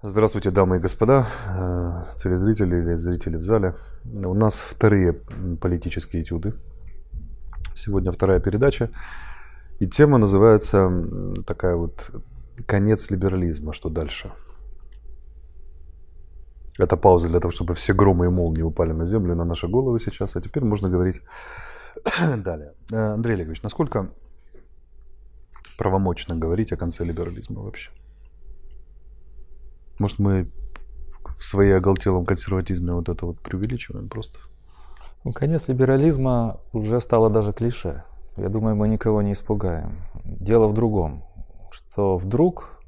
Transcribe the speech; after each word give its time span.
Здравствуйте, 0.00 0.52
дамы 0.52 0.76
и 0.76 0.78
господа, 0.78 1.26
э, 1.48 2.04
телезрители 2.22 2.76
или 2.76 2.94
зрители 2.94 3.36
в 3.36 3.42
зале. 3.42 3.74
У 4.04 4.32
нас 4.32 4.60
вторые 4.60 5.14
политические 5.60 6.22
этюды. 6.22 6.54
Сегодня 7.74 8.12
вторая 8.12 8.38
передача. 8.38 8.90
И 9.80 9.88
тема 9.88 10.18
называется 10.18 10.88
такая 11.44 11.74
вот 11.74 12.12
«Конец 12.64 13.10
либерализма. 13.10 13.72
Что 13.72 13.88
дальше?» 13.88 14.30
Это 16.78 16.96
пауза 16.96 17.26
для 17.28 17.40
того, 17.40 17.50
чтобы 17.50 17.74
все 17.74 17.92
громы 17.92 18.26
и 18.26 18.28
молнии 18.28 18.62
упали 18.62 18.92
на 18.92 19.04
землю, 19.04 19.34
на 19.34 19.44
наши 19.44 19.66
головы 19.66 19.98
сейчас. 19.98 20.36
А 20.36 20.40
теперь 20.40 20.62
можно 20.62 20.88
говорить 20.88 21.22
далее. 22.36 22.72
Э, 22.92 23.14
Андрей 23.14 23.34
Олегович, 23.34 23.62
насколько 23.62 24.10
правомочно 25.76 26.36
говорить 26.36 26.72
о 26.72 26.76
конце 26.76 27.02
либерализма 27.02 27.62
вообще? 27.62 27.90
Может, 29.98 30.18
мы 30.18 30.48
в 31.36 31.44
своей 31.44 31.72
оголтелом 31.72 32.24
консерватизме 32.24 32.92
вот 32.92 33.08
это 33.08 33.26
вот 33.26 33.40
преувеличиваем 33.40 34.08
просто? 34.08 34.38
Ну, 35.24 35.32
конец 35.32 35.68
либерализма 35.68 36.60
уже 36.72 37.00
стало 37.00 37.30
даже 37.30 37.52
клише. 37.52 38.04
Я 38.36 38.48
думаю, 38.48 38.76
мы 38.76 38.88
никого 38.88 39.22
не 39.22 39.32
испугаем. 39.32 39.96
Дело 40.24 40.68
в 40.68 40.74
другом, 40.74 41.24
что 41.70 42.16
вдруг 42.16 42.80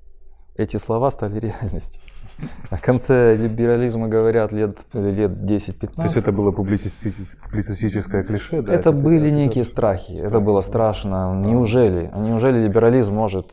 эти 0.56 0.76
слова 0.76 1.10
стали 1.10 1.40
реальностью. 1.40 2.00
О 2.70 2.78
конце 2.78 3.34
либерализма 3.36 4.08
говорят 4.08 4.52
лет, 4.52 4.78
лет 4.92 5.32
10-15. 5.32 5.94
То 5.96 6.02
есть 6.02 6.16
это 6.16 6.32
было 6.32 6.52
публицистическое 6.52 8.22
клише? 8.22 8.62
Да? 8.62 8.72
Это, 8.74 8.90
это 8.90 8.92
были 8.92 9.30
некие 9.30 9.64
страхи. 9.64 10.14
страхи. 10.14 10.26
Это 10.26 10.40
было 10.40 10.60
страшно. 10.60 11.34
Неужели? 11.34 12.10
Неужели 12.14 12.62
либерализм 12.64 13.14
может... 13.14 13.50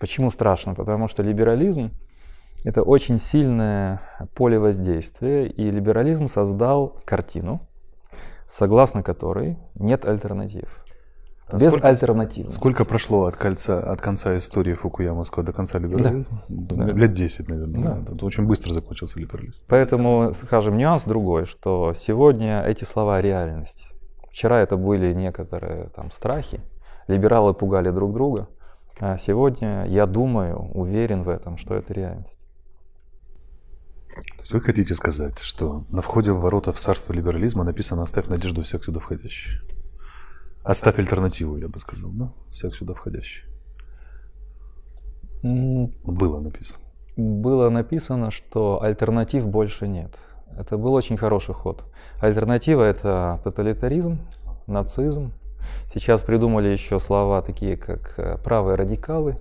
Почему 0.00 0.30
страшно? 0.30 0.74
Потому 0.74 1.08
что 1.08 1.22
либерализм 1.22 1.90
это 2.64 2.82
очень 2.82 3.18
сильное 3.18 4.00
поле 4.34 4.58
воздействия, 4.58 5.46
и 5.46 5.70
либерализм 5.70 6.28
создал 6.28 7.00
картину, 7.04 7.66
согласно 8.46 9.02
которой 9.02 9.58
нет 9.74 10.06
альтернатив. 10.06 10.68
А 11.48 11.58
Без 11.58 11.68
сколько, 11.68 11.88
альтернатив. 11.88 12.50
Сколько 12.50 12.84
прошло 12.84 13.26
от, 13.26 13.36
кольца, 13.36 13.78
от 13.78 14.00
конца 14.00 14.36
истории 14.36 14.74
Фукуямовского 14.74 15.44
до 15.44 15.52
конца 15.52 15.78
либерализма? 15.78 16.42
Да. 16.48 16.86
Лет 16.86 17.12
10, 17.12 17.48
наверное. 17.48 17.82
Да. 17.82 18.14
Да. 18.14 18.26
Очень 18.26 18.46
быстро 18.46 18.72
закончился 18.72 19.20
либерализм. 19.20 19.62
Поэтому, 19.68 20.32
скажем, 20.34 20.76
нюанс 20.76 21.04
другой, 21.04 21.44
что 21.44 21.94
сегодня 21.96 22.62
эти 22.62 22.82
слова 22.82 23.20
реальность. 23.20 23.86
Вчера 24.28 24.60
это 24.60 24.76
были 24.76 25.14
некоторые 25.14 25.88
там 25.90 26.10
страхи, 26.10 26.60
либералы 27.06 27.54
пугали 27.54 27.90
друг 27.90 28.12
друга, 28.12 28.48
а 28.98 29.16
сегодня 29.16 29.86
я 29.86 30.06
думаю, 30.06 30.58
уверен 30.74 31.22
в 31.22 31.28
этом, 31.28 31.58
что 31.58 31.74
это 31.74 31.94
реальность. 31.94 32.40
То 34.16 34.40
есть 34.40 34.52
вы 34.52 34.60
хотите 34.60 34.94
сказать, 34.94 35.38
что 35.38 35.84
на 35.90 36.02
входе 36.02 36.32
в 36.32 36.40
ворота 36.40 36.72
в 36.72 36.78
царство 36.78 37.12
либерализма 37.12 37.64
написано 37.64 38.02
«Оставь 38.02 38.28
надежду 38.28 38.62
всех 38.62 38.84
сюда 38.84 39.00
входящих». 39.00 39.62
Оставь 40.62 40.98
альтернативу, 40.98 41.56
я 41.56 41.68
бы 41.68 41.78
сказал, 41.78 42.10
да? 42.10 42.32
Всех 42.50 42.74
сюда 42.74 42.94
входящих. 42.94 43.44
Было 45.42 46.40
написано. 46.40 46.80
Было 47.16 47.70
написано, 47.70 48.30
что 48.30 48.82
альтернатив 48.82 49.46
больше 49.46 49.86
нет. 49.86 50.18
Это 50.58 50.76
был 50.76 50.92
очень 50.94 51.16
хороший 51.16 51.54
ход. 51.54 51.84
Альтернатива– 52.20 52.82
это 52.84 53.40
тоталитаризм, 53.44 54.18
нацизм. 54.66 55.32
Сейчас 55.86 56.22
придумали 56.22 56.68
еще 56.68 56.98
слова 56.98 57.42
такие, 57.42 57.76
как 57.76 58.18
э, 58.18 58.38
правые 58.38 58.76
радикалы, 58.76 59.38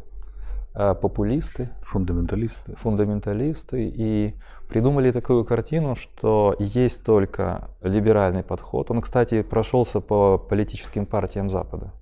э, 0.73 0.95
популисты. 0.95 1.69
Фундаменталисты. 1.83 2.75
Фундаменталисты. 2.77 3.89
И 3.89 4.35
придумали 4.75 5.09
такую 5.11 5.45
картину, 5.45 5.95
что 5.95 6.53
есть 6.59 7.05
только 7.05 7.69
либеральный 7.81 8.43
подход. 8.43 8.91
Он, 8.91 8.99
кстати, 8.99 9.41
прошелся 9.41 10.01
по 10.01 10.37
политическим 10.37 11.05
партиям 11.05 11.49
Запада. 11.49 11.93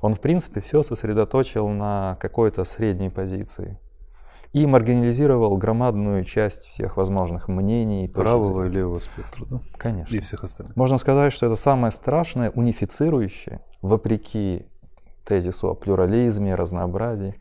Он, 0.00 0.14
в 0.14 0.20
принципе, 0.20 0.60
все 0.60 0.82
сосредоточил 0.82 1.68
на 1.68 2.16
какой-то 2.20 2.64
средней 2.64 3.08
позиции 3.08 3.78
и 4.52 4.66
маргинализировал 4.66 5.56
громадную 5.58 6.24
часть 6.24 6.66
всех 6.66 6.96
возможных 6.96 7.46
мнений. 7.46 8.08
Правого 8.08 8.64
и 8.64 8.68
левого 8.68 8.98
спектра, 8.98 9.44
да? 9.48 9.60
Конечно. 9.76 10.16
И 10.16 10.18
всех 10.18 10.42
остальных. 10.42 10.74
Можно 10.74 10.98
сказать, 10.98 11.32
что 11.32 11.46
это 11.46 11.54
самое 11.54 11.92
страшное, 11.92 12.50
унифицирующее, 12.50 13.60
вопреки 13.80 14.66
тезису 15.24 15.68
о 15.68 15.74
плюрализме, 15.74 16.56
разнообразии, 16.56 17.36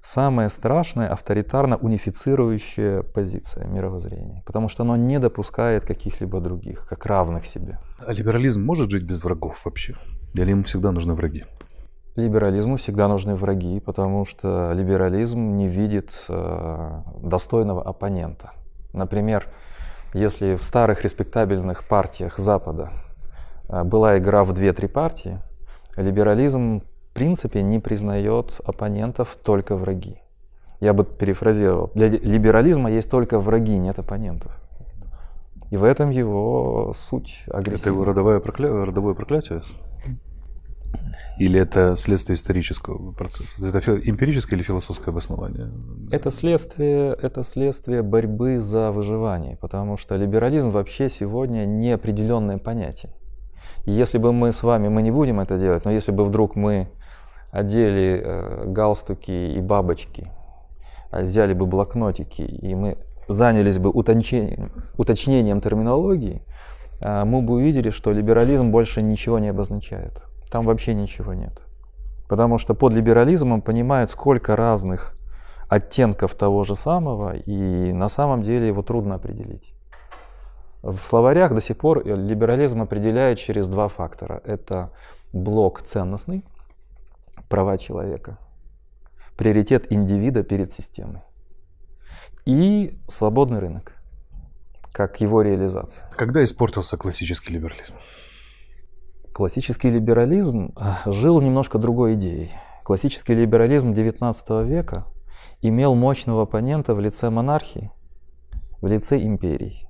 самая 0.00 0.48
страшная 0.48 1.12
авторитарно-унифицирующая 1.12 3.02
позиция 3.02 3.66
мировоззрения, 3.66 4.42
потому 4.46 4.68
что 4.68 4.82
оно 4.82 4.96
не 4.96 5.18
допускает 5.18 5.84
каких-либо 5.84 6.40
других, 6.40 6.86
как 6.88 7.06
равных 7.06 7.46
себе. 7.46 7.78
А 7.98 8.12
либерализм 8.12 8.64
может 8.64 8.90
жить 8.90 9.04
без 9.04 9.22
врагов 9.24 9.64
вообще? 9.64 9.96
Или 10.34 10.50
ему 10.50 10.62
всегда 10.62 10.92
нужны 10.92 11.14
враги? 11.14 11.44
Либерализму 12.16 12.76
всегда 12.78 13.06
нужны 13.06 13.36
враги, 13.36 13.78
потому 13.80 14.24
что 14.24 14.72
либерализм 14.72 15.56
не 15.56 15.68
видит 15.68 16.10
э, 16.28 17.02
достойного 17.22 17.82
оппонента. 17.82 18.52
Например, 18.92 19.46
если 20.14 20.56
в 20.56 20.64
старых 20.64 21.04
респектабельных 21.04 21.86
партиях 21.86 22.38
Запада 22.38 22.90
э, 23.68 23.84
была 23.84 24.18
игра 24.18 24.42
в 24.42 24.52
две-три 24.52 24.88
партии, 24.88 25.40
либерализм 25.96 26.82
принципе 27.18 27.62
не 27.62 27.80
признает 27.80 28.60
оппонентов 28.64 29.36
только 29.42 29.74
враги. 29.74 30.18
Я 30.80 30.92
бы 30.92 31.04
перефразировал. 31.04 31.90
Для 31.94 32.06
либерализма 32.06 32.92
есть 32.92 33.10
только 33.10 33.40
враги, 33.40 33.76
нет 33.76 33.98
оппонентов. 33.98 34.52
И 35.72 35.76
в 35.76 35.82
этом 35.82 36.10
его 36.10 36.92
суть 36.96 37.42
агрессии. 37.48 37.80
Это 37.80 37.90
его 37.90 38.04
родовое, 38.04 38.38
прокля... 38.38 38.84
родовое 38.84 39.14
проклятие? 39.14 39.62
Или 41.40 41.58
это 41.58 41.96
следствие 41.96 42.36
исторического 42.36 43.10
процесса? 43.10 43.66
Это 43.66 43.98
эмпирическое 43.98 44.56
или 44.56 44.64
философское 44.64 45.10
обоснование? 45.10 45.72
Это 46.12 46.30
следствие, 46.30 47.18
это 47.20 47.42
следствие 47.42 48.02
борьбы 48.02 48.60
за 48.60 48.92
выживание, 48.92 49.56
потому 49.56 49.96
что 49.96 50.14
либерализм 50.14 50.70
вообще 50.70 51.08
сегодня 51.08 51.66
неопределенное 51.66 52.58
понятие. 52.58 53.12
Если 53.88 54.18
бы 54.18 54.34
мы 54.34 54.52
с 54.52 54.62
вами, 54.62 54.88
мы 54.88 55.00
не 55.00 55.10
будем 55.10 55.40
это 55.40 55.56
делать, 55.56 55.86
но 55.86 55.90
если 55.90 56.12
бы 56.12 56.26
вдруг 56.26 56.56
мы 56.56 56.88
одели 57.50 58.20
э, 58.22 58.64
галстуки 58.66 59.30
и 59.30 59.60
бабочки, 59.62 60.30
а 61.10 61.22
взяли 61.22 61.54
бы 61.54 61.64
блокнотики, 61.64 62.42
и 62.42 62.74
мы 62.74 62.98
занялись 63.28 63.78
бы 63.78 63.88
уточнением, 63.88 64.72
уточнением 64.98 65.62
терминологии, 65.62 66.42
э, 67.00 67.24
мы 67.24 67.40
бы 67.40 67.54
увидели, 67.54 67.88
что 67.88 68.12
либерализм 68.12 68.70
больше 68.70 69.00
ничего 69.00 69.38
не 69.38 69.48
обозначает. 69.48 70.22
Там 70.50 70.66
вообще 70.66 70.92
ничего 70.92 71.32
нет. 71.32 71.62
Потому 72.28 72.58
что 72.58 72.74
под 72.74 72.92
либерализмом 72.92 73.62
понимают, 73.62 74.10
сколько 74.10 74.54
разных 74.54 75.14
оттенков 75.70 76.34
того 76.34 76.62
же 76.62 76.74
самого, 76.74 77.36
и 77.36 77.92
на 77.94 78.08
самом 78.10 78.42
деле 78.42 78.68
его 78.68 78.82
трудно 78.82 79.14
определить. 79.14 79.72
В 80.82 80.98
словарях 81.02 81.54
до 81.54 81.60
сих 81.60 81.76
пор 81.76 82.06
либерализм 82.06 82.82
определяют 82.82 83.38
через 83.38 83.68
два 83.68 83.88
фактора. 83.88 84.40
Это 84.44 84.92
блок 85.32 85.82
ценностный– 85.82 86.44
права 87.48 87.78
человека, 87.78 88.38
приоритет 89.36 89.90
индивида 89.90 90.42
перед 90.42 90.72
системой 90.72 91.22
и 92.44 92.98
свободный 93.08 93.58
рынок, 93.58 93.92
как 94.92 95.20
его 95.20 95.42
реализация. 95.42 96.04
Когда 96.16 96.42
испортился 96.42 96.96
классический 96.96 97.52
либерализм? 97.52 97.94
Классический 99.32 99.90
либерализм 99.90 100.72
а, 100.76 101.00
жил 101.06 101.40
немножко 101.40 101.78
другой 101.78 102.14
идеей. 102.14 102.52
Классический 102.84 103.34
либерализм 103.34 103.92
XIX 103.92 104.64
века 104.64 105.06
имел 105.60 105.94
мощного 105.94 106.42
оппонента 106.42 106.94
в 106.94 107.00
лице 107.00 107.30
монархии, 107.30 107.90
в 108.80 108.86
лице 108.86 109.22
империй, 109.22 109.87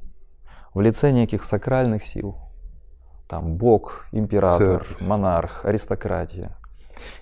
в 0.78 0.80
лице 0.80 1.10
неких 1.10 1.42
сакральных 1.42 2.04
сил. 2.04 2.36
Там 3.26 3.56
бог, 3.56 4.06
император, 4.12 4.84
Церковь. 4.84 5.00
монарх, 5.00 5.64
аристократия. 5.64 6.56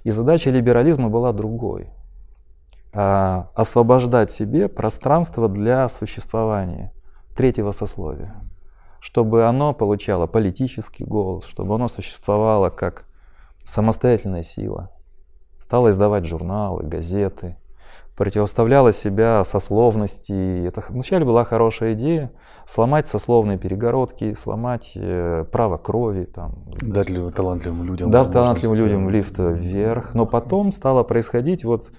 И 0.05 0.11
задача 0.11 0.51
либерализма 0.51 1.09
была 1.09 1.33
другой. 1.33 1.89
А, 2.93 3.49
освобождать 3.55 4.31
себе 4.31 4.69
пространство 4.69 5.49
для 5.49 5.89
существования 5.89 6.93
третьего 7.35 7.71
сословия. 7.71 8.35
Чтобы 9.01 9.47
оно 9.47 9.73
получало 9.73 10.27
политический 10.27 11.05
голос, 11.05 11.47
чтобы 11.47 11.77
оно 11.77 11.89
существовало 11.89 12.69
как 12.69 13.07
самостоятельная 13.65 14.43
сила. 14.43 14.91
Стало 15.59 15.89
издавать 15.89 16.27
журналы, 16.27 16.83
газеты, 16.83 17.57
противоставляла 18.17 18.93
себя 18.93 19.45
сословности. 19.45 20.67
Это 20.67 20.83
вначале 20.89 21.25
была 21.25 21.45
хорошая 21.45 21.93
идея 21.93 22.33
сломать 22.65 23.07
сословные 23.07 23.59
перегородки, 23.59 24.35
сломать 24.35 24.93
э, 24.97 25.45
право 25.53 25.77
крови. 25.77 26.25
Там, 26.25 26.55
дать 26.81 27.11
ли 27.11 27.31
талантливым 27.31 27.85
людям 27.85 28.11
Дать 28.11 28.33
талантливым 28.33 28.77
людям 28.77 29.11
лифт 29.11 29.39
вверх. 29.39 30.15
Но 30.15 30.25
потом 30.25 30.73
стало 30.73 31.03
происходить 31.03 31.65
вот 31.65 31.91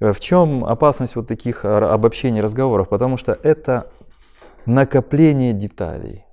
В 0.00 0.20
чем 0.20 0.64
опасность 0.64 1.16
вот 1.16 1.28
таких 1.28 1.64
обобщений 1.64 2.42
разговоров? 2.42 2.90
Потому 2.90 3.16
что 3.16 3.32
это 3.42 3.90
накопление 4.66 5.54
деталей. 5.54 6.24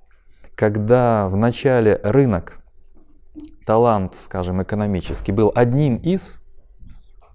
Когда 0.54 1.28
в 1.28 1.36
начале 1.36 1.98
рынок, 2.02 2.58
талант, 3.64 4.14
скажем, 4.14 4.62
экономический, 4.62 5.32
был 5.32 5.50
одним 5.54 5.96
из 5.96 6.30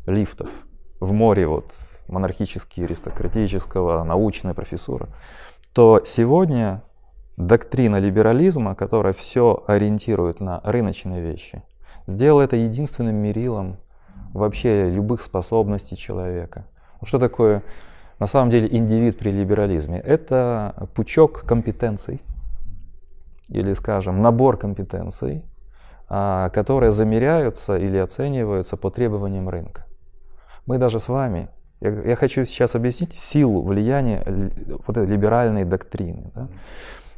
лифтов 0.06 0.50
в 1.00 1.12
море 1.12 1.48
вот 1.48 1.74
монархически 2.08 2.82
аристократического, 2.82 4.04
научная 4.04 4.54
профессура, 4.54 5.10
то 5.74 6.02
сегодня 6.06 6.84
доктрина 7.38 7.98
либерализма, 7.98 8.76
которая 8.76 9.14
все 9.14 9.64
ориентирует 9.68 10.40
на 10.40 10.62
рыночные 10.64 11.22
вещи, 11.22 11.64
сделала 12.08 12.42
это 12.42 12.56
единственным 12.56 13.16
мерилом 13.16 13.78
вообще 14.34 14.90
любых 14.90 15.22
способностей 15.22 15.96
человека. 15.96 16.66
Что 17.04 17.20
такое 17.20 17.64
на 18.20 18.28
самом 18.28 18.50
деле 18.50 18.68
индивид 18.76 19.20
при 19.20 19.32
либерализме? 19.32 20.00
Это 20.00 20.90
пучок 20.96 21.44
компетенций, 21.44 22.22
или, 23.50 23.74
скажем, 23.74 24.22
набор 24.22 24.58
компетенций, 24.58 25.44
а, 26.10 26.50
которые 26.50 26.92
замеряются 26.92 27.78
или 27.78 27.98
оцениваются 27.98 28.78
по 28.78 28.90
требованиям 28.90 29.50
рынка. 29.50 29.86
Мы 30.66 30.78
даже 30.78 31.00
с 31.00 31.08
вами, 31.08 31.50
я, 31.80 31.90
я 31.90 32.16
хочу 32.16 32.46
сейчас 32.46 32.76
объяснить 32.76 33.14
силу 33.14 33.62
влияния 33.62 34.24
вот 34.88 34.98
этой 34.98 35.08
либеральной 35.08 35.66
доктрины. 35.66 36.32
Да? 36.36 36.48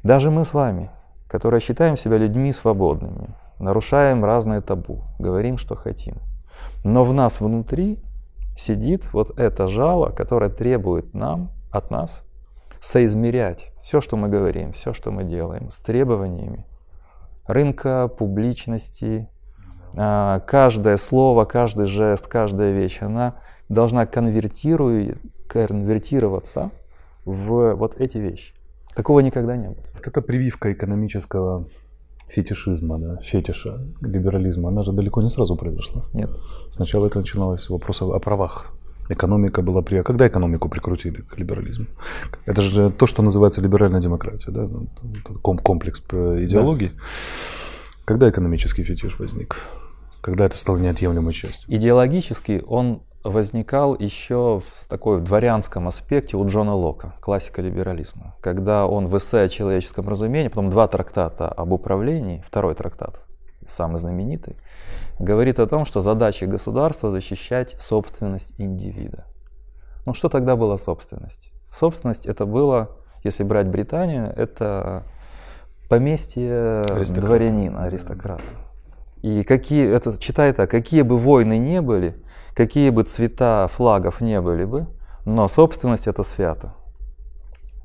Даже 0.03 0.31
мы 0.31 0.43
с 0.43 0.53
вами, 0.53 0.89
которые 1.27 1.59
считаем 1.61 1.97
себя 1.97 2.17
людьми 2.17 2.51
свободными, 2.51 3.29
нарушаем 3.59 4.23
разные 4.23 4.61
табу, 4.61 5.01
говорим, 5.19 5.57
что 5.57 5.75
хотим. 5.75 6.15
Но 6.83 7.03
в 7.03 7.13
нас 7.13 7.41
внутри 7.41 7.99
сидит 8.57 9.13
вот 9.13 9.37
это 9.39 9.67
жало, 9.67 10.09
которое 10.09 10.49
требует 10.49 11.13
нам, 11.13 11.51
от 11.71 11.91
нас, 11.91 12.23
соизмерять 12.81 13.71
все, 13.81 14.01
что 14.01 14.17
мы 14.17 14.27
говорим, 14.27 14.73
все, 14.73 14.93
что 14.93 15.11
мы 15.11 15.23
делаем, 15.23 15.69
с 15.69 15.77
требованиями 15.77 16.65
рынка, 17.49 18.07
публичности. 18.07 19.27
А, 19.97 20.39
каждое 20.41 20.97
слово, 20.97 21.45
каждый 21.45 21.87
жест, 21.87 22.27
каждая 22.27 22.71
вещь, 22.71 23.01
она 23.01 23.35
должна 23.69 24.05
конвертироваться 24.05 26.71
в 27.25 27.75
вот 27.75 27.95
эти 27.99 28.17
вещи. 28.17 28.53
Такого 28.95 29.19
никогда 29.21 29.55
не 29.55 29.67
было. 29.67 29.77
Вот 29.93 30.07
эта 30.07 30.21
прививка 30.21 30.73
экономического 30.73 31.65
фетишизма, 32.27 32.99
да, 32.99 33.17
фетиша, 33.23 33.79
либерализма, 34.01 34.69
она 34.69 34.83
же 34.83 34.91
далеко 34.91 35.21
не 35.21 35.29
сразу 35.29 35.55
произошла. 35.55 36.03
Нет. 36.13 36.29
Сначала 36.71 37.07
это 37.07 37.19
начиналось 37.19 37.61
с 37.61 37.69
вопроса 37.69 38.05
о 38.05 38.19
правах. 38.19 38.73
Экономика 39.09 39.61
была 39.63 39.81
при... 39.81 39.97
А 39.97 40.03
когда 40.03 40.27
экономику 40.27 40.69
прикрутили 40.69 41.21
к 41.21 41.37
либерализму? 41.37 41.85
Это 42.45 42.61
же 42.61 42.91
то, 42.91 43.07
что 43.07 43.23
называется 43.23 43.61
либеральная 43.61 44.01
демократия, 44.01 44.51
да? 44.51 44.69
комплекс 45.41 45.99
идеологий. 45.99 46.89
Да. 46.89 46.93
Когда 48.05 48.29
экономический 48.29 48.83
фетиш 48.83 49.19
возник? 49.19 49.55
Когда 50.21 50.45
это 50.45 50.57
стало 50.57 50.77
неотъемлемой 50.77 51.33
частью? 51.33 51.75
Идеологически 51.75 52.63
он 52.67 53.01
возникал 53.23 53.95
еще 53.95 54.61
в 54.79 54.87
такой 54.87 55.21
дворянском 55.21 55.87
аспекте 55.87 56.37
у 56.37 56.47
Джона 56.47 56.73
Лока, 56.73 57.13
классика 57.19 57.61
либерализма, 57.61 58.35
когда 58.41 58.87
он 58.87 59.07
в 59.07 59.17
эссе 59.17 59.41
о 59.41 59.47
человеческом 59.49 60.07
разумении, 60.07 60.47
потом 60.47 60.69
два 60.69 60.87
трактата 60.87 61.47
об 61.47 61.73
управлении, 61.73 62.43
второй 62.45 62.75
трактат, 62.75 63.21
самый 63.67 63.99
знаменитый, 63.99 64.55
говорит 65.19 65.59
о 65.59 65.67
том, 65.67 65.85
что 65.85 65.99
задача 65.99 66.45
государства 66.47 67.11
защищать 67.11 67.75
собственность 67.79 68.53
индивида. 68.57 69.25
Ну 70.05 70.13
что 70.13 70.29
тогда 70.29 70.55
была 70.55 70.77
собственность? 70.77 71.51
Собственность 71.71 72.25
это 72.25 72.45
было, 72.45 72.89
если 73.23 73.43
брать 73.43 73.67
Британию, 73.67 74.33
это 74.35 75.03
поместье 75.89 76.81
Аристократ. 76.81 77.25
дворянина, 77.25 77.83
аристократа. 77.83 78.68
И 79.21 79.43
какие, 79.43 79.89
это 79.93 80.17
читай 80.19 80.53
так, 80.53 80.71
какие 80.71 81.01
бы 81.01 81.17
войны 81.17 81.57
не 81.57 81.81
были, 81.81 82.15
какие 82.53 82.89
бы 82.89 83.03
цвета 83.03 83.67
флагов 83.67 84.21
не 84.21 84.39
были 84.39 84.65
бы, 84.65 84.87
но 85.25 85.47
собственность 85.47 86.07
это 86.07 86.23
свято. 86.23 86.73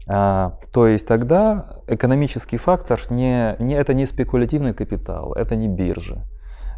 А, 0.06 0.58
то 0.72 0.86
есть 0.86 1.06
тогда 1.06 1.81
экономический 1.86 2.58
фактор 2.58 3.00
не, 3.10 3.56
не, 3.58 3.75
это 3.75 3.94
не 3.94 4.06
спекулятивный 4.06 4.75
капитал, 4.75 5.32
это 5.32 5.56
не 5.56 5.66
биржи, 5.66 6.22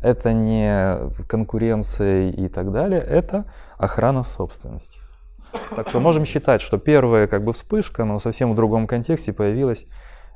это 0.03 0.33
не 0.33 1.11
конкуренция 1.27 2.31
и 2.31 2.49
так 2.49 2.73
далее, 2.73 3.01
это 3.01 3.45
охрана 3.79 4.23
собственности. 4.23 5.01
Так 5.75 5.89
что 5.89 6.01
можем 6.01 6.25
считать, 6.25 6.61
что 6.61 6.79
первая 6.79 7.27
как 7.27 7.45
бы 7.45 7.53
вспышка, 7.53 8.05
но 8.05 8.19
совсем 8.19 8.53
в 8.53 8.55
другом 8.55 8.87
контексте 8.87 9.33
появилась 9.33 9.87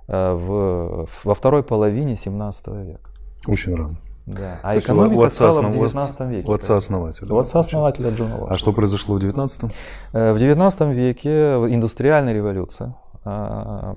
э, 0.09 0.33
в, 0.33 1.09
во 1.25 1.35
второй 1.35 1.63
половине 1.63 2.17
17 2.17 2.67
века. 2.69 3.11
Очень 3.47 3.75
рано. 3.75 3.97
Да. 4.31 4.61
А 4.63 4.79
экономика 4.79 5.19
у 5.19 5.31
стала 5.31 5.63
в 5.63 5.73
19 5.73 6.21
веке. 6.21 6.49
У 6.49 6.53
отца 6.53 6.77
основателя. 6.77 7.33
У 7.33 7.39
отца 7.39 7.61
основателя 7.61 8.11
Джона 8.11 8.39
Лока. 8.39 8.55
А 8.55 8.59
что 8.59 8.73
произошло 8.73 9.17
в 9.17 9.21
19 9.21 9.73
э, 10.13 10.33
В 10.33 10.39
19 10.39 10.81
веке 10.93 11.55
индустриальная 11.69 12.33
революция. 12.33 12.95
А, 13.25 13.97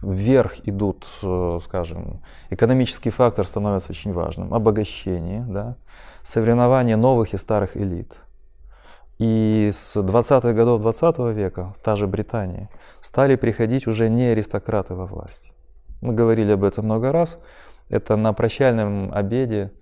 вверх 0.00 0.54
идут, 0.64 1.06
э, 1.22 1.58
скажем, 1.64 2.22
экономический 2.50 3.10
фактор 3.10 3.46
становится 3.46 3.90
очень 3.90 4.12
важным. 4.12 4.54
Обогащение, 4.54 5.44
да, 5.48 5.76
соревнование 6.22 6.96
новых 6.96 7.34
и 7.34 7.36
старых 7.36 7.76
элит. 7.76 8.16
И 9.18 9.70
с 9.72 9.96
20-х 9.96 10.52
годов 10.52 10.80
20 10.80 11.18
века, 11.34 11.74
та 11.84 11.94
же 11.94 12.06
Британия, 12.06 12.70
стали 13.00 13.36
приходить 13.36 13.86
уже 13.86 14.08
не 14.08 14.28
аристократы 14.28 14.94
во 14.94 15.06
власть. 15.06 15.52
Мы 16.00 16.14
говорили 16.14 16.52
об 16.52 16.64
этом 16.64 16.86
много 16.86 17.12
раз. 17.12 17.38
Это 17.88 18.16
на 18.16 18.32
прощальном 18.32 19.12
обеде 19.12 19.72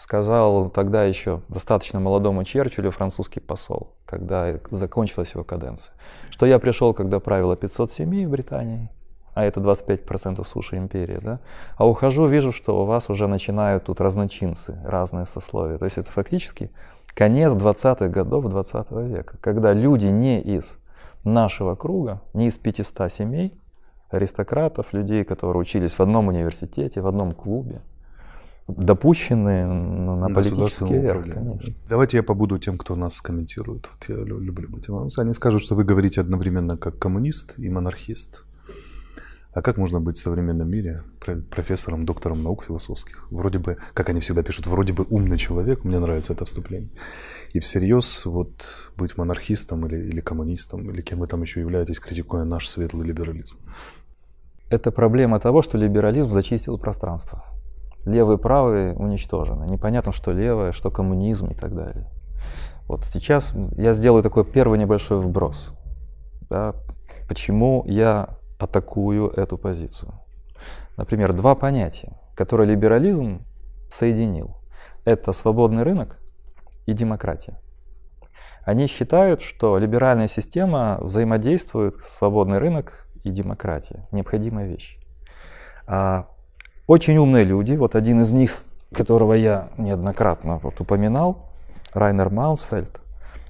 сказал 0.00 0.70
тогда 0.70 1.04
еще 1.04 1.42
достаточно 1.48 2.00
молодому 2.00 2.42
Черчиллю 2.44 2.90
французский 2.90 3.40
посол, 3.40 3.92
когда 4.06 4.58
закончилась 4.70 5.32
его 5.34 5.44
каденция, 5.44 5.94
что 6.30 6.46
я 6.46 6.58
пришел, 6.58 6.94
когда 6.94 7.20
правило 7.20 7.54
500 7.54 7.92
семей 7.92 8.24
в 8.24 8.30
Британии, 8.30 8.88
а 9.34 9.44
это 9.44 9.60
25% 9.60 10.44
суши 10.46 10.78
империи, 10.78 11.18
да, 11.22 11.40
а 11.76 11.86
ухожу, 11.86 12.26
вижу, 12.26 12.50
что 12.50 12.82
у 12.82 12.86
вас 12.86 13.10
уже 13.10 13.26
начинают 13.26 13.84
тут 13.84 14.00
разночинцы, 14.00 14.78
разные 14.84 15.26
сословия. 15.26 15.76
То 15.76 15.84
есть 15.84 15.98
это 15.98 16.10
фактически 16.10 16.70
конец 17.14 17.52
20-х 17.52 18.08
годов 18.08 18.48
20 18.48 18.90
века, 18.92 19.36
когда 19.40 19.74
люди 19.74 20.06
не 20.06 20.40
из 20.40 20.78
нашего 21.24 21.74
круга, 21.74 22.22
не 22.32 22.46
из 22.46 22.56
500 22.56 23.12
семей, 23.12 23.54
аристократов, 24.10 24.92
людей, 24.92 25.24
которые 25.24 25.60
учились 25.60 25.94
в 25.94 26.00
одном 26.00 26.28
университете, 26.28 27.00
в 27.00 27.06
одном 27.06 27.32
клубе, 27.32 27.80
допущены 28.68 29.66
на 29.66 30.28
политический 30.28 30.98
верх, 30.98 31.30
конечно. 31.30 31.74
Давайте 31.88 32.18
я 32.18 32.22
побуду 32.22 32.58
тем, 32.58 32.76
кто 32.76 32.96
нас 32.96 33.20
комментирует. 33.20 33.88
Вот 33.92 34.08
я 34.08 34.22
люблю 34.22 34.68
быть. 34.68 34.88
Они 35.18 35.34
скажут, 35.34 35.62
что 35.62 35.74
вы 35.74 35.84
говорите 35.84 36.20
одновременно 36.20 36.76
как 36.76 36.98
коммунист 36.98 37.54
и 37.58 37.68
монархист. 37.68 38.44
А 39.52 39.62
как 39.62 39.78
можно 39.78 40.00
быть 40.00 40.16
в 40.16 40.20
современном 40.20 40.70
мире 40.70 41.02
профессором, 41.50 42.06
доктором 42.06 42.44
наук 42.44 42.62
философских? 42.62 43.26
Вроде 43.30 43.58
бы, 43.58 43.78
как 43.94 44.08
они 44.08 44.20
всегда 44.20 44.44
пишут, 44.44 44.68
вроде 44.68 44.92
бы 44.92 45.04
умный 45.10 45.38
человек, 45.38 45.82
мне 45.82 45.98
нравится 45.98 46.34
это 46.34 46.44
вступление. 46.44 46.90
И 47.52 47.58
всерьез 47.58 48.26
вот 48.26 48.52
быть 48.96 49.16
монархистом 49.16 49.86
или, 49.86 49.96
или 49.96 50.20
коммунистом, 50.20 50.88
или 50.88 51.02
кем 51.02 51.18
вы 51.18 51.26
там 51.26 51.42
еще 51.42 51.58
являетесь, 51.58 51.98
критикуя 51.98 52.44
наш 52.44 52.68
светлый 52.68 53.04
либерализм 53.04 53.56
это 54.70 54.92
проблема 54.92 55.40
того, 55.40 55.62
что 55.62 55.76
либерализм 55.76 56.30
зачистил 56.30 56.78
пространство. 56.78 57.44
Левые 58.04 58.38
и 58.38 58.40
правые 58.40 58.94
уничтожены. 58.94 59.64
Непонятно, 59.64 60.12
что 60.12 60.30
левое, 60.30 60.72
что 60.72 60.90
коммунизм 60.90 61.48
и 61.48 61.54
так 61.54 61.74
далее. 61.74 62.06
Вот 62.86 63.04
сейчас 63.04 63.52
я 63.76 63.92
сделаю 63.92 64.22
такой 64.22 64.44
первый 64.44 64.78
небольшой 64.78 65.20
вброс. 65.20 65.72
Да, 66.48 66.74
почему 67.28 67.82
я 67.86 68.30
атакую 68.58 69.28
эту 69.30 69.58
позицию? 69.58 70.14
Например, 70.96 71.32
два 71.32 71.54
понятия, 71.54 72.18
которые 72.34 72.68
либерализм 72.68 73.44
соединил. 73.92 74.56
Это 75.04 75.32
свободный 75.32 75.82
рынок 75.82 76.18
и 76.86 76.92
демократия. 76.92 77.58
Они 78.64 78.86
считают, 78.86 79.42
что 79.42 79.78
либеральная 79.78 80.28
система 80.28 80.98
взаимодействует, 81.00 81.96
свободный 81.96 82.58
рынок 82.58 83.06
и 83.24 83.30
демократия. 83.30 84.02
Необходимая 84.12 84.66
вещь. 84.66 84.98
А, 85.86 86.28
очень 86.86 87.16
умные 87.18 87.44
люди, 87.44 87.74
вот 87.74 87.94
один 87.94 88.20
из 88.20 88.32
них, 88.32 88.64
которого 88.92 89.34
я 89.34 89.68
неоднократно 89.78 90.58
вот 90.58 90.80
упоминал, 90.80 91.50
Райнер 91.92 92.30
Маусфельд, 92.30 93.00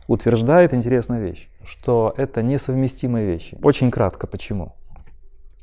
утверждает 0.09 0.75
интересную 0.75 1.23
вещь, 1.23 1.49
что 1.65 2.15
это 2.17 2.43
несовместимые 2.43 3.27
вещи. 3.27 3.59
Очень 3.63 3.91
кратко, 3.91 4.27
почему? 4.27 4.75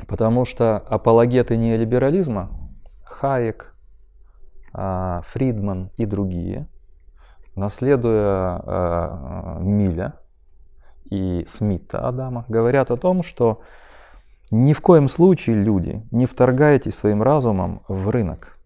Потому 0.07 0.45
что 0.45 0.77
апологеты 0.77 1.57
неолиберализма, 1.57 2.49
Хайек, 3.03 3.73
а, 4.73 5.21
Фридман 5.27 5.89
и 5.97 6.05
другие, 6.05 6.67
наследуя 7.57 8.61
э, 8.63 9.57
Миля 9.61 10.13
и 11.09 11.43
Смита 11.47 12.07
Адама, 12.07 12.45
говорят 12.47 12.91
о 12.91 12.97
том, 12.97 13.23
что 13.23 13.61
ни 14.51 14.73
в 14.73 14.81
коем 14.81 15.07
случае, 15.07 15.57
люди, 15.57 16.03
не 16.11 16.25
вторгайтесь 16.25 16.95
своим 16.95 17.21
разумом 17.21 17.81
в 17.87 18.09
рынок. 18.09 18.57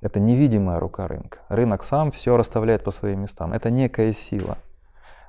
Это 0.00 0.18
невидимая 0.18 0.80
рука 0.80 1.06
рынка. 1.06 1.38
Рынок 1.48 1.84
сам 1.84 2.10
все 2.10 2.36
расставляет 2.36 2.82
по 2.82 2.90
своим 2.90 3.22
местам. 3.22 3.52
Это 3.52 3.70
некая 3.70 4.12
сила. 4.12 4.58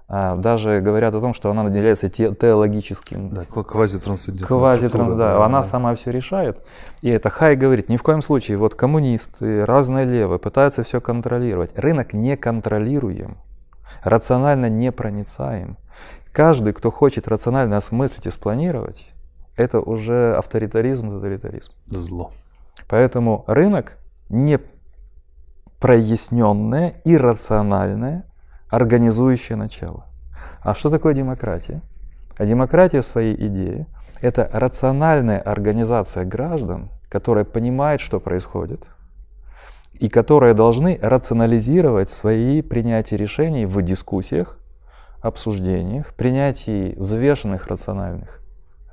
А, 0.08 0.36
даже 0.36 0.82
говорят 0.82 1.14
о 1.14 1.22
том, 1.22 1.34
что 1.34 1.52
она 1.52 1.64
наделяется 1.64 2.10
те, 2.10 2.34
теологическим. 2.34 3.30
Да, 3.30 3.42
квазитрансцендентной 3.64 4.48
квази 4.48 4.90
да, 4.90 5.16
да, 5.16 5.46
она 5.46 5.64
сама 5.64 5.94
все 5.96 6.12
решает. 6.12 6.58
И 7.02 7.10
это 7.10 7.30
Хай 7.30 7.56
говорит, 7.56 7.88
ни 7.88 7.98
в 7.98 8.04
коем 8.04 8.22
случае, 8.22 8.58
вот 8.58 8.76
коммунисты, 8.76 9.64
разные 9.64 10.06
левые 10.06 10.40
пытаются 10.40 10.84
все 10.84 11.00
контролировать. 11.00 11.72
Рынок 11.76 12.14
не 12.14 12.36
контролируем, 12.36 13.38
рационально 14.04 14.70
не 14.70 14.92
проницаем. 14.92 15.78
Каждый, 16.32 16.74
кто 16.74 16.92
хочет 16.92 17.28
рационально 17.28 17.78
осмыслить 17.78 18.26
и 18.26 18.32
спланировать, 18.32 19.14
это 19.56 19.80
уже 19.80 20.36
авторитаризм, 20.36 21.12
тоталитаризм. 21.12 21.72
Зло. 21.88 22.32
Поэтому 22.88 23.44
рынок 23.48 23.98
не 24.30 24.60
проясненное, 25.80 27.02
иррациональное, 27.06 28.26
организующее 28.70 29.58
начало. 29.58 30.06
А 30.62 30.74
что 30.74 30.90
такое 30.90 31.14
демократия? 31.14 31.82
А 32.38 32.46
демократия 32.46 33.02
в 33.02 33.06
своей 33.06 33.36
идее– 33.48 33.88
это 34.22 34.50
рациональная 34.52 35.40
организация 35.40 36.26
граждан, 36.26 36.90
которая 37.10 37.46
понимает, 37.46 38.02
что 38.02 38.20
происходит, 38.20 38.88
и 40.00 40.10
которые 40.10 40.54
должны 40.54 40.98
рационализировать 41.02 42.10
свои 42.10 42.62
принятия 42.62 43.18
решений 43.18 43.66
в 43.66 43.82
дискуссиях, 43.82 44.58
обсуждениях, 45.22 46.14
принятии 46.16 46.96
взвешенных 46.98 47.68
рациональных 47.68 48.43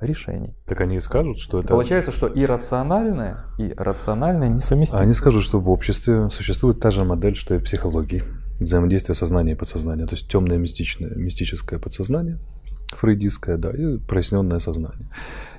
решений. 0.01 0.55
Так 0.65 0.81
они 0.81 0.95
и 0.95 0.99
скажут, 0.99 1.39
что 1.39 1.59
это... 1.59 1.69
Получается, 1.69 2.11
что 2.11 2.27
иррациональное 2.27 3.45
и 3.57 3.73
рациональное 3.77 4.49
несовместимо. 4.49 5.01
Они 5.01 5.13
скажут, 5.13 5.43
что 5.43 5.59
в 5.59 5.69
обществе 5.69 6.29
существует 6.29 6.79
та 6.79 6.91
же 6.91 7.03
модель, 7.03 7.35
что 7.35 7.55
и 7.55 7.57
в 7.59 7.63
психологии. 7.63 8.23
Взаимодействие 8.59 9.15
сознания 9.15 9.53
и 9.53 9.55
подсознания. 9.55 10.05
То 10.05 10.15
есть 10.15 10.29
темное 10.29 10.57
мистичное, 10.57 11.15
мистическое 11.15 11.79
подсознание, 11.79 12.39
фрейдистское, 12.89 13.57
да, 13.57 13.71
и 13.71 13.97
проясненное 13.97 14.59
сознание 14.59 15.09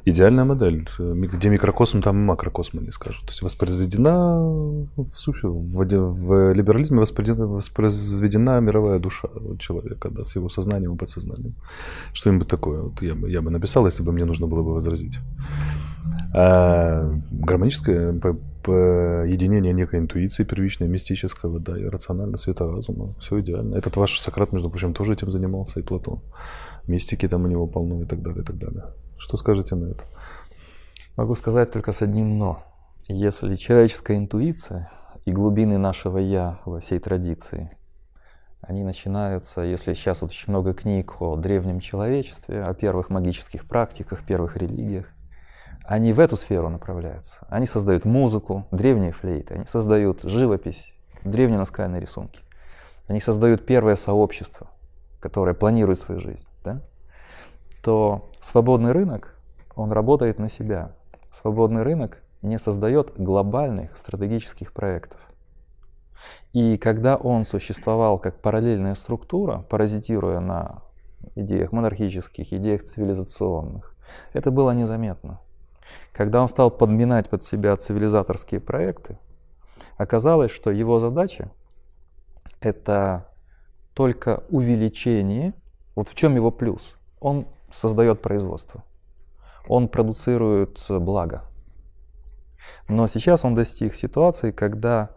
идеальная 0.05 0.45
модель, 0.45 0.87
где 0.99 1.49
микрокосм, 1.49 2.01
там 2.03 2.21
и 2.21 2.25
макрокосм, 2.25 2.79
они 2.79 2.91
скажут. 2.91 3.23
То 3.23 3.31
есть 3.31 3.43
воспроизведена 3.43 4.39
в 4.97 5.15
суще, 5.15 5.49
в, 5.49 5.85
в 5.85 6.53
либерализме 6.53 6.99
воспроизведена, 6.99 7.47
воспроизведена 7.47 8.61
мировая 8.61 8.99
душа 8.99 9.29
человека, 9.59 10.11
да, 10.11 10.25
с 10.25 10.37
его 10.37 10.49
сознанием 10.49 10.95
и 10.95 10.97
подсознанием. 10.97 11.55
Что-нибудь 12.13 12.49
такое 12.49 12.83
вот 12.83 13.03
я, 13.03 13.15
бы, 13.15 13.31
я 13.31 13.41
бы 13.43 13.51
написал, 13.51 13.87
если 13.87 14.03
бы 14.03 14.13
мне 14.13 14.25
нужно 14.25 14.47
было 14.47 14.63
бы 14.63 14.75
возразить. 14.75 15.19
А 16.35 17.13
гармоническое 17.31 18.13
единение 18.65 19.73
некой 19.73 19.99
интуиции 19.99 20.45
первичной, 20.45 20.89
мистического, 20.89 21.61
да, 21.61 21.79
и 21.79 21.85
рационально 21.85 22.39
света 22.39 22.67
разума. 22.67 23.15
Все 23.19 23.41
идеально. 23.41 23.77
Этот 23.77 23.97
ваш 23.97 24.19
Сократ, 24.21 24.53
между 24.53 24.71
прочим, 24.71 24.95
тоже 24.95 25.13
этим 25.13 25.31
занимался, 25.31 25.81
и 25.81 25.83
Платон. 25.83 26.21
Мистики 26.87 27.29
там 27.29 27.45
у 27.45 27.49
него 27.49 27.67
полно 27.67 28.03
и 28.03 28.05
так 28.05 28.23
далее, 28.23 28.43
и 28.43 28.45
так 28.45 28.59
далее. 28.59 28.85
Что 29.23 29.37
скажете 29.37 29.77
на 29.77 29.93
это? 29.93 30.05
Могу 31.17 31.37
сказать 31.37 31.71
только 31.71 31.93
с 31.93 32.03
одним 32.03 32.39
«но». 32.39 32.65
Если 33.07 33.55
человеческая 33.55 34.17
интуиция 34.17 34.91
и 35.25 35.31
глубины 35.31 35.79
нашего 35.79 36.19
«я» 36.19 36.59
во 36.65 36.81
всей 36.81 36.99
традиции, 36.99 37.71
они 38.63 38.83
начинаются, 38.83 39.61
если 39.61 39.95
сейчас 39.95 40.23
вот 40.23 40.33
очень 40.33 40.51
много 40.51 40.75
книг 40.75 41.23
о 41.23 41.37
древнем 41.37 41.79
человечестве, 41.79 42.65
о 42.65 42.75
первых 42.75 43.11
магических 43.11 43.69
практиках, 43.69 44.25
первых 44.25 44.57
религиях, 44.57 45.07
они 45.85 46.13
в 46.13 46.19
эту 46.19 46.37
сферу 46.37 46.69
направляются. 46.69 47.47
Они 47.49 47.67
создают 47.67 48.05
музыку, 48.05 48.67
древние 48.73 49.13
флейты, 49.13 49.55
они 49.55 49.67
создают 49.67 50.23
живопись, 50.23 50.93
древние 51.23 51.61
наскальные 51.61 52.01
рисунки. 52.01 52.41
Они 53.07 53.21
создают 53.21 53.67
первое 53.67 53.95
сообщество, 53.95 54.67
которое 55.21 55.55
планирует 55.55 56.01
свою 56.01 56.21
жизнь. 56.21 56.49
Да? 56.65 56.83
то 57.83 58.31
свободный 58.43 58.93
рынок, 58.93 59.37
он 59.75 59.93
работает 59.93 60.39
на 60.39 60.49
себя. 60.49 60.93
Свободный 61.31 61.83
рынок 61.83 62.23
не 62.43 62.59
создает 62.59 63.13
глобальных 63.17 63.97
стратегических 63.97 64.73
проектов. 64.73 65.21
И 66.53 66.77
когда 66.77 67.17
он 67.17 67.45
существовал 67.45 68.19
как 68.19 68.41
параллельная 68.41 68.95
структура, 68.95 69.65
паразитируя 69.71 70.41
на 70.41 70.83
идеях 71.35 71.73
монархических, 71.73 72.53
идеях 72.53 72.83
цивилизационных, 72.83 73.95
это 74.33 74.51
было 74.51 74.73
незаметно. 74.73 75.41
Когда 76.13 76.43
он 76.43 76.49
стал 76.49 76.71
подминать 76.71 77.29
под 77.29 77.43
себя 77.43 77.77
цивилизаторские 77.77 78.61
проекты, 78.61 79.19
оказалось, 79.97 80.51
что 80.51 80.71
его 80.71 80.99
задача— 80.99 81.51
это 82.61 83.29
только 83.95 84.43
увеличение, 84.51 85.55
вот 85.95 86.09
в 86.09 86.15
чем 86.15 86.35
его 86.35 86.51
плюс. 86.51 86.95
Он 87.21 87.47
создает 87.73 88.23
производство. 88.23 88.85
Он 89.67 89.89
продуцирует 89.89 90.85
благо. 90.89 91.45
Но 92.89 93.07
сейчас 93.07 93.45
он 93.45 93.55
достиг 93.55 93.95
ситуации, 93.95 94.51
когда 94.51 95.11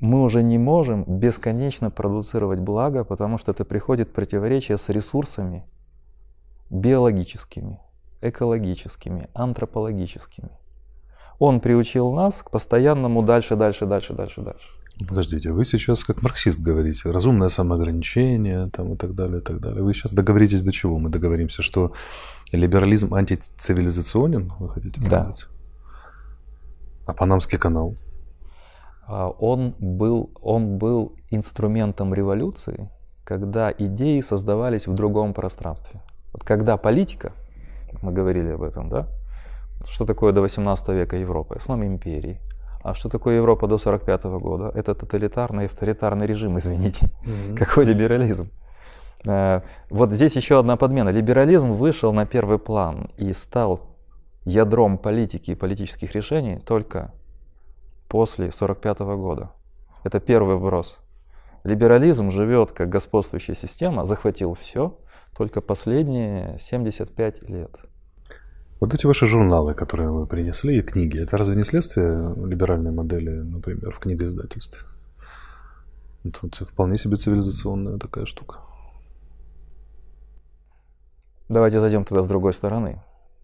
мы 0.00 0.22
уже 0.22 0.42
не 0.42 0.58
можем 0.58 1.04
бесконечно 1.04 1.90
продуцировать 1.90 2.60
благо, 2.60 3.04
потому 3.04 3.38
что 3.38 3.52
это 3.52 3.64
приходит 3.64 4.12
противоречие 4.12 4.78
с 4.78 4.88
ресурсами 4.88 5.66
биологическими, 6.70 7.80
экологическими, 8.22 9.28
антропологическими. 9.34 10.50
Он 11.38 11.60
приучил 11.60 12.12
нас 12.12 12.42
к 12.42 12.50
постоянному 12.50 13.22
дальше, 13.22 13.56
дальше, 13.56 13.86
дальше, 13.86 14.14
дальше, 14.14 14.40
дальше. 14.42 14.79
Подождите, 15.08 15.52
вы 15.52 15.64
сейчас 15.64 16.04
как 16.04 16.22
марксист 16.22 16.60
говорите, 16.60 17.10
разумное 17.10 17.48
самоограничение 17.48 18.70
там, 18.70 18.94
и 18.94 18.96
так 18.96 19.14
далее, 19.14 19.38
и 19.38 19.42
так 19.42 19.60
далее. 19.60 19.82
Вы 19.82 19.94
сейчас 19.94 20.12
договоритесь 20.12 20.62
до 20.62 20.72
чего? 20.72 20.98
Мы 20.98 21.08
договоримся, 21.08 21.62
что 21.62 21.92
либерализм 22.52 23.14
антицивилизационен, 23.14 24.52
вы 24.58 24.68
хотите 24.68 25.00
сказать? 25.00 25.46
Да. 25.48 27.12
А 27.12 27.14
Панамский 27.14 27.58
канал? 27.58 27.96
А, 29.06 29.28
он 29.28 29.74
был, 29.78 30.30
он 30.40 30.78
был 30.78 31.16
инструментом 31.30 32.14
революции, 32.14 32.90
когда 33.24 33.72
идеи 33.76 34.20
создавались 34.20 34.86
в 34.86 34.94
другом 34.94 35.34
пространстве. 35.34 36.02
Вот 36.32 36.44
когда 36.44 36.76
политика, 36.76 37.32
мы 38.02 38.12
говорили 38.12 38.50
об 38.50 38.62
этом, 38.62 38.88
да? 38.88 39.08
Что 39.88 40.04
такое 40.04 40.32
до 40.32 40.42
18 40.42 40.88
века 40.88 41.16
Европа? 41.16 41.56
Основном 41.56 41.88
империи 41.88 42.38
а 42.82 42.94
что 42.94 43.08
такое 43.08 43.36
Европа 43.36 43.66
до 43.66 43.74
1945 43.74 44.40
года? 44.40 44.72
Это 44.74 44.94
тоталитарный 44.94 45.66
авторитарный 45.66 46.26
режим, 46.26 46.58
извините. 46.58 47.10
Mm-hmm. 47.24 47.56
Какой 47.56 47.84
либерализм? 47.84 48.50
Э, 49.26 49.60
вот 49.90 50.12
здесь 50.12 50.36
еще 50.36 50.58
одна 50.58 50.76
подмена. 50.76 51.10
Либерализм 51.10 51.72
вышел 51.72 52.12
на 52.12 52.26
первый 52.26 52.58
план 52.58 53.10
и 53.18 53.32
стал 53.32 53.80
ядром 54.44 54.98
политики 54.98 55.50
и 55.50 55.54
политических 55.54 56.14
решений 56.14 56.58
только 56.58 57.12
после 58.08 58.46
1945 58.46 58.98
года. 59.18 59.50
Это 60.04 60.18
первый 60.18 60.56
вброс. 60.56 60.96
Либерализм 61.64 62.30
живет 62.30 62.72
как 62.72 62.88
господствующая 62.88 63.54
система, 63.54 64.06
захватил 64.06 64.54
все 64.54 64.96
только 65.36 65.60
последние 65.60 66.56
75 66.58 67.42
лет. 67.48 67.76
Вот 68.80 68.94
эти 68.94 69.04
ваши 69.06 69.26
журналы, 69.26 69.74
которые 69.74 70.10
вы 70.10 70.26
принесли, 70.26 70.78
и 70.78 70.82
книги, 70.82 71.20
это 71.22 71.36
разве 71.36 71.54
не 71.54 71.64
следствие 71.64 72.34
либеральной 72.46 72.90
модели, 72.90 73.30
например, 73.30 73.92
в 73.92 73.98
книгоиздательстве? 73.98 74.80
Это 76.24 76.64
вполне 76.64 76.96
себе 76.96 77.16
цивилизационная 77.16 77.98
такая 77.98 78.24
штука. 78.24 78.60
Давайте 81.50 81.78
зайдем 81.78 82.04
тогда 82.04 82.22
с 82.22 82.26
другой 82.26 82.54
стороны. 82.54 83.02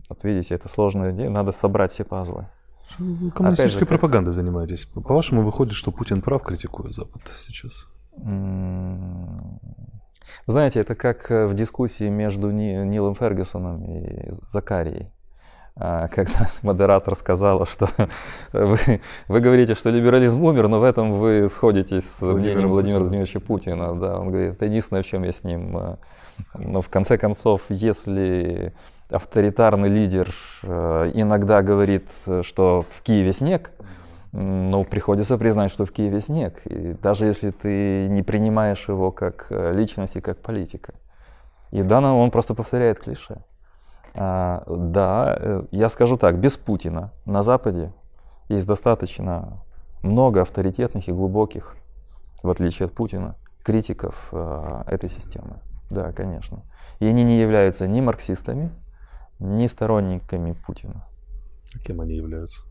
Вот 0.09 0.25
видите, 0.25 0.55
это 0.55 0.69
сложная 0.69 1.11
идея, 1.12 1.28
надо 1.28 1.52
собрать 1.52 1.90
все 1.90 2.05
пазлы. 2.05 2.49
Вы 2.99 3.31
коммунистической 3.31 3.81
же, 3.81 3.87
пропагандой 3.87 4.33
занимаетесь. 4.33 4.87
По-вашему, 4.87 5.43
выходит, 5.43 5.75
что 5.75 5.90
Путин 5.90 6.23
прав, 6.23 6.43
критикуя 6.45 6.90
Запад 6.90 7.23
сейчас? 7.38 7.87
Знаете, 10.47 10.81
это 10.81 10.95
как 10.95 11.28
в 11.28 11.52
дискуссии 11.55 12.09
между 12.09 12.50
Нилом 12.50 13.14
Фергюсоном 13.16 13.85
и 13.85 14.31
Закарией. 14.31 15.11
А, 15.78 16.09
когда 16.09 16.49
модератор 16.62 17.14
сказала, 17.14 17.66
что 17.66 17.88
вы, 18.52 18.78
вы 19.28 19.40
говорите, 19.40 19.75
что 19.75 19.90
либерализм 19.90 20.42
умер, 20.42 20.68
но 20.68 20.80
в 20.80 20.85
этом 20.85 21.18
вы 21.18 21.49
сходитесь 21.49 22.09
с 22.09 22.23
мнением 22.23 22.71
Владимира 22.71 23.00
Владимировича 23.00 23.40
Путина. 23.40 23.95
Да, 23.95 24.18
он 24.18 24.30
говорит, 24.30 24.52
это 24.52 24.64
единственное, 24.64 25.02
в 25.02 25.06
чем 25.06 25.23
я 25.25 25.33
с 25.33 25.45
ним. 25.45 25.76
А, 25.76 25.99
но 26.54 26.80
в 26.80 26.88
конце 26.88 27.18
концов, 27.18 27.62
если 27.68 28.73
авторитарный 29.11 29.88
лидер 29.88 30.35
э, 30.62 31.11
иногда 31.14 31.62
говорит, 31.62 32.09
что 32.42 32.85
в 32.90 33.02
Киеве 33.02 33.33
снег, 33.33 33.71
ну, 34.33 34.85
приходится 34.85 35.38
признать, 35.38 35.71
что 35.71 35.87
в 35.87 35.92
Киеве 35.92 36.21
снег. 36.21 36.61
И 36.66 36.95
даже 37.02 37.26
если 37.26 37.50
ты 37.50 38.09
не 38.09 38.23
принимаешь 38.23 38.88
его 38.88 39.12
как 39.12 39.47
личность 39.50 40.16
и 40.16 40.21
как 40.21 40.38
политика. 40.38 40.95
И 41.71 41.83
да, 41.83 42.00
он 42.00 42.30
просто 42.30 42.54
повторяет 42.54 42.99
клише. 42.99 43.38
А, 44.19 44.65
да, 44.67 45.37
э, 45.39 45.63
я 45.71 45.89
скажу 45.91 46.17
так, 46.17 46.39
без 46.39 46.57
Путина 46.57 47.13
на 47.27 47.43
Западе 47.43 47.93
есть 48.49 48.67
достаточно 48.67 49.63
много 50.03 50.43
авторитетных 50.43 51.09
и 51.09 51.13
глубоких, 51.13 51.77
в 52.43 52.49
отличие 52.49 52.87
от 52.87 52.93
Путина, 52.93 53.37
критиков 53.63 54.29
э, 54.33 54.83
этой 54.87 55.11
системы. 55.11 55.61
Да, 55.91 56.13
конечно. 56.13 56.63
И 56.99 57.07
они 57.07 57.25
не 57.25 57.39
являются 57.39 57.87
ни 57.87 58.01
марксистами, 58.01 58.71
ни 59.39 59.67
сторонниками 59.67 60.53
Путина. 60.53 61.05
А 61.75 61.79
кем 61.79 62.01
они 62.01 62.15
являются? 62.15 62.63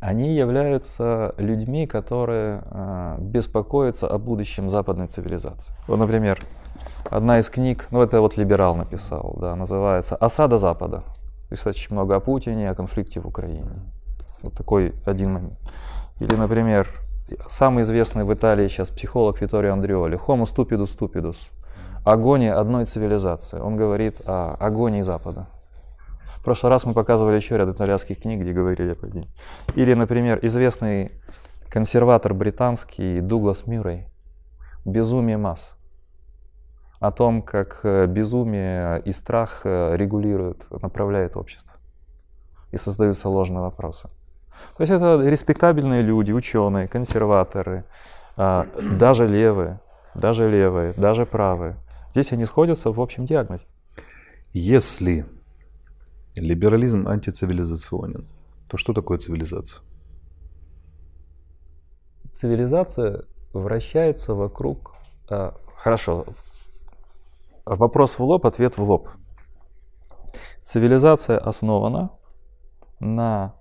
Они 0.00 0.34
являются 0.34 1.34
людьми, 1.36 1.86
которые 1.86 2.62
э, 2.64 3.16
беспокоятся 3.20 4.06
о 4.06 4.18
будущем 4.18 4.70
западной 4.70 5.08
цивилизации. 5.08 5.74
Вот, 5.86 5.98
например, 5.98 6.38
одна 7.10 7.38
из 7.38 7.48
книг, 7.50 7.86
ну 7.90 8.02
это 8.02 8.20
вот 8.20 8.36
либерал 8.36 8.74
написал, 8.74 9.36
да, 9.40 9.56
называется 9.56 10.16
«Осада 10.16 10.56
Запада». 10.56 11.04
Пишет 11.48 11.68
очень 11.68 11.94
много 11.94 12.16
о 12.16 12.20
Путине, 12.20 12.70
о 12.70 12.74
конфликте 12.74 13.20
в 13.20 13.26
Украине. 13.26 13.64
Вот 14.42 14.52
такой 14.54 14.94
один 15.06 15.32
момент. 15.32 15.58
Или, 16.20 16.34
например, 16.34 16.88
самый 17.48 17.82
известный 17.82 18.24
в 18.24 18.34
Италии 18.34 18.68
сейчас 18.68 18.90
психолог 18.90 19.40
Виторио 19.40 19.72
Андреоли 19.72 20.18
«Homo 20.26 20.44
stupidus 20.44 20.96
stupidus»– 20.96 21.36
агония 22.04 22.58
одной 22.58 22.84
цивилизации. 22.84 23.58
Он 23.60 23.76
говорит 23.76 24.16
о 24.26 24.54
агонии 24.60 25.02
Запада. 25.02 25.46
В 26.36 26.44
прошлый 26.44 26.70
раз 26.70 26.84
мы 26.84 26.92
показывали 26.92 27.36
еще 27.36 27.56
ряд 27.56 27.68
итальянских 27.68 28.20
книг, 28.20 28.40
где 28.40 28.52
говорили 28.52 28.92
об 28.92 29.04
этом. 29.04 29.26
Или, 29.74 29.94
например, 29.94 30.38
известный 30.42 31.12
консерватор 31.68 32.34
британский 32.34 33.20
Дуглас 33.20 33.66
Мюррей 33.66 34.06
«Безумие 34.84 35.36
масс» 35.36 35.77
о 37.00 37.12
том, 37.12 37.42
как 37.42 37.80
э, 37.84 38.06
безумие 38.06 39.00
и 39.04 39.12
страх 39.12 39.60
э, 39.64 39.96
регулируют, 39.96 40.66
направляют 40.82 41.36
общество 41.36 41.72
и 42.72 42.76
создаются 42.76 43.28
ложные 43.28 43.60
вопросы. 43.60 44.08
То 44.76 44.82
есть 44.82 44.92
это 44.92 45.20
респектабельные 45.24 46.02
люди, 46.02 46.32
ученые, 46.32 46.88
консерваторы, 46.88 47.84
а, 48.36 48.66
даже 48.98 49.26
левые, 49.26 49.80
даже 50.14 50.50
левые, 50.50 50.92
даже 50.94 51.24
правые. 51.24 51.76
Здесь 52.10 52.32
они 52.32 52.44
сходятся 52.44 52.90
в 52.90 53.00
общем 53.00 53.26
диагнозе. 53.26 53.66
Если 54.52 55.26
либерализм 56.34 57.06
антицивилизационен, 57.06 58.26
то 58.68 58.76
что 58.76 58.92
такое 58.92 59.18
цивилизация? 59.18 59.80
Цивилизация 62.32 63.24
вращается 63.52 64.34
вокруг... 64.34 64.94
А, 65.28 65.54
хорошо, 65.76 66.26
вопрос 67.76 68.18
в 68.18 68.24
лоб, 68.24 68.46
ответ 68.46 68.76
в 68.78 68.82
лоб. 68.82 69.08
Цивилизация 70.62 71.38
основана 71.38 72.10
на 73.00 73.54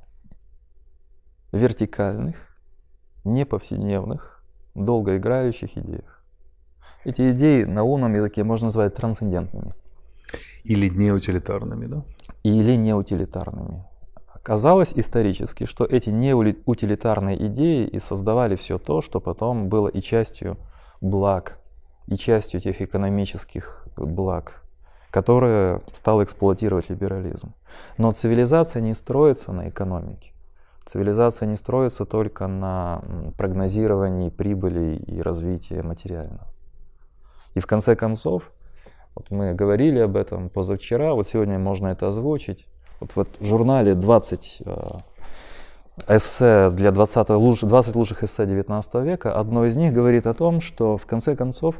вертикальных, 1.51 2.35
неповседневных, 3.23 4.43
долгоиграющих 4.75 5.77
идеях. 5.77 6.23
Эти 7.03 7.31
идеи 7.31 7.63
на 7.63 7.83
умном 7.83 8.13
языке 8.15 8.43
можно 8.43 8.65
назвать 8.65 8.95
трансцендентными. 8.95 9.73
Или 10.63 10.89
неутилитарными, 10.89 11.85
да? 11.85 12.03
Или 12.43 12.75
неутилитарными. 12.75 13.85
Оказалось 14.33 14.93
исторически, 14.95 15.65
что 15.65 15.85
эти 15.85 16.09
неутилитарные 16.09 17.47
идеи 17.47 17.87
и 17.87 17.99
создавали 17.99 18.55
все 18.55 18.77
то, 18.77 19.01
что 19.01 19.19
потом 19.19 19.69
было 19.69 19.87
и 19.87 20.01
частью 20.01 20.57
благ, 21.01 21.59
и 22.07 22.15
частью 22.15 22.59
тех 22.59 22.81
экономических 22.81 23.86
благ, 23.97 24.61
которые 25.11 25.81
стал 25.93 26.23
эксплуатировать 26.23 26.89
либерализм. 26.89 27.53
Но 27.97 28.11
цивилизация 28.11 28.81
не 28.81 28.93
строится 28.93 29.51
на 29.51 29.69
экономике. 29.69 30.31
Цивилизация 30.85 31.47
не 31.47 31.57
строится 31.57 32.05
только 32.05 32.47
на 32.47 33.01
прогнозировании 33.37 34.29
прибыли 34.29 34.95
и 34.95 35.21
развития 35.21 35.83
материального. 35.83 36.47
И 37.55 37.59
в 37.59 37.67
конце 37.67 37.95
концов, 37.95 38.51
вот 39.15 39.29
мы 39.31 39.53
говорили 39.53 39.99
об 39.99 40.15
этом 40.15 40.49
позавчера, 40.49 41.13
вот 41.13 41.27
сегодня 41.27 41.59
можно 41.59 41.87
это 41.87 42.07
озвучить. 42.07 42.67
Вот, 42.99 43.27
в 43.39 43.45
журнале 43.45 43.95
20 43.95 44.61
э, 44.65 44.83
эссе 46.07 46.69
для 46.69 46.91
20, 46.91 47.29
луч, 47.31 47.61
20 47.61 47.95
лучших 47.95 48.23
эссе 48.23 48.45
19 48.45 48.95
века, 49.03 49.37
одно 49.37 49.65
из 49.65 49.75
них 49.75 49.93
говорит 49.93 50.25
о 50.27 50.33
том, 50.33 50.61
что 50.61 50.97
в 50.97 51.05
конце 51.05 51.35
концов 51.35 51.75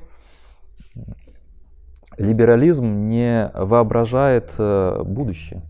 либерализм 2.17 3.07
не 3.07 3.51
воображает 3.53 4.51
э, 4.57 5.03
будущее. 5.03 5.61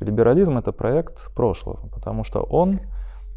Либерализм 0.00 0.58
это 0.58 0.72
проект 0.72 1.34
прошлого, 1.34 1.88
потому 1.88 2.24
что 2.24 2.40
он 2.42 2.80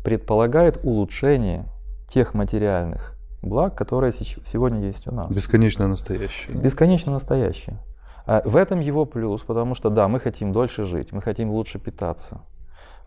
предполагает 0.03 0.79
улучшение 0.83 1.65
тех 2.07 2.33
материальных 2.33 3.15
благ, 3.41 3.75
которые 3.75 4.11
сегодня 4.11 4.87
есть 4.87 5.07
у 5.07 5.13
нас. 5.13 5.33
Бесконечно 5.33 5.87
настоящее. 5.87 6.57
Бесконечно 6.57 7.11
настоящее. 7.11 7.79
А 8.25 8.41
в 8.45 8.55
этом 8.55 8.79
его 8.79 9.05
плюс, 9.05 9.41
потому 9.41 9.75
что 9.75 9.89
да, 9.89 10.07
мы 10.07 10.19
хотим 10.19 10.51
дольше 10.51 10.83
жить, 10.83 11.11
мы 11.11 11.21
хотим 11.21 11.49
лучше 11.49 11.79
питаться, 11.79 12.41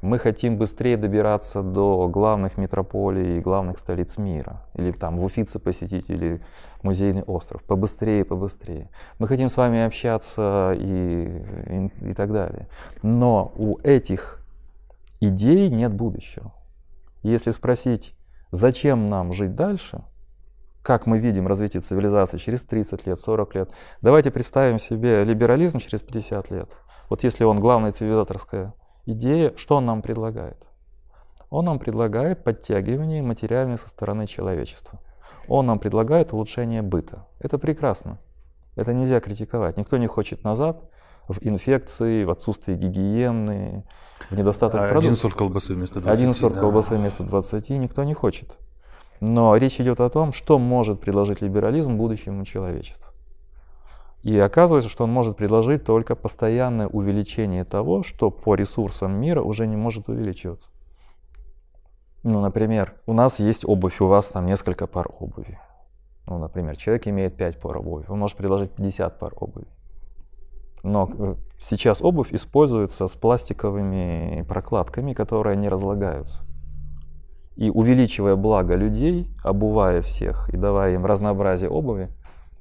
мы 0.02 0.18
хотим 0.18 0.58
быстрее 0.58 0.96
добираться 0.96 1.62
до 1.62 2.08
главных 2.08 2.58
метрополий 2.58 3.38
и 3.38 3.40
главных 3.40 3.78
столиц 3.78 4.18
мира. 4.18 4.66
Или 4.74 4.90
там 4.90 5.16
в 5.16 5.24
Уфице 5.24 5.60
посетить, 5.60 6.10
или 6.10 6.42
музейный 6.82 7.22
остров. 7.22 7.62
Побыстрее, 7.62 8.24
побыстрее. 8.24 8.90
Мы 9.20 9.28
хотим 9.28 9.48
с 9.48 9.56
вами 9.56 9.84
общаться 9.84 10.74
и, 10.76 11.90
и, 12.02 12.10
и 12.10 12.12
так 12.14 12.32
далее. 12.32 12.66
Но 13.02 13.52
у 13.56 13.78
этих 13.78 14.44
идей 15.20 15.70
нет 15.70 15.94
будущего. 15.94 16.52
Если 17.22 17.52
спросить, 17.52 18.16
зачем 18.50 19.08
нам 19.08 19.32
жить 19.32 19.54
дальше, 19.54 20.02
как 20.82 21.06
мы 21.06 21.18
видим 21.18 21.46
развитие 21.46 21.80
цивилизации 21.80 22.38
через 22.38 22.64
30 22.64 23.06
лет, 23.06 23.20
40 23.20 23.54
лет, 23.54 23.70
давайте 24.00 24.32
представим 24.32 24.78
себе 24.78 25.22
либерализм 25.22 25.78
через 25.78 26.02
50 26.02 26.50
лет. 26.50 26.76
Вот 27.08 27.22
если 27.22 27.44
он 27.44 27.60
главная 27.60 27.92
цивилизаторская 27.92 28.74
идея, 29.06 29.52
что 29.56 29.76
он 29.76 29.86
нам 29.86 30.02
предлагает? 30.02 30.56
Он 31.50 31.66
нам 31.66 31.78
предлагает 31.78 32.44
подтягивание 32.44 33.22
материальной 33.22 33.78
со 33.78 33.88
стороны 33.88 34.26
человечества. 34.26 34.98
Он 35.48 35.66
нам 35.66 35.78
предлагает 35.78 36.32
улучшение 36.32 36.82
быта. 36.82 37.26
Это 37.40 37.58
прекрасно. 37.58 38.18
Это 38.74 38.94
нельзя 38.94 39.20
критиковать. 39.20 39.76
Никто 39.76 39.98
не 39.98 40.06
хочет 40.06 40.44
назад 40.44 40.82
в 41.28 41.38
инфекции, 41.42 42.24
в 42.24 42.30
отсутствии 42.30 42.74
гигиены, 42.74 43.84
в 44.30 44.34
недостаток 44.34 44.80
а 44.80 44.84
продуктов. 44.84 45.04
Один 45.04 45.16
сорт 45.16 45.34
колбасы 45.34 45.74
вместо 45.74 46.00
20. 46.00 46.20
Один 46.20 46.34
сорт 46.34 46.54
да. 46.54 46.60
колбасы 46.60 46.96
вместо 46.96 47.24
20 47.24 47.70
никто 47.70 48.02
не 48.04 48.14
хочет. 48.14 48.56
Но 49.20 49.54
речь 49.56 49.80
идет 49.80 50.00
о 50.00 50.08
том, 50.08 50.32
что 50.32 50.58
может 50.58 51.00
предложить 51.00 51.42
либерализм 51.42 51.96
будущему 51.96 52.44
человечеству. 52.44 53.11
И 54.22 54.38
оказывается, 54.38 54.88
что 54.88 55.04
он 55.04 55.10
может 55.10 55.36
предложить 55.36 55.84
только 55.84 56.14
постоянное 56.14 56.86
увеличение 56.86 57.64
того, 57.64 58.02
что 58.02 58.30
по 58.30 58.54
ресурсам 58.54 59.20
мира 59.20 59.42
уже 59.42 59.66
не 59.66 59.76
может 59.76 60.08
увеличиваться. 60.08 60.70
Ну, 62.22 62.40
например, 62.40 62.94
у 63.06 63.14
нас 63.14 63.40
есть 63.40 63.64
обувь, 63.64 64.00
у 64.00 64.06
вас 64.06 64.28
там 64.28 64.46
несколько 64.46 64.86
пар 64.86 65.08
обуви. 65.18 65.58
Ну, 66.26 66.38
например, 66.38 66.76
человек 66.76 67.08
имеет 67.08 67.36
5 67.36 67.60
пар 67.60 67.78
обуви, 67.78 68.04
он 68.08 68.20
может 68.20 68.36
предложить 68.36 68.70
50 68.70 69.18
пар 69.18 69.32
обуви. 69.36 69.66
Но 70.84 71.10
э, 71.12 71.34
сейчас 71.60 72.00
обувь 72.00 72.32
используется 72.32 73.08
с 73.08 73.16
пластиковыми 73.16 74.44
прокладками, 74.48 75.14
которые 75.14 75.56
не 75.56 75.68
разлагаются. 75.68 76.44
И 77.56 77.70
увеличивая 77.70 78.36
благо 78.36 78.76
людей, 78.76 79.28
обувая 79.42 80.00
всех 80.00 80.48
и 80.50 80.56
давая 80.56 80.94
им 80.94 81.04
разнообразие 81.06 81.70
обуви, 81.70 82.08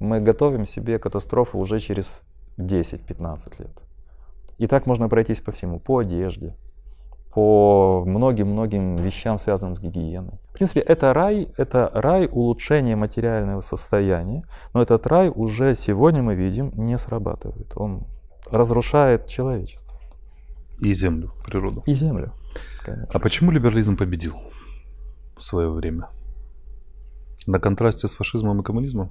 мы 0.02 0.20
готовим 0.20 0.66
себе 0.66 0.98
катастрофу 0.98 1.58
уже 1.58 1.78
через 1.80 2.24
10-15 2.58 3.54
лет. 3.58 3.82
И 4.58 4.66
так 4.66 4.86
можно 4.86 5.08
пройтись 5.08 5.40
по 5.40 5.52
всему, 5.52 5.80
по 5.80 5.98
одежде, 5.98 6.54
по 7.34 8.04
многим-многим 8.06 8.96
вещам, 8.96 9.38
связанным 9.38 9.76
с 9.76 9.80
гигиеной. 9.80 10.38
В 10.50 10.52
принципе, 10.52 10.80
это 10.80 11.14
рай, 11.14 11.48
это 11.56 11.90
рай 11.94 12.28
улучшения 12.30 12.94
материального 12.94 13.62
состояния, 13.62 14.44
но 14.74 14.82
этот 14.82 15.06
рай 15.06 15.30
уже 15.34 15.74
сегодня 15.74 16.22
мы 16.22 16.34
видим 16.34 16.72
не 16.76 16.98
срабатывает. 16.98 17.72
Он 17.76 18.04
разрушает 18.50 19.26
человечество. 19.26 19.98
И 20.78 20.92
землю, 20.94 21.32
природу. 21.46 21.82
И 21.86 21.94
землю. 21.94 22.32
Конечно. 22.84 23.08
А 23.14 23.18
почему 23.18 23.50
либерализм 23.50 23.96
победил 23.96 24.34
в 25.36 25.42
свое 25.42 25.70
время? 25.70 26.08
На 27.46 27.58
контрасте 27.58 28.08
с 28.08 28.14
фашизмом 28.14 28.60
и 28.60 28.64
коммунизмом? 28.64 29.10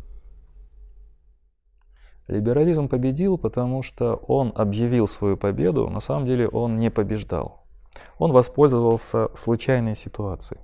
Либерализм 2.32 2.88
победил, 2.88 3.38
потому 3.38 3.84
что 3.84 4.16
он 4.28 4.54
объявил 4.56 5.06
свою 5.06 5.36
победу, 5.36 5.90
на 5.90 6.00
самом 6.00 6.26
деле 6.26 6.48
он 6.48 6.78
не 6.78 6.90
побеждал. 6.90 7.66
Он 8.18 8.32
воспользовался 8.32 9.30
случайной 9.36 9.96
ситуацией. 9.96 10.62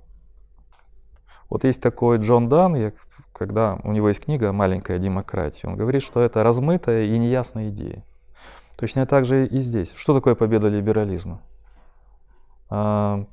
Вот 1.50 1.64
есть 1.64 1.82
такой 1.82 2.18
Джон 2.18 2.48
Дан, 2.48 2.74
я, 2.74 2.92
когда 3.32 3.78
у 3.84 3.92
него 3.92 4.08
есть 4.08 4.24
книга 4.24 4.52
«Маленькая 4.52 4.98
демократия», 4.98 5.68
он 5.68 5.76
говорит, 5.76 6.02
что 6.02 6.20
это 6.20 6.42
размытая 6.42 7.04
и 7.04 7.18
неясная 7.18 7.68
идея. 7.68 8.02
Точно 8.76 9.04
так 9.06 9.26
же 9.26 9.46
и 9.46 9.58
здесь. 9.58 9.92
Что 9.94 10.14
такое 10.14 10.34
победа 10.34 10.68
либерализма? 10.68 11.42
А, 12.70 13.24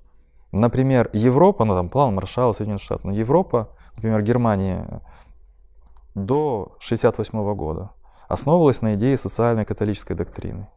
например, 0.51 1.09
Европа, 1.13 1.63
ну 1.63 1.73
там 1.73 1.87
план 1.87 2.15
Маршалла, 2.15 2.51
Соединенных 2.51 2.81
Штатов, 2.81 3.05
но 3.05 3.13
Европа, 3.13 3.69
например, 3.95 4.21
Германия 4.23 5.01
до 6.15 6.73
1968 6.79 7.55
года 7.55 7.91
основывалась 8.27 8.81
на 8.81 8.95
идее 8.95 9.17
социальной 9.17 9.65
католической 9.65 10.15
доктрины. 10.15 10.67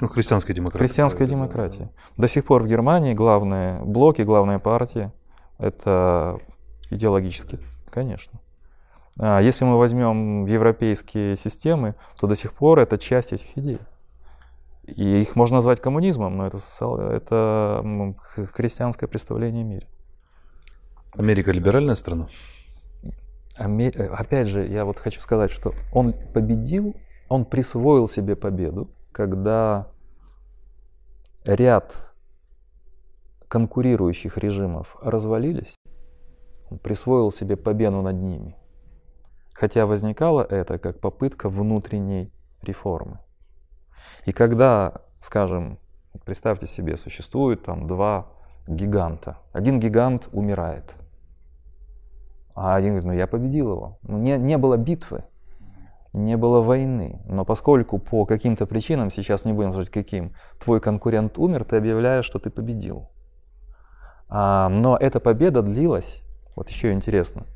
Ну, 0.00 0.06
христианская 0.06 0.54
демократия. 0.54 0.84
Христианская 0.86 1.24
да, 1.24 1.30
демократия. 1.30 1.90
Да. 2.16 2.22
До 2.22 2.28
сих 2.28 2.44
пор 2.44 2.62
в 2.62 2.66
Германии 2.66 3.14
главные 3.14 3.80
блоки, 3.80 4.22
главные 4.22 4.58
партии– 4.58 5.10
это 5.58 6.38
идеологически, 6.90 7.58
конечно. 7.90 8.40
А 9.18 9.40
если 9.40 9.64
мы 9.64 9.76
возьмем 9.78 10.46
европейские 10.46 11.36
системы, 11.36 11.96
то 12.20 12.28
до 12.28 12.36
сих 12.36 12.52
пор 12.52 12.78
это 12.78 12.98
часть 12.98 13.32
этих 13.32 13.58
идей. 13.58 13.80
И 14.84 15.20
их 15.20 15.34
можно 15.36 15.56
назвать 15.56 15.80
коммунизмом, 15.80 16.36
но 16.36 16.46
это, 16.46 16.58
это 17.10 18.14
христианское 18.54 19.06
представление 19.06 19.62
о 19.62 19.66
мире. 19.66 19.86
Америка 21.14 21.50
либеральная 21.50 21.96
страна? 21.96 22.28
Опять 23.58 24.46
же, 24.46 24.66
я 24.66 24.84
вот 24.84 24.98
хочу 24.98 25.20
сказать, 25.20 25.50
что 25.50 25.72
он 25.92 26.14
победил, 26.32 26.94
он 27.28 27.44
присвоил 27.44 28.08
себе 28.08 28.36
победу, 28.36 28.90
когда 29.12 29.88
ряд 31.44 32.12
конкурирующих 33.48 34.36
режимов 34.38 34.96
развалились, 35.02 35.74
он 36.70 36.78
присвоил 36.78 37.32
себе 37.32 37.56
победу 37.56 38.02
над 38.02 38.16
ними. 38.16 38.56
Хотя 39.54 39.86
возникало 39.86 40.42
это 40.42 40.78
как 40.78 41.00
попытка 41.00 41.48
внутренней 41.48 42.32
реформы. 42.62 43.18
И 44.24 44.32
когда, 44.32 45.02
скажем, 45.20 45.78
представьте 46.24 46.66
себе, 46.66 46.96
существует 46.96 47.64
там 47.64 47.86
два 47.86 48.28
гиганта. 48.66 49.38
Один 49.52 49.80
гигант 49.80 50.28
умирает, 50.32 50.94
а 52.60 52.74
один 52.74 52.90
говорит, 52.90 53.06
ну 53.06 53.12
я 53.12 53.26
победил 53.26 53.70
его. 53.70 53.98
Ну, 54.02 54.18
не, 54.18 54.36
не 54.36 54.58
было 54.58 54.76
битвы, 54.76 55.22
не 56.12 56.36
было 56.36 56.60
войны. 56.60 57.20
Но 57.26 57.44
поскольку 57.44 57.98
по 57.98 58.26
каким-то 58.26 58.66
причинам, 58.66 59.10
сейчас 59.10 59.44
не 59.44 59.52
будем 59.52 59.72
сказать 59.72 59.90
каким, 59.90 60.32
твой 60.58 60.80
конкурент 60.80 61.38
умер, 61.38 61.64
ты 61.64 61.76
объявляешь, 61.76 62.24
что 62.24 62.38
ты 62.38 62.50
победил. 62.50 63.10
А, 64.28 64.68
но 64.68 64.96
эта 64.96 65.20
победа 65.20 65.62
длилась, 65.62 66.22
вот 66.56 66.68
еще 66.68 66.92
интересно, 66.92 67.46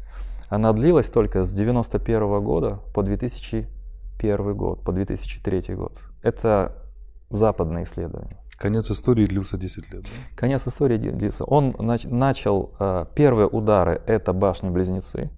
она 0.48 0.72
длилась 0.72 1.08
только 1.08 1.42
с 1.42 1.52
91 1.52 2.40
года 2.42 2.80
по 2.94 3.02
2001 3.02 4.54
год, 4.54 4.84
по 4.84 4.92
2003 4.92 5.74
год. 5.74 5.98
Это 6.22 6.76
западное 7.28 7.82
исследование. 7.82 8.41
Конец 8.62 8.90
истории 8.90 9.26
длился 9.26 9.58
10 9.58 9.92
лет. 9.92 10.02
Да? 10.02 10.08
Конец 10.36 10.66
истории 10.66 10.96
длился. 10.96 11.44
Он 11.44 11.72
нач- 11.72 12.08
начал, 12.08 12.74
э, 12.78 13.06
первые 13.14 13.48
удары 13.48 14.00
это 14.06 14.32
башни-близнецы, 14.32 15.30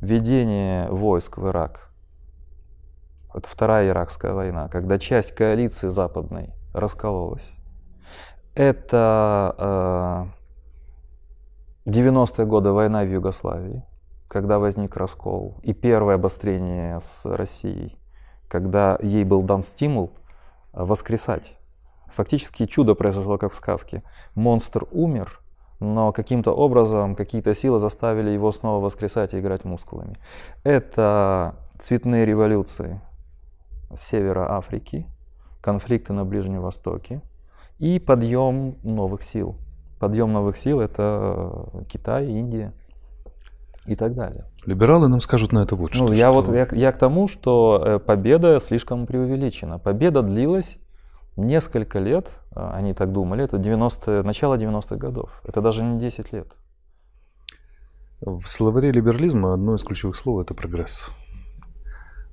введение 0.00 0.88
войск 0.88 1.38
в 1.38 1.48
Ирак. 1.48 1.90
Это 3.34 3.48
вторая 3.48 3.88
иракская 3.88 4.32
война, 4.32 4.68
когда 4.68 4.98
часть 4.98 5.32
коалиции 5.32 5.88
западной 5.88 6.54
раскололась. 6.72 7.50
Это 8.54 10.30
э, 11.84 11.90
90-е 11.90 12.46
годы 12.46 12.70
война 12.70 13.02
в 13.02 13.12
Югославии 13.12 13.84
когда 14.28 14.58
возник 14.58 14.96
раскол, 14.96 15.58
и 15.62 15.72
первое 15.72 16.16
обострение 16.16 17.00
с 17.00 17.24
Россией, 17.24 17.98
когда 18.48 18.98
ей 19.00 19.24
был 19.24 19.42
дан 19.42 19.62
стимул 19.62 20.12
воскресать. 20.72 21.55
Фактически 22.16 22.64
чудо 22.64 22.94
произошло, 22.94 23.36
как 23.36 23.52
в 23.52 23.56
сказке. 23.56 24.02
Монстр 24.34 24.86
умер, 24.90 25.40
но 25.80 26.12
каким-то 26.12 26.52
образом 26.52 27.14
какие-то 27.14 27.54
силы 27.54 27.78
заставили 27.78 28.30
его 28.30 28.52
снова 28.52 28.82
воскресать 28.82 29.34
и 29.34 29.38
играть 29.38 29.64
мускулами. 29.64 30.16
Это 30.64 31.56
цветные 31.78 32.24
революции 32.24 33.02
севера 33.94 34.56
Африки, 34.56 35.06
конфликты 35.60 36.14
на 36.14 36.24
Ближнем 36.24 36.62
Востоке 36.62 37.20
и 37.78 37.98
подъем 37.98 38.76
новых 38.82 39.22
сил. 39.22 39.56
Подъем 40.00 40.32
новых 40.32 40.56
сил– 40.56 40.80
это 40.82 41.68
Китай, 41.88 42.28
Индия– 42.28 42.72
и 43.86 43.94
так 43.94 44.14
далее. 44.14 44.44
Либералы 44.64 45.08
нам 45.08 45.20
скажут 45.20 45.52
на 45.52 45.60
это 45.60 45.76
вот 45.76 45.94
что. 45.94 46.06
Ну, 46.06 46.12
я 46.12 46.32
что... 46.32 46.32
вот 46.32 46.48
я, 46.48 46.66
я 46.72 46.92
к 46.92 46.98
тому, 46.98 47.28
что 47.28 47.80
э, 47.84 47.98
победа 47.98 48.58
слишком 48.60 49.06
преувеличена. 49.06 49.78
Победа 49.78 50.22
длилась 50.22 50.76
несколько 51.36 51.98
лет, 51.98 52.28
а, 52.50 52.74
они 52.74 52.94
так 52.94 53.12
думали, 53.12 53.44
это 53.44 53.58
90, 53.58 54.22
начало 54.22 54.56
90-х 54.56 54.96
годов. 54.96 55.30
Это 55.44 55.60
даже 55.60 55.82
не 55.82 55.98
10 55.98 56.32
лет. 56.32 56.48
В 58.20 58.46
словаре 58.46 58.92
либерализма 58.92 59.52
одно 59.52 59.74
из 59.74 59.84
ключевых 59.84 60.16
слов– 60.16 60.40
это 60.42 60.54
прогресс. 60.54 61.10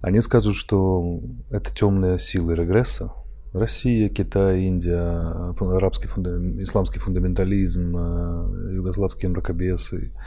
Они 0.01 0.21
скажут, 0.21 0.55
что 0.55 1.19
это 1.49 1.73
темные 1.73 2.19
силы 2.19 2.55
регресса. 2.55 3.13
Россия, 3.53 4.09
Китай, 4.09 4.61
Индия, 4.61 5.53
арабский 5.59 6.07
фунда... 6.07 6.39
исламский 6.63 6.99
фундаментализм, 6.99 7.95
э, 7.95 8.73
югославские 8.75 9.29
мракобесы– 9.29 10.11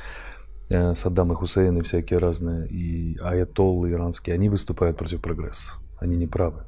Э, 0.69 0.95
Саддам 0.95 1.33
и 1.33 1.37
Хусейн 1.37 1.79
и 1.79 1.83
всякие 1.83 2.19
разные, 2.19 2.67
и 2.69 3.17
аятоллы 3.23 3.93
иранские, 3.93 4.35
они 4.35 4.49
выступают 4.49 4.97
против 4.97 5.21
прогресса. 5.21 5.73
Они 5.99 6.17
не 6.17 6.27
правы. 6.27 6.65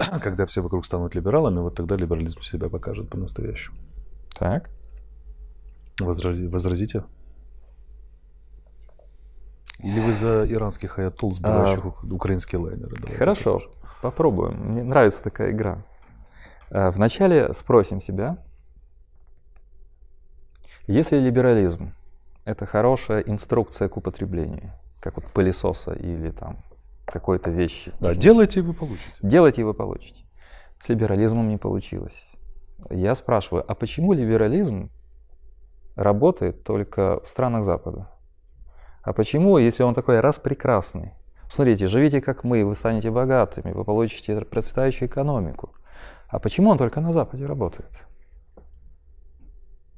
Когда 0.22 0.46
все 0.46 0.60
вокруг 0.62 0.86
станут 0.86 1.14
либералами, 1.14 1.60
вот 1.60 1.74
тогда 1.74 1.96
либерализм 1.96 2.40
себя 2.42 2.68
покажет 2.68 3.08
по-настоящему. 3.08 3.76
Так. 4.38 4.70
Возрази, 5.98 6.46
возразите? 6.46 7.04
Или 9.78 10.00
вы 10.00 10.12
за 10.12 10.46
иранских 10.50 10.98
аятолл, 10.98 11.32
сбивающих 11.32 11.84
а, 11.84 12.14
украинские 12.14 12.60
лайнеры? 12.60 12.96
Давайте 12.96 13.16
хорошо, 13.16 13.54
покажем. 13.54 13.72
попробуем. 14.02 14.54
Мне 14.72 14.82
нравится 14.82 15.22
такая 15.22 15.52
игра. 15.52 15.82
Э, 16.70 16.90
вначале 16.90 17.52
спросим 17.54 18.00
себя, 18.00 18.38
если 20.86 21.18
либерализм 21.18 21.94
это 22.44 22.66
хорошая 22.66 23.20
инструкция 23.20 23.88
к 23.88 23.96
употреблению, 23.96 24.72
как 25.00 25.16
вот 25.16 25.26
пылесоса 25.32 25.92
или 25.92 26.30
там 26.30 26.58
какой-то 27.12 27.50
вещи. 27.50 27.92
Да, 28.00 28.14
делайте 28.14 28.60
и 28.60 28.62
вы 28.62 28.72
получите. 28.72 29.12
Делайте 29.22 29.60
и 29.62 29.64
вы 29.64 29.74
получите. 29.74 30.24
С 30.78 30.88
либерализмом 30.88 31.48
не 31.48 31.58
получилось. 31.58 32.26
Я 32.88 33.14
спрашиваю, 33.14 33.64
а 33.66 33.74
почему 33.74 34.12
либерализм 34.12 34.90
работает 35.96 36.64
только 36.64 37.20
в 37.24 37.28
странах 37.28 37.64
Запада? 37.64 38.10
А 39.02 39.12
почему, 39.12 39.58
если 39.58 39.82
он 39.82 39.94
такой 39.94 40.20
раз 40.20 40.38
прекрасный? 40.38 41.12
Смотрите, 41.50 41.86
живите 41.86 42.20
как 42.20 42.44
мы, 42.44 42.64
вы 42.64 42.74
станете 42.74 43.10
богатыми, 43.10 43.72
вы 43.72 43.84
получите 43.84 44.40
процветающую 44.42 45.08
экономику. 45.08 45.74
А 46.28 46.38
почему 46.38 46.70
он 46.70 46.78
только 46.78 47.00
на 47.00 47.12
Западе 47.12 47.44
работает? 47.44 47.90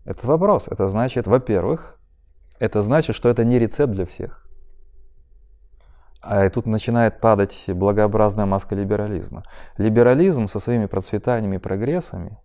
Это 0.05 0.27
вопрос. 0.27 0.67
Это 0.67 0.89
значит, 0.89 1.27
во-первых, 1.27 1.99
это 2.59 2.81
значит, 2.81 3.15
что 3.15 3.29
это 3.29 3.45
не 3.45 3.59
рецепт 3.59 3.93
для 3.93 4.07
всех. 4.07 4.42
А 6.23 6.49
тут 6.51 6.67
начинает 6.67 7.21
падать 7.21 7.65
благообразная 7.67 8.47
маска 8.47 8.77
либерализма. 8.77 9.43
Либерализм 9.77 10.47
со 10.47 10.61
своими 10.61 10.87
процветаниями 10.87 11.57
и 11.57 11.59
прогрессами 11.59 12.39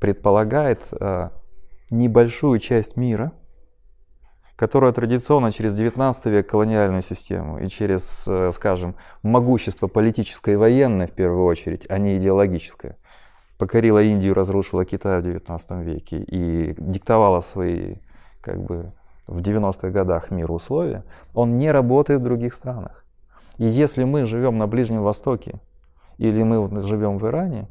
предполагает 0.00 0.82
э, 1.00 1.30
небольшую 1.90 2.58
часть 2.58 2.96
мира, 2.96 3.32
которая 4.56 4.92
традиционно 4.92 5.52
через 5.52 5.76
19 5.76 6.26
век 6.26 6.50
колониальную 6.50 7.02
систему 7.02 7.58
и 7.58 7.68
через, 7.68 8.24
э, 8.26 8.50
скажем, 8.52 8.96
могущество 9.22 9.86
политическое 9.86 10.54
и 10.54 10.56
военное 10.56 11.06
в 11.06 11.12
первую 11.12 11.44
очередь, 11.44 11.86
а 11.88 11.98
не 11.98 12.16
идеологическое, 12.18 12.96
покорила 13.58 14.02
Индию, 14.02 14.34
разрушила 14.34 14.84
Китай 14.84 15.20
в 15.20 15.22
19 15.22 15.70
веке 15.82 16.18
и 16.18 16.74
диктовала 16.78 17.40
свои 17.40 17.98
как 18.40 18.60
бы, 18.60 18.92
в 19.28 19.38
90-х 19.38 19.90
годах 19.90 20.32
мира 20.32 20.52
условия, 20.52 21.04
он 21.32 21.58
не 21.58 21.70
работает 21.70 22.20
в 22.20 22.24
других 22.24 22.54
странах. 22.54 23.04
И 23.60 23.66
если 23.66 24.04
мы 24.04 24.24
живем 24.24 24.56
на 24.56 24.66
Ближнем 24.66 25.02
Востоке, 25.02 25.60
или 26.16 26.42
мы 26.42 26.80
живем 26.80 27.18
в 27.18 27.26
Иране, 27.26 27.68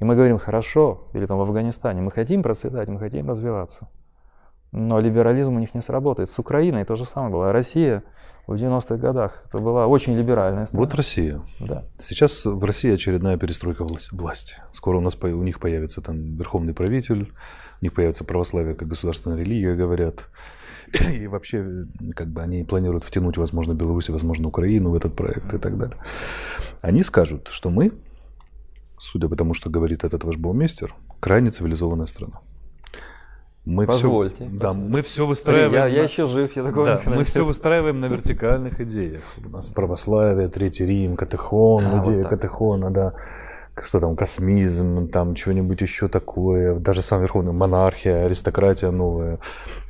и 0.00 0.04
мы 0.04 0.16
говорим, 0.16 0.38
хорошо, 0.38 1.08
или 1.12 1.24
там 1.24 1.38
в 1.38 1.42
Афганистане, 1.42 2.02
мы 2.02 2.10
хотим 2.10 2.42
процветать, 2.42 2.88
мы 2.88 2.98
хотим 2.98 3.28
развиваться, 3.28 3.88
Но 4.72 4.98
либерализм 4.98 5.54
у 5.54 5.60
них 5.60 5.72
не 5.72 5.82
сработает. 5.82 6.30
С 6.30 6.38
Украиной 6.40 6.84
то 6.84 6.96
же 6.96 7.04
самое 7.04 7.32
было. 7.32 7.52
Россия 7.52 8.02
в 8.48 8.54
90-х 8.54 8.96
годах 8.96 9.44
это 9.46 9.60
была 9.60 9.86
очень 9.86 10.16
либеральная 10.16 10.66
страна. 10.66 10.84
Вот 10.84 10.94
Россия. 10.96 11.40
Да. 11.60 11.84
Сейчас 12.00 12.44
в 12.44 12.64
России 12.64 12.92
очередная 12.92 13.36
перестройка 13.36 13.84
власти. 13.84 14.56
Скоро 14.72 14.96
у 14.96 15.00
нас 15.00 15.14
у 15.22 15.42
них 15.44 15.60
появится 15.60 16.00
там 16.00 16.34
верховный 16.34 16.74
правитель, 16.74 17.32
у 17.80 17.84
них 17.84 17.94
появится 17.94 18.24
православие 18.24 18.74
как 18.74 18.88
государственная 18.88 19.36
религия, 19.36 19.76
говорят. 19.76 20.26
И 21.12 21.26
вообще, 21.26 21.86
как 22.14 22.28
бы 22.28 22.42
они 22.42 22.64
планируют 22.64 23.04
втянуть, 23.04 23.36
возможно, 23.36 23.74
Беларусь, 23.74 24.08
возможно, 24.08 24.48
Украину 24.48 24.90
в 24.90 24.94
этот 24.94 25.14
проект 25.14 25.52
и 25.54 25.58
так 25.58 25.78
далее. 25.78 25.96
Они 26.82 27.02
скажут, 27.02 27.48
что 27.48 27.70
мы, 27.70 27.92
судя 28.98 29.28
по 29.28 29.36
тому, 29.36 29.54
что 29.54 29.70
говорит 29.70 30.04
этот 30.04 30.24
ваш 30.24 30.36
баумейстер, 30.36 30.94
крайне 31.20 31.50
цивилизованная 31.50 32.06
страна. 32.06 32.40
Мы 33.66 33.86
позвольте. 33.86 34.36
Все, 34.36 34.44
позвольте. 34.44 34.62
Да, 34.62 34.72
мы 34.72 35.02
все 35.02 35.26
выстраиваем. 35.26 35.72
Я, 35.72 35.80
на, 35.84 35.86
я 35.88 36.02
еще 36.02 36.26
жив, 36.26 36.56
я 36.56 36.64
такого 36.64 36.86
да, 36.86 37.02
Мы 37.04 37.24
все 37.24 37.44
выстраиваем 37.44 38.00
на 38.00 38.06
вертикальных 38.06 38.80
идеях. 38.80 39.22
У 39.44 39.50
нас 39.50 39.68
православие, 39.68 40.48
Третий 40.48 40.86
Рим, 40.86 41.16
Катехон, 41.16 41.84
а, 41.84 42.02
идея 42.02 42.22
вот 42.22 42.28
Катехона, 42.28 42.90
да 42.90 43.14
что 43.84 44.00
там, 44.00 44.16
космизм, 44.16 45.08
там 45.08 45.34
чего-нибудь 45.34 45.80
еще 45.80 46.08
такое, 46.08 46.74
даже 46.78 47.02
сам 47.02 47.20
верховный 47.20 47.52
монархия, 47.52 48.26
аристократия 48.26 48.90
новая 48.90 49.38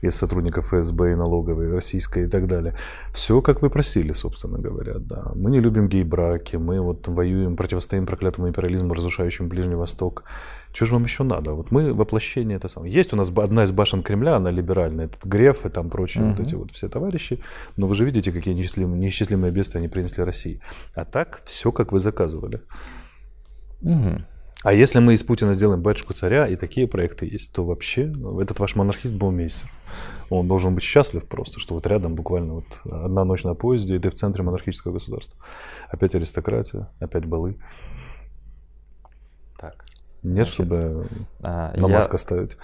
из 0.03 0.15
сотрудников 0.15 0.73
ФСБ 0.73 1.13
и 1.13 1.15
налоговой, 1.15 1.71
российской 1.71 2.25
и 2.25 2.27
так 2.27 2.47
далее. 2.47 2.75
Все, 3.13 3.41
как 3.43 3.63
вы 3.63 3.71
просили, 3.71 4.13
собственно 4.13 4.59
говоря, 4.59 4.95
да. 4.99 5.33
Мы 5.35 5.51
не 5.51 5.61
любим 5.61 5.89
гей-браки, 5.89 6.57
мы 6.57 6.81
вот 6.81 7.07
воюем, 7.09 7.57
противостоим 7.57 8.07
проклятому 8.07 8.49
империализму, 8.49 8.95
разрушающему 8.95 9.49
Ближний 9.49 9.75
Восток. 9.75 10.25
Что 10.73 10.87
же 10.87 10.93
вам 10.95 11.05
еще 11.05 11.25
надо? 11.25 11.53
Вот 11.53 11.71
мы 11.71 11.93
воплощение 11.93 12.57
это 12.57 12.69
самое. 12.69 12.93
Есть 12.93 13.13
у 13.13 13.17
нас 13.17 13.31
одна 13.37 13.65
из 13.65 13.73
башен 13.73 14.03
Кремля, 14.03 14.37
она 14.37 14.51
либеральная, 14.51 15.07
этот 15.07 15.25
Греф 15.25 15.67
и 15.67 15.69
там 15.69 15.91
прочие 15.91 16.25
угу. 16.25 16.33
вот 16.33 16.41
эти 16.41 16.55
вот 16.55 16.71
все 16.73 16.89
товарищи, 16.89 17.41
но 17.77 17.87
вы 17.87 17.95
же 17.95 18.05
видите, 18.05 18.33
какие 18.33 18.55
неисчислимые, 18.55 19.01
неисчислимые 19.01 19.53
бедствия 19.53 19.81
они 19.81 19.89
принесли 19.89 20.23
России. 20.23 20.61
А 20.95 21.05
так 21.05 21.43
все, 21.45 21.73
как 21.73 21.93
вы 21.93 22.01
заказывали. 22.01 22.61
Угу. 23.83 24.23
А 24.63 24.75
если 24.75 24.99
мы 24.99 25.15
из 25.15 25.23
Путина 25.23 25.55
сделаем 25.55 25.81
батюшку 25.81 26.13
царя, 26.13 26.47
и 26.47 26.55
такие 26.55 26.87
проекты 26.87 27.25
есть, 27.25 27.53
то 27.55 27.65
вообще 27.65 28.07
ну, 28.07 28.41
этот 28.41 28.59
ваш 28.59 28.77
монархист 28.77 29.15
был 29.15 29.31
мейстер. 29.31 29.71
Он 30.29 30.47
должен 30.47 30.75
быть 30.75 30.85
счастлив 30.85 31.27
просто, 31.27 31.59
что 31.59 31.75
вот 31.75 31.87
рядом 31.87 32.15
буквально 32.15 32.55
вот 32.55 32.67
одна 32.85 33.25
ночь 33.25 33.43
на 33.43 33.55
поезде, 33.55 33.97
и 33.97 33.99
ты 33.99 34.11
в 34.11 34.15
центре 34.15 34.43
монархического 34.43 34.93
государства. 34.93 35.41
Опять 35.89 36.15
аристократия, 36.15 36.91
опять 37.01 37.25
балы. 37.25 37.57
Так. 39.59 39.87
Нет, 40.23 40.47
Значит, 40.47 40.53
чтобы 40.53 41.07
а, 41.41 41.73
на 41.77 41.89
маска 41.89 42.19
ставить. 42.19 42.59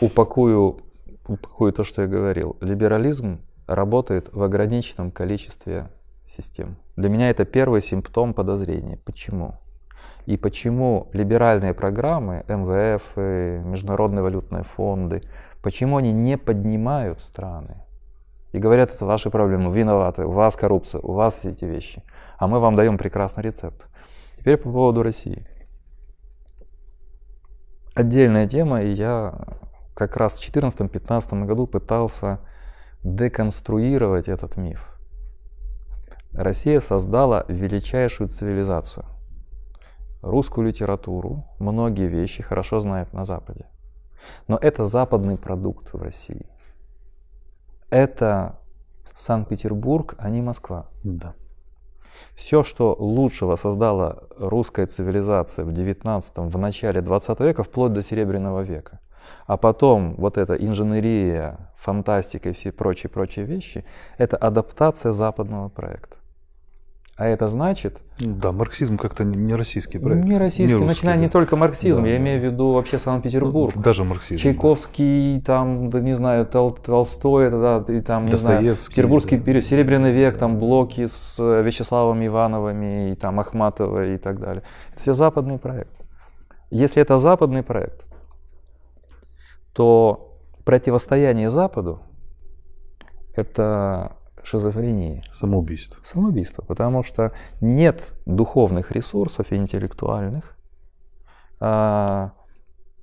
Упакую, 0.00 0.80
упакую 1.28 1.72
то, 1.72 1.84
что 1.84 2.02
я 2.02 2.08
говорил. 2.08 2.56
Либерализм 2.60 3.40
работает 3.68 4.32
в 4.32 4.42
ограниченном 4.42 5.12
количестве 5.12 5.90
систем. 6.24 6.76
Для 6.96 7.08
меня 7.08 7.30
это 7.30 7.44
первый 7.44 7.80
симптом 7.82 8.34
подозрения. 8.34 8.98
Почему? 9.04 9.59
И 10.30 10.36
почему 10.36 11.08
либеральные 11.12 11.74
программы, 11.74 12.44
МВФ, 12.46 13.16
Международные 13.66 14.22
валютные 14.22 14.62
фонды, 14.62 15.22
почему 15.60 15.96
они 15.96 16.12
не 16.12 16.38
поднимают 16.38 17.18
страны? 17.20 17.82
И 18.52 18.60
говорят, 18.60 18.94
это 18.94 19.06
ваши 19.06 19.28
проблемы, 19.28 19.76
виноваты, 19.76 20.24
у 20.24 20.30
вас 20.30 20.54
коррупция, 20.54 21.00
у 21.00 21.14
вас 21.14 21.38
все 21.38 21.50
эти 21.50 21.64
вещи. 21.64 22.04
А 22.38 22.46
мы 22.46 22.60
вам 22.60 22.76
даем 22.76 22.96
прекрасный 22.96 23.42
рецепт. 23.42 23.88
Теперь 24.38 24.56
по 24.56 24.70
поводу 24.70 25.02
России. 25.02 25.44
Отдельная 27.96 28.46
тема, 28.46 28.82
и 28.82 28.92
я 28.92 29.34
как 29.94 30.16
раз 30.16 30.38
в 30.38 30.48
2014-2015 30.48 31.44
году 31.44 31.66
пытался 31.66 32.38
деконструировать 33.02 34.28
этот 34.28 34.56
миф. 34.56 34.96
Россия 36.32 36.78
создала 36.78 37.44
величайшую 37.48 38.28
цивилизацию– 38.28 39.04
русскую 40.22 40.66
литературу, 40.66 41.44
многие 41.58 42.06
вещи 42.06 42.42
хорошо 42.42 42.80
знают 42.80 43.12
на 43.12 43.24
Западе. 43.24 43.66
Но 44.48 44.56
это 44.56 44.84
западный 44.84 45.36
продукт 45.36 45.92
в 45.92 46.02
России. 46.02 46.46
Это 47.88 48.58
Санкт-Петербург, 49.14 50.14
а 50.18 50.30
не 50.30 50.42
Москва. 50.42 50.86
Да. 51.02 51.34
Все, 52.34 52.62
что 52.62 52.94
лучшего 52.98 53.56
создала 53.56 54.24
русская 54.36 54.86
цивилизация 54.86 55.64
в 55.64 55.72
19 55.72 56.38
в 56.38 56.58
начале 56.58 57.00
20 57.00 57.40
века, 57.40 57.62
вплоть 57.62 57.92
до 57.92 58.02
Серебряного 58.02 58.60
века. 58.60 59.00
А 59.46 59.56
потом 59.56 60.14
вот 60.16 60.38
эта 60.38 60.54
инженерия, 60.54 61.70
фантастика 61.76 62.50
и 62.50 62.52
все 62.52 62.72
прочие-прочие 62.72 63.44
вещи, 63.44 63.84
это 64.18 64.36
адаптация 64.36 65.12
западного 65.12 65.68
проекта. 65.68 66.16
А 67.20 67.26
это 67.26 67.48
значит... 67.48 68.00
Да, 68.18 68.50
марксизм 68.50 68.96
как-то 68.96 69.24
не 69.24 69.54
российский 69.54 69.98
проект. 69.98 70.24
Не 70.24 70.38
российский, 70.38 70.74
не 70.74 70.86
начиная 70.86 71.16
да. 71.16 71.20
не 71.20 71.28
только 71.28 71.54
марксизм, 71.54 72.04
да. 72.04 72.08
я 72.08 72.16
имею 72.16 72.40
в 72.40 72.44
виду 72.44 72.72
вообще 72.72 72.98
Санкт-Петербург. 72.98 73.74
Ну, 73.76 73.82
даже 73.82 74.04
марксизм. 74.04 74.42
Чайковский, 74.42 75.42
там, 75.42 75.90
да, 75.90 76.00
не 76.00 76.14
знаю, 76.14 76.46
Тол 76.46 76.70
Толстой, 76.70 77.50
да, 77.50 77.84
и 77.88 78.00
там, 78.00 78.24
не 78.24 78.36
знаю, 78.36 78.74
Петербургский 78.74 79.36
да. 79.36 79.60
Серебряный 79.60 80.12
век, 80.12 80.38
там 80.38 80.58
блоки 80.58 81.04
с 81.08 81.36
э, 81.38 81.62
Вячеславом 81.62 82.24
Ивановыми, 82.24 83.12
и 83.12 83.14
там 83.16 83.38
Ахматовой 83.38 84.14
и 84.14 84.16
так 84.16 84.40
далее. 84.40 84.62
Это 84.94 85.02
все 85.02 85.12
западный 85.12 85.58
проект. 85.58 85.92
Если 86.70 87.02
это 87.02 87.18
западный 87.18 87.62
проект, 87.62 88.06
то 89.74 90.38
противостояние 90.64 91.50
Западу– 91.50 92.00
это 93.36 94.16
шизофрении. 94.50 95.22
Самоубийство. 95.32 95.98
Самоубийство, 96.02 96.62
потому 96.62 97.02
что 97.02 97.32
нет 97.60 98.14
духовных 98.26 98.90
ресурсов 98.90 99.52
и 99.52 99.56
интеллектуальных 99.56 100.56
а, 101.60 102.32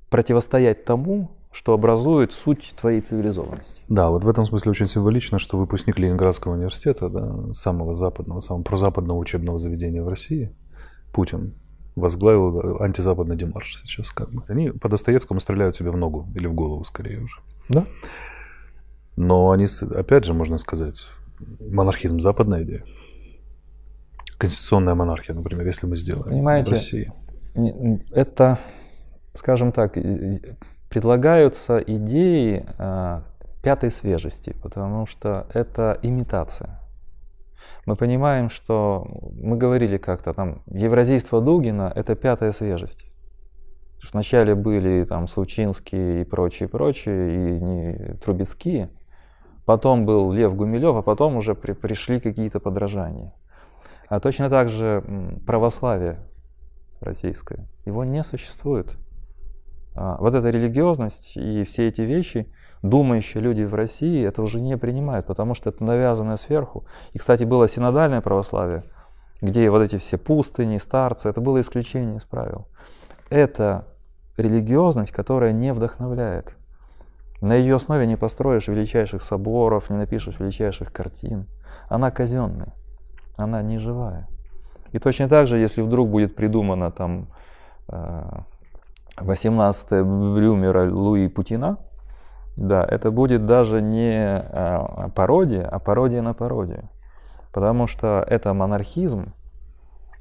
противостоять 0.09 0.85
тому, 0.85 1.31
что 1.51 1.73
образует 1.73 2.33
суть 2.33 2.75
твоей 2.79 3.01
цивилизованности. 3.01 3.81
Да, 3.87 4.09
вот 4.09 4.23
в 4.23 4.29
этом 4.29 4.45
смысле 4.45 4.71
очень 4.71 4.85
символично, 4.85 5.39
что 5.39 5.57
выпускник 5.57 5.97
Ленинградского 5.97 6.53
университета, 6.53 7.09
да, 7.09 7.53
самого 7.53 7.95
западного, 7.95 8.41
самого 8.41 8.63
прозападного 8.63 9.17
учебного 9.17 9.57
заведения 9.57 10.03
в 10.03 10.09
России, 10.09 10.53
Путин, 11.13 11.55
возглавил 11.95 12.81
антизападный 12.81 13.35
демарш 13.35 13.81
сейчас 13.83 14.11
как 14.11 14.31
бы. 14.31 14.43
Они 14.47 14.69
по 14.69 14.87
Достоевскому 14.87 15.39
стреляют 15.39 15.75
себе 15.75 15.89
в 15.89 15.97
ногу 15.97 16.27
или 16.35 16.45
в 16.45 16.53
голову 16.53 16.83
скорее 16.83 17.21
уже. 17.21 17.37
Да. 17.69 17.87
Но 19.15 19.49
они, 19.49 19.65
опять 19.95 20.25
же, 20.25 20.33
можно 20.33 20.59
сказать, 20.59 21.07
монархизм 21.59 22.19
западная 22.19 22.63
идея. 22.63 22.83
Конституционная 24.37 24.95
монархия, 24.95 25.35
например, 25.35 25.65
если 25.65 25.87
мы 25.87 25.97
сделаем 25.97 26.29
Понимаете, 26.29 26.69
в 26.69 26.73
России. 26.73 27.11
Это, 28.11 28.59
скажем 29.33 29.71
так, 29.71 29.97
предлагаются 30.89 31.79
идеи 31.79 32.65
а, 32.77 33.23
пятой 33.63 33.89
свежести, 33.89 34.55
потому 34.61 35.07
что 35.07 35.47
это 35.53 35.97
имитация. 36.03 36.79
Мы 37.85 37.95
понимаем, 37.95 38.49
что 38.49 39.07
мы 39.33 39.57
говорили 39.57 39.97
как-то 39.97 40.33
там, 40.33 40.61
евразийство 40.67 41.41
Дугина– 41.41 41.91
это 41.95 42.15
пятая 42.15 42.51
свежесть. 42.51 43.05
Вначале 44.13 44.53
были 44.53 45.03
там 45.05 45.27
Случинские 45.27 46.21
и 46.21 46.23
прочие, 46.23 46.69
прочие, 46.69 47.55
и 47.57 47.61
не, 47.61 48.13
Трубецкие– 48.23 48.91
Потом 49.67 50.05
был 50.05 50.31
Лев 50.31 50.55
Гумилев, 50.55 50.95
а 50.95 51.01
потом 51.01 51.35
уже 51.35 51.53
при, 51.53 51.73
пришли 51.73 52.21
какие-то 52.21 52.61
подражания. 52.61 53.33
А 54.07 54.21
точно 54.21 54.49
так 54.49 54.69
же 54.69 55.03
православие 55.45 56.21
российское, 57.01 57.67
его 57.83 58.05
не 58.05 58.23
существует. 58.23 58.95
А, 59.93 60.15
вот 60.21 60.33
эта 60.35 60.51
религиозность 60.51 61.35
и 61.35 61.65
все 61.65 61.89
эти 61.89 61.99
вещи, 61.99 62.49
думающие 62.81 63.43
люди 63.43 63.63
в 63.63 63.75
России 63.75 64.25
это 64.25 64.41
уже 64.41 64.61
не 64.61 64.77
принимают, 64.77 65.25
потому 65.25 65.53
что 65.53 65.69
это 65.69 65.83
навязанное 65.83 66.37
сверху. 66.37 66.85
И, 67.11 67.17
кстати, 67.17 67.43
было 67.43 67.67
синодальное 67.67 68.21
православие, 68.21 68.85
где 69.41 69.69
вот 69.69 69.81
эти 69.81 69.97
все 69.97 70.17
пустыни, 70.17 70.77
старцы, 70.77 71.27
это 71.27 71.41
было 71.41 71.59
исключение 71.59 72.15
из 72.15 72.23
правил. 72.23 72.69
Это 73.29 73.85
религиозность, 74.37 75.11
которая 75.11 75.51
не 75.51 75.73
вдохновляет. 75.73 76.55
На 77.41 77.53
ее 77.53 77.75
основе 77.75 78.07
не 78.07 78.15
построишь 78.15 78.67
величайших 78.67 79.21
соборов, 79.21 79.89
не 79.89 79.97
напишешь 79.97 80.39
величайших 80.39 80.91
картин. 80.91 81.47
Она 81.87 82.09
казенная, 82.09 82.73
она 83.37 83.61
не 83.61 83.77
живая. 83.77 84.27
И 84.91 84.99
точно 84.99 85.29
так 85.29 85.47
же, 85.47 85.57
если 85.57 85.81
вдруг 85.81 86.09
будет 86.09 86.35
придумано 86.35 86.91
там 86.91 87.27
18-е 89.17 89.99
э, 89.99 90.03
Брюмера 90.03 90.91
Луи 90.91 91.27
Путина, 91.27 91.77
да, 92.55 92.83
это 92.83 93.11
будет 93.11 93.45
даже 93.45 93.81
не 93.81 94.41
э, 94.41 95.09
пародия, 95.13 95.67
а 95.67 95.79
пародия 95.79 96.21
на 96.21 96.33
пародию. 96.33 96.89
Потому 97.53 97.87
что 97.87 98.25
это 98.27 98.53
монархизм, 98.53 99.33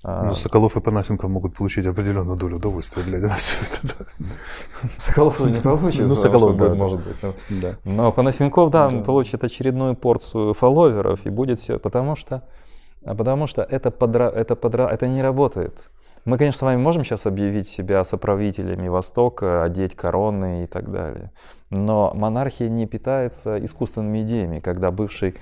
Ну, 0.08 0.34
Соколов 0.34 0.76
и 0.76 0.80
Панасенков 0.80 1.28
могут 1.28 1.56
получить 1.56 1.84
определенную 1.84 2.36
долю 2.36 2.56
удовольствия, 2.56 3.02
глядя 3.02 3.26
на 3.26 3.34
все 3.34 3.56
это. 3.60 3.94
Да. 3.96 4.28
Соколов 4.98 5.40
не 5.40 5.60
получит, 5.60 6.06
ну, 6.06 6.14
Соколов, 6.14 6.56
да, 6.56 6.74
может 6.74 7.04
быть. 7.04 7.16
Но, 7.22 7.34
да. 7.48 7.74
но 7.84 8.12
Панасенков, 8.12 8.70
да, 8.70 8.88
да, 8.88 9.00
получит 9.00 9.42
очередную 9.42 9.96
порцию 9.96 10.54
фолловеров 10.54 11.26
и 11.26 11.30
будет 11.30 11.58
все, 11.58 11.80
потому 11.80 12.14
что, 12.14 12.44
потому 13.02 13.48
что 13.48 13.62
это, 13.62 13.90
подра, 13.90 14.28
это, 14.28 14.54
подра, 14.54 14.88
это 14.88 15.08
не 15.08 15.22
работает. 15.22 15.90
Мы, 16.24 16.38
конечно, 16.38 16.58
с 16.60 16.62
вами 16.62 16.80
можем 16.80 17.02
сейчас 17.02 17.26
объявить 17.26 17.66
себя 17.66 18.04
соправителями 18.04 18.86
Востока, 18.86 19.64
одеть 19.64 19.96
короны 19.96 20.62
и 20.62 20.66
так 20.66 20.92
далее. 20.92 21.32
Но 21.70 22.12
монархия 22.14 22.68
не 22.68 22.86
питается 22.86 23.64
искусственными 23.64 24.22
идеями, 24.22 24.60
когда 24.60 24.92
бывший, 24.92 25.34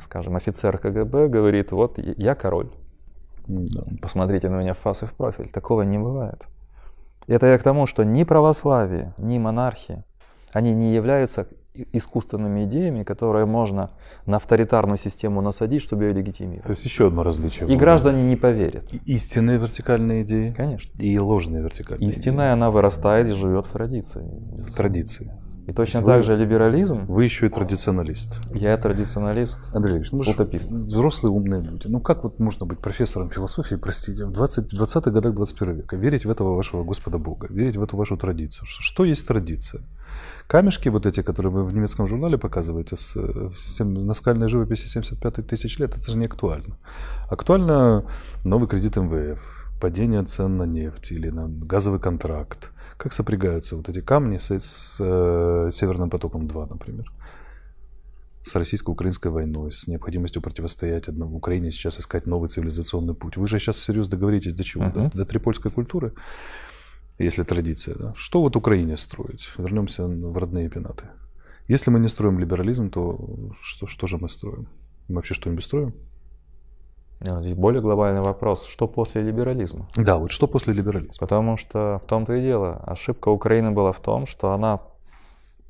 скажем, 0.00 0.34
офицер 0.34 0.76
КГБ 0.76 1.28
говорит, 1.28 1.70
вот 1.70 1.98
я 1.98 2.34
король. 2.34 2.70
Да. 3.46 3.84
Посмотрите 4.00 4.48
на 4.48 4.56
меня 4.56 4.74
в 4.74 4.78
фас 4.78 5.02
и 5.02 5.06
в 5.06 5.12
профиль. 5.12 5.48
Такого 5.48 5.82
не 5.82 5.98
бывает. 5.98 6.46
Это 7.26 7.46
я 7.46 7.58
к 7.58 7.62
тому, 7.62 7.86
что 7.86 8.04
ни 8.04 8.24
православие, 8.24 9.14
ни 9.18 9.38
монархия, 9.38 10.04
они 10.52 10.74
не 10.74 10.94
являются 10.94 11.46
искусственными 11.92 12.64
идеями, 12.64 13.04
которые 13.04 13.46
можно 13.46 13.90
на 14.26 14.36
авторитарную 14.38 14.98
систему 14.98 15.40
насадить, 15.40 15.82
чтобы 15.82 16.04
ее 16.04 16.12
легитимировать. 16.12 16.64
То 16.64 16.70
есть 16.70 16.84
еще 16.84 17.06
одно 17.06 17.22
различие. 17.22 17.72
И 17.72 17.76
граждане 17.76 18.22
не 18.24 18.36
поверят. 18.36 18.92
Истинные 19.06 19.58
вертикальные 19.58 20.22
идеи. 20.22 20.52
Конечно. 20.56 20.90
И 20.98 21.18
ложные 21.18 21.62
вертикальные 21.62 22.08
Истинная, 22.08 22.48
идеи. 22.48 22.52
она 22.54 22.70
вырастает 22.70 23.28
и 23.28 23.34
живет 23.34 23.66
в 23.66 23.70
традиции. 23.70 24.28
В 24.68 24.74
традиции. 24.74 25.32
И 25.70 25.72
точно 25.72 26.02
так 26.02 26.24
же 26.24 26.36
либерализм. 26.36 27.06
Вы 27.06 27.24
еще 27.24 27.46
и 27.46 27.48
традиционалист. 27.48 28.36
Я 28.52 28.76
традиционалист. 28.76 29.60
Андрей 29.72 29.98
Ильич, 29.98 30.10
ну, 30.10 30.18
утопист. 30.18 30.68
взрослые 30.68 31.30
умные 31.30 31.62
люди. 31.62 31.86
Ну 31.86 32.00
как 32.00 32.24
вот 32.24 32.40
можно 32.40 32.66
быть 32.66 32.80
профессором 32.80 33.30
философии, 33.30 33.76
простите, 33.76 34.26
в 34.26 34.32
20, 34.32 34.74
20-х 34.74 35.10
годах 35.12 35.32
21 35.34 35.74
века? 35.76 35.96
Верить 35.96 36.24
в 36.24 36.30
этого 36.30 36.56
вашего 36.56 36.82
Господа 36.82 37.18
Бога, 37.18 37.46
верить 37.50 37.76
в 37.76 37.82
эту 37.84 37.96
вашу 37.96 38.16
традицию. 38.16 38.64
Что 38.66 39.04
есть 39.04 39.28
традиция? 39.28 39.82
Камешки 40.48 40.88
вот 40.88 41.06
эти, 41.06 41.22
которые 41.22 41.52
вы 41.52 41.64
в 41.64 41.72
немецком 41.72 42.08
журнале 42.08 42.36
показываете 42.36 42.96
с, 42.96 43.14
с 43.14 43.84
наскальной 43.84 44.48
живописи 44.48 44.88
75 44.88 45.46
тысяч 45.46 45.78
лет, 45.78 45.96
это 45.96 46.10
же 46.10 46.18
не 46.18 46.26
актуально. 46.26 46.78
Актуально 47.30 48.06
новый 48.42 48.68
кредит 48.68 48.96
МВФ, 48.96 49.69
падение 49.80 50.24
цен 50.24 50.56
на 50.56 50.64
нефть 50.64 51.12
или 51.12 51.30
на 51.30 51.48
газовый 51.48 52.00
контракт. 52.00 52.70
Как 52.96 53.12
сопрягаются 53.12 53.76
вот 53.76 53.88
эти 53.88 54.00
камни 54.00 54.38
с, 54.38 54.50
с 54.50 54.96
э, 55.00 55.68
Северным 55.70 56.10
потоком-2, 56.10 56.68
например? 56.68 57.10
с 58.42 58.54
российско-украинской 58.54 59.28
войной, 59.28 59.70
с 59.70 59.86
необходимостью 59.86 60.40
противостоять 60.40 61.08
одному 61.08 61.36
Украине 61.36 61.70
сейчас 61.70 61.98
искать 61.98 62.26
новый 62.26 62.48
цивилизационный 62.48 63.12
путь. 63.12 63.36
Вы 63.36 63.46
же 63.46 63.58
сейчас 63.58 63.76
всерьез 63.76 64.08
договоритесь 64.08 64.54
до 64.54 64.64
чего? 64.64 64.84
Uh-huh. 64.84 65.10
До, 65.10 65.18
до 65.18 65.26
трипольской 65.26 65.70
культуры? 65.70 66.14
если 67.24 67.42
традиция. 67.42 67.96
Да? 67.96 68.14
Что 68.16 68.40
вот 68.40 68.56
Украине 68.56 68.96
строить? 68.96 69.48
Вернемся 69.58 70.06
в 70.06 70.36
родные 70.38 70.68
пенаты. 70.68 71.04
Если 71.68 71.90
мы 71.90 72.00
не 72.00 72.08
строим 72.08 72.38
либерализм, 72.38 72.90
то 72.90 73.52
что, 73.62 73.86
что 73.86 74.06
же 74.06 74.16
мы 74.16 74.28
строим? 74.28 74.68
Мы 75.08 75.16
вообще 75.16 75.34
что-нибудь 75.34 75.64
строим? 75.64 75.94
Здесь 77.20 77.54
более 77.54 77.82
глобальный 77.82 78.22
вопрос, 78.22 78.64
что 78.64 78.88
после 78.88 79.22
либерализма? 79.22 79.86
Да, 79.94 80.16
вот 80.16 80.30
что 80.30 80.46
после 80.46 80.72
либерализма? 80.72 81.14
Потому 81.20 81.58
что 81.58 82.00
в 82.02 82.08
том-то 82.08 82.32
и 82.34 82.40
дело, 82.40 82.82
ошибка 82.86 83.28
Украины 83.28 83.72
была 83.72 83.92
в 83.92 84.00
том, 84.00 84.26
что 84.26 84.52
она 84.52 84.80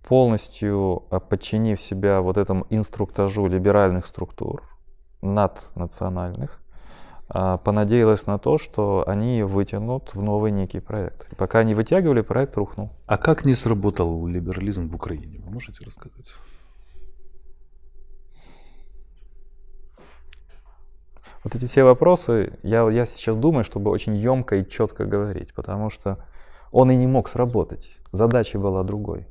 полностью 0.07 1.05
подчинив 1.29 1.81
себя 1.81 2.21
вот 2.21 2.37
этому 2.37 2.67
инструктажу 2.71 3.47
либеральных 3.47 4.07
структур 4.07 4.63
наднациональных, 5.23 6.61
а, 7.29 7.59
понадеялась 7.59 8.27
на 8.27 8.39
то, 8.39 8.59
что 8.59 9.05
они 9.07 9.43
вытянут 9.43 10.15
в 10.15 10.23
новый 10.23 10.51
некий 10.51 10.81
проект. 10.81 11.33
И 11.33 11.35
пока 11.35 11.61
они 11.61 11.75
вытягивали, 11.75 12.23
проект 12.23 12.57
рухнул. 12.57 12.91
А 13.07 13.19
как 13.19 13.45
не 13.45 13.55
сработал 13.55 14.27
либерализм 14.27 14.89
в 14.89 14.95
Украине? 14.95 15.41
Вы 15.45 15.51
можете 15.53 15.85
рассказать? 15.85 16.35
Вот 21.45 21.55
эти 21.55 21.67
все 21.67 21.85
вопросы, 21.85 22.59
я, 22.63 22.89
я 22.91 23.07
сейчас 23.07 23.37
думаю, 23.37 23.65
чтобы 23.65 23.91
очень 23.91 24.15
емко 24.15 24.57
и 24.57 24.69
четко 24.69 25.07
говорить, 25.07 25.55
потому 25.55 25.89
что 25.91 26.19
он 26.71 26.91
и 26.91 26.97
не 26.97 27.07
мог 27.07 27.29
сработать. 27.29 27.91
Задача 28.13 28.59
была 28.59 28.83
другой. 28.83 29.27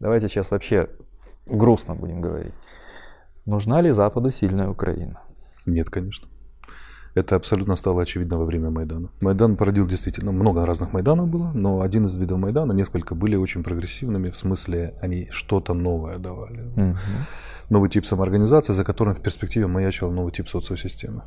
Давайте 0.00 0.28
сейчас 0.28 0.50
вообще 0.50 0.88
грустно 1.46 1.94
будем 1.94 2.20
говорить. 2.20 2.54
Нужна 3.46 3.80
ли 3.80 3.90
Западу 3.90 4.30
сильная 4.30 4.68
Украина? 4.68 5.20
Нет, 5.66 5.90
конечно. 5.90 6.28
Это 7.14 7.36
абсолютно 7.36 7.76
стало 7.76 8.02
очевидно 8.02 8.38
во 8.38 8.44
время 8.44 8.70
Майдана. 8.70 9.08
Майдан 9.20 9.56
породил 9.56 9.86
действительно 9.86 10.32
много 10.32 10.66
разных 10.66 10.92
Майданов 10.92 11.28
было, 11.28 11.52
но 11.54 11.80
один 11.80 12.06
из 12.06 12.16
видов 12.16 12.38
Майдана, 12.38 12.72
несколько 12.72 13.14
были 13.14 13.36
очень 13.36 13.62
прогрессивными, 13.62 14.30
в 14.30 14.36
смысле 14.36 14.94
они 15.00 15.28
что-то 15.30 15.74
новое 15.74 16.18
давали. 16.18 16.62
Угу. 16.62 16.96
Новый 17.70 17.88
тип 17.88 18.06
самоорганизации, 18.06 18.72
за 18.72 18.84
которым 18.84 19.14
в 19.14 19.20
перспективе 19.20 19.66
маячил 19.66 20.10
новый 20.10 20.32
тип 20.32 20.48
социосистемы. 20.48 21.22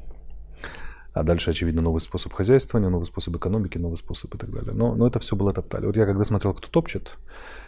А 1.13 1.23
дальше, 1.23 1.49
очевидно, 1.49 1.81
новый 1.81 1.99
способ 1.99 2.31
хозяйствования, 2.33 2.89
новый 2.89 3.05
способ 3.05 3.35
экономики, 3.35 3.79
новый 3.79 3.97
способ 3.97 4.35
и 4.35 4.37
так 4.37 4.51
далее. 4.51 4.73
Но, 4.73 4.93
но 4.93 5.07
это 5.07 5.19
все 5.19 5.35
было 5.35 5.51
топтали. 5.51 5.87
Вот 5.87 5.97
я 5.97 6.05
когда 6.05 6.23
смотрел, 6.23 6.53
кто 6.53 6.67
топчет, 6.67 7.17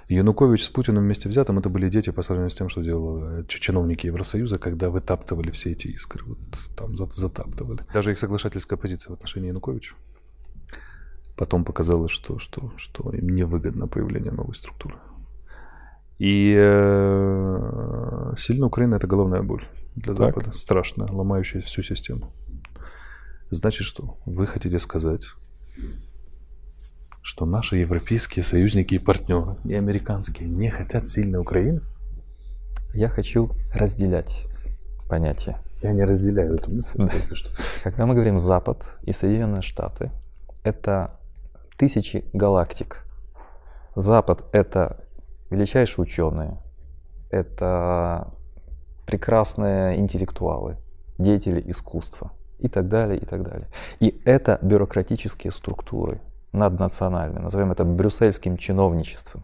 Янукович 0.07 0.65
с 0.65 0.69
Путиным 0.69 1.03
вместе 1.03 1.29
взятым, 1.29 1.57
это 1.57 1.69
были 1.69 1.89
дети 1.89 2.11
по 2.11 2.21
сравнению 2.21 2.51
с 2.51 2.55
тем, 2.55 2.69
что 2.69 2.81
делали 2.81 3.43
чиновники 3.47 4.05
Евросоюза, 4.05 4.59
когда 4.59 4.91
вытаптывали 4.91 5.49
все 5.49 5.71
эти 5.71 5.87
искры. 5.87 6.25
Вот 6.25 6.37
там 6.77 6.95
затаптывали. 6.95 7.85
Даже 7.91 8.11
их 8.11 8.19
соглашательская 8.19 8.77
позиция 8.77 9.11
в 9.11 9.13
отношении 9.13 9.47
Януковича. 9.47 9.95
Потом 11.35 11.65
показалось, 11.65 12.11
что, 12.11 12.37
что, 12.37 12.71
что 12.75 13.11
им 13.11 13.29
невыгодно 13.29 13.87
появление 13.87 14.31
новой 14.31 14.53
структуры. 14.53 14.95
И 16.19 16.53
э, 16.55 18.33
сильно 18.37 18.65
Украина 18.65 18.95
это 18.95 19.07
головная 19.07 19.41
боль 19.41 19.63
для 19.95 20.13
так. 20.13 20.35
Запада. 20.35 20.51
Страшная, 20.51 21.07
ломающая 21.09 21.61
всю 21.61 21.81
систему. 21.81 22.33
Значит 23.49 23.85
что? 23.85 24.17
Вы 24.25 24.45
хотите 24.45 24.77
сказать, 24.79 25.33
что 27.21 27.45
наши 27.45 27.77
европейские 27.77 28.43
союзники 28.43 28.95
и 28.95 28.99
партнеры, 28.99 29.55
и 29.63 29.73
американские, 29.73 30.49
не 30.49 30.69
хотят 30.69 31.07
сильной 31.07 31.39
Украины? 31.39 31.81
Я 32.93 33.07
хочу 33.07 33.51
разделять 33.73 34.45
понятия. 35.07 35.57
Я 35.81 35.93
не 35.93 36.03
разделяю 36.03 36.55
эту 36.55 36.69
мысль, 36.69 36.97
да. 36.97 37.13
если 37.15 37.35
что. 37.35 37.49
Когда 37.83 38.05
мы 38.05 38.13
говорим 38.13 38.37
Запад 38.37 38.83
и 39.03 39.13
Соединенные 39.13 39.61
Штаты, 39.61 40.11
это 40.63 41.17
тысячи 41.77 42.25
галактик. 42.33 43.05
Запад— 43.95 44.43
это 44.51 45.05
величайшие 45.49 46.03
ученые, 46.03 46.57
это 47.29 48.27
прекрасные 49.05 49.99
интеллектуалы, 49.99 50.77
деятели 51.17 51.63
искусства 51.69 52.31
и 52.59 52.67
так 52.67 52.87
далее, 52.87 53.19
и 53.19 53.25
так 53.25 53.43
далее. 53.43 53.67
И 53.99 54.21
это 54.25 54.59
бюрократические 54.61 55.51
структуры 55.51 56.21
наднациональные, 56.51 57.41
назовем 57.41 57.71
это 57.71 57.83
брюссельским 57.83 58.57
чиновничеством. 58.57 59.43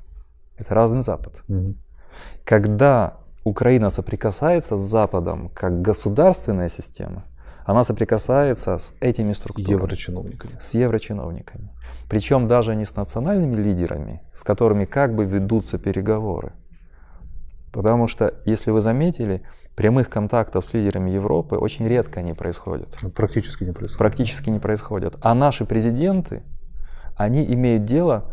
Это 0.57 0.73
разный 0.73 1.01
Запад. 1.01 1.43
Угу. 1.47 1.75
Когда 2.43 3.17
Украина 3.43 3.89
соприкасается 3.89 4.75
с 4.75 4.79
Западом 4.79 5.49
как 5.49 5.81
государственная 5.81 6.69
система, 6.69 7.25
она 7.65 7.83
соприкасается 7.83 8.77
с 8.77 8.93
этими 8.99 9.33
структурами. 9.33 9.73
Еврочиновниками. 9.73 10.53
С 10.61 10.75
еврочиновниками. 10.75 11.71
Причем 12.07 12.47
даже 12.47 12.75
не 12.75 12.85
с 12.85 12.95
национальными 12.95 13.55
лидерами, 13.55 14.21
с 14.33 14.43
которыми 14.43 14.85
как 14.85 15.15
бы 15.15 15.25
ведутся 15.25 15.79
переговоры. 15.79 16.53
Потому 17.71 18.07
что, 18.07 18.35
если 18.45 18.69
вы 18.69 18.81
заметили, 18.81 19.41
прямых 19.75 20.09
контактов 20.09 20.63
с 20.65 20.73
лидерами 20.73 21.09
Европы 21.09 21.57
очень 21.57 21.87
редко 21.87 22.19
они 22.19 22.33
происходят. 22.33 22.95
Ну, 23.01 23.09
практически 23.09 23.63
не 23.63 23.71
происходят. 23.71 23.97
Практически 23.97 24.49
не 24.51 24.59
происходят. 24.59 25.15
А 25.21 25.33
наши 25.33 25.65
президенты, 25.65 26.43
они 27.17 27.43
имеют 27.51 27.85
дело 27.85 28.31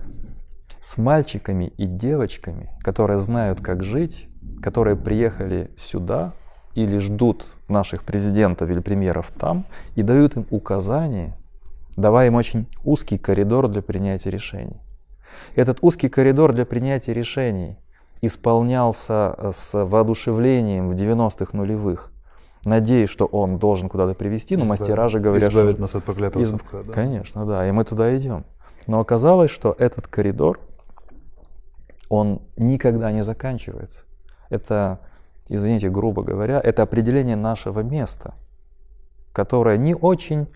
с 0.81 0.99
мальчиками 0.99 1.73
и 1.79 1.87
девочками, 1.87 2.71
которые 2.83 3.19
знают, 3.19 3.61
как 3.61 3.83
жить, 3.83 4.29
которые 4.61 4.95
приехали 4.95 5.71
сюда 5.77 6.35
или 6.75 6.99
ждут 6.99 7.47
наших 7.69 8.03
президентов 8.05 8.71
или 8.71 8.81
премьеров 8.81 9.31
там 9.39 9.65
и 9.95 10.03
дают 10.03 10.37
им 10.37 10.47
указания, 10.51 11.37
давая 11.97 12.29
им 12.29 12.35
очень 12.35 12.67
узкий 12.85 13.19
коридор 13.19 13.69
для 13.69 13.83
принятия 13.83 14.31
решений. 14.31 14.81
Этот 15.55 15.79
узкий 15.83 16.09
коридор 16.09 16.53
для 16.53 16.65
принятия 16.65 17.13
решений 17.13 17.77
исполнялся 18.21 19.35
э, 19.37 19.51
с 19.53 19.85
воодушевлением 19.85 20.91
в 20.91 20.93
90-х 20.95 21.57
нулевых. 21.57 22.11
Надеюсь, 22.65 23.11
что 23.11 23.27
он 23.27 23.59
должен 23.59 23.89
куда-то 23.89 24.15
привести, 24.15 24.57
но 24.57 24.63
Избавить, 24.63 24.81
мастера 24.81 25.09
же 25.09 25.19
говорят, 25.19 25.51
избавить 25.51 25.73
что... 25.73 25.81
нас 25.83 25.95
от 25.97 26.05
проклятого 26.05 26.43
из... 26.43 26.51
совка. 26.51 26.85
Да? 26.85 26.93
Конечно, 26.93 27.45
да, 27.45 27.67
и 27.67 27.73
мы 27.73 27.85
туда 27.85 28.17
идем. 28.17 28.45
Но 28.87 29.01
оказалось, 29.01 29.51
что 29.51 29.75
этот 29.79 30.07
коридор, 30.07 30.61
он 32.09 32.43
никогда 32.57 33.11
не 33.11 33.23
заканчивается. 33.23 34.01
Это, 34.49 35.01
извините, 35.49 35.91
грубо 35.91 36.23
говоря, 36.23 36.61
это 36.63 36.83
определение 36.83 37.37
нашего 37.37 37.81
места. 37.81 38.35
которая 39.33 39.77
не 39.77 39.95
очень... 39.95 40.47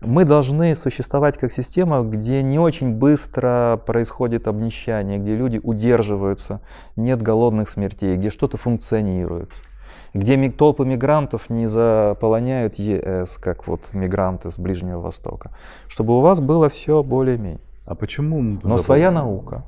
Мы 0.00 0.26
должны 0.26 0.74
существовать 0.74 1.38
как 1.38 1.50
система, 1.50 2.02
где 2.02 2.42
не 2.42 2.58
очень 2.58 2.92
быстро 2.92 3.80
происходит 3.86 4.46
обнищание, 4.46 5.18
где 5.18 5.34
люди 5.34 5.58
удерживаются, 5.62 6.60
нет 6.96 7.22
голодных 7.22 7.70
смертей, 7.70 8.16
где 8.16 8.28
что-то 8.28 8.58
функционирует, 8.58 9.50
где 10.12 10.50
толпы 10.50 10.84
мигрантов 10.84 11.48
не 11.48 11.64
заполоняют 11.64 12.74
ЕС, 12.74 13.38
как 13.38 13.66
вот 13.66 13.94
мигранты 13.94 14.50
с 14.50 14.58
Ближнего 14.58 15.00
Востока. 15.00 15.52
Чтобы 15.88 16.18
у 16.18 16.20
вас 16.20 16.40
было 16.40 16.68
все 16.68 17.02
более-менее. 17.02 17.60
А 17.86 17.94
почему? 17.94 18.60
Но 18.62 18.76
своя 18.76 19.10
наука, 19.10 19.64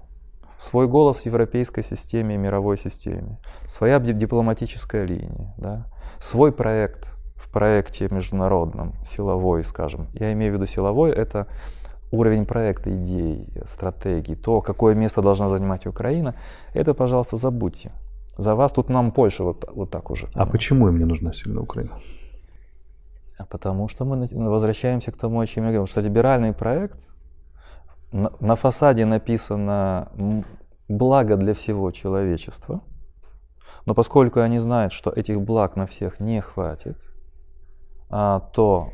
свой 0.59 0.89
голос 0.89 1.23
в 1.23 1.27
европейской 1.27 1.83
системе 1.83 2.35
и 2.35 2.39
мировой 2.39 2.77
системе, 2.77 3.39
своя 3.67 4.01
дипломатическая 4.01 5.07
линия, 5.07 5.55
да, 5.57 5.87
свой 6.19 6.53
проект 6.53 7.11
в 7.37 7.49
проекте 7.51 8.09
международном, 8.11 8.95
силовой, 9.05 9.63
скажем. 9.63 10.09
Я 10.13 10.33
имею 10.33 10.53
в 10.53 10.57
виду 10.57 10.67
силовой, 10.67 11.13
это 11.13 11.47
уровень 12.11 12.45
проекта, 12.45 12.91
идей, 12.91 13.47
стратегий, 13.65 14.35
то, 14.35 14.61
какое 14.61 14.95
место 14.95 15.23
должна 15.23 15.49
занимать 15.49 15.87
Украина, 15.87 16.35
это, 16.75 16.93
пожалуйста, 16.93 17.37
забудьте. 17.37 17.93
За 18.37 18.55
вас 18.55 18.73
тут 18.73 18.89
нам 18.89 19.13
Польша 19.13 19.45
вот, 19.45 19.65
вот 19.73 19.91
так 19.91 20.11
уже. 20.11 20.29
А 20.35 20.45
почему 20.47 20.89
им 20.89 20.99
не 20.99 21.05
нужна 21.05 21.33
сильная 21.33 21.63
Украина? 21.63 22.01
А 23.37 23.45
потому 23.47 23.87
что 23.89 24.05
мы 24.05 24.27
возвращаемся 24.51 25.13
к 25.13 25.17
тому, 25.17 25.39
о 25.39 25.47
чем 25.47 25.65
я 25.65 25.71
говорил, 25.71 25.87
что 25.87 26.01
либеральный 26.01 26.53
проект 26.53 26.99
на, 28.13 28.33
на 28.41 28.57
фасаде 28.57 29.05
написано 29.05 30.11
«благо 30.89 31.37
для 31.37 31.55
всего 31.55 31.91
человечества», 31.91 32.83
но 33.87 33.95
поскольку 33.95 34.41
они 34.41 34.59
знают, 34.59 34.93
что 34.93 35.11
этих 35.11 35.41
благ 35.41 35.77
на 35.77 35.87
всех 35.87 36.21
не 36.21 36.41
хватит, 36.41 36.99
а, 38.11 38.41
то 38.53 38.91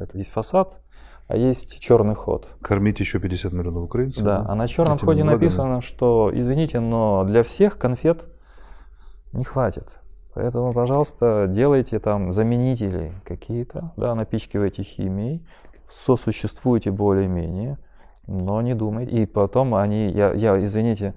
это 0.00 0.16
есть 0.18 0.30
фасад, 0.30 0.80
а 1.28 1.36
есть 1.36 1.80
черный 1.80 2.14
ход. 2.14 2.48
Кормить 2.60 3.00
еще 3.00 3.18
50 3.18 3.52
миллионов 3.52 3.84
украинцев? 3.84 4.22
Да, 4.24 4.44
а 4.46 4.54
на 4.54 4.68
черном 4.68 4.98
ходе 4.98 5.22
благами. 5.22 5.34
написано, 5.34 5.80
что, 5.80 6.30
извините, 6.32 6.80
но 6.80 7.24
для 7.24 7.42
всех 7.42 7.78
конфет 7.78 8.24
не 9.32 9.44
хватит. 9.44 9.98
Поэтому, 10.34 10.72
пожалуйста, 10.72 11.46
делайте 11.48 11.98
там 11.98 12.30
заменители 12.30 13.12
какие-то, 13.24 13.92
да, 13.96 14.14
напичкивайте 14.14 14.82
химией, 14.82 15.46
сосуществуйте 15.90 16.90
более-менее, 16.90 17.78
но 18.26 18.60
не 18.62 18.74
думайте. 18.74 19.22
И 19.22 19.26
потом 19.26 19.74
они, 19.74 20.10
я, 20.10 20.32
я, 20.32 20.62
извините, 20.62 21.14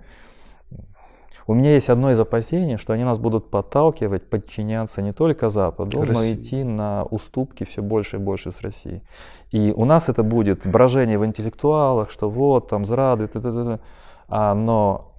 у 1.50 1.56
меня 1.56 1.74
есть 1.74 1.90
одно 1.90 2.12
из 2.12 2.20
опасений, 2.20 2.78
что 2.78 2.94
они 2.94 3.04
нас 3.04 3.18
будут 3.18 3.50
подталкивать, 3.50 4.30
подчиняться 4.30 5.02
не 5.02 5.14
только 5.14 5.50
Западу, 5.50 6.04
России. 6.04 6.14
но 6.14 6.34
идти 6.34 6.64
на 6.64 7.06
уступки 7.06 7.64
все 7.64 7.82
больше 7.82 8.18
и 8.18 8.20
больше 8.20 8.52
с 8.52 8.62
Россией. 8.62 9.02
И 9.50 9.74
у 9.76 9.86
нас 9.86 10.10
это 10.10 10.22
будет 10.22 10.68
брожение 10.68 11.18
в 11.18 11.26
интеллектуалах, 11.26 12.12
что 12.12 12.30
вот 12.30 12.68
там 12.68 12.86
зрады, 12.86 13.28
т 13.28 13.40
-т 13.40 13.50
-т 13.50 13.66
-т. 13.66 13.80
А, 14.28 14.54
но 14.54 15.12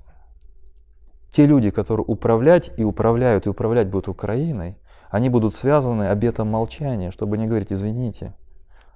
те 1.32 1.46
люди, 1.46 1.70
которые 1.70 2.04
управлять 2.06 2.70
и 2.76 2.84
управляют, 2.84 3.46
и 3.46 3.48
управлять 3.48 3.88
будут 3.88 4.06
Украиной, 4.06 4.76
они 5.10 5.30
будут 5.30 5.56
связаны 5.56 6.10
обетом 6.10 6.46
молчания, 6.46 7.10
чтобы 7.10 7.38
не 7.38 7.46
говорить, 7.46 7.72
извините, 7.72 8.34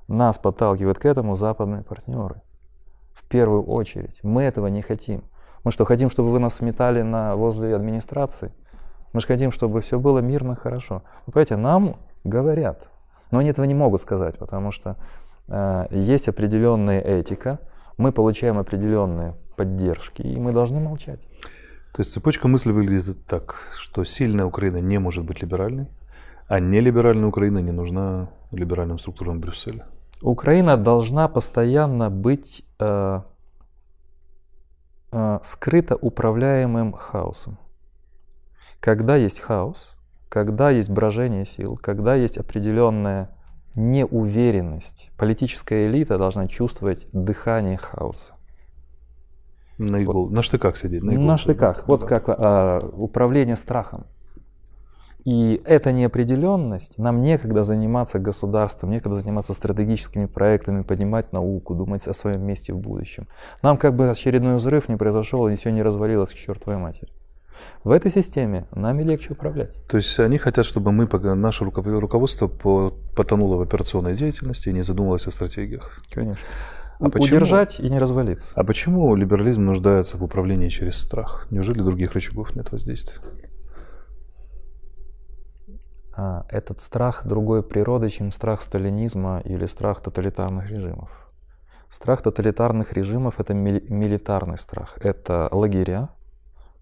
нас 0.06 0.38
подталкивают 0.38 0.98
к 0.98 1.04
этому 1.04 1.34
западные 1.34 1.82
партнеры 1.82 2.43
в 3.14 3.24
первую 3.24 3.62
очередь. 3.64 4.20
Мы 4.22 4.42
этого 4.42 4.66
не 4.66 4.82
хотим. 4.82 5.24
Мы 5.64 5.70
что, 5.70 5.84
хотим, 5.84 6.10
чтобы 6.10 6.30
вы 6.30 6.38
нас 6.40 6.56
сметали 6.56 7.02
на, 7.02 7.36
возле 7.36 7.74
администрации? 7.74 8.52
Мы 9.12 9.20
же 9.20 9.26
хотим, 9.26 9.52
чтобы 9.52 9.80
все 9.80 9.98
было 9.98 10.18
мирно, 10.18 10.56
хорошо. 10.56 11.02
Вы 11.26 11.32
понимаете, 11.32 11.56
нам 11.56 11.96
говорят, 12.24 12.88
но 13.30 13.38
они 13.38 13.50
этого 13.50 13.64
не 13.64 13.74
могут 13.74 14.02
сказать, 14.02 14.38
потому 14.38 14.72
что 14.72 14.96
э, 15.48 15.86
есть 15.90 16.28
определенная 16.28 17.00
этика, 17.00 17.60
мы 17.96 18.12
получаем 18.12 18.58
определенные 18.58 19.36
поддержки, 19.56 20.22
и 20.22 20.36
мы 20.38 20.52
должны 20.52 20.80
молчать. 20.80 21.20
То 21.94 22.00
есть 22.00 22.12
цепочка 22.12 22.48
мысли 22.48 22.72
выглядит 22.72 23.24
так, 23.24 23.54
что 23.78 24.02
сильная 24.04 24.46
Украина 24.46 24.78
не 24.78 24.98
может 24.98 25.24
быть 25.24 25.42
либеральной, 25.42 25.86
а 26.48 26.58
нелиберальная 26.58 27.28
Украина 27.28 27.58
не 27.58 27.70
нужна 27.70 28.30
либеральным 28.50 28.98
структурам 28.98 29.40
Брюсселя. 29.40 29.86
Украина 30.24 30.78
должна 30.78 31.28
постоянно 31.28 32.08
быть 32.08 32.64
э, 32.78 33.20
э, 35.12 35.38
скрыто 35.42 35.96
управляемым 35.96 36.94
хаосом. 36.94 37.58
Когда 38.80 39.16
есть 39.16 39.40
хаос, 39.40 39.94
когда 40.30 40.70
есть 40.70 40.88
брожение 40.88 41.44
сил, 41.44 41.76
когда 41.76 42.14
есть 42.14 42.38
определенная 42.38 43.36
неуверенность, 43.74 45.10
политическая 45.18 45.88
элита 45.88 46.16
должна 46.16 46.48
чувствовать 46.48 47.06
дыхание 47.12 47.76
хаоса. 47.76 48.32
На, 49.76 50.00
игл, 50.00 50.24
вот. 50.24 50.30
на 50.30 50.42
штыках 50.42 50.78
сидеть. 50.78 51.02
На, 51.02 51.12
на 51.18 51.36
штыках. 51.36 51.86
Вот 51.86 52.04
как 52.04 52.24
а, 52.28 52.78
управление 52.94 53.56
страхом. 53.56 54.06
И 55.24 55.62
эта 55.64 55.90
неопределенность, 55.90 56.98
нам 56.98 57.22
некогда 57.22 57.62
заниматься 57.62 58.18
государством, 58.18 58.90
некогда 58.90 59.18
заниматься 59.18 59.54
стратегическими 59.54 60.26
проектами, 60.26 60.82
поднимать 60.82 61.32
науку, 61.32 61.74
думать 61.74 62.06
о 62.06 62.12
своем 62.12 62.42
месте 62.42 62.74
в 62.74 62.78
будущем. 62.78 63.26
Нам 63.62 63.78
как 63.78 63.94
бы 63.94 64.10
очередной 64.10 64.56
взрыв 64.56 64.90
не 64.90 64.96
произошел, 64.96 65.48
и 65.48 65.54
все 65.54 65.70
не 65.70 65.82
развалилось 65.82 66.30
к 66.30 66.34
чертовой 66.34 66.78
матери. 66.78 67.08
В 67.84 67.92
этой 67.92 68.10
системе 68.10 68.66
нами 68.74 69.02
легче 69.02 69.32
управлять. 69.32 69.72
То 69.88 69.96
есть 69.96 70.18
они 70.18 70.36
хотят, 70.36 70.66
чтобы 70.66 70.92
мы, 70.92 71.08
наше 71.34 71.64
руководство 71.64 72.48
потонуло 73.16 73.56
в 73.56 73.62
операционной 73.62 74.14
деятельности 74.14 74.68
и 74.68 74.72
не 74.72 74.82
задумывалось 74.82 75.26
о 75.26 75.30
стратегиях. 75.30 76.02
Конечно. 76.12 76.44
А 77.00 77.08
почему, 77.08 77.36
удержать 77.36 77.80
и 77.80 77.88
не 77.88 77.98
развалиться. 77.98 78.48
А 78.54 78.64
почему 78.64 79.14
либерализм 79.16 79.64
нуждается 79.64 80.16
в 80.16 80.22
управлении 80.22 80.68
через 80.68 80.96
страх? 80.96 81.46
Неужели 81.50 81.80
других 81.80 82.12
рычагов 82.12 82.54
нет 82.54 82.70
воздействия? 82.70 83.18
А, 86.16 86.46
этот 86.48 86.80
страх 86.80 87.26
другой 87.26 87.64
природы, 87.64 88.08
чем 88.08 88.30
страх 88.30 88.62
сталинизма 88.62 89.40
или 89.40 89.66
страх 89.66 90.00
тоталитарных 90.00 90.70
режимов. 90.70 91.10
Страх 91.88 92.22
тоталитарных 92.22 92.92
режимов– 92.92 93.34
это 93.40 93.52
милитарный 93.52 94.56
страх. 94.56 94.96
Это 95.00 95.48
лагеря, 95.50 96.10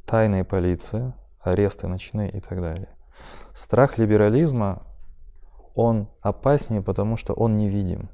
тайная 0.07 0.45
полиция, 0.45 1.15
аресты 1.41 1.89
ночные 1.89 2.31
и 2.31 2.41
так 2.41 2.61
далее. 2.61 2.89
Страх 3.55 3.99
либерализма, 3.99 4.83
он 5.75 6.09
опаснее, 6.21 6.83
потому 6.83 7.17
что 7.17 7.33
он 7.33 7.57
невидим. 7.57 8.11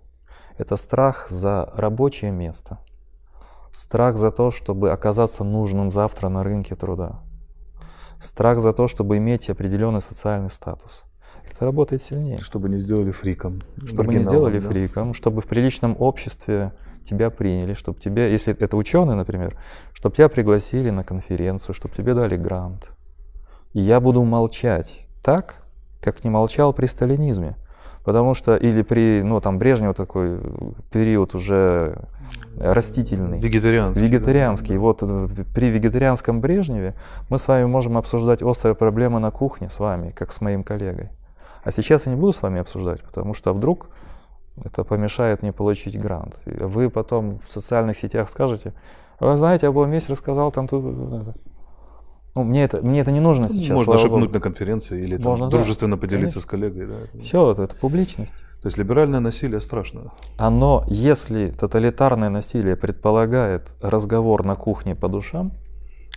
Это 0.56 0.76
страх 0.76 1.28
за 1.30 1.72
рабочее 1.74 2.30
место, 2.30 2.78
страх 3.72 4.18
за 4.18 4.30
то, 4.30 4.50
чтобы 4.50 4.92
оказаться 4.92 5.42
нужным 5.42 5.90
завтра 5.90 6.28
на 6.28 6.42
рынке 6.42 6.74
труда, 6.74 7.22
страх 8.20 8.60
за 8.60 8.72
то, 8.72 8.86
чтобы 8.88 9.18
иметь 9.18 9.50
определенный 9.50 10.00
социальный 10.00 10.50
статус 10.50 11.04
это 11.59 11.64
работает 11.64 12.02
сильнее. 12.02 12.38
Чтобы 12.38 12.68
не 12.68 12.78
сделали 12.78 13.11
фриком. 13.11 13.59
Чтобы 13.84 14.14
не 14.14 14.22
сделали 14.22 14.61
да? 14.61 14.68
фриком, 14.68 15.12
чтобы 15.12 15.42
в 15.42 15.46
приличном 15.46 15.96
обществе 15.98 16.72
тебя 17.04 17.30
приняли, 17.30 17.74
чтобы 17.74 17.98
тебе, 17.98 18.30
если 18.30 18.54
это 18.54 18.76
ученый, 18.76 19.16
например, 19.16 19.56
чтобы 19.92 20.14
тебя 20.14 20.28
пригласили 20.28 20.90
на 20.90 21.02
конференцию, 21.02 21.74
чтобы 21.74 21.96
тебе 21.96 22.14
дали 22.14 22.36
грант. 22.36 22.88
И 23.72 23.80
я 23.80 23.98
буду 23.98 24.22
молчать 24.22 25.04
так, 25.20 25.56
как 26.00 26.22
не 26.22 26.30
молчал 26.30 26.72
при 26.72 26.86
сталинизме. 26.86 27.56
Потому 28.04 28.34
что, 28.34 28.54
или 28.54 28.82
при, 28.82 29.22
ну, 29.24 29.40
там, 29.40 29.59
Брежнева 29.59 29.94
такой 29.94 30.38
период 30.92 31.34
уже 31.34 31.98
растительный. 32.56 33.40
Вегетарианский. 33.40 34.06
Вегетарианский. 34.06 34.74
Да. 34.76 34.80
Вот 34.80 34.98
э, 35.02 35.28
при 35.52 35.70
вегетарианском 35.70 36.40
Брежневе 36.40 36.94
мы 37.28 37.36
с 37.36 37.48
вами 37.48 37.64
можем 37.64 37.98
обсуждать 37.98 38.42
острые 38.42 38.76
проблемы 38.76 39.18
на 39.18 39.32
кухне 39.32 39.68
с 39.68 39.80
вами, 39.80 40.12
как 40.12 40.32
с 40.32 40.40
моим 40.40 40.62
коллегой. 40.62 41.11
А 41.68 41.70
сейчас 41.70 42.06
я 42.06 42.12
не 42.14 42.18
буду 42.18 42.32
с 42.32 42.40
вами 42.40 42.62
обсуждать, 42.62 43.02
потому 43.02 43.34
что 43.34 43.52
вдруг 43.52 43.90
это 44.64 44.84
помешает 44.84 45.42
мне 45.42 45.52
получить 45.52 46.00
грант. 46.00 46.40
И 46.46 46.64
вы 46.64 46.88
потом 46.88 47.40
в 47.46 47.52
социальных 47.52 47.98
сетях 47.98 48.30
скажете, 48.30 48.72
вы 49.20 49.36
знаете, 49.36 49.66
я 49.66 49.72
был 49.72 49.84
весь 49.84 50.08
рассказал 50.08 50.50
там 50.50 50.66
тут. 50.66 50.82
Ну, 52.34 52.42
мне 52.42 52.64
это, 52.64 52.80
мне 52.80 53.00
это 53.00 53.10
не 53.10 53.20
нужно 53.20 53.50
сейчас. 53.50 53.76
Можно 53.76 53.98
шепнуть 53.98 54.28
Богу. 54.28 54.34
на 54.36 54.40
конференции 54.40 55.02
или 55.02 55.18
там, 55.18 55.50
дружественно 55.50 55.96
да, 55.96 56.00
поделиться 56.00 56.36
конечно. 56.36 56.40
с 56.40 56.44
коллегой. 56.46 56.86
Да. 56.86 57.20
Все, 57.20 57.52
это, 57.52 57.64
это 57.64 57.74
публичность. 57.74 58.32
То 58.62 58.68
есть 58.68 58.78
либеральное 58.78 59.20
насилие 59.20 59.60
страшно. 59.60 60.12
Оно, 60.38 60.86
если 60.86 61.50
тоталитарное 61.50 62.30
насилие 62.30 62.76
предполагает 62.76 63.74
разговор 63.82 64.42
на 64.42 64.54
кухне 64.54 64.94
по 64.94 65.08
душам, 65.08 65.52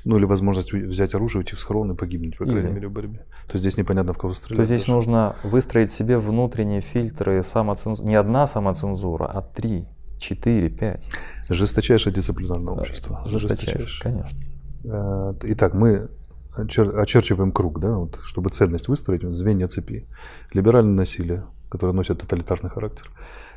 ну 0.05 0.17
или 0.17 0.25
возможность 0.25 0.73
взять 0.73 1.13
оружие, 1.13 1.41
уйти 1.41 1.55
в 1.55 1.59
схрон 1.59 1.91
и 1.91 1.95
погибнуть, 1.95 2.37
по 2.37 2.45
крайней 2.45 2.61
или. 2.61 2.71
мере, 2.71 2.87
в 2.87 2.91
борьбе. 2.91 3.25
То 3.47 3.57
здесь 3.57 3.77
непонятно, 3.77 4.13
в 4.13 4.17
кого 4.17 4.33
стрелять. 4.33 4.57
То 4.57 4.65
здесь 4.65 4.81
даже. 4.81 4.93
нужно 4.93 5.35
выстроить 5.43 5.91
себе 5.91 6.17
внутренние 6.17 6.81
фильтры 6.81 7.43
самоцензуры. 7.43 8.07
Не 8.07 8.15
одна 8.15 8.47
самоцензура, 8.47 9.25
а 9.25 9.41
три, 9.41 9.85
четыре, 10.19 10.69
пять. 10.69 11.03
Жесточайшее 11.49 12.13
дисциплинарное 12.13 12.73
общество. 12.73 13.21
Жесточайшее, 13.25 13.87
Жесточайшее. 13.87 14.03
конечно. 14.03 14.39
Э, 14.83 15.33
итак, 15.43 15.73
мы 15.73 16.09
очерчиваем 16.55 17.51
круг, 17.51 17.79
да, 17.79 17.95
вот, 17.95 18.19
чтобы 18.23 18.49
цельность 18.49 18.87
выстроить, 18.87 19.23
звенья 19.33 19.67
цепи. 19.67 20.07
Либеральное 20.53 20.93
насилие, 20.93 21.45
которые 21.69 21.95
носят 21.95 22.19
тоталитарный 22.19 22.69
характер, 22.69 23.09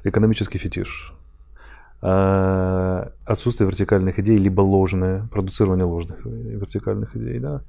экономический 0.04 0.58
фетиш, 0.58 1.12
отсутствие 2.06 3.66
вертикальных 3.66 4.18
идей, 4.18 4.36
либо 4.36 4.60
ложное, 4.60 5.26
продуцирование 5.28 5.86
ложных 5.86 6.24
вертикальных 6.24 7.16
идей, 7.16 7.38
да. 7.38 7.62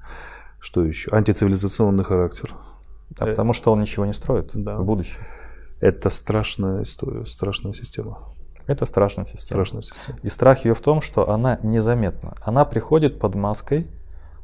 Что 0.58 0.84
еще? 0.84 1.10
Антицивилизационный 1.12 2.04
характер. 2.04 2.54
А 3.18 3.26
потому 3.26 3.52
что 3.52 3.72
он 3.72 3.80
ничего 3.80 4.04
не 4.04 4.12
строит 4.12 4.50
Да. 4.52 4.76
в 4.76 4.84
будущем. 4.84 5.18
Это 5.80 6.10
страшная 6.10 6.82
история, 6.82 7.24
страшная 7.26 7.72
система. 7.72 8.18
Это 8.66 8.84
страшная 8.84 9.26
система. 9.26 9.64
Страшная 9.64 9.82
система. 9.82 10.18
И 10.22 10.28
страх 10.28 10.64
ее 10.64 10.74
в 10.74 10.80
том, 10.80 11.00
что 11.00 11.30
она 11.30 11.58
незаметна. 11.62 12.34
Она 12.42 12.64
приходит 12.64 13.18
под 13.18 13.34
маской 13.36 13.86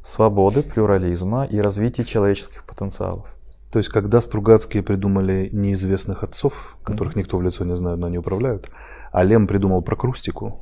свободы, 0.03 0.63
плюрализма 0.63 1.45
и 1.45 1.59
развития 1.59 2.03
человеческих 2.03 2.63
потенциалов. 2.63 3.25
То 3.71 3.79
есть, 3.79 3.89
когда 3.89 4.21
Стругацкие 4.21 4.83
придумали 4.83 5.49
неизвестных 5.51 6.23
отцов, 6.23 6.77
которых 6.83 7.15
никто 7.15 7.37
в 7.37 7.41
лицо 7.41 7.65
не 7.65 7.75
знает, 7.75 7.99
но 7.99 8.07
они 8.07 8.17
управляют, 8.19 8.69
а 9.13 9.23
Лем 9.23 9.47
придумал 9.47 9.81
прокрустику 9.81 10.59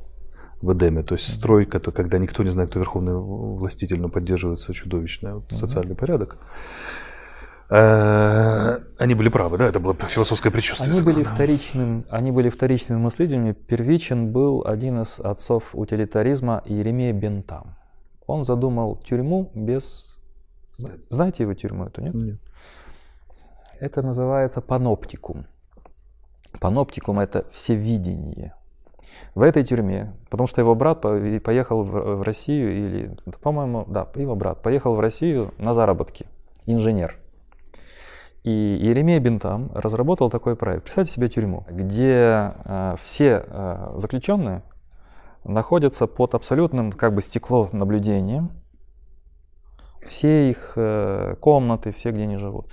в 0.61 0.73
Эдеме, 0.73 1.01
то 1.03 1.15
есть 1.15 1.33
строй, 1.33 1.65
кото- 1.65 1.91
когда 1.91 2.19
никто 2.19 2.43
не 2.43 2.51
знает, 2.51 2.69
кто 2.69 2.79
верховный 2.79 3.15
властитель, 3.15 3.99
но 3.99 4.09
поддерживается 4.09 4.73
чудовищный 4.73 5.33
вот 5.33 5.51
социальный 5.51 5.95
порядок. 5.95 6.37
Э, 7.69 8.79
Они 8.99 9.15
были 9.15 9.29
правы, 9.29 9.57
да? 9.57 9.65
Это 9.65 9.79
было 9.79 9.93
философское 9.95 10.51
предчувствие. 10.51 10.91
Они 10.91 11.01
были 11.01 11.23
вторичным, 11.23 12.05
они 12.09 12.31
были 12.31 12.49
вторичными 12.49 12.99
мыслителями. 12.99 13.53
Первичен 13.53 14.31
был 14.31 14.63
один 14.67 15.01
из 15.01 15.19
отцов 15.19 15.63
утилитаризма 15.73 16.61
Еремей 16.65 17.13
Бентам. 17.13 17.75
Он 18.27 18.43
задумал 18.43 18.97
тюрьму 18.97 19.51
без... 19.55 20.05
Знаете 21.09 21.43
его 21.43 21.53
тюрьму 21.53 21.85
эту, 21.85 22.01
нет? 22.01 22.13
Нет. 22.13 22.39
Это 23.79 24.01
называется 24.01 24.61
паноптикум. 24.61 25.45
Паноптикум– 26.59 27.19
это 27.21 27.45
всевидение. 27.51 28.53
В 29.35 29.41
этой 29.41 29.63
тюрьме, 29.63 30.13
потому 30.29 30.47
что 30.47 30.61
его 30.61 30.75
брат 30.75 31.01
поехал 31.01 31.83
в 31.83 32.21
Россию, 32.23 32.71
или, 32.73 33.17
по-моему, 33.41 33.85
да, 33.87 34.07
его 34.15 34.35
брат 34.35 34.61
поехал 34.61 34.95
в 34.95 34.99
Россию 34.99 35.53
на 35.57 35.73
заработки, 35.73 36.27
инженер. 36.65 37.17
И 38.43 38.49
Еремей 38.49 39.19
Бентам 39.19 39.71
разработал 39.73 40.29
такой 40.29 40.55
проект. 40.55 40.83
Представьте 40.83 41.13
себе 41.13 41.29
тюрьму, 41.29 41.63
где 41.69 42.53
э, 42.65 42.95
все 42.99 43.45
э, 43.45 43.93
заключенные 43.97 44.63
находятся 45.43 46.07
под 46.07 46.33
абсолютным 46.33 46.91
как 46.91 47.13
бы 47.13 47.21
стекло 47.21 47.69
наблюдением. 47.71 48.51
Все 50.07 50.49
их 50.49 50.73
э, 50.75 51.35
комнаты, 51.39 51.91
все, 51.91 52.09
где 52.09 52.23
они 52.23 52.37
живут. 52.37 52.67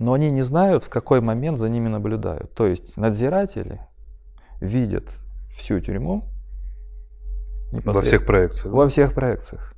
Но 0.00 0.14
они 0.14 0.30
не 0.30 0.40
знают, 0.40 0.82
в 0.82 0.88
какой 0.88 1.20
момент 1.20 1.58
за 1.58 1.68
ними 1.68 1.88
наблюдают. 1.88 2.52
То 2.54 2.66
есть 2.66 2.96
надзиратели 2.96 3.80
видят 4.60 5.18
всю 5.50 5.78
тюрьму 5.78 6.24
Во 7.70 8.00
всех 8.00 8.24
проекциях. 8.24 8.74
во 8.74 8.88
всех 8.88 9.12
проекциях. 9.12 9.74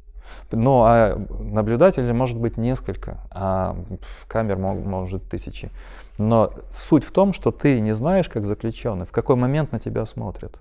Но 0.52 0.84
а 0.86 1.16
наблюдателей 1.40 2.12
может 2.12 2.38
быть 2.38 2.56
несколько, 2.56 3.20
а 3.30 3.76
камер 4.28 4.58
мог- 4.58 4.84
может 4.84 5.28
тысячи. 5.28 5.70
Но 6.18 6.52
суть 6.70 7.04
в 7.04 7.10
том, 7.10 7.32
что 7.32 7.50
ты 7.50 7.80
не 7.80 7.92
знаешь, 7.92 8.28
как 8.28 8.44
заключенный, 8.44 9.06
в 9.06 9.10
какой 9.10 9.34
момент 9.34 9.72
на 9.72 9.80
тебя 9.80 10.06
смотрят. 10.06 10.60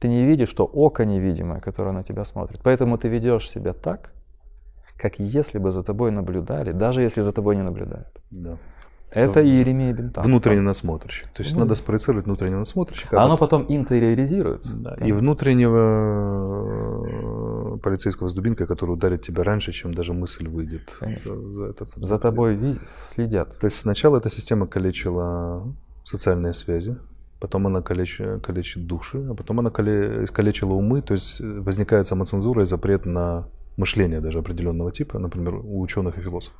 Ты 0.00 0.08
не 0.08 0.24
видишь, 0.24 0.48
что 0.48 0.64
око 0.64 1.04
невидимое, 1.04 1.60
которое 1.60 1.92
на 1.92 2.02
тебя 2.02 2.24
смотрит. 2.24 2.60
Поэтому 2.64 2.98
ты 2.98 3.08
ведешь 3.08 3.48
себя 3.48 3.72
так, 3.72 4.10
как 4.96 5.20
если 5.20 5.58
бы 5.58 5.70
за 5.70 5.84
тобой 5.84 6.10
наблюдали, 6.10 6.72
даже 6.72 7.02
если 7.02 7.20
за 7.20 7.32
тобой 7.32 7.54
не 7.56 7.62
наблюдают. 7.62 8.20
Да. 8.30 8.56
Это 9.12 9.42
Иеремия 9.42 9.94
Бентам. 9.94 10.24
Внутренний 10.24 10.60
насмотрщик. 10.60 11.28
То 11.28 11.42
есть 11.42 11.54
Ну, 11.54 11.60
надо 11.60 11.74
спроецировать 11.76 12.26
внутреннего 12.26 12.58
насмотрщика. 12.60 13.20
а 13.20 13.24
оно 13.24 13.38
потом- 13.38 13.64
интериоризируется. 13.68 14.76
Да, 14.76 14.94
и 14.96 15.12
внутреннего 15.12 17.74
э, 17.74 17.78
полицейского 17.78 18.28
с 18.28 18.34
дубинкой, 18.34 18.66
который 18.66 18.90
ударит 18.90 19.22
тебя 19.22 19.44
раньше, 19.44 19.72
чем 19.72 19.94
даже 19.94 20.12
мысль 20.12 20.48
выйдет 20.48 20.96
Конечно. 21.00 21.36
за, 21.36 21.50
за 21.52 21.64
этот 21.66 21.88
самый 21.88 22.06
За 22.06 22.18
тобой 22.18 22.58
следят. 22.86 23.58
То 23.58 23.66
есть 23.66 23.78
сначала 23.78 24.18
эта 24.18 24.30
система 24.30 24.66
калечила 24.66 25.62
социальные 26.04 26.54
связи, 26.54 26.96
потом 27.40 27.66
она 27.66 27.82
калечит, 27.82 28.44
калечит 28.44 28.86
души, 28.86 29.26
а 29.30 29.34
потом 29.34 29.60
она 29.60 29.70
кале- 29.70 30.24
искалечила 30.24 30.74
умы, 30.74 31.02
то 31.02 31.14
есть 31.14 31.40
э, 31.40 31.60
возникает 31.60 32.06
самоцензура 32.06 32.62
и 32.62 32.66
запрет 32.66 33.06
на 33.06 33.46
мышление 33.76 34.20
даже 34.20 34.38
определенного 34.38 34.90
типа, 34.90 35.18
например, 35.18 35.54
у 35.56 35.80
ученых 35.80 36.18
и 36.18 36.22
философов. 36.22 36.58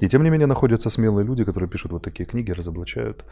И 0.00 0.08
тем 0.08 0.22
не 0.22 0.30
менее 0.30 0.46
находятся 0.46 0.90
смелые 0.90 1.26
люди, 1.26 1.44
которые 1.44 1.68
пишут 1.68 1.92
вот 1.92 2.02
такие 2.02 2.24
книги, 2.24 2.50
разоблачают. 2.50 3.24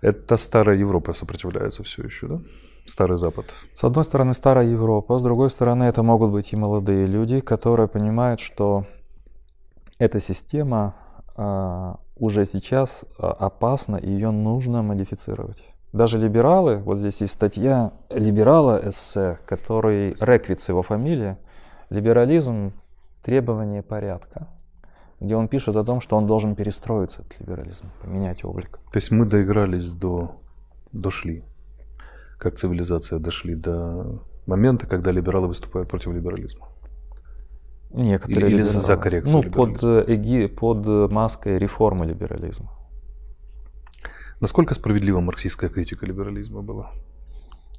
Это 0.00 0.36
старая 0.36 0.76
Европа 0.76 1.12
сопротивляется 1.14 1.82
все 1.82 2.02
еще, 2.02 2.26
да? 2.26 2.40
Старый 2.86 3.16
Запад. 3.16 3.46
С 3.74 3.84
одной 3.84 4.04
стороны, 4.04 4.34
старая 4.34 4.66
Европа, 4.66 5.18
с 5.18 5.22
другой 5.22 5.50
стороны, 5.50 5.84
это 5.84 6.02
могут 6.02 6.32
быть 6.32 6.52
и 6.52 6.56
молодые 6.56 7.06
люди, 7.06 7.40
которые 7.40 7.86
понимают, 7.86 8.40
что 8.40 8.86
эта 9.98 10.18
система 10.18 10.96
а, 11.36 12.00
уже 12.16 12.44
сейчас 12.44 13.04
а, 13.18 13.30
опасна, 13.32 13.96
и 13.96 14.10
ее 14.10 14.32
нужно 14.32 14.82
модифицировать. 14.82 15.62
Даже 15.92 16.18
либералы, 16.18 16.78
вот 16.78 16.98
здесь 16.98 17.20
есть 17.20 17.34
статья 17.34 17.92
либерала 18.10 18.80
эссе, 18.88 19.38
который 19.46 20.16
Реквиц 20.18 20.68
его 20.68 20.82
фамилия, 20.82 21.38
либерализм– 21.92 22.72
требование 23.22 23.82
порядка, 23.82 24.48
где 25.20 25.36
он 25.36 25.48
пишет 25.48 25.76
о 25.76 25.84
том, 25.84 26.00
что 26.00 26.16
он 26.16 26.26
должен 26.26 26.54
перестроиться, 26.54 27.20
этот 27.22 27.40
либерализм, 27.40 27.86
поменять 28.02 28.44
облик. 28.44 28.78
То 28.92 28.96
есть 28.98 29.10
мы 29.10 29.26
доигрались 29.26 29.92
до, 29.94 30.36
дошли, 30.92 31.44
как 32.38 32.56
цивилизация 32.56 33.18
дошли 33.18 33.54
до 33.54 34.20
момента, 34.46 34.86
когда 34.86 35.12
либералы 35.12 35.48
выступают 35.48 35.88
против 35.88 36.12
либерализма. 36.12 36.66
Некоторые 37.90 38.48
Или- 38.48 38.56
или 38.56 38.62
за 38.64 38.96
коррекцию 38.96 39.42
Ну, 39.44 39.50
под, 39.52 39.82
либерализма. 39.82 40.14
эги, 40.14 40.46
под 40.46 41.12
маской 41.12 41.58
реформы 41.58 42.06
либерализма. 42.06 42.70
Насколько 44.40 44.74
справедлива 44.74 45.20
марксистская 45.20 45.70
критика 45.70 46.06
либерализма 46.06 46.62
была? 46.62 46.90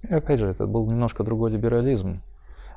И 0.04 0.14
опять 0.14 0.40
же, 0.40 0.48
это 0.48 0.68
был 0.68 0.86
немножко 0.90 1.24
другой 1.24 1.52
либерализм. 1.52 2.22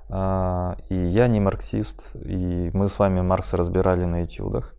А, 0.09 0.77
И 0.89 0.95
я 0.95 1.29
не 1.29 1.41
марксист, 1.41 2.03
и 2.15 2.71
мы 2.73 2.89
с 2.89 2.99
вами 2.99 3.21
Маркса 3.21 3.57
разбирали 3.57 4.05
на 4.05 4.25
этюдах. 4.25 4.75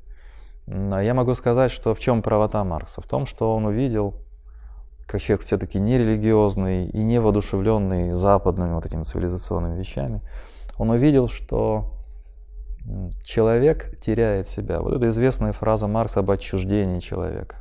А 0.68 1.00
я 1.02 1.14
могу 1.14 1.34
сказать, 1.36 1.72
что 1.72 1.94
в 1.94 2.00
чем 2.00 2.22
правота 2.22 2.64
Маркса? 2.64 3.02
В 3.02 3.08
том, 3.08 3.26
что 3.26 3.56
он 3.56 3.66
увидел, 3.66 4.16
как 5.06 5.22
человек 5.22 5.46
все-таки 5.46 5.80
нерелигиозный 5.80 6.88
и 6.88 7.04
не 7.04 7.20
воодушевленный 7.20 8.12
западными 8.12 8.74
вот 8.74 8.86
этими 8.86 9.04
цивилизационными 9.04 9.78
вещами, 9.78 10.22
он 10.78 10.90
увидел, 10.90 11.30
что 11.30 11.94
человек 13.24 14.00
теряет 14.00 14.48
себя. 14.48 14.82
Вот 14.82 14.94
это 14.94 15.10
известная 15.10 15.54
фраза 15.54 15.88
Маркса 15.88 16.20
об 16.20 16.32
отчуждении 16.32 17.00
человека. 17.00 17.58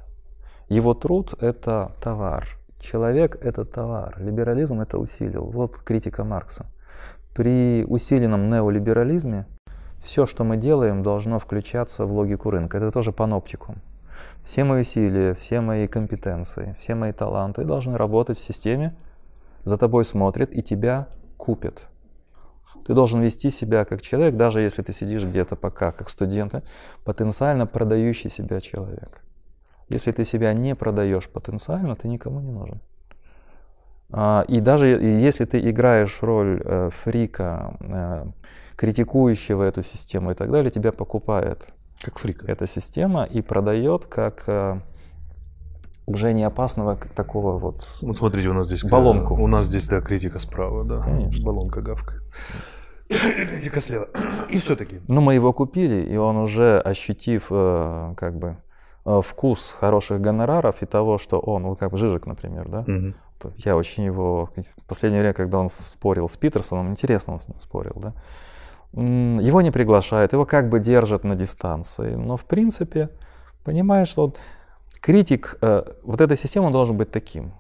Его 0.68 0.94
труд– 0.94 1.34
это 1.40 1.92
товар. 2.00 2.58
Человек– 2.80 3.36
это 3.40 3.64
товар. 3.64 4.14
Либерализм 4.18 4.80
это 4.80 4.98
усилил. 4.98 5.46
Вот 5.46 5.78
критика 5.78 6.24
Маркса. 6.24 6.66
При 7.36 7.84
усиленном 7.86 8.48
неолиберализме 8.48 9.44
все, 10.02 10.24
что 10.24 10.42
мы 10.42 10.56
делаем, 10.56 11.02
должно 11.02 11.38
включаться 11.38 12.06
в 12.06 12.12
логику 12.14 12.48
рынка. 12.48 12.78
Это 12.78 12.90
тоже 12.90 13.12
паноптикум. 13.12 13.82
Все 14.42 14.64
мои 14.64 14.80
усилия, 14.80 15.34
все 15.34 15.60
мои 15.60 15.86
компетенции, 15.86 16.74
все 16.78 16.94
мои 16.94 17.12
таланты 17.12 17.64
должны 17.64 17.98
работать 17.98 18.38
в 18.38 18.42
системе, 18.42 18.96
за 19.64 19.76
тобой 19.76 20.06
смотрят 20.06 20.50
и 20.50 20.62
тебя 20.62 21.08
купят. 21.36 21.88
Ты 22.86 22.94
должен 22.94 23.20
вести 23.20 23.50
себя 23.50 23.84
как 23.84 24.00
человек, 24.00 24.36
даже 24.36 24.62
если 24.62 24.80
ты 24.80 24.94
сидишь 24.94 25.24
где-то 25.24 25.56
пока, 25.56 25.92
как 25.92 26.08
студент, 26.08 26.64
потенциально 27.04 27.66
продающий 27.66 28.30
себя 28.30 28.60
человек. 28.60 29.20
Если 29.90 30.10
ты 30.10 30.24
себя 30.24 30.54
не 30.54 30.74
продаешь 30.74 31.28
потенциально, 31.28 31.96
ты 31.96 32.08
никому 32.08 32.40
не 32.40 32.50
нужен. 32.50 32.80
А, 34.12 34.44
И 34.48 34.60
даже 34.60 34.86
если 34.86 35.44
ты 35.44 35.58
играешь 35.70 36.22
роль 36.22 36.60
э, 36.64 36.90
фрика, 37.02 37.76
э, 37.80 38.24
критикующего 38.76 39.62
эту 39.64 39.82
систему 39.82 40.30
и 40.30 40.34
так 40.34 40.50
далее, 40.50 40.70
тебя 40.70 40.92
покупает 40.92 41.66
Как 42.02 42.18
фрик. 42.18 42.44
эта 42.48 42.66
система 42.66 43.24
и 43.24 43.42
продает 43.42 44.06
как 44.06 44.44
э, 44.46 44.80
уже 46.06 46.32
не 46.32 46.44
опасного 46.44 46.96
такого 47.16 47.58
вот. 47.58 47.84
Вот 48.00 48.16
смотрите, 48.16 48.48
у 48.48 48.52
нас 48.52 48.66
здесь 48.66 48.84
Баллонку. 48.84 49.34
У 49.34 49.46
нас 49.48 49.66
здесь 49.66 49.88
да 49.88 50.00
критика 50.00 50.38
справа, 50.38 50.84
да. 50.84 51.02
Конечно. 51.02 51.44
Баллонка 51.44 51.80
гавкает. 51.80 52.22
Критика 53.08 53.80
слева. 53.80 54.08
И 54.50 54.58
все-таки. 54.58 55.00
Ну, 55.08 55.20
мы 55.20 55.34
его 55.34 55.52
купили, 55.52 56.02
и 56.12 56.16
он 56.16 56.36
уже 56.36 56.78
ощутив 56.80 57.48
как 57.48 58.38
бы 58.38 58.56
вкус 59.04 59.76
хороших 59.80 60.20
гонораров 60.20 60.82
и 60.82 60.86
того, 60.86 61.18
что 61.18 61.38
он, 61.38 61.64
вот 61.64 61.78
как 61.78 61.96
Жижик, 61.96 62.26
например, 62.26 62.68
да, 62.68 62.84
то 63.50 63.54
Я 63.64 63.76
очень 63.76 64.04
его 64.04 64.50
в 64.76 64.84
последнее 64.86 65.20
время, 65.20 65.34
когда 65.34 65.58
он 65.58 65.68
спорил 65.68 66.28
с 66.28 66.36
Питерсоном, 66.36 66.90
интересно 66.90 67.34
он 67.34 67.40
с 67.40 67.48
ним 67.48 67.60
спорил, 67.60 67.94
да. 67.96 68.12
Его 68.92 69.60
не 69.62 69.70
приглашают, 69.70 70.32
его 70.32 70.46
как 70.46 70.68
бы 70.68 70.80
держат 70.80 71.24
на 71.24 71.34
дистанции, 71.34 72.14
но 72.14 72.36
в 72.36 72.44
принципе 72.44 73.10
понимаешь, 73.64 74.08
что 74.08 74.26
вот 74.26 74.38
критик, 75.00 75.58
э, 75.60 75.82
вот 76.02 76.20
эта 76.20 76.36
система 76.36 76.70
должен 76.70 76.96
быть 76.96 77.10
таким, 77.10 77.52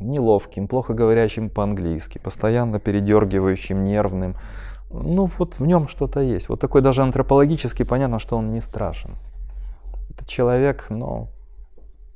неловким, 0.00 0.66
плохо 0.66 0.94
говорящим 0.94 1.50
по-английски, 1.50 2.18
постоянно 2.18 2.80
передергивающим, 2.80 3.84
нервным. 3.84 4.36
Ну 4.90 5.30
вот 5.38 5.58
в 5.58 5.66
нем 5.66 5.88
что-то 5.88 6.20
есть. 6.20 6.48
Вот 6.48 6.60
такой 6.60 6.82
даже 6.82 7.02
антропологически 7.02 7.84
понятно, 7.84 8.18
что 8.18 8.36
он 8.36 8.52
не 8.52 8.60
страшен. 8.60 9.16
Это 10.10 10.26
человек, 10.26 10.86
ну, 10.90 11.28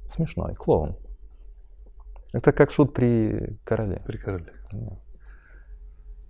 смешной, 0.06 0.54
клоун. 0.54 0.96
Это 2.34 2.50
как 2.52 2.72
шут 2.72 2.92
при 2.92 3.56
короле. 3.64 4.02
При 4.06 4.16
короле. 4.16 4.52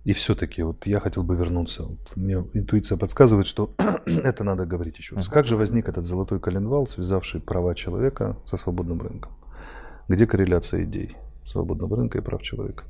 И 0.03 0.13
все-таки 0.13 0.61
вот 0.61 0.85
я 0.85 0.99
хотел 0.99 1.23
бы 1.23 1.35
вернуться. 1.35 1.83
Вот 1.83 2.15
мне 2.15 2.35
интуиция 2.53 2.95
подсказывает, 2.95 3.47
что 3.47 3.73
это 4.05 4.43
надо 4.43 4.65
говорить 4.65 4.99
еще 4.99 5.15
раз. 5.15 5.27
Как 5.27 5.47
же 5.47 5.57
возник 5.57 5.89
этот 5.89 6.05
золотой 6.05 6.39
коленвал, 6.39 6.85
связавший 6.85 7.41
права 7.41 7.73
человека 7.73 8.37
со 8.45 8.55
свободным 8.55 9.01
рынком? 9.01 9.31
Где 10.07 10.27
корреляция 10.27 10.83
идей 10.83 11.15
свободного 11.43 11.97
рынка 11.97 12.19
и 12.19 12.21
прав 12.21 12.43
человека? 12.43 12.83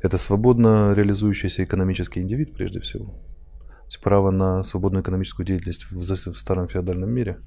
Это 0.00 0.16
свободно 0.16 0.94
реализующийся 0.94 1.64
экономический 1.64 2.20
индивид 2.20 2.54
прежде 2.54 2.78
всего. 2.78 3.06
То 3.06 3.86
есть 3.86 4.00
право 4.00 4.30
на 4.30 4.62
свободную 4.62 5.02
экономическую 5.02 5.44
деятельность 5.44 5.90
в, 5.90 5.98
в 5.98 6.38
старом 6.38 6.68
феодальном 6.68 7.10
мире. 7.10 7.40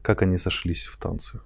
Как 0.00 0.22
они 0.22 0.38
сошлись 0.38 0.84
в 0.84 0.96
танце? 0.96 1.40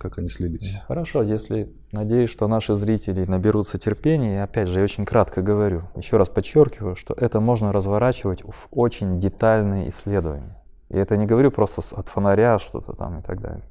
Как 0.00 0.16
они 0.16 0.28
слились. 0.28 0.80
Хорошо, 0.88 1.22
если 1.22 1.70
надеюсь, 1.92 2.30
что 2.30 2.48
наши 2.48 2.74
зрители 2.74 3.26
наберутся 3.26 3.76
терпения, 3.76 4.36
и 4.36 4.38
опять 4.38 4.66
же, 4.66 4.78
я 4.78 4.84
очень 4.84 5.04
кратко 5.04 5.42
говорю, 5.42 5.82
еще 5.94 6.16
раз 6.16 6.30
подчеркиваю, 6.30 6.96
что 6.96 7.12
это 7.12 7.38
можно 7.38 7.70
разворачивать 7.70 8.42
в 8.42 8.68
очень 8.70 9.18
детальные 9.18 9.90
исследования. 9.90 10.56
И 10.88 10.96
это 10.96 11.18
не 11.18 11.26
говорю 11.26 11.50
просто 11.50 11.82
от 11.94 12.08
фонаря 12.08 12.58
что-то 12.58 12.94
там 12.94 13.18
и 13.18 13.22
так 13.22 13.42
далее. 13.42 13.62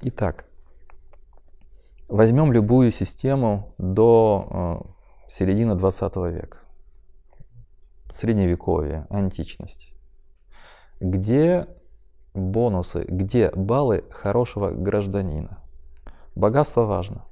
Итак, 0.00 0.46
возьмем 2.08 2.50
любую 2.50 2.90
систему 2.90 3.74
до 3.76 4.86
э, 5.28 5.30
середины 5.30 5.74
20 5.74 6.16
века, 6.16 6.56
средневековье, 8.14 9.06
античность, 9.10 9.92
где 11.00 11.66
бонусы, 12.34 13.04
где 13.06 13.50
баллы 13.50 14.04
хорошего 14.10 14.70
гражданина. 14.70 15.58
Богатство 16.34 16.82
важно, 16.82 17.24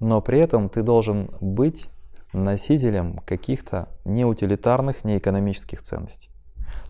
но 0.00 0.20
при 0.20 0.38
этом 0.38 0.68
ты 0.68 0.82
должен 0.82 1.30
быть 1.40 1.88
носителем 2.32 3.18
каких-то 3.26 3.88
неутилитарных, 4.04 5.04
неэкономических 5.04 5.82
ценностей. 5.82 6.30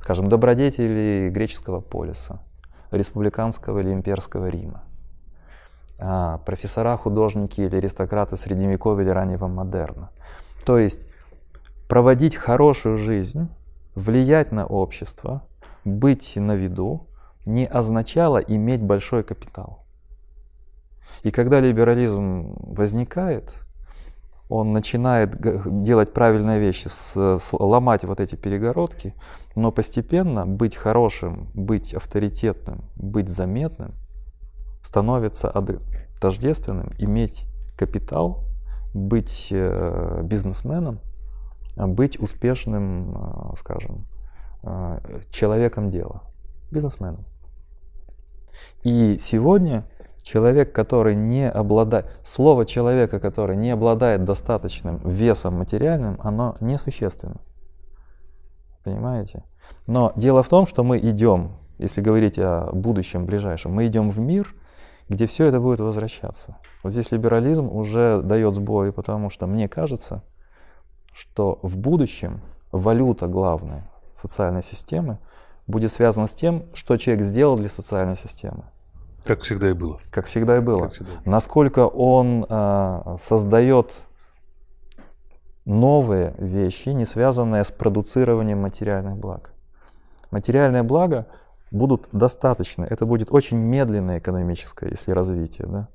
Скажем, 0.01 0.28
добродетели 0.28 1.30
греческого 1.32 1.80
полиса, 1.80 2.41
республиканского 2.91 3.80
или 3.80 3.93
имперского 3.93 4.47
Рима, 4.47 4.85
а, 5.99 6.39
профессора, 6.39 6.97
художники 6.97 7.61
или 7.61 7.76
аристократы 7.76 8.37
средневековья 8.37 9.05
или 9.05 9.11
раннего 9.11 9.47
модерна. 9.47 10.11
То 10.64 10.78
есть 10.78 11.07
проводить 11.89 12.37
хорошую 12.37 12.97
жизнь, 12.97 13.49
влиять 13.95 14.53
на 14.53 14.66
общество– 14.66 15.43
быть 15.85 16.37
на 16.37 16.55
виду 16.55 17.07
не 17.47 17.66
означало 17.66 18.39
иметь 18.39 18.82
большой 18.82 19.22
капитал. 19.22 19.85
И 21.22 21.30
когда 21.30 21.61
либерализм 21.61 22.55
возникает, 22.57 23.55
он 24.49 24.72
начинает 24.72 25.37
делать 25.80 26.12
правильные 26.12 26.61
вещи, 26.61 26.89
ломать 27.53 28.05
вот 28.05 28.20
эти 28.20 28.35
перегородки, 28.35 29.14
но 29.57 29.72
постепенно 29.72 30.47
быть 30.47 30.76
хорошим, 30.76 31.49
быть 31.55 31.95
авторитетным, 31.95 32.85
быть 32.97 33.28
заметным 33.28 33.95
становится 34.82 35.53
тождественным, 36.20 36.93
иметь 36.99 37.47
капитал, 37.76 38.45
быть 38.93 39.49
э, 39.51 40.20
бизнесменом, 40.22 41.01
быть 41.76 42.20
успешным, 42.20 43.16
э, 43.16 43.57
скажем, 43.59 44.07
а, 44.07 44.13
человеком 45.30 45.90
дела, 45.90 46.22
бизнесменом. 46.70 47.24
И 48.82 49.18
сегодня 49.18 49.84
человек, 50.22 50.72
который 50.72 51.14
не 51.14 51.48
обладает, 51.48 52.06
слово 52.22 52.64
человека, 52.66 53.20
который 53.20 53.56
не 53.56 53.70
обладает 53.70 54.24
достаточным 54.24 54.98
весом 55.04 55.58
материальным, 55.58 56.18
оно 56.22 56.56
несущественно. 56.60 57.40
Понимаете? 58.82 59.44
Но 59.86 60.12
дело 60.16 60.42
в 60.42 60.48
том, 60.48 60.66
что 60.66 60.82
мы 60.82 60.98
идем, 60.98 61.52
если 61.78 62.00
говорить 62.00 62.38
о 62.38 62.70
будущем 62.72 63.26
ближайшем, 63.26 63.72
мы 63.72 63.86
идем 63.86 64.10
в 64.10 64.18
мир, 64.18 64.54
где 65.08 65.26
все 65.26 65.46
это 65.46 65.60
будет 65.60 65.80
возвращаться. 65.80 66.56
Вот 66.82 66.92
здесь 66.92 67.10
либерализм 67.10 67.68
уже 67.68 68.22
дает 68.22 68.54
сбои, 68.54 68.90
потому 68.90 69.30
что 69.30 69.46
мне 69.46 69.68
кажется, 69.68 70.22
что 71.12 71.58
в 71.62 71.76
будущем 71.76 72.40
валюта 72.72 73.26
главная, 73.26 73.90
социальной 74.14 74.62
системы 74.62 75.18
будет 75.66 75.92
связано 75.92 76.26
с 76.26 76.34
тем, 76.34 76.64
что 76.74 76.96
человек 76.96 77.24
сделал 77.24 77.56
для 77.56 77.68
социальной 77.68 78.16
системы. 78.16 78.64
Как 79.24 79.40
всегда 79.40 79.70
и 79.70 79.72
было. 79.72 80.00
Как 80.10 80.26
всегда 80.26 80.58
и 80.58 80.60
было. 80.60 80.90
Всегда. 80.90 81.12
Насколько 81.24 81.86
он 81.86 82.46
э, 82.48 83.16
создает 83.20 83.92
новые 85.64 86.34
вещи, 86.38 86.90
не 86.90 87.06
связанные 87.06 87.64
с 87.64 87.70
продуцированием 87.70 88.60
материальных 88.60 89.16
благ. 89.16 89.50
Материальные 90.30 90.82
блага 90.82 91.26
будут 91.70 92.08
достаточны. 92.12 92.84
Это 92.84 93.06
будет 93.06 93.32
очень 93.32 93.56
медленное 93.56 94.18
экономическое, 94.18 94.90
если 94.90 95.12
развитие. 95.12 95.66
Да? 95.68 95.88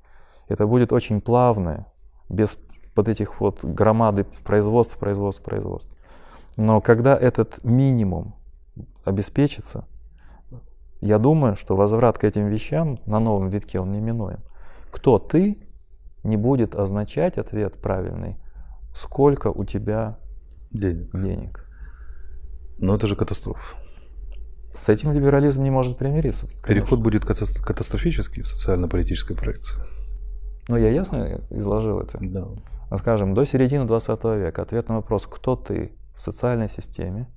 Это 0.47 0.65
будет 0.65 0.91
очень 0.91 1.21
плавное, 1.21 1.85
без 2.29 2.57
вот 2.95 3.07
этих 3.07 3.39
вот 3.39 3.63
громады 3.63 4.25
производств, 4.43 4.97
производств, 4.97 5.43
производств. 5.43 5.91
Но 6.59 6.81
когда 6.81 7.17
этот 7.17 7.63
минимум 7.63 8.35
обеспечится, 9.05 9.85
я 10.99 11.17
думаю, 11.17 11.55
что 11.55 11.77
возврат 11.77 12.17
к 12.17 12.25
этим 12.25 12.47
вещам 12.47 12.99
на 13.05 13.21
новом 13.21 13.47
витке 13.47 13.79
он 13.79 13.91
неминуем. 13.91 14.41
Кто 14.91 15.19
ты, 15.19 15.57
не 16.25 16.35
будет 16.35 16.75
означать 16.75 17.37
ответ 17.37 17.81
правильный, 17.81 18.35
сколько 18.93 19.47
у 19.47 19.63
тебя 19.63 20.19
денег. 20.69 21.09
денег. 21.13 21.65
Но 22.77 22.95
это 22.95 23.07
же 23.07 23.15
катастрофа. 23.15 23.77
С 24.73 24.89
этим 24.89 25.13
либерализм 25.13 25.63
не 25.63 25.71
может 25.71 25.97
примириться. 25.97 26.47
Конечно. 26.47 26.67
Переход 26.67 26.99
будет 26.99 27.23
катастрофический, 27.23 28.43
социально-политической 28.43 29.33
проекции. 29.33 29.79
Ну, 30.67 30.75
я 30.75 30.89
ясно 30.89 31.39
изложил 31.51 32.01
это. 32.01 32.17
Да. 32.19 32.49
Скажем, 32.97 33.33
до 33.33 33.45
середины 33.45 33.85
20 33.85 34.23
века 34.25 34.61
ответ 34.61 34.89
на 34.89 34.95
вопрос, 34.95 35.25
кто 35.25 35.55
ты, 35.55 35.93
в 36.19 36.21
социальной 36.21 36.67
системе 36.69 37.27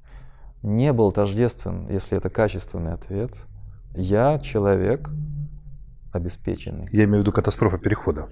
не 0.63 0.93
был 0.93 1.13
тождествен, 1.13 1.87
если 1.89 2.19
это 2.19 2.29
качественный 2.31 2.93
ответ. 2.93 3.31
Я 3.95 4.41
человек 4.41 5.09
обеспеченный. 6.13 6.89
Я 6.91 7.05
имею 7.05 7.19
в 7.19 7.21
виду 7.21 7.33
катастрофа 7.33 7.79
перехода. 7.79 8.29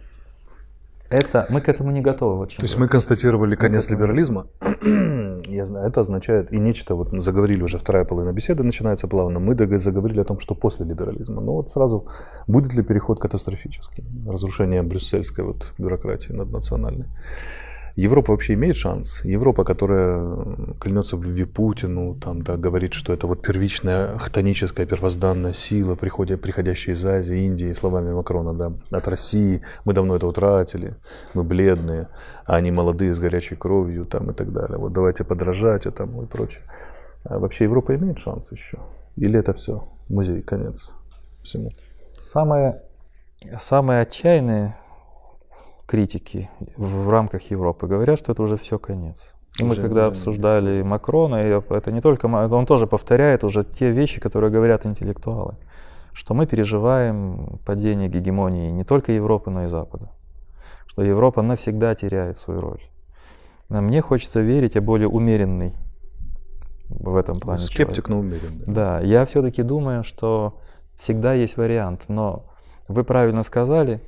Это 1.09 1.46
мы 1.51 1.61
к 1.61 1.68
этому 1.68 1.92
не 1.92 2.01
готовы. 2.01 2.36
Вот 2.36 2.57
То 2.57 2.62
есть 2.62 2.76
мы 2.78 2.88
констатировали 2.88 3.55
конец 3.55 3.88
мы 3.88 3.96
либерализма. 3.96 4.46
Я 5.46 5.66
знаю, 5.66 5.88
это 5.88 6.01
означает 6.01 6.53
и 6.53 6.59
нечто. 6.59 6.96
Вот 6.96 7.12
мы 7.12 7.20
заговорили 7.20 7.62
уже 7.62 7.78
вторая 7.78 8.05
половина 8.05 8.32
беседы 8.32 8.64
начинается 8.64 9.07
плавно. 9.07 9.38
Мы 9.38 9.55
заговорили 9.78 10.20
о 10.20 10.24
том, 10.24 10.40
что 10.40 10.55
после 10.55 10.84
либерализма. 10.86 11.40
Но 11.40 11.55
вот 11.55 11.70
сразу 11.70 12.09
будет 12.48 12.72
ли 12.74 12.82
переход 12.82 13.20
катастрофический, 13.20 14.05
разрушение 14.26 14.82
брюссельской 14.82 15.44
вот 15.44 15.72
бюрократии 15.78 16.32
наднациональной. 16.32 17.07
Европа 18.01 18.32
вообще 18.32 18.55
имеет 18.55 18.76
шанс? 18.76 19.22
Европа, 19.24 19.62
которая 19.62 20.36
клянется 20.80 21.18
в 21.18 21.22
любви 21.22 21.44
Путину, 21.44 22.14
там, 22.14 22.42
да, 22.42 22.57
говорит, 22.57 22.94
что 22.94 23.12
это 23.12 23.26
вот 23.26 23.42
первичная 23.42 24.16
хтоническая 24.16 24.86
первозданная 24.86 25.53
сила, 25.53 25.96
приходя, 25.96 26.38
приходящая 26.38 26.94
из 26.94 27.05
Азии, 27.05 27.38
Индии, 27.38 27.74
словами 27.74 28.12
Макрона, 28.12 28.55
да, 28.55 28.72
от 28.90 29.07
России. 29.07 29.61
Мы 29.84 29.92
давно 29.92 30.16
это 30.16 30.26
утратили, 30.26 30.94
мы 31.34 31.44
бледные, 31.44 32.09
а 32.46 32.57
они 32.57 32.70
молодые, 32.70 33.12
с 33.12 33.18
горячей 33.18 33.57
кровью 33.57 34.07
там, 34.07 34.30
и 34.30 34.32
так 34.32 34.51
далее. 34.51 34.78
Вот 34.78 34.94
давайте 34.94 35.22
подражать 35.24 35.84
этому 35.84 36.22
и 36.22 36.26
прочее. 36.26 36.62
А 37.24 37.38
вообще 37.38 37.64
Европа 37.64 37.94
имеет 37.96 38.18
шанс 38.18 38.51
еще? 38.51 38.78
Или 39.16 39.38
это 39.38 39.53
все 39.53 39.86
музей, 40.09 40.40
конец 40.40 40.94
всему? 41.42 41.70
Самое, 42.22 42.80
самое 43.59 44.01
отчаянное 44.01 44.76
критики 45.91 46.49
в 46.76 47.11
рамках 47.11 47.51
Европы 47.51 47.86
говорят, 47.86 48.18
что 48.18 48.32
это 48.32 48.43
уже 48.43 48.57
все 48.57 48.78
конец. 48.78 49.32
И 49.59 49.64
мы 49.64 49.74
когда 49.74 50.07
обсуждали 50.07 50.82
Макрона, 50.82 51.36
и 51.47 51.62
это 51.70 51.91
не 51.91 52.01
только 52.01 52.26
он 52.26 52.66
тоже 52.66 52.86
повторяет 52.86 53.43
уже 53.45 53.64
те 53.64 53.91
вещи, 53.91 54.20
которые 54.20 54.51
говорят 54.51 54.86
интеллектуалы, 54.86 55.57
что 56.12 56.34
мы 56.34 56.47
переживаем 56.47 57.59
падение 57.66 58.09
гегемонии 58.09 58.70
не 58.70 58.84
только 58.84 59.12
Европы, 59.12 59.51
но 59.51 59.64
и 59.64 59.68
Запада, 59.68 60.11
что 60.86 61.03
Европа 61.03 61.43
навсегда 61.43 61.95
теряет 61.95 62.38
свою 62.38 62.61
роль. 62.61 62.82
А 63.68 63.80
мне 63.80 64.01
хочется 64.01 64.41
верить, 64.41 64.76
я 64.76 64.80
более 64.80 65.09
умеренный 65.09 65.74
в 66.88 67.16
этом 67.16 67.41
плане. 67.41 67.61
Скептик, 67.61 68.07
человек. 68.07 68.09
но 68.09 68.18
умеренный. 68.20 68.64
Да, 68.66 69.01
я 69.01 69.26
все-таки 69.26 69.62
думаю, 69.62 70.05
что 70.05 70.55
Всегда 71.01 71.32
есть 71.32 71.57
вариант, 71.57 72.05
но 72.09 72.45
вы 72.86 73.05
правильно 73.05 73.43
сказали, 73.43 74.03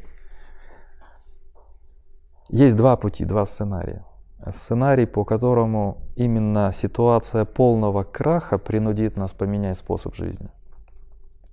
есть 2.53 2.77
два 2.77 2.97
пути, 2.97 3.25
два 3.25 3.47
сценария. 3.47 4.05
Сценарий, 4.51 5.07
по 5.07 5.25
которому 5.25 6.03
именно 6.17 6.71
ситуация 6.73 7.47
полного 7.47 8.03
краха 8.03 8.59
принудит 8.59 9.17
нас 9.17 9.33
поменять 9.33 9.79
способ 9.79 10.15
жизни. 10.15 10.51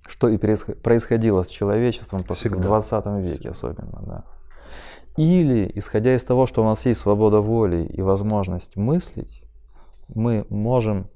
Что 0.06 0.28
и 0.28 0.36
происходило 0.36 1.42
с 1.42 1.48
человечеством 1.48 2.22
Всегда. 2.34 2.58
в 2.58 2.60
20 2.60 3.06
веке 3.22 3.48
особенно. 3.48 4.02
Да. 4.02 4.24
Или, 5.16 5.70
исходя 5.74 6.14
из 6.14 6.22
того, 6.22 6.44
что 6.44 6.62
у 6.62 6.66
нас 6.66 6.84
есть 6.84 7.00
свобода 7.00 7.40
воли 7.40 7.84
и 7.84 8.02
возможность 8.02 8.76
мыслить, 8.76 9.42
мы 10.08 10.44
можем 10.50 11.08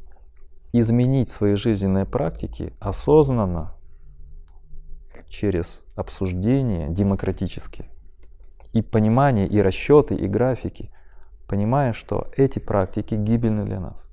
изменить 0.73 1.29
свои 1.29 1.57
жизненные 1.57 2.07
практики 2.07 2.73
осознанно 2.81 3.75
через 5.29 5.83
обсуждение 5.95 6.89
демократически 6.89 7.85
и 8.75 8.83
понимание, 8.83 9.47
и 9.47 9.63
расчеты, 9.63 10.15
и 10.17 10.27
графики, 10.27 10.91
понимая, 11.47 11.93
что 11.93 12.29
эти 12.37 12.59
практики 12.59 13.15
гибельны 13.15 13.65
для 13.65 13.81
нас. 13.81 14.11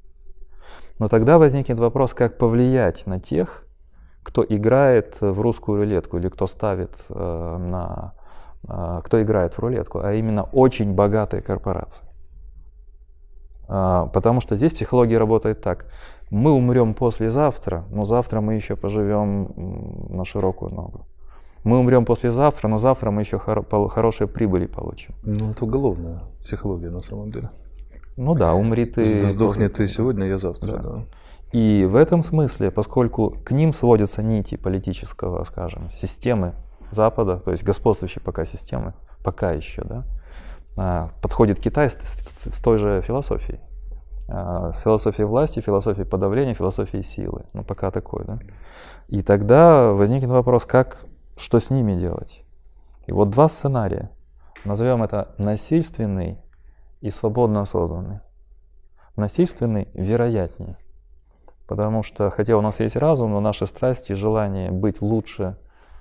Но 0.99 1.09
тогда 1.09 1.39
возникнет 1.39 1.79
вопрос, 1.79 2.13
как 2.13 2.37
повлиять 2.37 3.07
на 3.07 3.19
тех, 3.19 3.65
кто 4.21 4.45
играет 4.47 5.19
в 5.19 5.41
русскую 5.41 5.79
рулетку 5.79 6.17
или 6.17 6.29
кто 6.29 6.45
ставит 6.45 6.91
э, 7.09 7.57
на 7.59 8.13
э, 8.69 9.01
кто 9.03 9.21
играет 9.21 9.55
в 9.55 9.59
рулетку, 9.59 9.99
а 9.99 10.13
именно 10.13 10.43
очень 10.43 10.93
богатые 10.93 11.41
корпорации. 11.41 12.05
Э, 13.67 14.09
потому 14.13 14.41
что 14.41 14.55
здесь 14.55 14.73
психология 14.73 15.17
работает 15.17 15.61
так. 15.61 15.87
Мы 16.29 16.51
умрем 16.51 16.93
послезавтра, 16.93 17.85
но 17.89 18.05
завтра 18.05 18.41
мы 18.41 18.53
еще 18.53 18.75
поживем 18.75 19.53
на 20.09 20.23
широкую 20.23 20.71
ногу. 20.71 21.07
Мы 21.63 21.77
умрем 21.77 22.05
послезавтра, 22.05 22.67
но 22.67 22.77
завтра 22.77 23.11
мы 23.11 23.21
еще 23.21 23.37
хор- 23.37 23.65
хорошие 23.89 24.27
прибыли 24.27 24.65
получим. 24.65 25.13
Ну, 25.23 25.51
это 25.51 25.65
уголовная 25.65 26.21
психология 26.43 26.89
на 26.89 27.01
самом 27.01 27.31
деле. 27.31 27.49
Ну 28.17 28.35
да, 28.35 28.53
умри 28.53 28.85
ты. 28.85 29.03
Сдохни 29.29 29.67
ты 29.67 29.87
сегодня, 29.87 30.25
я 30.25 30.37
завтра, 30.37 30.77
да. 30.77 30.81
да. 30.81 31.05
И 31.51 31.85
в 31.85 31.95
этом 31.95 32.23
смысле, 32.23 32.71
поскольку 32.71 33.37
к 33.43 33.51
ним 33.51 33.73
сводятся 33.73 34.23
нити 34.23 34.55
политического, 34.55 35.43
скажем, 35.43 35.89
системы 35.91 36.53
Запада, 36.91 37.37
то 37.37 37.51
есть 37.51 37.63
господствующей 37.63 38.21
пока 38.21 38.45
системы, 38.45 38.93
пока 39.23 39.51
еще, 39.51 39.83
да, 39.83 40.03
а, 40.77 41.09
подходит 41.21 41.59
Китай 41.59 41.89
с, 41.89 41.93
с, 41.93 42.55
с 42.55 42.63
той 42.63 42.77
же 42.77 43.01
философией. 43.01 43.59
А, 44.29 44.71
философии 44.83 45.23
власти, 45.23 45.59
философии 45.59 46.03
подавления, 46.03 46.53
философии 46.53 47.01
силы. 47.01 47.43
Ну, 47.53 47.63
пока 47.63 47.91
такой, 47.91 48.23
да. 48.25 48.39
И 49.09 49.21
тогда 49.21 49.91
возникнет 49.91 50.29
вопрос, 50.29 50.65
как 50.65 51.05
что 51.41 51.59
с 51.59 51.69
ними 51.69 51.95
делать? 51.95 52.43
И 53.07 53.11
вот 53.11 53.29
два 53.29 53.47
сценария. 53.47 54.11
Назовем 54.63 55.03
это 55.03 55.33
насильственный 55.37 56.37
и 57.01 57.09
свободно 57.09 57.61
осознанный. 57.61 58.19
Насильственный 59.15 59.89
вероятнее. 59.93 60.77
Потому 61.67 62.03
что, 62.03 62.29
хотя 62.29 62.55
у 62.57 62.61
нас 62.61 62.79
есть 62.79 62.95
разум, 62.95 63.31
но 63.31 63.39
наши 63.39 63.65
страсти, 63.65 64.13
желание 64.13 64.71
быть 64.71 65.01
лучше, 65.01 65.57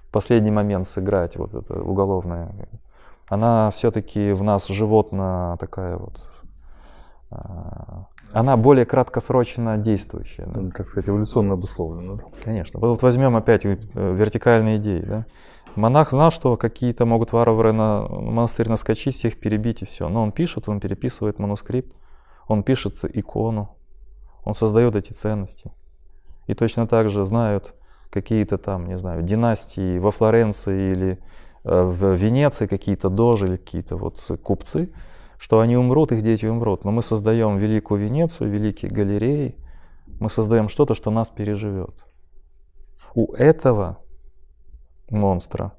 в 0.09 0.12
последний 0.12 0.51
момент 0.51 0.86
сыграть 0.86 1.36
вот 1.36 1.55
это 1.55 1.80
уголовное, 1.80 2.53
она 3.28 3.70
все-таки 3.70 4.32
в 4.32 4.43
нас 4.43 4.66
животно 4.66 5.57
такая 5.61 5.97
вот 5.97 6.20
а, 7.30 8.07
она 8.33 8.57
более 8.57 8.85
краткосрочно 8.85 9.76
действующая. 9.76 10.47
Да? 10.47 10.61
Ну, 10.61 10.70
так 10.70 10.89
сказать, 10.89 11.09
эволюционно 11.09 11.55
обусловлена. 11.55 12.18
Конечно. 12.45 12.78
Вот 12.81 13.03
возьмем 13.03 13.37
опять 13.37 13.64
э, 13.64 13.76
вертикальные 13.95 14.78
идеи. 14.78 15.01
Да? 15.01 15.26
Монах 15.76 16.11
знал, 16.11 16.31
что 16.31 16.57
какие-то 16.57 17.07
могут 17.07 17.33
варвары 17.33 17.72
на 17.72 18.03
монастырь 18.09 18.68
наскочить, 18.68 19.14
всех 19.14 19.39
перебить 19.39 19.83
и 19.83 19.85
все. 19.85 20.09
Но 20.09 20.22
он 20.22 20.33
пишет, 20.33 20.68
он 20.68 20.81
переписывает 20.81 21.39
манускрипт, 21.39 21.93
он 22.49 22.62
пишет 22.62 22.99
икону, 23.05 23.76
он 24.45 24.55
создает 24.55 24.97
эти 24.97 25.12
ценности. 25.12 25.72
И 26.47 26.55
точно 26.55 26.87
так 26.87 27.09
же 27.09 27.24
знают 27.24 27.74
какие-то 28.11 28.59
там, 28.59 28.89
не 28.89 28.99
знаю, 28.99 29.22
династии 29.22 29.99
во 29.99 30.11
Флоренции 30.11 30.93
или 30.93 31.18
э, 31.64 31.83
в 31.83 32.14
Венеции 32.14 32.66
какие-то 32.66 33.09
дожи 33.09 33.47
или 33.47 33.57
какие-то 33.57 33.97
вот 33.97 34.20
купцы, 34.43 34.93
что 35.41 35.61
они 35.61 35.74
умрут, 35.74 36.12
их 36.12 36.20
дети 36.20 36.45
умрут. 36.45 36.84
Но 36.84 36.91
мы 36.91 37.03
создаем 37.03 37.57
великую 37.57 38.03
Венецию, 38.03 38.51
великие 38.51 38.91
галереи, 38.91 39.57
мы 40.20 40.28
создаем 40.28 40.68
что-то, 40.68 40.95
что 40.95 41.11
нас 41.11 41.30
переживет. 41.30 41.95
У 43.14 43.32
этого 43.32 43.97
монстра 45.09 45.72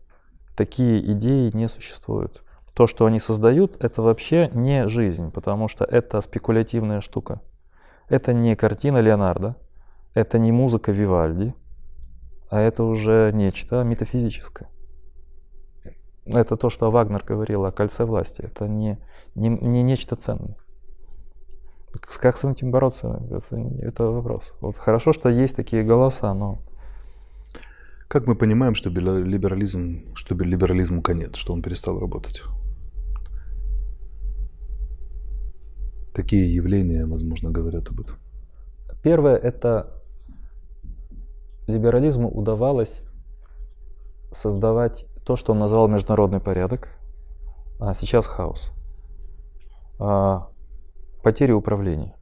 такие 0.58 1.00
идеи 1.14 1.56
не 1.56 1.68
существуют. 1.68 2.44
То, 2.74 2.88
что 2.88 3.06
они 3.06 3.20
создают, 3.20 3.76
это 3.84 4.02
вообще 4.02 4.50
не 4.56 4.88
жизнь, 4.88 5.30
потому 5.32 5.68
что 5.68 5.86
это 5.86 6.22
спекулятивная 6.22 7.00
штука. 7.00 7.40
Это 8.10 8.34
не 8.34 8.56
картина 8.56 8.98
Леонардо, 8.98 9.58
это 10.16 10.40
не 10.40 10.52
музыка 10.52 10.92
Вивальди, 10.92 11.54
а 12.50 12.60
это 12.60 12.84
уже 12.84 13.32
нечто 13.32 13.84
метафизическое. 13.84 14.70
Это 16.26 16.56
то, 16.56 16.70
что 16.70 16.92
Вагнер 16.92 17.24
говорил 17.26 17.66
о 17.66 17.72
кольце 17.72 18.06
власти. 18.06 18.42
Это 18.42 18.68
не, 18.68 19.00
не, 19.36 19.50
не 19.50 19.84
нечто 19.84 20.16
ценное. 20.16 20.56
Как 21.92 22.38
с 22.38 22.46
этим 22.46 22.72
бороться, 22.72 23.22
это, 23.32 23.58
это 23.82 24.06
вопрос. 24.06 24.54
Вот 24.62 24.78
хорошо, 24.78 25.12
что 25.12 25.30
есть 25.30 25.56
такие 25.56 25.84
голоса, 25.84 26.34
но... 26.34 26.60
Как 28.08 28.28
мы 28.28 28.36
понимаем, 28.36 28.76
что 28.76 28.90
либерализм, 28.90 30.14
что 30.16 30.36
либерализму 30.36 31.02
конец, 31.02 31.36
что 31.36 31.54
он 31.54 31.62
перестал 31.62 32.00
работать? 32.00 32.44
Какие 36.14 36.54
явления, 36.54 37.06
возможно, 37.06 37.52
говорят 37.52 37.90
об 37.90 38.02
этом? 38.02 38.16
Первое– 39.02 39.36
это 39.38 40.02
либерализму 41.68 42.30
удавалось 42.30 43.02
создавать 44.32 45.06
то, 45.26 45.36
что 45.36 45.52
он 45.52 45.60
назвал 45.60 45.88
международный 45.88 46.40
порядок, 46.40 46.90
а 47.80 47.94
сейчас 47.94 48.28
хаос. 48.28 48.72
А, 50.00 50.50
потери 51.24 51.52
управления. 51.52 52.16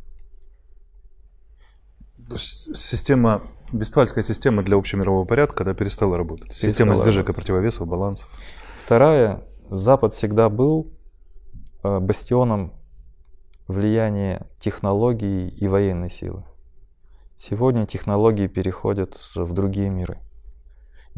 Система, 2.36 3.44
Вестфальская 3.72 4.24
система 4.24 4.64
для 4.64 4.78
общемирового 4.78 5.26
порядка, 5.26 5.64
да, 5.64 5.74
перестала 5.74 6.18
работать. 6.18 6.50
Перестала 6.50 6.70
система 6.70 6.96
сдвижек 6.96 7.30
и 7.30 7.34
противовесов, 7.34 7.88
балансов. 7.88 8.30
Вторая, 8.86 9.44
Запад 9.70 10.14
всегда 10.14 10.50
был 10.50 10.92
э, 11.84 12.00
бастионом 12.00 12.74
влияния 13.68 14.48
технологий 14.60 15.48
и 15.48 15.68
военной 15.68 16.10
силы. 16.10 16.44
Сегодня 17.38 17.86
технологии 17.86 18.48
переходят 18.48 19.16
в 19.36 19.54
другие 19.54 19.90
миры 19.90 20.20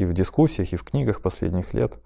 и 0.01 0.05
в 0.05 0.13
дискуссиях, 0.13 0.73
и 0.73 0.77
в 0.77 0.83
книгах 0.83 1.21
последних 1.21 1.73
лет 1.73 1.99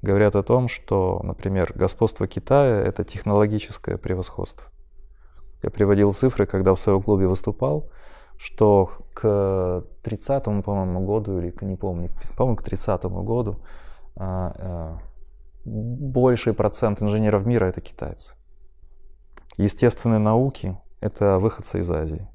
говорят 0.00 0.36
о 0.36 0.42
том, 0.42 0.68
что, 0.68 1.20
например, 1.22 1.72
господство 1.74 2.26
Китая— 2.26 2.80
это 2.86 3.04
технологическое 3.04 3.98
превосходство. 3.98 4.66
Я 5.62 5.70
приводил 5.70 6.12
цифры, 6.12 6.46
когда 6.46 6.74
в 6.74 6.78
своем 6.78 7.02
клубе 7.02 7.26
выступал, 7.26 7.90
что 8.36 8.90
к 9.14 9.84
30-му, 10.02 10.62
по-моему, 10.62 11.04
году, 11.04 11.38
или 11.38 11.54
не 11.60 11.76
помню, 11.76 12.10
по-моему, 12.36 12.56
к 12.56 12.66
30-му 12.66 13.22
году 13.22 13.60
а, 14.16 14.52
а, 14.58 14.98
больший 15.64 16.54
процент 16.54 17.02
инженеров 17.02 17.46
мира— 17.46 17.66
это 17.66 17.80
китайцы. 17.80 18.34
Естественные 19.58 20.18
науки— 20.18 20.76
это 21.00 21.38
выходцы 21.38 21.80
из 21.80 21.90
Азии. 21.90 22.26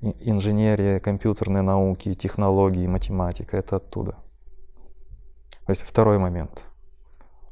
Инженерия, 0.00 0.98
компьютерные 0.98 1.62
науки, 1.62 2.14
технологии, 2.14 2.86
математика— 2.86 3.56
это 3.58 3.76
оттуда. 3.76 4.16
То 5.66 5.70
есть 5.70 5.82
второй 5.82 6.18
момент. 6.18 6.64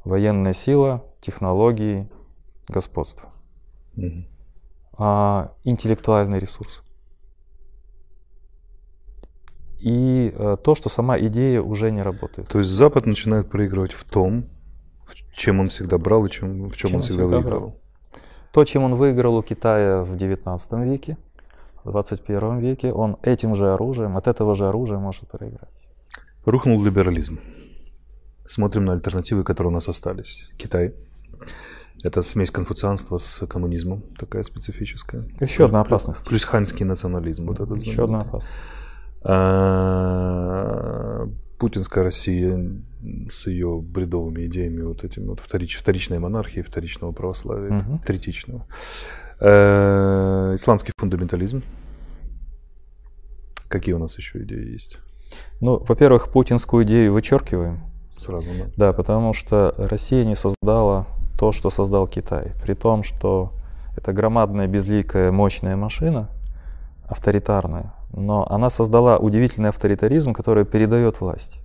Военная 0.05 0.53
сила, 0.53 1.03
технологии, 1.19 2.09
господство. 2.69 3.29
Угу. 3.97 4.25
А, 4.97 5.53
интеллектуальный 5.65 6.39
ресурс. 6.39 6.81
И 9.79 10.33
а, 10.35 10.55
то, 10.55 10.75
что 10.75 10.87
сама 10.87 11.19
идея 11.19 11.61
уже 11.61 11.91
не 11.91 12.01
работает. 12.01 12.47
То 12.47 12.59
есть 12.59 12.71
Запад 12.71 13.05
начинает 13.05 13.49
проигрывать 13.49 13.91
в 13.91 14.05
том, 14.05 14.45
в 15.05 15.13
чем 15.33 15.59
он 15.59 15.67
всегда 15.67 15.97
брал 15.97 16.25
и 16.25 16.29
чем, 16.29 16.69
в 16.69 16.77
чем, 16.77 16.89
чем 16.89 16.95
он 16.95 17.01
всегда, 17.01 17.23
всегда 17.23 17.37
выигрывал. 17.37 17.67
Брал. 17.67 17.79
То, 18.53 18.63
чем 18.63 18.83
он 18.83 18.95
выиграл 18.95 19.35
у 19.35 19.43
Китая 19.43 20.03
в 20.03 20.15
19 20.15 20.71
веке, 20.85 21.17
в 21.83 21.91
21 21.91 22.59
веке, 22.59 22.93
он 22.93 23.17
этим 23.21 23.55
же 23.55 23.73
оружием, 23.73 24.15
от 24.15 24.27
этого 24.27 24.55
же 24.55 24.67
оружия 24.67 24.97
может 24.97 25.27
проиграть. 25.27 25.69
Рухнул 26.45 26.81
либерализм. 26.81 27.39
Смотрим 28.45 28.85
на 28.85 28.93
альтернативы, 28.93 29.43
которые 29.43 29.71
у 29.71 29.73
нас 29.73 29.89
остались. 29.89 30.51
Китай. 30.57 30.93
Это 32.03 32.21
смесь 32.21 32.51
конфуцианства 32.51 33.17
с 33.17 33.47
коммунизмом, 33.47 34.03
такая 34.19 34.43
специфическая. 34.43 35.27
Еще 35.39 35.65
одна 35.65 35.81
опасность. 35.81 36.27
Плюс 36.27 36.45
ханьский 36.45 36.85
национализм. 36.85 37.47
Вот 37.47 37.59
это 37.59 37.73
Еще 37.73 38.03
одна 38.03 38.19
опасность. 38.19 38.53
А, 39.23 41.27
путинская 41.57 42.03
Россия 42.03 42.83
с 43.27 43.47
ее 43.47 43.81
бредовыми 43.81 44.45
идеями 44.45 44.81
вот 44.81 45.03
этим 45.03 45.27
вот 45.27 45.39
вторич, 45.39 45.77
вторичной 45.77 46.19
монархии, 46.19 46.61
вторичного 46.61 47.11
православия, 47.11 47.79
угу. 47.79 47.99
третичного. 48.05 48.67
Э, 49.39 50.51
исламский 50.53 50.91
фундаментализм. 50.95 51.63
Какие 53.67 53.95
у 53.95 53.99
нас 53.99 54.15
еще 54.17 54.43
идеи 54.43 54.71
есть? 54.71 54.99
Ну, 55.59 55.83
во-первых, 55.83 56.31
путинскую 56.31 56.85
идею 56.85 57.13
вычеркиваем. 57.13 57.94
Сразу, 58.17 58.47
да? 58.57 58.65
Да, 58.77 58.93
потому 58.93 59.33
что 59.33 59.73
Россия 59.77 60.23
не 60.25 60.35
создала 60.35 61.07
то, 61.37 61.51
что 61.51 61.69
создал 61.69 62.07
Китай. 62.07 62.53
При 62.61 62.73
том, 62.73 63.03
что 63.03 63.51
это 63.97 64.13
громадная, 64.13 64.67
безликая, 64.67 65.31
мощная 65.31 65.75
машина, 65.75 66.29
авторитарная, 67.07 67.93
но 68.11 68.47
она 68.49 68.69
создала 68.69 69.17
удивительный 69.17 69.69
авторитаризм, 69.69 70.33
который 70.33 70.65
передает 70.65 71.21
власть. 71.21 71.59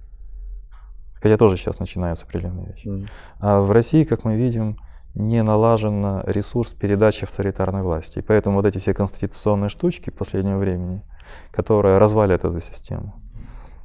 Хотя 1.14 1.36
тоже 1.36 1.57
сейчас 1.57 1.78
начинаются 1.78 2.24
определенные 2.24 2.66
вещи. 2.66 2.86
Mm. 2.86 3.09
А 3.40 3.61
в 3.61 3.70
России, 3.70 4.05
как 4.05 4.24
мы 4.24 4.36
видим, 4.36 4.76
не 5.14 5.42
налажен 5.42 6.22
ресурс 6.24 6.72
передачи 6.72 7.24
авторитарной 7.24 7.82
власти. 7.82 8.20
И 8.20 8.22
поэтому 8.22 8.57
вот 8.57 8.66
эти 8.66 8.78
все 8.78 8.94
конституционные 8.94 9.68
штучки 9.68 10.11
последнего 10.11 10.59
времени, 10.59 11.03
которые 11.51 11.98
развалят 11.98 12.44
эту 12.44 12.59
систему. 12.61 13.14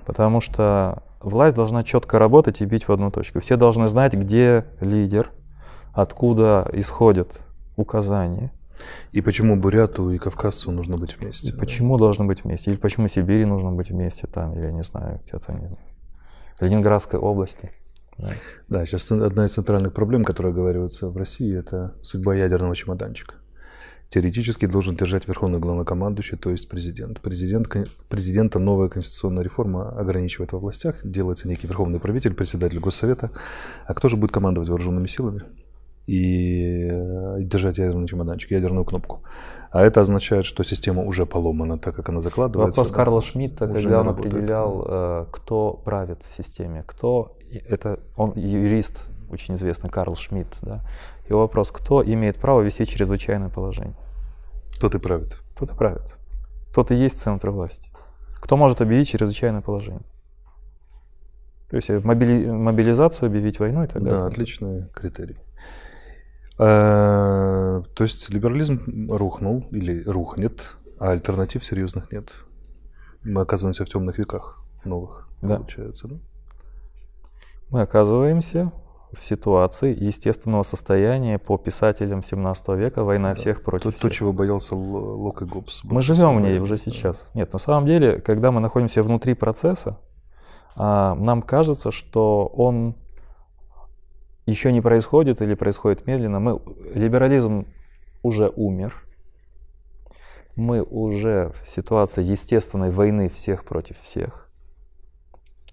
Потому 0.06 0.40
что 0.42 1.04
власть 1.20 1.56
должна 1.56 1.84
четко 1.84 2.20
работать 2.20 2.62
и 2.62 2.66
бить 2.66 2.88
в 2.88 2.92
одну 2.92 3.12
точку. 3.12 3.40
Все 3.40 3.58
должны 3.58 3.88
знать, 3.88 4.14
где 4.14 4.66
лидер, 4.80 5.32
откуда 5.94 6.70
исходят 6.74 7.42
указания. 7.76 8.52
И 9.12 9.22
почему 9.22 9.56
Буряту 9.56 10.12
и 10.12 10.18
Кавказцу 10.18 10.72
нужно 10.72 10.98
быть 10.98 11.18
вместе? 11.18 11.50
И 11.50 11.58
почему 11.58 11.98
должны 11.98 12.26
быть 12.26 12.44
вместе? 12.44 12.72
Или 12.72 12.78
почему 12.78 13.08
Сибири 13.08 13.46
нужно 13.46 13.72
быть 13.72 13.90
вместе 13.90 14.28
там, 14.28 14.54
или 14.54 14.66
я 14.66 14.72
не 14.72 14.84
знаю, 14.84 15.22
где-то, 15.26 15.54
не 15.54 15.68
знаю, 15.68 15.84
Ленинградской 16.60 17.20
области. 17.20 17.72
Да. 18.18 18.30
да, 18.70 18.86
сейчас 18.86 19.12
одна 19.12 19.46
из 19.46 19.54
центральных 19.54 19.94
проблем, 19.94 20.24
которые 20.24 20.52
оговариваются 20.52 21.10
в 21.10 21.18
России, 21.18 21.58
это 21.58 21.96
судьба 22.02 22.36
ядерного 22.36 22.76
чемоданчика. 22.76 23.36
Теоретически 24.16 24.66
должен 24.66 24.96
держать 24.96 25.28
верховный 25.28 25.60
главнокомандующий, 25.60 26.38
то 26.38 26.50
есть 26.50 26.70
президент. 26.70 27.20
президент. 27.20 27.68
Президента 28.08 28.60
новая 28.60 28.88
конституционная 28.88 29.44
реформа 29.44 29.90
ограничивает 29.90 30.54
во 30.54 30.60
властях, 30.60 31.02
делается 31.04 31.50
некий 31.50 31.68
верховный 31.68 32.00
правитель, 32.00 32.34
председатель 32.34 32.80
Госсовета. 32.80 33.32
А 33.86 33.94
кто 33.94 34.08
же 34.08 34.16
будет 34.16 34.32
командовать 34.32 34.70
вооруженными 34.70 35.08
силами? 35.08 35.42
и 36.08 36.88
э, 36.90 37.40
держать 37.40 37.80
ядерный 37.80 38.08
чемоданчик, 38.08 38.52
ядерную 38.52 38.86
кнопку. 38.86 39.24
А 39.72 39.82
это 39.82 40.02
означает, 40.02 40.46
что 40.46 40.64
система 40.64 41.04
уже 41.04 41.26
поломана, 41.26 41.78
так 41.78 41.96
как 41.96 42.10
она 42.10 42.22
закладывается. 42.22 42.80
Вопрос 42.80 42.92
да, 42.92 42.96
Карла 42.96 43.22
Шмидта, 43.22 43.68
когда 43.68 44.00
он 44.00 44.10
определял, 44.10 44.86
э, 44.88 45.26
кто 45.32 45.74
правит 45.74 46.24
в 46.24 46.38
системе, 46.38 46.84
кто 46.88 47.36
это 47.70 48.00
он 48.16 48.34
юрист 48.36 49.10
очень 49.32 49.56
известный 49.56 49.90
Карл 49.90 50.16
Шмидт, 50.16 50.56
да. 50.62 50.82
Его 51.28 51.40
вопрос: 51.40 51.72
кто 51.72 52.04
имеет 52.04 52.38
право 52.38 52.62
вести 52.62 52.86
чрезвычайное 52.86 53.50
положение? 53.50 53.96
Кто 54.76 54.90
ты 54.90 55.00
правит? 55.00 55.42
Кто 55.56 55.66
ты 55.66 55.74
правит? 55.74 56.16
Кто-то 56.72 56.94
есть 56.94 57.20
центр 57.20 57.50
власти. 57.50 57.90
Кто 58.42 58.58
может 58.58 58.82
объявить 58.82 59.08
чрезвычайное 59.08 59.62
положение? 59.62 60.04
То 61.70 61.78
есть 61.78 61.90
мобили... 61.90 62.50
мобилизацию, 62.50 63.28
объявить 63.28 63.60
войну 63.60 63.84
и 63.84 63.88
так 63.88 64.04
далее. 64.04 64.22
Да, 64.22 64.28
отличный 64.28 64.88
критерий. 64.94 65.38
Э, 66.58 67.82
то 67.94 68.04
есть 68.04 68.30
либерализм 68.30 69.12
рухнул 69.12 69.68
или 69.72 70.04
рухнет, 70.04 70.76
а 71.00 71.12
альтернатив 71.12 71.66
серьезных 71.66 72.12
нет. 72.12 72.32
Мы 73.24 73.42
оказываемся 73.42 73.84
в 73.86 73.90
темных 73.90 74.18
веках 74.18 74.64
новых, 74.84 75.28
да. 75.42 75.58
получается, 75.58 76.08
да? 76.08 76.16
Мы 77.70 77.82
оказываемся 77.82 78.72
в 79.18 79.24
ситуации 79.24 79.96
естественного 79.98 80.64
состояния 80.64 81.40
по 81.40 81.58
писателям 81.58 82.24
17 82.24 82.70
века 82.70 83.04
«Война 83.04 83.30
да. 83.30 83.36
всех 83.36 83.64
против 83.64 83.84
то, 83.84 83.92
всех». 83.92 84.02
То, 84.02 84.10
чего 84.10 84.34
боялся 84.34 84.76
Лок 84.76 85.42
и 85.42 85.46
Гоббс. 85.46 85.84
Мы 85.84 86.02
живем 86.02 86.38
в 86.38 86.42
ней 86.42 86.60
уже 86.60 86.78
сейчас. 86.78 87.32
Нет, 87.34 87.54
на 87.54 87.60
самом 87.60 87.88
деле, 87.88 88.20
когда 88.20 88.52
мы 88.52 88.62
находимся 88.62 89.04
внутри 89.04 89.34
процесса, 89.34 89.98
а, 90.76 91.16
нам 91.16 91.42
кажется, 91.42 91.92
что 91.92 92.46
он 92.48 92.96
еще 94.46 94.72
не 94.72 94.82
происходит 94.82 95.42
или 95.42 95.56
происходит 95.56 96.06
медленно. 96.06 96.40
Мы, 96.40 96.62
либерализм 96.94 97.66
уже 98.22 98.50
умер. 98.56 98.94
Мы 100.56 100.82
уже 100.82 101.52
в 101.62 101.68
ситуации 101.68 102.24
естественной 102.24 102.92
войны 102.92 103.30
всех 103.30 103.66
против 103.66 104.00
всех. 104.00 104.50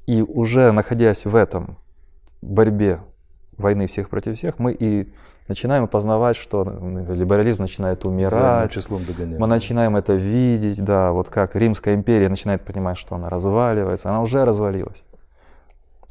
И 0.07 0.23
уже 0.23 0.73
находясь 0.73 1.25
в 1.25 1.37
этом 1.37 1.79
борьбе 2.41 3.01
войны 3.59 3.87
всех 3.87 4.09
против 4.09 4.37
всех, 4.37 4.59
мы 4.59 4.73
и 4.73 5.13
начинаем 5.49 5.89
познавать, 5.89 6.37
что 6.37 6.65
либерализм 6.65 7.63
начинает 7.63 8.05
умирать. 8.07 8.71
числом 8.73 9.05
догоняем. 9.05 9.41
Мы 9.41 9.47
начинаем 9.47 9.97
это 9.97 10.15
видеть, 10.15 10.83
да, 10.83 11.13
вот 11.13 11.29
как 11.29 11.57
Римская 11.57 11.95
империя 11.95 12.29
начинает 12.29 12.65
понимать, 12.65 12.99
что 12.99 13.17
она 13.17 13.29
разваливается, 13.29 14.11
она 14.11 14.23
уже 14.23 14.45
развалилась. 14.45 15.03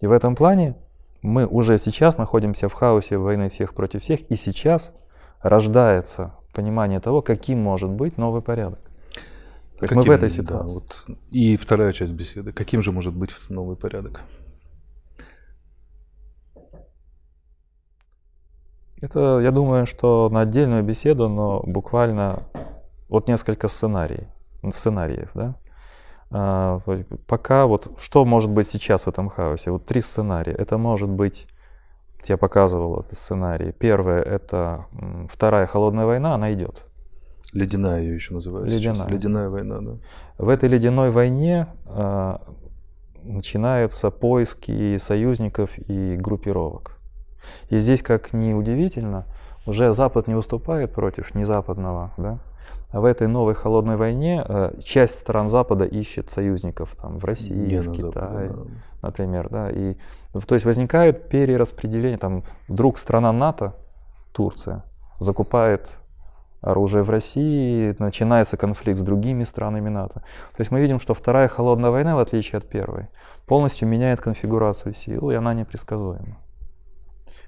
И 0.02 0.08
в 0.08 0.12
этом 0.12 0.36
плане 0.36 0.76
мы 1.22 1.46
уже 1.46 1.78
сейчас 1.78 2.18
находимся 2.18 2.68
в 2.68 2.74
хаосе 2.74 3.18
войны 3.18 3.50
всех 3.50 3.74
против 3.74 4.02
всех, 4.04 4.22
и 4.30 4.36
сейчас 4.36 4.94
рождается 5.42 6.34
понимание 6.54 7.00
того, 7.00 7.22
каким 7.22 7.60
может 7.60 7.90
быть 7.90 8.18
новый 8.18 8.42
порядок. 8.42 8.80
Каким, 9.80 9.98
мы 9.98 10.04
в 10.04 10.12
этой 10.12 10.30
ситуации. 10.30 10.76
Да, 10.76 10.80
вот. 10.80 11.18
И 11.32 11.58
вторая 11.58 11.92
часть 11.92 12.14
беседы. 12.14 12.52
Каким 12.52 12.84
же 12.84 12.92
может 12.92 13.16
быть 13.16 13.32
новый 13.50 13.76
порядок? 13.76 14.22
Это, 19.02 19.40
я 19.40 19.52
думаю, 19.52 19.86
что 19.86 20.30
на 20.32 20.42
отдельную 20.42 20.84
беседу, 20.84 21.28
но 21.28 21.62
буквально 21.66 22.44
вот 23.10 23.28
несколько 23.28 23.68
сценариев, 23.68 24.28
сценариев, 24.70 25.32
да. 25.34 25.56
А, 26.30 26.80
пока 27.28 27.66
вот 27.66 28.00
что 28.00 28.24
может 28.24 28.52
быть 28.52 28.68
сейчас 28.68 29.04
в 29.04 29.10
этом 29.10 29.30
хаосе? 29.30 29.72
Вот 29.72 29.86
три 29.86 30.02
сценария. 30.02 30.54
Это 30.54 30.78
может 30.78 31.10
быть, 31.10 31.48
я 32.26 32.38
показывал 32.38 33.02
этот 33.02 33.14
сценарий. 33.14 33.74
Первое 33.74 34.22
это 34.22 34.86
вторая 35.30 35.66
холодная 35.66 36.06
война, 36.06 36.36
она 36.36 36.54
идет. 36.54 36.86
Ледяная 37.54 38.02
ее 38.02 38.16
еще 38.16 38.34
называют. 38.34 38.70
Ледяная. 38.70 38.96
Сейчас. 38.96 39.10
Ледяная 39.10 39.50
война, 39.50 39.80
да. 39.82 39.92
В 40.38 40.48
этой 40.48 40.70
ледяной 40.70 41.12
войне 41.12 41.68
э, 41.86 42.38
начинаются 43.24 44.10
поиски 44.10 44.96
союзников 44.98 45.72
и 45.78 46.16
группировок. 46.16 47.01
И 47.70 47.78
здесь, 47.78 48.02
как 48.02 48.34
ни 48.34 48.54
удивительно, 48.54 49.26
уже 49.66 49.94
Запад 49.94 50.28
не 50.28 50.36
выступает 50.36 50.94
против 50.94 51.36
незападного, 51.36 52.12
да, 52.18 52.40
в 52.94 53.06
этой 53.06 53.28
новой 53.28 53.54
холодной 53.54 53.96
войне 53.96 54.44
э, 54.46 54.74
часть 54.84 55.20
стран 55.20 55.48
Запада 55.48 55.86
ищет 55.86 56.30
союзников 56.30 56.94
там, 56.96 57.20
в 57.20 57.26
России, 57.26 57.56
Не 57.56 57.82
в 57.82 57.92
Китае, 57.94 58.12
Западе, 58.12 58.54
да. 58.54 59.08
например. 59.08 59.48
Да, 59.50 59.70
и, 59.70 59.96
то 60.46 60.56
есть 60.56 60.66
возникает 60.66 61.30
перераспределение. 61.30 62.18
Там, 62.18 62.44
вдруг 62.68 62.98
страна 62.98 63.32
НАТО, 63.32 63.76
Турция, 64.34 64.84
закупает 65.20 65.98
оружие 66.60 67.04
в 67.04 67.10
России, 67.10 67.96
начинается 67.98 68.58
конфликт 68.58 69.00
с 69.00 69.04
другими 69.04 69.46
странами 69.46 69.90
НАТО. 69.90 70.16
То 70.56 70.60
есть 70.60 70.70
мы 70.70 70.82
видим, 70.82 71.00
что 71.00 71.14
вторая 71.14 71.48
холодная 71.48 71.92
война, 71.92 72.16
в 72.16 72.20
отличие 72.20 72.58
от 72.58 72.68
первой, 72.68 73.08
полностью 73.46 73.88
меняет 73.88 74.22
конфигурацию 74.22 74.94
сил, 74.94 75.32
и 75.32 75.36
она 75.36 75.54
непредсказуема. 75.54 76.38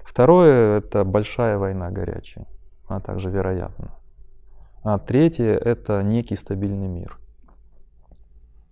Второе– 0.04 0.78
это 0.78 1.04
большая 1.04 1.58
война 1.58 1.90
горячая, 1.90 2.46
она 2.86 3.00
также 3.00 3.30
вероятна. 3.30 3.90
А 4.82 4.98
третье– 4.98 5.56
это 5.64 6.02
некий 6.02 6.36
стабильный 6.36 6.88
мир. 6.88 7.18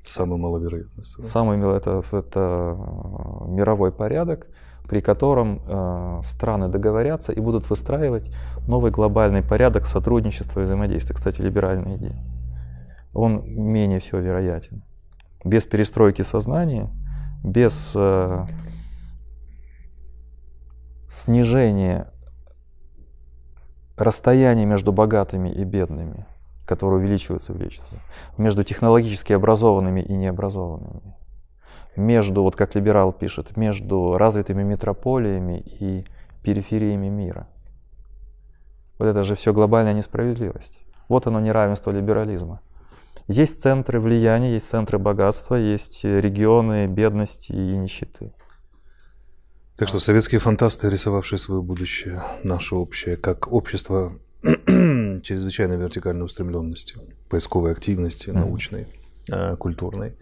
Самый 0.04 0.38
маловероятный. 0.38 1.04
Самый 1.04 1.58
это, 1.76 2.02
это 2.12 2.76
э, 2.78 3.48
мировой 3.48 3.92
порядок, 3.92 4.46
при 4.88 5.00
котором 5.00 5.62
э, 5.66 6.20
страны 6.24 6.68
договорятся 6.68 7.32
и 7.32 7.40
будут 7.40 7.70
выстраивать 7.70 8.30
новый 8.66 8.90
глобальный 8.90 9.42
порядок 9.42 9.86
сотрудничества 9.86 10.60
и 10.60 10.64
взаимодействия. 10.64 11.14
Кстати, 11.14 11.40
либеральная 11.40 11.96
идея. 11.96 12.22
Он 13.14 13.42
менее 13.44 14.00
всего 14.00 14.20
вероятен. 14.20 14.82
Без 15.44 15.64
перестройки 15.66 16.22
сознания, 16.22 16.90
без 17.44 17.92
э, 17.94 18.46
снижения 21.12 22.10
расстояние 23.96 24.64
между 24.64 24.92
богатыми 24.92 25.50
и 25.50 25.62
бедными, 25.62 26.26
которое 26.66 26.96
увеличивается, 26.96 27.52
увеличивается, 27.52 27.98
между 28.38 28.62
технологически 28.64 29.34
образованными 29.34 30.00
и 30.00 30.14
необразованными, 30.14 31.14
между, 31.96 32.42
вот 32.42 32.56
как 32.56 32.74
либерал 32.74 33.12
пишет, 33.12 33.56
между 33.56 34.16
развитыми 34.16 34.62
метрополиями 34.62 35.60
и 35.60 36.06
перифериями 36.42 37.08
мира. 37.08 37.46
Вот 38.98 39.06
это 39.06 39.22
же 39.22 39.34
все 39.34 39.52
глобальная 39.52 39.92
несправедливость. 39.92 40.80
Вот 41.08 41.26
оно 41.26 41.40
неравенство 41.40 41.90
либерализма. 41.90 42.60
Есть 43.28 43.60
центры 43.60 44.00
влияния, 44.00 44.54
есть 44.54 44.68
центры 44.68 44.98
богатства, 44.98 45.56
есть 45.56 46.04
регионы 46.04 46.86
бедности 46.86 47.52
и 47.52 47.76
нищеты. 47.76 48.32
Так 49.82 49.88
что 49.88 49.98
советские 49.98 50.38
фантасты, 50.38 50.88
рисовавшие 50.88 51.40
свое 51.40 51.60
будущее, 51.60 52.22
наше 52.44 52.76
общее, 52.76 53.16
как 53.16 53.52
общество 53.52 54.12
чрезвычайно 54.44 55.72
вертикальной 55.72 56.24
устремленности, 56.24 56.94
поисковой 57.28 57.72
активности, 57.72 58.28
mm-hmm. 58.28 58.32
научной, 58.32 58.86
э, 59.28 59.56
культурной, 59.56 60.14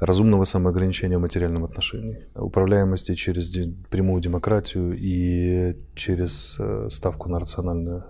разумного 0.00 0.42
самоограничения 0.42 1.16
в 1.16 1.20
материальном 1.20 1.62
отношении, 1.62 2.24
управляемости 2.34 3.14
через 3.14 3.56
прямую 3.88 4.20
демократию 4.20 4.98
и 4.98 5.76
через 5.94 6.56
э, 6.58 6.88
ставку 6.90 7.28
на 7.28 7.38
рациональное 7.38 8.06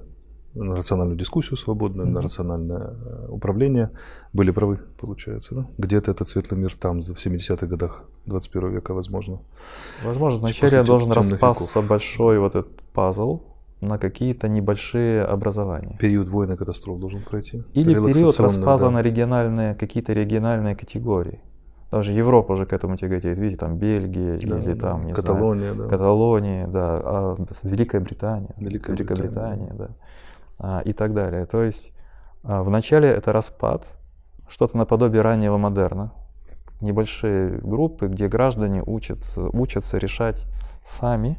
на 0.55 0.77
рациональную 0.77 1.19
дискуссию 1.19 1.57
свободную, 1.57 2.09
mm-hmm. 2.09 2.13
на 2.13 2.23
рациональное 2.23 2.79
э, 2.79 3.27
управление, 3.29 3.91
были 4.33 4.51
правы, 4.51 4.79
получается. 5.01 5.55
Да? 5.55 5.67
Где-то 5.79 6.11
этот 6.11 6.29
светлый 6.29 6.61
мир 6.61 6.75
там, 6.75 7.01
в 7.01 7.27
70-х 7.27 7.67
годах 7.67 8.05
21 8.27 8.75
века, 8.75 8.95
возможно. 8.95 9.41
Возможно, 10.05 10.39
вначале 10.41 10.83
должен 10.83 11.13
распасться 11.13 11.79
веков. 11.79 11.89
большой 11.89 12.39
вот 12.39 12.55
этот 12.55 12.83
пазл 12.93 13.41
на 13.81 13.99
какие-то 13.99 14.49
небольшие 14.49 15.25
образования. 15.25 15.97
Период 16.01 16.29
войны 16.29 16.57
катастроф 16.57 16.99
должен 17.01 17.21
пройти. 17.21 17.63
Или 17.75 17.95
период 17.95 18.39
распаза 18.41 18.87
да. 18.87 18.91
на 18.93 18.99
региональные, 19.01 19.75
какие-то 19.75 20.13
региональные 20.13 20.77
категории. 20.77 21.41
Даже 21.91 22.13
Европа 22.13 22.53
уже 22.53 22.67
к 22.67 22.73
этому 22.73 22.97
тяготеет. 22.97 23.39
Видите, 23.39 23.59
там 23.59 23.77
Бельгия 23.77 24.39
да, 24.43 24.59
или 24.59 24.75
там, 24.75 25.07
не 25.07 25.13
Каталония, 25.13 25.75
знаю, 25.75 25.89
да. 25.89 25.97
Каталония, 25.97 26.67
да, 26.67 27.01
а 27.05 27.37
Великая 27.63 28.01
Британия. 28.01 28.55
Великая, 28.57 28.93
Великая 28.93 29.17
Британия, 29.17 29.69
Британия 29.69 29.75
да 29.75 29.91
и 30.85 30.93
так 30.93 31.15
далее. 31.15 31.47
То 31.47 31.63
есть 31.63 31.93
а, 32.43 32.63
вначале 32.63 33.09
это 33.09 33.33
распад, 33.33 33.87
что-то 34.49 34.77
наподобие 34.77 35.23
раннего 35.23 35.57
модерна, 35.57 36.13
небольшие 36.81 37.59
группы, 37.59 38.07
где 38.09 38.29
граждане 38.29 38.83
учатся, 38.85 39.49
учатся 39.49 39.99
решать 39.99 40.45
сами 40.83 41.39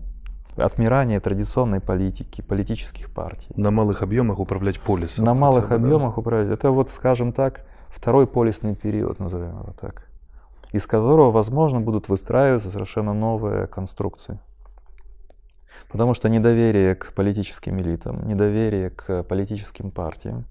отмирание 0.58 1.20
традиционной 1.20 1.80
политики, 1.80 2.42
политических 2.42 3.14
партий. 3.14 3.54
На 3.56 3.72
малых 3.72 4.02
объемах 4.02 4.40
управлять 4.40 4.80
полисом. 4.80 5.26
На 5.26 5.34
малых 5.34 5.70
бы, 5.70 5.76
объемах 5.76 6.16
да? 6.16 6.22
управлять. 6.22 6.48
Это 6.48 6.72
вот, 6.72 6.90
скажем 6.90 7.34
так, 7.34 7.66
второй 7.90 8.26
полисный 8.26 8.76
период, 8.76 9.20
назовем 9.20 9.60
его 9.60 9.74
так, 9.80 10.08
из 10.72 10.88
которого, 10.88 11.30
возможно, 11.32 11.82
будут 11.82 12.10
выстраиваться 12.10 12.70
совершенно 12.70 13.14
новые 13.14 13.68
конструкции. 13.68 14.40
Потому 15.96 16.14
что 16.14 16.28
недоверие 16.28 16.94
к 16.94 17.14
политическим 17.14 17.80
элитам, 17.80 18.28
недоверие 18.28 18.90
к 18.90 19.24
политическим 19.24 19.92
партиям, 19.92 20.44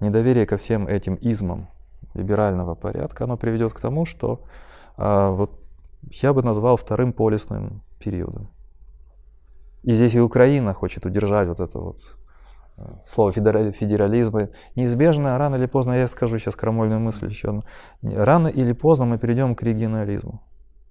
недоверие 0.00 0.46
ко 0.46 0.56
всем 0.56 0.88
этим 0.88 1.16
измам 1.20 1.68
либерального 2.12 2.74
порядка, 2.74 3.22
оно 3.22 3.36
приведет 3.36 3.72
к 3.72 3.78
тому, 3.78 4.04
что 4.04 4.42
а, 4.96 5.30
вот 5.30 5.52
я 6.10 6.32
бы 6.32 6.42
назвал 6.42 6.76
вторым 6.76 7.12
полисным 7.12 7.82
периодом. 8.00 8.48
И 9.84 9.94
здесь 9.94 10.14
и 10.14 10.20
Украина 10.20 10.74
хочет 10.74 11.06
удержать 11.06 11.46
вот 11.46 11.60
это 11.60 11.78
вот 11.78 11.98
э, 12.76 12.82
слово 13.06 13.30
федерализма. 13.30 14.48
Неизбежно, 14.74 15.38
рано 15.38 15.54
или 15.54 15.66
поздно, 15.66 15.92
я 15.92 16.08
скажу 16.08 16.36
сейчас 16.38 16.56
крамольную 16.56 16.98
мысль 16.98 17.28
еще, 17.28 17.62
рано 18.02 18.48
или 18.48 18.72
поздно 18.72 19.04
мы 19.04 19.18
перейдем 19.18 19.54
к 19.54 19.62
регионализму. 19.62 20.42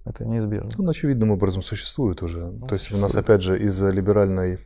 Это 0.05 0.25
неизбежно. 0.25 0.69
Он 0.77 0.89
очевидным 0.89 1.31
образом 1.31 1.61
существует 1.61 2.23
уже. 2.23 2.45
Ну, 2.45 2.67
То 2.67 2.73
есть 2.75 2.85
существует. 2.85 2.99
у 2.99 3.01
нас, 3.03 3.15
опять 3.15 3.41
же, 3.41 3.59
из-за 3.59 3.89
либеральной 3.89 4.59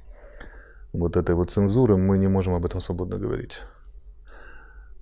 вот 0.94 1.18
этой 1.18 1.36
вот 1.36 1.52
цензуры 1.52 1.98
мы 1.98 2.18
не 2.18 2.28
можем 2.28 2.54
об 2.54 2.66
этом 2.66 2.80
свободно 2.80 3.18
говорить. 3.18 3.62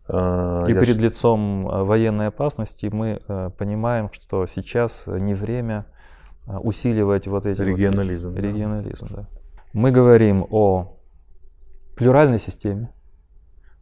А, 0.08 0.64
И 0.68 0.74
Я 0.74 0.80
перед 0.80 0.96
ш... 0.96 1.02
лицом 1.02 1.68
а, 1.68 1.84
военной 1.84 2.28
опасности 2.28 2.88
мы 2.92 3.22
э, 3.28 3.50
понимаем, 3.58 4.10
что 4.12 4.46
сейчас 4.46 5.04
не 5.08 5.34
время 5.34 5.86
а, 6.48 6.60
усиливать 6.60 7.28
вот 7.28 7.46
эти 7.46 7.62
регионализм. 7.62 8.30
Вот, 8.30 8.36
да. 8.36 8.42
Регионализм, 8.42 9.08
да. 9.10 9.26
Мы 9.74 9.92
говорим 9.92 10.48
о 10.50 10.98
плюральной 11.96 12.40
системе, 12.40 12.90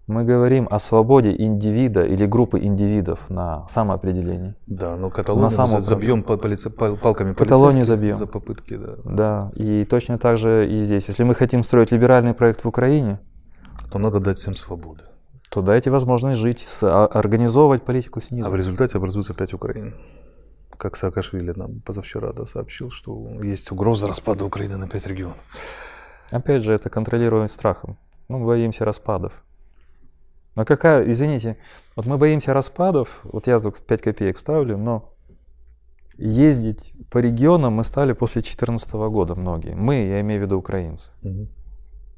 мы 0.10 0.24
говорим 0.24 0.68
о 0.72 0.80
свободе 0.80 1.36
индивида 1.38 2.04
или 2.04 2.26
группы 2.26 2.60
индивидов 2.60 3.30
на 3.30 3.68
самоопределение. 3.68 4.56
Да, 4.66 4.96
но 4.96 5.12
Каталонию 5.12 5.56
на 5.56 5.82
забьем 5.82 6.24
по, 6.24 6.36
полице, 6.36 6.72
палками 6.72 7.34
Каталонию 7.34 7.86
забьем. 7.86 8.16
за 8.16 8.26
попытки. 8.26 8.76
Да. 8.76 8.96
да, 9.06 9.52
и 9.54 9.86
точно 9.86 10.18
так 10.18 10.40
же 10.40 10.68
и 10.68 10.80
здесь. 10.80 11.08
Если 11.08 11.24
мы 11.24 11.36
хотим 11.36 11.62
строить 11.62 11.92
либеральный 11.92 12.34
проект 12.34 12.64
в 12.64 12.68
Украине, 12.68 13.20
то 13.92 14.00
надо 14.00 14.20
дать 14.20 14.40
всем 14.40 14.56
свободы. 14.56 15.04
То 15.52 15.62
дайте 15.62 15.92
возможность 15.92 16.40
жить, 16.40 16.66
а, 16.82 17.06
организовывать 17.06 17.84
политику 17.84 18.20
снизу. 18.20 18.48
А 18.48 18.50
в 18.50 18.56
результате 18.56 18.98
образуется 18.98 19.36
пять 19.36 19.54
Украин. 19.54 19.94
Как 20.76 20.96
Саакашвили 20.96 21.54
нам 21.56 21.82
позавчера 21.82 22.34
да, 22.34 22.46
сообщил, 22.48 22.90
что 22.90 23.44
есть 23.44 23.72
угроза 23.72 24.08
распада 24.08 24.44
Украины 24.44 24.76
на 24.78 24.88
пять 24.88 25.06
регионов. 25.06 25.38
Опять 26.32 26.64
же, 26.64 26.74
это 26.74 26.90
контролируем 26.90 27.48
страхом. 27.48 28.00
Мы 28.28 28.44
боимся 28.44 28.86
распадов. 28.86 29.34
Но 30.60 30.66
какая, 30.66 31.10
извините, 31.10 31.56
вот 31.96 32.06
мы 32.06 32.18
боимся 32.18 32.54
распадов, 32.54 33.22
вот 33.24 33.48
я 33.48 33.62
тут 33.62 33.78
5 33.78 34.02
копеек 34.02 34.38
ставлю, 34.38 34.78
но 34.78 35.14
ездить 36.18 36.92
по 37.10 37.20
регионам 37.20 37.76
мы 37.76 37.86
стали 37.86 38.12
после 38.12 38.42
2014 38.42 38.92
года 38.92 39.36
многие. 39.36 39.74
Мы, 39.74 40.06
я 40.06 40.20
имею 40.20 40.42
в 40.42 40.44
виду 40.44 40.58
украинцы. 40.58 41.12
Угу 41.24 41.48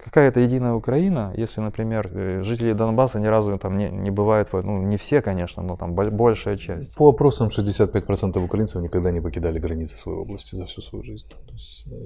какая-то 0.04 0.40
единая 0.40 0.74
Украина, 0.74 1.34
если, 1.36 1.62
например, 1.62 2.10
э, 2.14 2.44
жители 2.44 2.74
Донбасса 2.74 3.20
ни 3.20 3.28
разу 3.28 3.58
там 3.58 3.78
не, 3.78 3.90
не 3.90 4.12
бывают, 4.12 4.50
ну 4.52 4.82
не 4.82 4.98
все, 4.98 5.22
конечно, 5.22 5.64
но 5.64 5.76
там 5.78 5.94
большая 5.94 6.58
часть. 6.58 6.96
По 6.96 7.10
опросам 7.10 7.50
65% 7.50 8.44
украинцев 8.44 8.82
никогда 8.82 9.12
не 9.12 9.22
покидали 9.22 9.60
границы 9.60 9.98
своей 9.98 10.18
области 10.18 10.56
за 10.56 10.66
всю 10.66 10.82
свою 10.82 11.04
жизнь. 11.04 11.28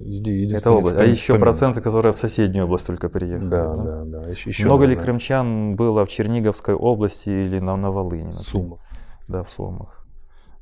Есть, 0.04 0.62
Это 0.62 0.72
область. 0.72 0.98
А 0.98 1.04
еще 1.04 1.34
помимо... 1.34 1.42
проценты, 1.42 1.82
которые 1.82 2.14
в 2.14 2.18
соседнюю 2.18 2.66
область 2.66 2.88
только 2.88 3.10
приехали. 3.10 3.50
Да, 3.50 3.74
да, 3.74 3.84
да. 3.84 4.04
да. 4.06 4.30
Еще, 4.30 4.50
еще 4.50 4.66
Много 4.66 4.84
наверное. 4.84 5.02
ли 5.02 5.06
крымчан 5.06 5.76
было 5.76 6.06
в 6.06 6.10
Черниговской 6.10 6.76
области 6.76 7.30
или 7.30 7.60
на, 7.60 7.76
на 7.76 7.92
Волыне? 7.92 8.32
В 8.32 8.44
Сумах. 8.44 8.80
Да, 9.28 9.44
в 9.44 9.50
Сумах. 9.50 10.05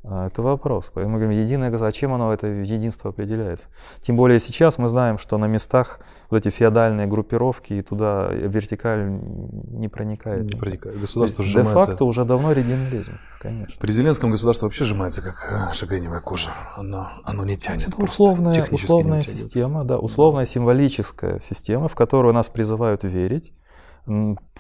А, 0.05 0.27
это 0.27 0.41
вопрос. 0.41 0.91
Поэтому 0.93 1.13
мы 1.15 1.21
говорим, 1.21 1.39
единое 1.39 1.69
государство. 1.69 1.87
А 1.87 1.91
чем 1.99 2.13
оно, 2.13 2.33
это 2.33 2.47
единство 2.47 3.11
определяется? 3.11 3.67
Тем 4.01 4.17
более 4.17 4.39
сейчас 4.39 4.77
мы 4.77 4.87
знаем, 4.87 5.17
что 5.17 5.37
на 5.37 5.45
местах 5.45 5.99
вот 6.29 6.45
эти 6.45 6.53
феодальные 6.53 7.07
группировки, 7.07 7.73
и 7.73 7.81
туда 7.81 8.27
вертикаль 8.31 9.07
не 9.07 9.87
проникает. 9.87 10.43
Не 10.43 10.59
проникает. 10.59 10.99
Государство 10.99 11.43
сжимается. 11.43 11.73
Де-факто 11.73 12.05
уже 12.05 12.25
давно 12.25 12.51
регионализм, 12.51 13.13
конечно. 13.39 13.75
При 13.79 13.91
Зеленском 13.91 14.31
государство 14.31 14.65
вообще 14.65 14.83
сжимается, 14.83 15.21
как 15.21 15.69
э, 15.71 15.73
шагреневая 15.73 16.19
кожа. 16.19 16.49
Оно, 16.75 17.09
оно 17.23 17.45
не 17.45 17.55
тянет 17.55 17.87
это 17.87 18.01
условная, 18.01 18.67
условная 18.71 19.21
система, 19.21 19.85
да, 19.85 19.97
условная 19.99 20.45
символическая 20.45 21.39
система, 21.39 21.87
в 21.87 21.95
которую 21.95 22.33
нас 22.33 22.49
призывают 22.49 23.03
верить. 23.03 23.53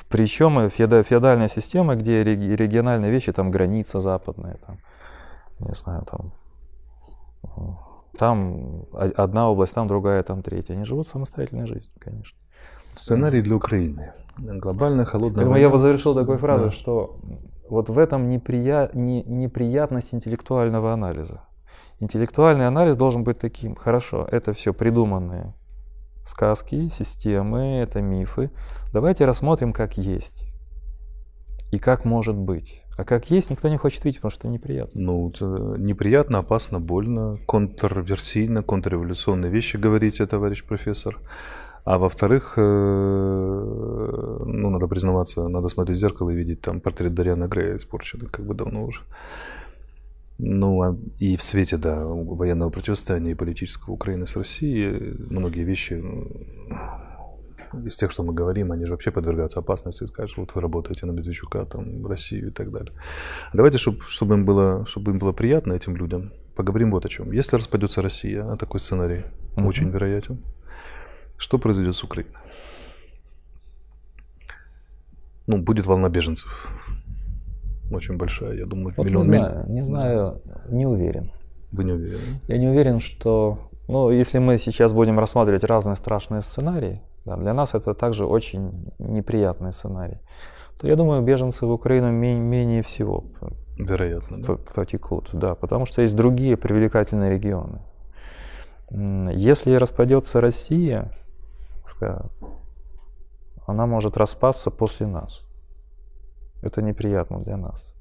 Причем 0.09 0.69
феодальная 0.69 1.49
система, 1.49 1.95
где 1.95 2.23
региональные 2.23 3.11
вещи, 3.11 3.33
там 3.33 3.51
граница 3.51 3.99
западная, 3.99 4.57
там, 4.65 4.77
не 5.59 5.73
знаю, 5.73 6.05
там, 6.05 6.33
там 8.17 8.85
одна 8.93 9.49
область, 9.49 9.73
там 9.73 9.87
другая, 9.87 10.23
там 10.23 10.41
третья. 10.41 10.73
Они 10.73 10.85
живут 10.85 11.07
самостоятельной 11.07 11.67
жизнью, 11.67 11.93
конечно. 11.99 12.37
Сценарий 12.95 13.41
для 13.41 13.55
Украины. 13.55 14.13
Глобальная 14.37 15.05
холодная 15.05 15.45
война. 15.45 15.59
Я 15.59 15.69
бы 15.69 15.79
завершил 15.79 16.15
такой 16.15 16.37
фразой, 16.37 16.69
да. 16.69 16.71
что 16.71 17.19
вот 17.69 17.89
в 17.89 17.97
этом 17.97 18.29
неприя... 18.29 18.89
не... 18.93 19.23
неприятность 19.23 20.13
интеллектуального 20.13 20.93
анализа. 20.93 21.41
Интеллектуальный 21.99 22.67
анализ 22.67 22.97
должен 22.97 23.23
быть 23.23 23.39
таким. 23.39 23.75
Хорошо, 23.75 24.27
это 24.29 24.53
все 24.53 24.73
придуманные 24.73 25.53
сказки, 26.25 26.87
системы, 26.87 27.77
это 27.77 28.01
мифы. 28.01 28.51
Давайте 28.91 29.25
рассмотрим, 29.25 29.73
как 29.73 29.97
есть 29.97 30.45
и 31.71 31.79
как 31.79 32.05
может 32.05 32.35
быть. 32.35 32.82
А 32.95 33.03
как 33.03 33.31
есть, 33.31 33.49
никто 33.49 33.69
не 33.69 33.77
хочет 33.77 34.05
видеть, 34.05 34.19
потому 34.21 34.31
что 34.31 34.47
неприятно. 34.47 35.01
Ну, 35.01 35.31
неприятно, 35.77 36.39
опасно, 36.39 36.79
больно, 36.79 37.39
контрверсийно, 37.47 38.61
контрреволюционные 38.61 39.51
вещи 39.51 39.77
говорите, 39.77 40.25
товарищ 40.27 40.63
профессор. 40.63 41.17
А 41.85 41.97
во-вторых, 41.97 42.53
э, 42.57 42.61
ну, 44.45 44.69
надо 44.69 44.87
признаваться, 44.87 45.47
надо 45.49 45.67
смотреть 45.67 45.97
в 45.97 45.99
зеркало 45.99 46.29
и 46.29 46.35
видеть 46.35 46.61
там 46.61 46.79
портрет 46.79 47.13
Дарьяна 47.13 47.47
Грея 47.47 47.75
испорченный, 47.75 48.27
как 48.27 48.45
бы 48.45 48.53
давно 48.53 48.85
уже. 48.85 49.01
Ну, 50.37 50.81
а 50.81 50.95
и 51.19 51.35
в 51.35 51.43
свете, 51.43 51.77
да, 51.77 52.05
военного 52.05 52.69
противостояния 52.69 53.31
и 53.31 53.35
политического 53.35 53.93
Украины 53.93 54.27
с 54.27 54.37
Россией 54.37 55.15
многие 55.29 55.63
вещи 55.63 56.01
из 57.85 57.95
тех, 57.95 58.11
что 58.11 58.23
мы 58.23 58.33
говорим, 58.33 58.71
они 58.71 58.85
же 58.85 58.91
вообще 58.91 59.11
подвергаются 59.11 59.59
опасности, 59.59 60.05
скажешь, 60.05 60.37
вот 60.37 60.55
вы 60.55 60.61
работаете 60.61 61.05
на 61.05 61.11
Медведчука, 61.11 61.65
там, 61.65 62.05
Россию 62.05 62.47
и 62.47 62.51
так 62.51 62.71
далее. 62.71 62.93
Давайте, 63.53 63.77
чтобы, 63.77 64.01
чтобы, 64.07 64.35
им 64.35 64.45
было, 64.45 64.85
чтобы 64.85 65.11
им 65.11 65.19
было 65.19 65.31
приятно, 65.31 65.73
этим 65.73 65.95
людям, 65.95 66.31
поговорим 66.55 66.91
вот 66.91 67.05
о 67.05 67.09
чем. 67.09 67.31
Если 67.31 67.55
распадется 67.55 68.01
Россия, 68.01 68.51
а 68.51 68.57
такой 68.57 68.79
сценарий 68.79 69.23
угу. 69.55 69.67
очень 69.67 69.89
вероятен, 69.89 70.39
что 71.37 71.57
произойдет 71.57 71.95
с 71.95 72.03
Украиной? 72.03 72.33
Ну, 75.47 75.57
будет 75.57 75.85
волна 75.85 76.09
беженцев. 76.09 76.49
очень 77.91 78.17
большая, 78.17 78.53
я 78.53 78.65
думаю, 78.65 78.93
вот 78.95 79.05
миллион. 79.05 79.23
Не 79.23 79.27
знаю, 79.27 79.65
не 79.67 79.81
знаю, 79.83 80.41
не 80.69 80.85
уверен. 80.85 81.31
Вы 81.71 81.83
не 81.83 81.91
уверены? 81.91 82.39
Я 82.47 82.57
не 82.57 82.67
уверен, 82.67 82.99
что, 82.99 83.69
ну, 83.87 84.11
если 84.11 84.39
мы 84.39 84.57
сейчас 84.57 84.93
будем 84.93 85.19
рассматривать 85.19 85.63
разные 85.63 85.95
страшные 85.95 86.41
сценарии, 86.41 87.01
да, 87.25 87.37
для 87.37 87.53
нас 87.53 87.73
это 87.73 87.93
также 87.93 88.25
очень 88.25 88.91
неприятный 88.99 89.73
сценарий, 89.73 90.19
то 90.77 90.87
я 90.87 90.95
думаю, 90.95 91.21
беженцы 91.21 91.65
в 91.65 91.71
Украину 91.71 92.11
менее, 92.11 92.41
менее 92.41 92.83
всего 92.83 93.23
Вероятно, 93.77 94.41
да. 94.41 94.55
потекут, 94.75 95.29
да, 95.33 95.55
потому 95.55 95.85
что 95.85 96.01
есть 96.01 96.15
другие 96.15 96.57
привлекательные 96.57 97.31
регионы. 97.31 97.81
Если 98.91 99.73
распадется 99.73 100.41
Россия, 100.41 101.11
она 103.65 103.85
может 103.85 104.17
распасться 104.17 104.69
после 104.69 105.07
нас. 105.07 105.43
Это 106.61 106.81
неприятно 106.81 107.39
для 107.39 107.57
нас. 107.57 107.93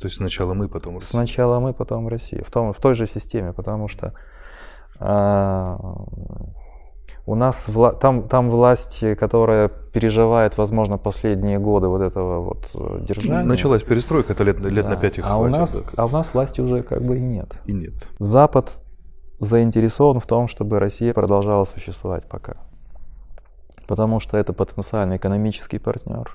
То 0.00 0.06
есть 0.06 0.16
сначала 0.16 0.54
мы, 0.54 0.68
потом 0.68 0.96
Россия. 0.96 1.10
Сначала 1.10 1.60
мы, 1.60 1.72
потом 1.72 2.08
Россия. 2.08 2.44
В, 2.44 2.50
том, 2.50 2.72
в 2.72 2.78
той 2.78 2.94
же 2.94 3.06
системе, 3.06 3.52
потому 3.52 3.88
что 3.88 4.12
а, 5.00 5.78
у 7.28 7.34
нас 7.34 7.68
вла- 7.68 7.94
там, 7.96 8.26
там 8.26 8.48
власть, 8.48 9.04
которая 9.18 9.68
переживает, 9.68 10.56
возможно, 10.56 10.96
последние 10.96 11.58
годы 11.58 11.86
вот 11.88 12.00
этого 12.00 12.40
вот 12.40 12.70
э, 12.74 13.04
держания. 13.04 13.44
Началась 13.44 13.82
перестройка, 13.82 14.32
это 14.32 14.44
лет, 14.44 14.58
лет 14.60 14.86
да. 14.86 14.92
на 14.92 14.96
пять 14.96 15.18
их 15.18 15.26
а 15.26 15.34
хватит. 15.36 15.56
У 15.56 15.60
нас. 15.60 15.84
А 15.94 16.06
у 16.06 16.08
нас 16.08 16.32
власти 16.32 16.62
уже 16.62 16.82
как 16.82 17.02
бы 17.02 17.18
и 17.18 17.20
нет. 17.20 17.60
И 17.66 17.72
нет. 17.74 17.92
Запад 18.18 18.80
заинтересован 19.40 20.20
в 20.20 20.26
том, 20.26 20.48
чтобы 20.48 20.78
Россия 20.78 21.12
продолжала 21.12 21.64
существовать 21.64 22.26
пока. 22.26 22.56
Потому 23.86 24.20
что 24.20 24.38
это 24.38 24.54
потенциальный 24.54 25.18
экономический 25.18 25.78
партнер, 25.78 26.34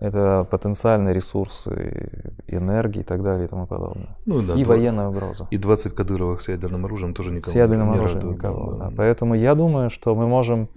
это 0.00 0.46
потенциальные 0.50 1.14
ресурсы 1.14 2.10
энергии 2.48 3.00
и 3.00 3.04
так 3.04 3.22
далее 3.22 3.44
и 3.44 3.48
тому 3.48 3.66
подобное. 3.66 4.16
Ну, 4.26 4.40
да, 4.42 4.54
и 4.54 4.64
два- 4.64 4.74
военная 4.74 5.08
угроза. 5.08 5.46
И 5.50 5.58
20 5.58 5.94
кадыровых 5.94 6.40
с 6.40 6.48
ядерным 6.48 6.84
оружием 6.86 7.14
тоже 7.14 7.30
никого 7.30 7.52
С 7.52 7.54
ядерным 7.54 7.90
не 7.92 7.96
оружием 7.98 8.20
радует, 8.22 8.36
никого. 8.38 8.72
да, 8.72 8.84
да. 8.88 8.92
Поэтому 8.96 9.34
я 9.34 9.54
думаю, 9.54 9.90
что 9.90 10.14
мы 10.14 10.26
можем 10.26 10.68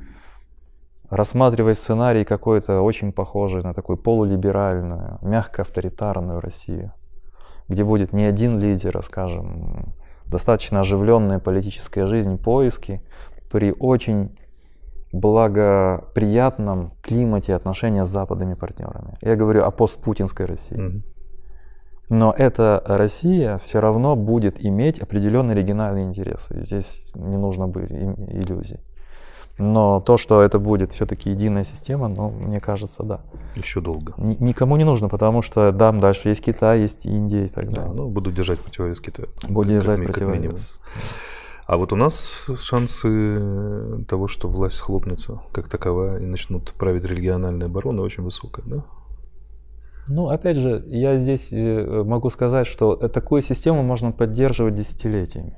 рассматривать 1.10 1.78
сценарий 1.78 2.24
какой-то 2.24 2.82
очень 2.82 3.12
похожий 3.12 3.64
на 3.64 3.74
такую 3.74 3.98
полулиберальную, 3.98 5.20
мягко 5.22 5.62
авторитарную 5.62 6.40
Россию, 6.40 6.92
где 7.68 7.84
будет 7.84 8.14
не 8.14 8.26
один 8.26 8.60
лидер, 8.60 8.98
а, 8.98 9.02
скажем, 9.02 9.94
достаточно 10.26 10.80
оживленная 10.80 11.40
политическая 11.40 12.08
жизнь, 12.08 12.38
поиски 12.38 13.02
при 13.52 13.72
очень 13.78 14.38
благоприятном 15.16 16.92
климате 17.02 17.56
отношения 17.56 18.06
с 18.06 18.10
западными 18.10 18.54
партнерами. 18.56 19.16
Я 19.22 19.36
говорю 19.36 19.64
о 19.64 19.72
постпутинской 19.72 20.46
России. 20.46 20.76
Мгм. 20.78 21.04
Но 22.10 22.34
эта 22.38 22.84
Россия 22.86 23.58
все 23.58 23.80
равно 23.80 24.16
будет 24.16 24.64
иметь 24.64 25.00
определенные 25.00 25.56
региональные 25.56 26.06
интересы. 26.06 26.64
Здесь 26.64 27.12
не 27.16 27.38
нужно 27.38 27.68
быть 27.68 27.92
иллюзий. 27.92 28.80
Но 29.58 30.02
то, 30.02 30.18
что 30.18 30.42
это 30.42 30.60
будет 30.60 30.92
все-таки 30.92 31.30
единая 31.32 31.64
система, 31.64 32.10
ну, 32.10 32.30
мне 32.30 32.60
кажется, 32.60 33.04
да. 33.04 33.22
Еще 33.56 33.80
долго. 33.80 34.14
Ни- 34.18 34.36
никому 34.44 34.76
не 34.76 34.84
нужно, 34.84 35.08
потому 35.08 35.42
что 35.42 35.72
там 35.72 36.00
дальше 36.00 36.28
есть 36.30 36.44
Китай, 36.44 36.82
есть 36.82 37.06
Индия 37.06 37.46
и 37.46 37.48
так 37.48 37.70
Да, 37.70 37.76
далее. 37.84 37.94
ну, 37.94 38.10
буду 38.10 38.32
держать 38.34 38.60
противовес 38.60 39.00
Китаю. 39.00 39.30
Как 39.42 39.66
держать 39.66 40.06
как 40.06 40.20
минимум. 40.22 40.58
А 41.68 41.78
вот 41.78 41.92
у 41.94 41.96
нас 41.96 42.46
шансы 42.58 44.04
того, 44.08 44.28
что 44.28 44.48
власть 44.50 44.76
схлопнется 44.76 45.42
как 45.52 45.68
таковая 45.68 46.20
и 46.20 46.26
начнут 46.26 46.74
править 46.74 47.06
региональные 47.06 47.66
обороны, 47.66 48.02
очень 48.02 48.24
высокая, 48.24 48.64
да? 48.68 48.86
Ну, 50.08 50.30
опять 50.30 50.58
же, 50.58 50.84
я 50.86 51.18
здесь 51.18 51.48
э, 51.52 52.04
могу 52.04 52.30
сказать, 52.30 52.68
что 52.68 52.94
э, 52.94 53.10
такую 53.10 53.42
систему 53.42 53.82
можно 53.82 54.12
поддерживать 54.12 54.76
десятилетиями. 54.76 55.58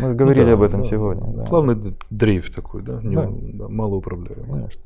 Мы 0.00 0.14
говорили 0.14 0.42
Ну 0.42 0.48
да, 0.48 0.54
об 0.54 0.62
этом 0.62 0.82
да. 0.82 0.88
сегодня. 0.88 1.32
да. 1.32 1.44
Плавный 1.44 1.76
дрейф 2.10 2.52
такой, 2.52 2.82
да? 2.82 3.00
Не- 3.00 3.14
Да. 3.14 3.28
да, 3.30 3.68
малоуправляемый. 3.68 4.44
Конечно. 4.50 4.82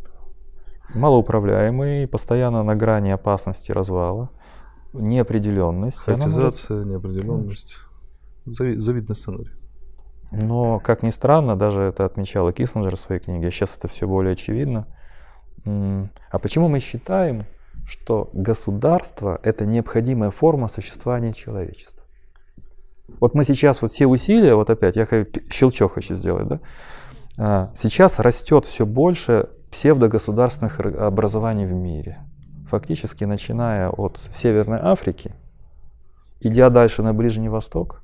Малоуправляемый, 0.94 2.06
постоянно 2.06 2.62
на 2.62 2.76
грани 2.76 3.10
опасности 3.10 3.72
развала, 3.72 4.28
неопределенность. 4.92 6.02
она 6.06 6.16
может- 6.16 6.32
Хаотизация, 6.34 6.84
неопределенность. 6.84 7.76
Зави- 8.46 8.76
завидный 8.76 9.16
сценарий. 9.16 9.52
Но, 10.32 10.80
как 10.80 11.02
ни 11.02 11.10
странно, 11.10 11.56
даже 11.56 11.82
это 11.82 12.06
отмечал 12.06 12.48
и 12.48 12.52
Киссинджер 12.52 12.96
в 12.96 13.00
своей 13.00 13.20
книге, 13.20 13.50
сейчас 13.50 13.76
это 13.76 13.88
все 13.88 14.08
более 14.08 14.32
очевидно. 14.32 14.86
А 15.64 16.38
почему 16.40 16.68
мы 16.68 16.80
считаем, 16.80 17.44
что 17.86 18.30
государство– 18.32 19.38
это 19.42 19.66
необходимая 19.66 20.30
форма 20.30 20.68
существования 20.68 21.34
человечества? 21.34 22.02
Вот 23.20 23.34
мы 23.34 23.44
сейчас 23.44 23.82
вот 23.82 23.90
все 23.90 24.06
усилия, 24.06 24.54
вот 24.54 24.70
опять, 24.70 24.96
я 24.96 25.06
щелчок 25.50 25.94
хочу 25.94 26.14
сделать, 26.14 26.48
да? 26.48 26.60
А, 27.38 27.70
Сейчас 27.74 28.18
растет 28.18 28.64
все 28.64 28.86
больше 28.86 29.50
псевдогосударственных 29.70 30.80
образований 30.80 31.66
в 31.66 31.72
мире. 31.72 32.18
Фактически, 32.70 33.24
начиная 33.24 33.90
от 33.90 34.18
Северной 34.30 34.78
Африки, 34.80 35.34
идя 36.40 36.70
дальше 36.70 37.02
на 37.02 37.12
Ближний 37.12 37.50
Восток, 37.50 38.00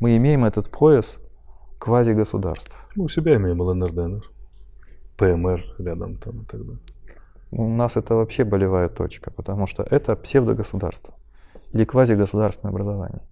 мы 0.00 0.16
имеем 0.16 0.44
этот 0.44 0.70
пояс 0.70 1.18
квазигосударств. 1.78 2.74
Мы 2.96 3.04
у 3.04 3.08
себя 3.08 3.36
имеем 3.36 3.60
ЛНР, 3.60 3.92
ДНР. 3.92 4.30
ПМР 5.16 5.64
рядом 5.78 6.16
там 6.16 6.42
и 6.42 6.44
так 6.44 6.60
далее. 6.60 6.78
У 7.50 7.68
нас 7.68 7.96
это 7.96 8.14
вообще 8.14 8.44
болевая 8.44 8.88
точка, 8.88 9.30
потому 9.30 9.66
что 9.66 9.82
это 9.82 10.14
псевдогосударство 10.16 11.14
или 11.72 11.84
квазигосударственное 11.84 12.72
образование. 12.72 13.22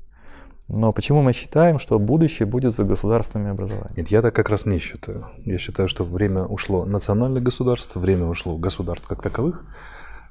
Но 0.68 0.92
почему 0.92 1.22
мы 1.22 1.32
считаем, 1.32 1.78
что 1.78 1.98
будущее 1.98 2.46
будет 2.46 2.74
за 2.74 2.82
государственными 2.82 3.50
образованиями? 3.50 3.98
Нет, 3.98 4.08
я 4.08 4.20
так 4.20 4.34
как 4.34 4.48
раз 4.48 4.66
не 4.66 4.78
считаю. 4.78 5.26
Я 5.44 5.58
считаю, 5.58 5.88
что 5.88 6.02
время 6.02 6.44
ушло 6.44 6.84
национальных 6.84 7.44
государств, 7.44 7.94
время 7.94 8.26
ушло 8.26 8.56
государств 8.56 9.06
как 9.06 9.22
таковых. 9.22 9.64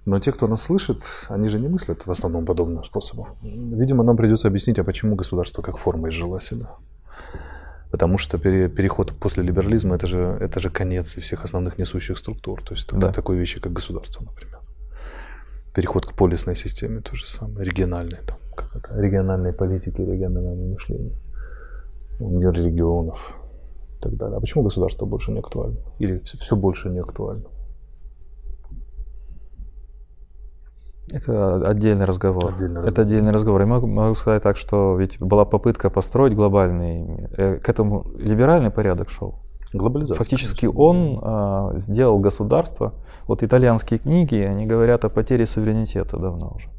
Но 0.06 0.20
те, 0.20 0.32
кто 0.32 0.48
нас 0.48 0.62
слышит, 0.62 1.04
они 1.30 1.48
же 1.48 1.60
не 1.60 1.68
мыслят 1.68 2.06
в 2.06 2.12
основном 2.12 2.46
подобным 2.46 2.84
способом. 2.84 3.30
Видимо, 3.42 4.04
нам 4.04 4.18
придется 4.18 4.50
объяснить, 4.50 4.78
а 4.78 4.84
почему 4.84 5.16
государство 5.16 5.62
как 5.62 5.78
форма 5.78 6.10
изжила 6.10 6.42
себя. 6.42 6.68
Потому 7.96 8.18
что 8.18 8.38
пере- 8.38 8.68
переход 8.68 9.14
после 9.20 9.42
либерализма 9.44 9.96
это 9.96 10.06
же, 10.08 10.20
это 10.42 10.60
же 10.60 10.70
конец 10.70 11.16
всех 11.16 11.46
основных 11.46 11.78
несущих 11.80 12.18
структур. 12.18 12.62
То 12.62 12.74
есть 12.74 12.92
Да. 12.92 13.10
такой 13.14 13.38
вещи, 13.38 13.62
как 13.62 13.72
государство, 13.72 14.22
например. 14.26 14.60
Переход 15.74 16.06
к 16.06 16.14
полисной 16.14 16.56
системе 16.56 17.00
то 17.00 17.16
же 17.16 17.26
самое, 17.26 17.66
региональной, 17.66 18.18
там, 18.28 18.38
как 18.58 18.76
это, 18.76 19.02
региональной 19.02 19.54
политики, 19.54 20.02
регионального 20.02 20.56
мышления, 20.74 21.16
мир 22.20 22.52
регионов 22.52 23.38
и 23.98 24.02
так 24.02 24.18
далее. 24.18 24.38
А 24.38 24.40
почему 24.42 24.64
государство 24.66 25.06
больше 25.06 25.32
не 25.32 25.40
актуально? 25.40 25.78
Или 26.00 26.20
все 26.20 26.56
больше 26.58 26.90
не 26.90 27.00
актуально? 27.00 27.46
Это 31.12 31.68
отдельный 31.68 32.06
разговор. 32.06 32.54
Отдельный 32.56 32.88
Это 32.88 33.04
отдельный 33.04 33.32
разговор. 33.32 33.62
Я 33.62 33.68
могу, 33.68 33.88
могу 33.88 34.16
сказать 34.16 34.42
так, 34.42 34.58
что 34.58 34.96
ведь 34.98 35.20
была 35.20 35.46
попытка 35.46 35.90
построить 35.90 36.34
глобальный, 36.34 37.28
э, 37.38 37.58
к 37.58 37.70
этому 37.70 38.06
либеральный 38.18 38.72
порядок 38.72 39.10
шел. 39.10 39.36
Глобализация. 39.74 40.18
Фактически 40.18 40.68
конечно. 40.68 40.82
он 40.82 41.20
а, 41.22 41.72
сделал 41.78 42.20
государство. 42.20 42.94
Вот 43.28 43.44
итальянские 43.44 44.00
книги, 44.00 44.38
они 44.38 44.66
говорят 44.66 45.06
о 45.06 45.10
потере 45.10 45.46
суверенитета 45.46 46.18
давно 46.18 46.54
уже. 46.56 46.70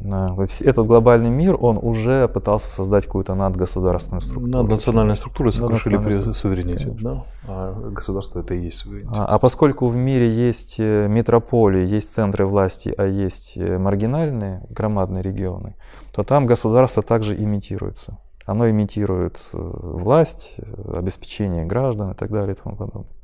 Этот 0.00 0.86
глобальный 0.86 1.30
мир, 1.30 1.56
он 1.60 1.78
уже 1.80 2.26
пытался 2.28 2.68
создать 2.70 3.04
какую-то 3.04 3.34
надгосударственную 3.34 4.22
структуру. 4.22 4.46
Наднациональные 4.46 5.16
структуры 5.16 5.52
сокрушили 5.52 5.98
при 5.98 6.32
суверенитете. 6.32 6.96
Да? 7.00 7.24
А 7.46 7.90
государство 7.90 8.40
это 8.40 8.54
и 8.54 8.64
есть 8.64 8.78
суверенитет. 8.78 9.12
А, 9.12 9.26
а 9.26 9.38
поскольку 9.38 9.88
в 9.88 9.96
мире 9.96 10.30
есть 10.30 10.76
э, 10.78 11.06
метрополии, 11.08 11.86
есть 11.86 12.12
центры 12.12 12.46
власти, 12.46 12.94
а 12.96 13.04
есть 13.04 13.56
э, 13.56 13.78
маргинальные, 13.78 14.62
громадные 14.70 15.22
регионы, 15.22 15.74
то 16.14 16.22
там 16.24 16.46
государство 16.46 17.02
также 17.02 17.36
имитируется. 17.36 18.18
Оно 18.46 18.70
имитирует 18.70 19.38
э, 19.52 19.58
власть, 19.58 20.56
обеспечение 20.92 21.66
граждан 21.66 22.12
и 22.12 22.14
так 22.14 22.30
далее 22.30 22.54
и 22.54 22.58
тому 22.58 22.76
подобное. 22.76 23.19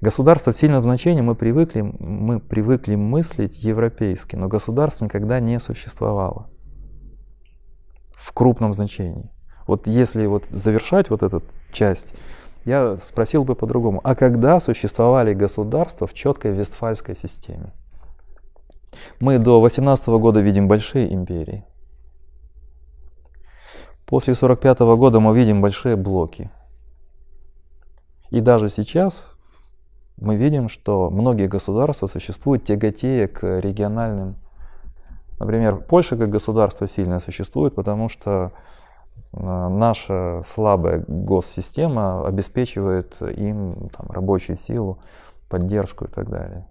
Государство 0.00 0.52
в 0.52 0.58
сильном 0.58 0.82
значении 0.82 1.20
мы 1.20 1.34
привыкли, 1.34 1.82
мы 1.82 2.40
привыкли 2.40 2.94
мыслить 2.94 3.62
европейски, 3.62 4.36
но 4.36 4.48
государство 4.48 5.04
никогда 5.04 5.38
не 5.38 5.60
существовало 5.60 6.48
в 8.16 8.32
крупном 8.32 8.72
значении. 8.72 9.30
Вот 9.66 9.86
если 9.86 10.24
вот 10.26 10.46
завершать 10.46 11.10
вот 11.10 11.22
эту 11.22 11.42
часть, 11.72 12.14
я 12.64 12.96
спросил 12.96 13.44
бы 13.44 13.54
по-другому. 13.54 14.00
А 14.02 14.14
когда 14.14 14.60
существовали 14.60 15.34
государства 15.34 16.06
в 16.06 16.14
четкой 16.14 16.52
вестфальской 16.52 17.14
системе? 17.14 17.74
Мы 19.20 19.38
до 19.38 19.60
18 19.60 20.08
года 20.08 20.40
видим 20.40 20.68
большие 20.68 21.12
империи. 21.12 21.64
После 24.06 24.34
45 24.34 24.80
года 24.80 25.20
мы 25.20 25.36
видим 25.36 25.60
большие 25.60 25.96
блоки. 25.96 26.50
И 28.30 28.40
даже 28.40 28.68
сейчас 28.68 29.24
мы 30.16 30.36
видим, 30.36 30.68
что 30.68 31.10
многие 31.10 31.48
государства 31.48 32.06
существуют 32.06 32.64
тяготея 32.64 33.28
к 33.28 33.60
региональным 33.60 34.36
Например, 35.38 35.76
Польша 35.76 36.16
как 36.16 36.30
государство 36.30 36.86
сильно 36.86 37.20
существует, 37.20 37.74
потому 37.74 38.08
что 38.08 38.52
э, 39.32 39.68
наша 39.68 40.42
слабая 40.46 41.04
госсистема 41.06 42.26
обеспечивает 42.26 43.20
им 43.20 43.90
там, 43.96 44.10
рабочую 44.10 44.56
силу, 44.56 44.98
поддержку 45.48 46.04
и 46.04 46.08
так 46.08 46.30
далее. 46.30 46.66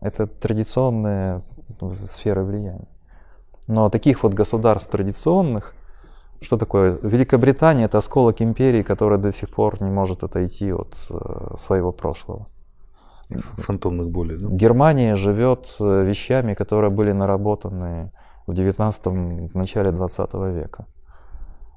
Это 0.00 0.26
традиционная 0.26 1.42
сфера 2.06 2.42
влияния. 2.42 2.88
Но 3.66 3.88
таких 3.90 4.22
вот 4.22 4.34
государств 4.34 4.90
традиционных, 4.90 5.74
что 6.40 6.56
такое? 6.56 6.98
Великобритания 7.02 7.84
это 7.84 7.98
осколок 7.98 8.40
империи, 8.40 8.82
которая 8.82 9.18
до 9.18 9.32
сих 9.32 9.50
пор 9.50 9.80
не 9.82 9.90
может 9.90 10.24
отойти 10.24 10.72
от 10.72 10.94
э, 11.10 11.54
своего 11.56 11.92
прошлого. 11.92 12.46
Фантомных 13.58 14.10
болей, 14.10 14.38
да? 14.38 14.48
Германия 14.48 15.14
живет 15.14 15.68
э, 15.80 16.04
вещами, 16.04 16.54
которые 16.54 16.90
были 16.90 17.12
наработаны 17.12 18.10
в 18.46 18.54
19 18.54 19.06
в 19.06 19.56
начале 19.56 19.92
20 19.92 20.34
века. 20.34 20.86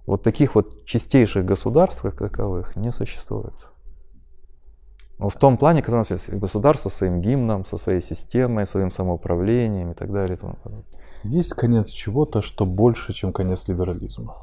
Вот 0.06 0.24
таких 0.24 0.56
вот 0.56 0.86
чистейших 0.86 1.46
государств, 1.46 2.02
как 2.02 2.18
таковых, 2.18 2.76
не 2.76 2.92
существует. 2.92 3.54
Но 5.20 5.30
в 5.30 5.36
том 5.36 5.58
плане, 5.58 5.82
когда 5.84 5.98
у 5.98 6.00
нас 6.00 6.12
есть 6.12 6.30
государство 6.30 6.90
со 6.90 6.98
своим 6.98 7.22
гимном, 7.22 7.66
со 7.66 7.78
своей 7.78 8.02
системой, 8.02 8.66
своим 8.66 8.90
самоуправлением 8.90 9.92
и 9.92 9.94
так 9.94 10.12
далее. 10.12 10.36
И 10.36 10.40
тому 10.40 10.56
подобное. 10.64 10.86
Есть 11.24 11.54
конец 11.54 11.90
чего-то, 11.90 12.42
что 12.42 12.66
больше, 12.66 13.14
чем 13.14 13.32
конец 13.32 13.68
либерализма. 13.68 14.36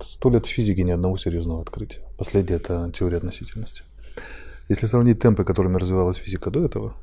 Сто 0.00 0.30
лет 0.30 0.46
физики 0.46 0.80
ни 0.80 0.90
одного 0.90 1.18
серьезного 1.18 1.60
открытия. 1.60 2.00
Последнее– 2.16 2.56
это 2.60 2.90
теория 2.92 3.18
относительности. 3.18 3.82
Если 4.68 4.86
сравнить 4.86 5.20
темпы, 5.20 5.44
которыми 5.44 5.76
развивалась 5.76 6.16
физика 6.16 6.50
до 6.50 6.64
этого, 6.64 6.94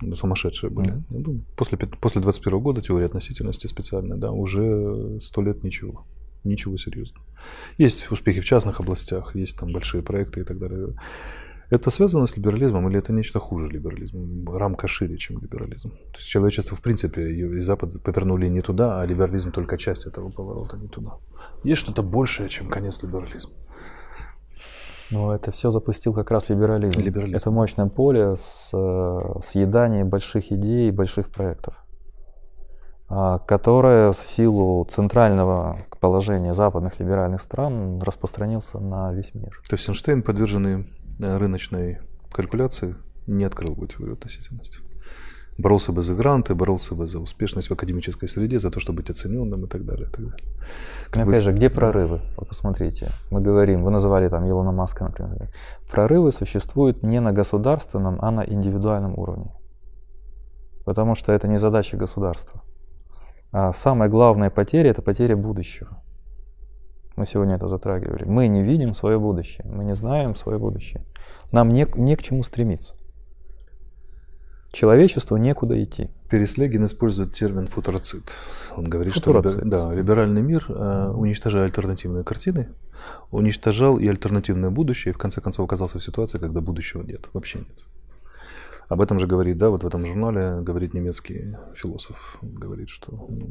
ну, 0.00 0.14
сумасшедшие 0.14 0.70
были. 0.70 0.92
Mm-hmm. 0.92 1.04
Ну, 1.10 1.40
после, 1.56 1.78
после 1.78 2.20
21 2.20 2.60
года 2.60 2.80
теория 2.80 3.06
относительности 3.06 3.66
специальная, 3.66 4.16
да, 4.16 4.30
уже 4.30 5.18
сто 5.20 5.42
лет 5.42 5.64
ничего. 5.64 6.04
Ничего 6.44 6.76
серьезного. 6.76 7.24
Есть 7.78 8.10
успехи 8.12 8.40
в 8.40 8.44
частных 8.44 8.80
областях, 8.80 9.34
есть 9.34 9.58
там 9.58 9.72
большие 9.72 10.02
проекты 10.02 10.40
и 10.40 10.44
так 10.44 10.58
далее. 10.58 10.94
Это 11.70 11.90
связано 11.90 12.26
с 12.26 12.36
либерализмом 12.36 12.88
или 12.88 12.98
это 12.98 13.12
нечто 13.12 13.40
хуже 13.40 13.68
либерализма? 13.68 14.58
Рамка 14.58 14.88
шире, 14.88 15.18
чем 15.18 15.38
либерализм. 15.38 15.90
То 15.90 16.16
есть 16.16 16.28
человечество, 16.28 16.76
в 16.76 16.80
принципе, 16.80 17.28
и 17.28 17.60
Запад 17.60 18.02
повернули 18.02 18.46
не 18.46 18.62
туда, 18.62 19.00
а 19.00 19.06
либерализм 19.06 19.50
только 19.52 19.76
часть 19.76 20.06
этого 20.06 20.30
поворота 20.30 20.78
не 20.78 20.88
туда. 20.88 21.18
Есть 21.64 21.80
что-то 21.80 22.02
большее, 22.02 22.48
чем 22.48 22.68
конец 22.68 23.02
либерализма. 23.02 23.52
Ну, 25.10 25.32
это 25.32 25.50
все 25.50 25.70
запустил 25.70 26.12
как 26.12 26.30
раз 26.30 26.48
либерализм. 26.48 27.00
либерализм. 27.00 27.36
Это 27.36 27.50
мощное 27.50 27.86
поле 27.86 28.36
с 28.36 28.70
э, 28.72 29.40
съеданием 29.42 30.08
больших 30.08 30.52
идей 30.52 30.88
и 30.88 30.90
больших 30.90 31.30
проектов, 31.30 31.74
а, 33.08 33.38
которое 33.38 34.12
в 34.12 34.16
силу 34.16 34.84
центрального 34.84 35.80
положения 36.00 36.52
западных 36.52 37.00
либеральных 37.00 37.40
стран 37.40 38.02
распространился 38.02 38.78
на 38.78 39.12
весь 39.12 39.34
мир. 39.34 39.60
То 39.68 39.76
есть 39.76 39.88
Эйнштейн, 39.88 40.22
подверженный 40.22 40.86
э, 41.18 41.36
рыночной 41.36 42.00
калькуляции, 42.30 42.96
не 43.26 43.44
открыл 43.44 43.74
бы 43.74 43.86
теорию 43.86 44.14
относительности 44.14 44.80
боролся 45.58 45.92
бы 45.92 46.02
за 46.02 46.14
гранты, 46.14 46.54
боролся 46.54 46.94
бы 46.94 47.06
за 47.06 47.18
успешность 47.18 47.68
в 47.68 47.72
академической 47.72 48.26
среде, 48.26 48.58
за 48.60 48.70
то, 48.70 48.80
чтобы 48.80 48.98
быть 48.98 49.10
оцененным 49.10 49.64
и 49.64 49.68
так 49.68 49.84
далее. 49.84 50.06
И 50.06 50.10
так 50.10 50.24
далее. 50.24 50.46
Как 51.10 51.22
опять 51.24 51.38
бы... 51.38 51.42
же, 51.42 51.52
где 51.52 51.68
прорывы? 51.68 52.20
Вот 52.36 52.48
посмотрите, 52.48 53.08
мы 53.30 53.40
говорим, 53.40 53.82
вы 53.82 53.90
называли 53.90 54.28
там 54.28 54.48
Илона 54.48 54.72
Маска, 54.72 55.04
например. 55.04 55.50
Прорывы 55.90 56.32
существуют 56.32 57.02
не 57.02 57.20
на 57.20 57.32
государственном, 57.32 58.18
а 58.20 58.30
на 58.30 58.44
индивидуальном 58.46 59.18
уровне. 59.18 59.50
Потому 60.84 61.14
что 61.14 61.32
это 61.32 61.48
не 61.48 61.58
задача 61.58 61.96
государства. 61.96 62.62
А 63.50 63.72
самая 63.72 64.08
главная 64.08 64.50
потеря– 64.50 64.90
это 64.90 65.02
потеря 65.02 65.36
будущего. 65.36 66.02
Мы 67.16 67.26
сегодня 67.26 67.56
это 67.56 67.66
затрагивали. 67.66 68.24
Мы 68.24 68.46
не 68.46 68.62
видим 68.62 68.94
свое 68.94 69.18
будущее, 69.18 69.66
мы 69.68 69.84
не 69.84 69.94
знаем 69.94 70.36
свое 70.36 70.58
будущее. 70.58 71.02
Нам 71.50 71.68
не, 71.68 71.84
не 71.96 72.14
к 72.14 72.22
чему 72.22 72.44
стремиться. 72.44 72.94
Человечеству 74.78 75.36
некуда 75.38 75.82
идти. 75.82 76.08
Переслегин 76.30 76.86
использует 76.86 77.32
термин 77.32 77.66
футуроцит. 77.66 78.30
Он 78.76 78.84
говорит, 78.84 79.12
футуроцит. 79.12 79.54
что 79.54 79.64
да, 79.64 79.92
либеральный 79.92 80.40
мир, 80.40 80.66
э, 80.68 81.10
уничтожая 81.16 81.64
альтернативные 81.64 82.22
картины, 82.22 82.68
уничтожал 83.32 83.98
и 83.98 84.06
альтернативное 84.06 84.70
будущее, 84.70 85.10
и 85.10 85.14
в 85.16 85.18
конце 85.18 85.40
концов 85.40 85.66
оказался 85.66 85.98
в 85.98 86.02
ситуации, 86.04 86.38
когда 86.38 86.60
будущего 86.60 87.02
нет, 87.02 87.28
вообще 87.32 87.58
нет. 87.58 87.78
Об 88.86 89.00
этом 89.00 89.18
же 89.18 89.26
говорит, 89.26 89.58
да, 89.58 89.70
вот 89.70 89.82
в 89.82 89.86
этом 89.88 90.06
журнале 90.06 90.60
говорит 90.60 90.94
немецкий 90.94 91.56
философ. 91.74 92.38
Он 92.40 92.54
говорит, 92.54 92.88
что 92.88 93.10
ну, 93.10 93.50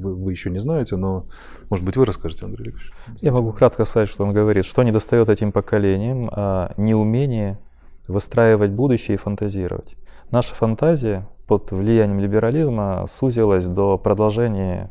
вы, 0.00 0.16
вы 0.16 0.32
еще 0.32 0.50
не 0.50 0.58
знаете, 0.58 0.96
но, 0.96 1.26
может 1.70 1.84
быть, 1.84 1.96
вы 1.96 2.04
расскажете, 2.04 2.46
Андрей 2.46 2.70
Ильич. 2.70 2.90
Я 3.20 3.30
могу 3.30 3.52
кратко 3.52 3.84
сказать, 3.84 4.08
что 4.08 4.24
он 4.24 4.32
говорит. 4.32 4.64
Что 4.64 4.82
не 4.82 4.90
достает 4.90 5.28
этим 5.28 5.52
поколениям? 5.52 6.28
А 6.32 6.74
неумение 6.76 7.60
выстраивать 8.08 8.72
будущее 8.72 9.14
и 9.14 9.18
фантазировать. 9.18 9.96
Наша 10.30 10.54
фантазия 10.54 11.28
под 11.46 11.70
влиянием 11.70 12.20
либерализма 12.20 13.06
сузилась 13.06 13.66
до 13.66 13.98
продолжения 13.98 14.90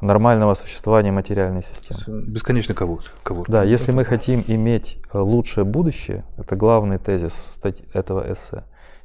нормального 0.00 0.54
существования 0.54 1.12
материальной 1.12 1.62
системы. 1.62 2.24
Бесконечный 2.26 2.74
кого 2.74 3.00
кого 3.22 3.44
Да, 3.46 3.62
если 3.62 3.92
мы 3.92 4.04
хотим 4.04 4.44
иметь 4.46 4.98
э, 5.12 5.18
лучшее 5.18 5.64
будущее, 5.64 6.24
это 6.36 6.56
главный 6.56 6.98
тезис 6.98 7.58
этого 7.94 8.30
эссе, 8.30 8.64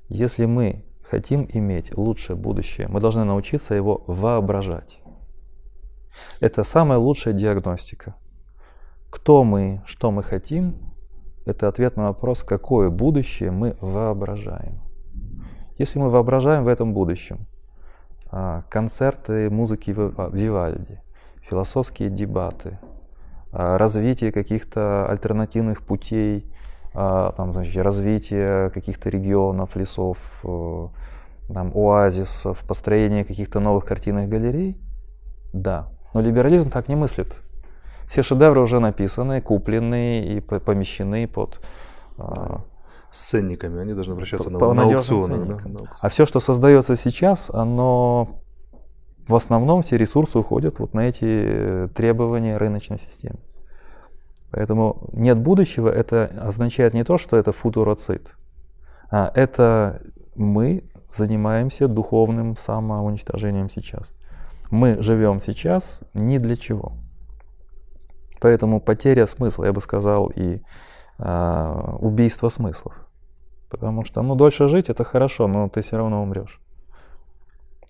если 0.09 0.45
мы 0.45 0.83
хотим 1.03 1.47
иметь 1.53 1.95
лучшее 1.95 2.35
будущее, 2.35 2.87
мы 2.87 2.99
должны 2.99 3.23
научиться 3.23 3.75
его 3.75 4.03
воображать. 4.07 4.99
Это 6.39 6.63
самая 6.63 6.97
лучшая 6.97 7.33
диагностика. 7.33 8.15
Кто 9.09 9.43
мы, 9.43 9.83
что 9.85 10.11
мы 10.11 10.23
хотим, 10.23 10.77
это 11.45 11.67
ответ 11.67 11.95
на 11.95 12.07
вопрос, 12.07 12.43
какое 12.43 12.89
будущее 12.89 13.51
мы 13.51 13.77
воображаем. 13.79 14.81
Если 15.77 15.99
мы 15.99 16.09
воображаем 16.09 16.63
в 16.63 16.67
этом 16.67 16.93
будущем 16.93 17.45
а, 18.31 18.63
концерты 18.69 19.49
музыки 19.49 19.91
Вивальди, 19.91 20.99
философские 21.41 22.09
дебаты, 22.09 22.79
а, 23.51 23.77
развитие 23.77 24.31
каких-то 24.31 25.07
альтернативных 25.07 25.83
путей, 25.83 26.51
а, 26.93 27.31
там, 27.33 27.53
значит, 27.53 27.77
развитие 27.83 28.71
каких-то 28.71 29.09
регионов, 29.09 29.75
лесов, 29.75 30.41
э, 30.43 30.87
там, 31.53 31.71
оазисов, 31.75 32.63
построение 32.67 33.23
каких-то 33.23 33.59
новых 33.59 33.85
картинных 33.85 34.29
галерей, 34.29 34.77
да. 35.53 35.89
Но 36.15 36.21
либерализм 36.21 36.71
так 36.71 36.87
не 36.87 36.95
мыслит. 36.95 37.35
Все 38.07 38.23
шедевры 38.23 38.61
уже 38.61 38.79
написаны, 38.79 39.41
куплены 39.41 40.21
и 40.23 40.39
помещены 40.39 41.27
под 41.27 41.59
с 43.11 43.29
ценниками, 43.29 43.79
они 43.81 43.93
должны 43.93 44.13
обращаться 44.13 44.49
на, 44.49 44.59
на 44.73 44.83
аукционах. 44.83 45.63
Да, 45.63 45.69
на 45.69 45.79
А 45.99 46.09
все, 46.09 46.25
что 46.25 46.39
создается 46.39 46.95
сейчас, 46.95 47.49
оно 47.49 48.41
в 49.27 49.35
основном 49.35 49.81
все 49.81 49.97
ресурсы 49.97 50.37
уходят 50.39 50.79
вот 50.79 50.93
на 50.93 51.01
эти 51.01 51.25
э, 51.25 51.87
требования 51.93 52.57
рыночной 52.57 52.99
системы. 52.99 53.39
Поэтому 54.51 55.09
нет 55.11 55.37
будущего, 55.37 55.89
это 55.89 56.25
означает 56.41 56.93
не 56.93 57.03
то, 57.03 57.17
что 57.17 57.37
это 57.37 57.51
футуроцит, 57.51 58.35
а 59.11 59.31
это 59.35 60.01
мы 60.35 60.83
занимаемся 61.13 61.87
духовным 61.87 62.55
самоуничтожением 62.55 63.69
сейчас. 63.69 64.13
Мы 64.69 65.01
живем 65.01 65.39
сейчас 65.39 66.03
ни 66.13 66.37
для 66.37 66.55
чего. 66.55 66.93
Поэтому 68.39 68.79
потеря 68.79 69.25
смысла, 69.25 69.65
я 69.65 69.73
бы 69.73 69.81
сказал, 69.81 70.27
и 70.27 70.61
убийство 71.19 72.49
смыслов. 72.49 72.93
Потому 73.69 74.05
что, 74.05 74.21
ну, 74.21 74.35
дольше 74.35 74.67
жить 74.67 74.89
это 74.89 75.03
хорошо, 75.03 75.47
но 75.47 75.67
ты 75.67 75.81
все 75.81 75.97
равно 75.97 76.21
умрешь. 76.21 76.61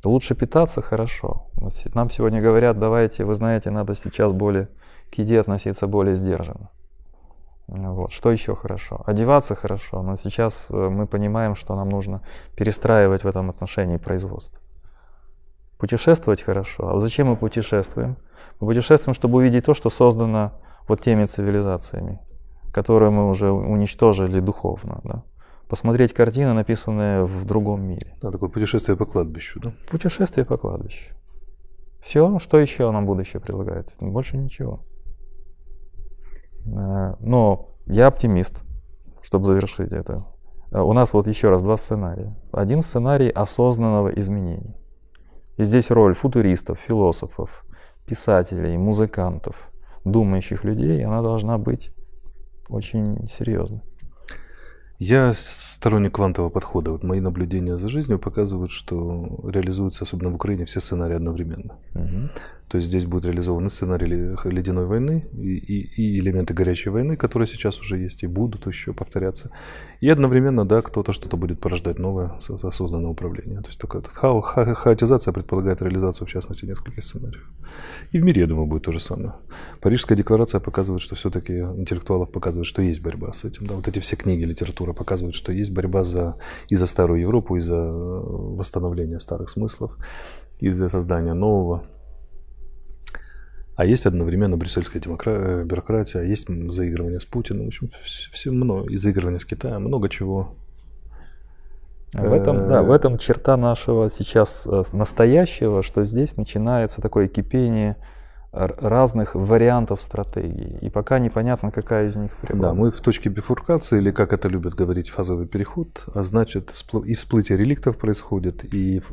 Лучше 0.04 0.36
питаться 0.36 0.82
хорошо. 0.82 1.48
Нам 1.94 2.10
сегодня 2.10 2.42
говорят, 2.42 2.80
давайте, 2.80 3.26
вы 3.26 3.34
знаете, 3.34 3.72
надо 3.72 3.94
сейчас 3.96 4.32
более 4.32 4.70
к 5.12 5.16
еде 5.16 5.40
относиться 5.40 5.88
более 5.88 6.16
сдержанно. 6.16 6.70
Вот. 7.68 8.12
Что 8.12 8.32
еще 8.32 8.56
хорошо? 8.56 9.02
Одеваться 9.06 9.54
хорошо, 9.56 10.02
но 10.02 10.16
сейчас 10.16 10.68
э, 10.70 10.90
мы 10.90 11.06
понимаем, 11.06 11.56
что 11.56 11.76
нам 11.76 11.90
нужно 11.90 12.22
перестраивать 12.56 13.26
в 13.26 13.28
этом 13.28 13.50
отношении 13.50 13.98
производство. 13.98 14.58
Путешествовать 15.78 16.42
хорошо. 16.42 16.96
А 16.96 17.00
зачем 17.00 17.28
мы 17.28 17.36
путешествуем? 17.36 18.16
Мы 18.62 18.68
путешествуем, 18.68 19.14
чтобы 19.14 19.40
увидеть 19.40 19.66
то, 19.66 19.74
что 19.74 19.90
создано 19.90 20.54
вот 20.88 21.02
теми 21.02 21.26
цивилизациями, 21.26 22.22
которые 22.78 23.10
мы 23.10 23.28
уже 23.28 23.50
уничтожили 23.50 24.40
духовно. 24.40 25.02
Да? 25.04 25.24
посмотреть 25.68 26.14
картины, 26.14 26.54
написанные 26.54 27.26
в 27.26 27.44
другом 27.44 27.82
мире. 27.82 28.14
Да, 28.22 28.32
такое 28.32 28.50
путешествие 28.50 28.96
по 28.96 29.06
кладбищу, 29.06 29.60
да? 29.60 29.74
Путешествие 29.90 30.46
по 30.46 30.58
кладбищу. 30.58 31.16
Все, 32.02 32.38
что 32.40 32.60
еще 32.60 32.92
нам 32.92 33.06
будущее 33.06 33.42
предлагает? 33.42 33.92
Больше 34.00 34.38
ничего. 34.38 34.80
Э, 36.68 37.16
но 37.20 37.72
я 37.88 38.08
оптимист, 38.08 38.64
чтобы 39.24 39.46
завершить 39.46 39.92
это. 39.92 40.24
Э, 40.72 40.80
у 40.80 40.94
нас 40.94 41.14
вот 41.14 41.28
еще 41.28 41.50
раз 41.50 41.64
два 41.64 41.78
сценария. 41.78 42.36
Один 42.52 42.84
сценарий 42.84 43.30
осознанного 43.30 44.10
изменения. 44.20 44.76
И 45.58 45.64
здесь 45.64 45.90
роль 45.90 46.14
футуристов, 46.14 46.78
философов, 46.88 47.66
писателей, 48.06 48.78
музыкантов, 48.78 49.56
думающих 50.06 50.64
людей, 50.64 51.04
она 51.04 51.22
должна 51.24 51.58
быть 51.58 51.92
очень 52.70 53.28
серьезной. 53.28 53.82
Я 55.00 55.34
сторонник 55.34 56.16
квантового 56.16 56.50
подхода. 56.50 56.92
Вот 56.92 57.04
мои 57.04 57.20
наблюдения 57.20 57.78
за 57.78 57.88
жизнью 57.88 58.18
показывают, 58.18 58.72
что 58.72 59.40
реализуются, 59.44 60.04
особенно 60.06 60.32
в 60.32 60.36
Украине, 60.36 60.66
все 60.66 60.80
сценарии 60.80 61.16
одновременно. 61.16 61.76
Угу. 61.94 62.30
То 62.68 62.78
есть 62.78 62.90
здесь 62.90 63.06
будет 63.06 63.26
реализованы 63.26 63.70
сценарий 63.70 64.36
ледяной 64.44 64.86
войны 64.86 65.26
и, 65.34 65.56
и, 65.56 66.02
и 66.02 66.20
элементы 66.20 66.54
горячей 66.54 66.90
войны, 66.90 67.16
которые 67.16 67.48
сейчас 67.48 67.80
уже 67.80 67.98
есть 67.98 68.24
и 68.24 68.28
будут 68.28 68.68
еще 68.68 68.94
повторяться. 68.94 69.52
И 70.02 70.10
одновременно, 70.10 70.68
да, 70.68 70.82
кто-то 70.82 71.14
что-то 71.14 71.38
будет 71.38 71.62
порождать 71.62 71.98
новое, 71.98 72.38
осознанное 72.38 73.10
управление. 73.10 73.62
То 73.62 73.68
есть 73.68 73.80
только 73.80 74.02
ха 74.02 74.42
ха 74.42 74.74
хаотизация 74.74 75.32
предполагает 75.34 75.82
реализацию, 75.82 76.28
в 76.28 76.30
частности, 76.30 76.66
нескольких 76.66 77.04
сценариев. 77.04 77.50
И 78.12 78.20
в 78.20 78.24
мире, 78.24 78.42
я 78.42 78.48
думаю, 78.48 78.68
будет 78.68 78.84
то 78.84 78.92
же 78.92 79.00
самое. 79.00 79.34
Парижская 79.82 80.18
декларация 80.18 80.60
показывает, 80.60 81.02
что 81.02 81.16
все-таки 81.16 81.60
интеллектуалов 81.60 82.32
показывает, 82.32 82.68
что 82.68 82.82
есть 82.82 83.02
борьба 83.02 83.32
с 83.32 83.46
этим. 83.46 83.66
Да, 83.68 83.76
вот 83.76 83.88
эти 83.88 84.00
все 84.00 84.18
книги, 84.18 84.44
литература 84.44 84.92
показывают, 84.94 85.36
что 85.36 85.54
есть 85.54 85.72
борьба 85.72 86.04
за, 86.04 86.36
и 86.68 86.76
за 86.76 86.86
старую 86.86 87.22
Европу, 87.22 87.56
и 87.56 87.62
за 87.62 87.82
восстановление 87.82 89.20
старых 89.20 89.50
смыслов, 89.50 89.98
и 90.60 90.70
за 90.70 90.90
создание 90.90 91.34
нового. 91.34 91.84
А 93.78 93.86
есть 93.86 94.08
одновременно 94.08 94.58
брюссельская 94.58 95.00
демокра... 95.00 95.64
бюрократия, 95.64 96.20
а 96.20 96.24
есть 96.24 96.48
заигрывание 96.48 97.20
с 97.20 97.26
Путиным, 97.26 97.66
в 97.66 97.68
общем, 97.68 97.90
все 98.04 98.50
много, 98.50 98.90
и 98.90 98.98
заигрывание 98.98 99.40
с 99.40 99.46
Китаем, 99.46 99.84
много 99.84 100.10
чего. 100.10 100.56
В 102.12 102.34
этом, 102.34 102.68
да, 102.68 102.82
в 102.82 102.92
этом 102.92 103.20
черта 103.20 103.56
нашего 103.56 104.10
сейчас 104.10 104.66
э, 104.66 104.84
настоящего, 104.94 105.84
что 105.84 106.04
здесь 106.04 106.38
начинается 106.38 107.02
такое 107.02 107.28
кипение 107.28 107.98
разных 108.52 109.36
вариантов 109.36 110.02
стратегии. 110.02 110.80
И 110.82 110.90
пока 110.90 111.20
непонятно, 111.20 111.70
какая 111.70 112.08
из 112.08 112.16
них 112.16 112.36
прибыль. 112.38 112.62
Да, 112.62 112.74
мы 112.74 112.90
в 112.90 113.00
точке 113.00 113.30
бифуркации, 113.30 114.00
или 114.00 114.10
как 114.10 114.34
это 114.34 114.48
любят 114.48 114.74
говорить, 114.74 115.10
фазовый 115.10 115.46
переход, 115.46 116.06
а 116.16 116.24
значит 116.24 116.74
и 117.06 117.14
всплытие 117.14 117.58
реликтов 117.60 117.98
происходит, 117.98 118.64
и 118.74 119.04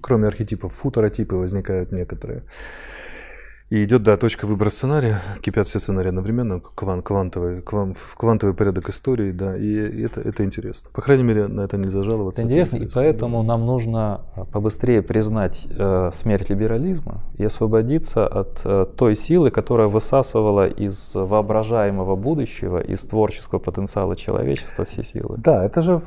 кроме 0.00 0.28
архетипов 0.28 0.74
футоротипы 0.74 1.34
возникают 1.34 1.90
некоторые. 1.90 2.44
И 3.72 3.84
идет, 3.84 4.02
да, 4.02 4.18
точка 4.18 4.46
выбора 4.46 4.68
сценария, 4.68 5.22
кипят 5.40 5.66
все 5.66 5.78
сценарии 5.78 6.08
одновременно, 6.08 6.60
кван, 6.60 7.00
квантовый, 7.00 7.62
кван, 7.62 7.96
квантовый 8.18 8.54
порядок 8.54 8.90
истории, 8.90 9.32
да, 9.32 9.56
и 9.56 10.02
это, 10.02 10.20
это 10.20 10.44
интересно. 10.44 10.90
По 10.92 11.00
крайней 11.00 11.22
мере, 11.22 11.46
на 11.46 11.62
это 11.62 11.78
нельзя 11.78 12.02
жаловаться. 12.02 12.42
Это 12.42 12.50
интересно, 12.50 12.76
это 12.76 12.84
интересно 12.84 13.00
и 13.00 13.04
поэтому 13.04 13.40
да. 13.40 13.48
нам 13.48 13.64
нужно 13.64 14.20
а, 14.36 14.44
побыстрее 14.44 15.00
признать 15.00 15.66
э, 15.70 16.10
смерть 16.12 16.50
либерализма 16.50 17.22
и 17.38 17.44
освободиться 17.44 18.26
от 18.26 18.60
э, 18.66 18.84
той 18.94 19.14
силы, 19.14 19.50
которая 19.50 19.88
высасывала 19.88 20.66
из 20.66 21.14
воображаемого 21.14 22.14
будущего, 22.14 22.78
из 22.78 23.02
творческого 23.04 23.58
потенциала 23.58 24.16
человечества 24.16 24.84
все 24.84 25.02
силы. 25.02 25.38
Да, 25.38 25.64
это 25.64 25.80
же... 25.80 26.02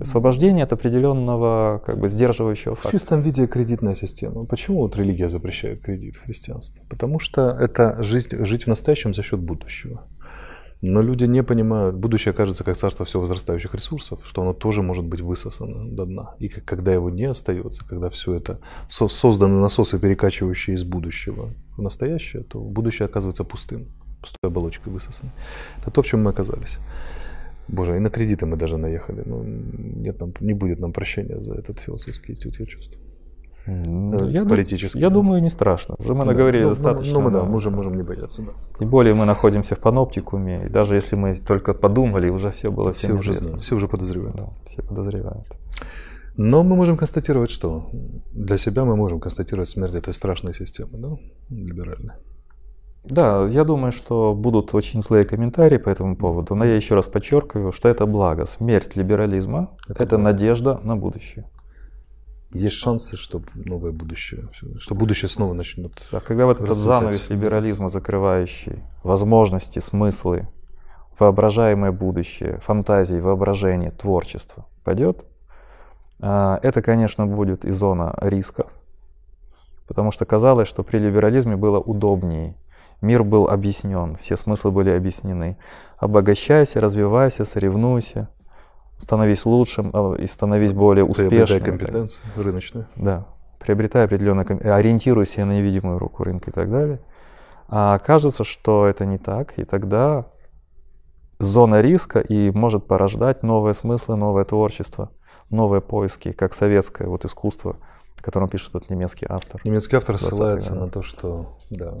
Освобождение 0.00 0.62
от 0.62 0.72
определенного 0.72 1.82
как 1.84 1.98
бы 1.98 2.06
сдерживающего 2.06 2.76
фактора. 2.76 2.96
В 2.96 3.00
чистом 3.00 3.22
виде 3.22 3.48
кредитная 3.48 3.96
система. 3.96 4.44
Почему 4.44 4.82
вот 4.82 4.94
религия 4.94 5.28
запрещает 5.28 5.82
кредит 5.82 6.14
в 6.14 6.24
христианстве? 6.24 6.82
Потому 6.88 7.07
Потому 7.08 7.20
что 7.20 7.56
это 7.58 8.02
жизнь, 8.02 8.44
жить 8.44 8.64
в 8.64 8.66
настоящем 8.66 9.14
за 9.14 9.22
счет 9.22 9.40
будущего. 9.40 10.02
Но 10.82 11.00
люди 11.00 11.24
не 11.24 11.42
понимают, 11.42 11.96
будущее 11.96 12.34
кажется 12.34 12.64
как 12.64 12.76
царство 12.76 13.06
все 13.06 13.18
возрастающих 13.18 13.74
ресурсов, 13.74 14.20
что 14.24 14.42
оно 14.42 14.52
тоже 14.52 14.82
может 14.82 15.06
быть 15.06 15.22
высосано 15.22 15.88
до 15.96 16.04
дна. 16.04 16.34
И 16.38 16.48
когда 16.48 16.92
его 16.92 17.08
не 17.08 17.24
остается, 17.24 17.82
когда 17.88 18.10
все 18.10 18.34
это 18.34 18.60
со 18.88 19.08
созданы 19.08 19.58
насосы, 19.58 19.98
перекачивающие 19.98 20.76
из 20.76 20.84
будущего 20.84 21.48
в 21.78 21.80
настоящее, 21.82 22.42
то 22.42 22.60
будущее 22.60 23.06
оказывается 23.06 23.44
пустым, 23.44 23.86
пустой 24.20 24.50
оболочкой 24.50 24.92
высосанной. 24.92 25.32
Это 25.80 25.90
то, 25.90 26.02
в 26.02 26.06
чем 26.06 26.24
мы 26.24 26.30
оказались. 26.30 26.76
Боже, 27.68 27.96
и 27.96 28.00
на 28.00 28.10
кредиты 28.10 28.44
мы 28.44 28.58
даже 28.58 28.76
наехали. 28.76 29.22
Но 29.24 29.42
нет, 29.42 30.20
нам, 30.20 30.34
не 30.40 30.52
будет 30.52 30.78
нам 30.78 30.92
прощения 30.92 31.40
за 31.40 31.54
этот 31.54 31.80
философский 31.80 32.34
этюд, 32.34 32.60
я 32.60 32.66
чувствую. 32.66 33.07
Э, 33.68 34.30
я 34.30 34.44
политически. 34.44 34.98
Я 34.98 35.10
думаю, 35.10 35.42
не 35.42 35.50
страшно. 35.50 35.94
Уже 35.98 36.14
мы 36.14 36.20
да. 36.20 36.26
наговорили 36.26 36.64
ну, 36.64 36.68
достаточно. 36.70 37.18
Ну, 37.18 37.24
мы, 37.24 37.30
да, 37.30 37.44
мы 37.44 37.56
уже 37.56 37.70
можем 37.70 37.96
не 37.96 38.02
бояться. 38.02 38.42
Да. 38.42 38.52
Тем 38.78 38.88
более 38.88 39.14
мы 39.14 39.26
находимся 39.26 39.74
в 39.74 39.78
паноптикуме, 39.78 40.66
и 40.66 40.68
даже 40.68 40.94
если 40.94 41.16
мы 41.16 41.36
только 41.36 41.74
подумали, 41.74 42.30
уже 42.30 42.50
все 42.50 42.70
было 42.70 42.92
всем 42.92 43.18
все 43.18 43.32
известно. 43.32 43.52
Уже, 43.52 43.60
все 43.60 43.76
уже 43.76 43.88
подозревают. 43.88 44.36
Да, 44.36 44.48
все 44.66 44.82
подозревают. 44.82 45.46
Но 46.36 46.62
мы 46.62 46.76
можем 46.76 46.96
констатировать, 46.96 47.50
что 47.50 47.90
для 48.32 48.58
себя 48.58 48.84
мы 48.84 48.96
можем 48.96 49.20
констатировать 49.20 49.68
смерть 49.68 49.94
этой 49.94 50.14
страшной 50.14 50.54
системы, 50.54 50.98
да, 50.98 51.08
либеральной. 51.50 52.14
Да, 53.04 53.46
я 53.50 53.64
думаю, 53.64 53.92
что 53.92 54.34
будут 54.34 54.74
очень 54.74 55.02
злые 55.02 55.24
комментарии 55.24 55.78
по 55.78 55.88
этому 55.90 56.16
поводу, 56.16 56.54
но 56.54 56.64
я 56.64 56.76
еще 56.76 56.94
раз 56.94 57.06
подчеркиваю, 57.06 57.72
что 57.72 57.88
это 57.88 58.06
благо. 58.06 58.46
Смерть 58.46 58.96
либерализма– 58.96 59.70
это, 59.88 60.04
это 60.04 60.18
надежда 60.18 60.80
на 60.84 60.96
будущее. 60.96 61.44
Есть 62.52 62.76
шансы, 62.76 63.16
что 63.16 63.42
новое 63.54 63.92
будущее, 63.92 64.48
что 64.78 64.94
будущее 64.94 65.28
снова 65.28 65.52
начнет. 65.52 65.92
А 66.12 66.20
когда 66.20 66.46
вот 66.46 66.60
этот 66.60 66.76
занавес 66.76 67.28
либерализма, 67.28 67.88
закрывающий 67.88 68.82
возможности, 69.02 69.80
смыслы, 69.80 70.48
воображаемое 71.18 71.92
будущее, 71.92 72.58
фантазии, 72.60 73.16
воображение, 73.16 73.90
творчество 73.90 74.66
пойдет, 74.82 75.26
а, 76.20 76.58
это, 76.62 76.80
конечно, 76.80 77.26
будет 77.26 77.66
и 77.66 77.70
зона 77.70 78.14
рисков. 78.22 78.70
Потому 79.86 80.10
что 80.10 80.24
казалось, 80.24 80.68
что 80.68 80.82
при 80.82 80.98
либерализме 80.98 81.56
было 81.56 81.78
удобнее. 81.78 82.56
Мир 83.02 83.24
был 83.24 83.48
объяснен, 83.48 84.16
все 84.16 84.36
смыслы 84.36 84.70
были 84.70 84.90
объяснены. 84.90 85.58
Обогащайся, 85.98 86.80
развивайся, 86.80 87.44
соревнуйся 87.44 88.28
становись 88.98 89.46
лучшим 89.46 89.90
а, 89.94 90.14
и 90.14 90.26
становись 90.26 90.72
более 90.72 91.04
успешным. 91.04 91.30
Приобретай 91.30 91.60
компетенции 91.60 92.22
рыночные. 92.36 92.86
Да, 92.96 93.26
приобретай 93.58 94.04
определенные, 94.04 94.44
ориентируйся 94.44 95.44
на 95.44 95.52
невидимую 95.52 95.98
руку 95.98 96.24
рынка 96.24 96.50
и 96.50 96.52
так 96.52 96.70
далее. 96.70 97.00
А 97.68 97.98
кажется, 97.98 98.44
что 98.44 98.86
это 98.86 99.06
не 99.06 99.18
так, 99.18 99.58
и 99.58 99.64
тогда 99.64 100.26
зона 101.38 101.80
риска 101.80 102.20
и 102.20 102.50
может 102.50 102.86
порождать 102.86 103.42
новые 103.42 103.74
смыслы, 103.74 104.16
новое 104.16 104.44
творчество, 104.44 105.10
новые 105.50 105.80
поиски, 105.80 106.32
как 106.32 106.54
советское 106.54 107.08
вот 107.08 107.24
искусство, 107.24 107.76
о 108.18 108.22
котором 108.22 108.48
пишет 108.48 108.74
этот 108.74 108.90
немецкий 108.90 109.26
автор. 109.28 109.60
Немецкий 109.64 109.96
автор 109.96 110.18
ссылается 110.18 110.74
на 110.74 110.88
то, 110.88 111.02
что 111.02 111.56
да, 111.70 111.94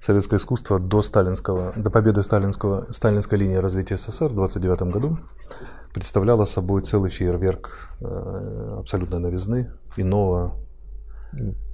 советское 0.00 0.36
искусство 0.36 0.78
до 0.78 1.02
сталинского, 1.02 1.72
до 1.76 1.90
победы 1.90 2.22
сталинского, 2.22 2.90
сталинской 2.90 3.38
линии 3.38 3.56
развития 3.56 3.96
СССР 3.96 4.28
в 4.28 4.34
29 4.34 4.82
году 4.92 5.18
представляло 5.92 6.44
собой 6.44 6.82
целый 6.82 7.10
фейерверк 7.10 7.90
э, 8.00 8.76
абсолютной 8.80 9.18
новизны, 9.18 9.70
иного. 9.96 10.54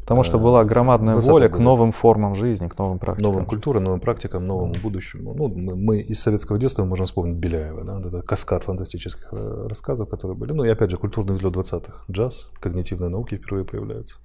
Потому 0.03 0.23
что 0.23 0.39
была 0.39 0.63
громадная 0.65 1.17
воля 1.17 1.49
года. 1.49 1.59
к 1.59 1.59
новым 1.59 1.91
формам 1.91 2.37
жизни, 2.37 2.69
к 2.69 2.79
новым 2.79 3.01
практикам. 3.01 3.33
Новым 3.33 3.45
культурам, 3.45 3.85
новым 3.85 4.01
практикам, 4.01 4.47
новому 4.47 4.75
будущему. 4.81 5.35
Ну, 5.35 5.49
мы, 5.49 5.75
мы 5.75 5.99
из 5.99 6.21
советского 6.21 6.59
детства 6.61 6.85
можем 6.85 7.07
вспомнить 7.07 7.37
Беляева, 7.39 7.83
да, 7.83 7.99
это 7.99 8.23
каскад 8.23 8.63
фантастических 8.63 9.29
э, 9.33 9.67
рассказов, 9.69 10.09
которые 10.09 10.37
были. 10.37 10.53
Ну 10.53 10.63
и 10.63 10.69
опять 10.69 10.91
же, 10.91 10.97
культурный 10.97 11.35
взлет 11.35 11.57
20-х. 11.57 12.05
Джаз, 12.09 12.53
когнитивные 12.61 13.09
науки 13.09 13.37
впервые 13.37 13.65
появляются 13.65 14.19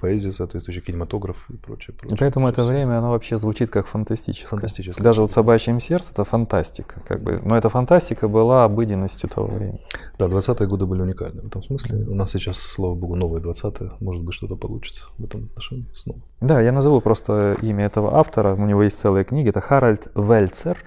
поэзия, 0.00 0.32
соответствующий 0.32 0.82
кинематограф 0.82 1.44
и 1.50 1.56
прочее. 1.56 1.96
прочее. 1.96 2.16
И 2.16 2.18
поэтому 2.18 2.48
это 2.48 2.64
время, 2.64 2.98
оно 2.98 3.10
вообще 3.10 3.36
звучит 3.36 3.70
как 3.70 3.86
фантастическое. 3.86 4.48
Фантастическое. 4.48 5.02
Даже 5.02 5.20
вот 5.20 5.30
«Собачьим 5.30 5.80
сердце»— 5.80 6.12
это 6.14 6.24
фантастика. 6.24 7.00
Как 7.06 7.22
бы. 7.22 7.40
Но 7.44 7.56
эта 7.56 7.68
фантастика 7.68 8.28
была 8.28 8.64
обыденностью 8.64 9.28
того 9.28 9.48
времени. 9.48 9.80
Да, 10.18 10.26
20-е 10.26 10.66
годы 10.66 10.86
были 10.86 11.02
уникальны 11.02 11.42
в 11.42 11.46
этом 11.46 11.62
смысле. 11.62 12.04
У 12.08 12.14
нас 12.14 12.30
сейчас, 12.30 12.58
слава 12.58 12.94
богу, 12.94 13.16
новые 13.16 13.42
20-е. 13.42 13.92
Может 14.00 14.22
быть, 14.22 14.34
что-то 14.34 14.56
получится 14.56 15.04
в 15.18 15.24
этом 15.24 15.44
отношении 15.44 15.86
снова. 15.94 16.20
Да, 16.40 16.60
я 16.60 16.72
назову 16.72 17.00
просто 17.00 17.56
имя 17.62 17.86
этого 17.86 18.18
автора. 18.18 18.54
У 18.54 18.66
него 18.66 18.82
есть 18.82 18.98
целая 18.98 19.24
книга. 19.24 19.50
Это 19.50 19.60
Харальд 19.60 20.08
Вельцер. 20.14 20.78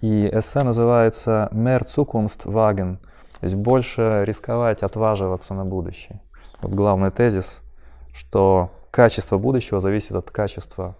И 0.00 0.28
эссе 0.32 0.62
называется 0.62 1.48
«Mehr 1.52 1.84
Zukunft 1.84 2.46
wagen». 2.46 2.98
То 3.40 3.46
есть 3.46 3.54
больше 3.54 4.24
рисковать, 4.26 4.82
отваживаться 4.82 5.54
на 5.54 5.64
будущее. 5.64 6.20
Вот 6.62 6.74
главный 6.74 7.10
тезис– 7.10 7.62
что 8.14 8.70
качество 8.90 9.38
будущего 9.38 9.80
зависит 9.80 10.12
от 10.12 10.30
качества 10.30 10.96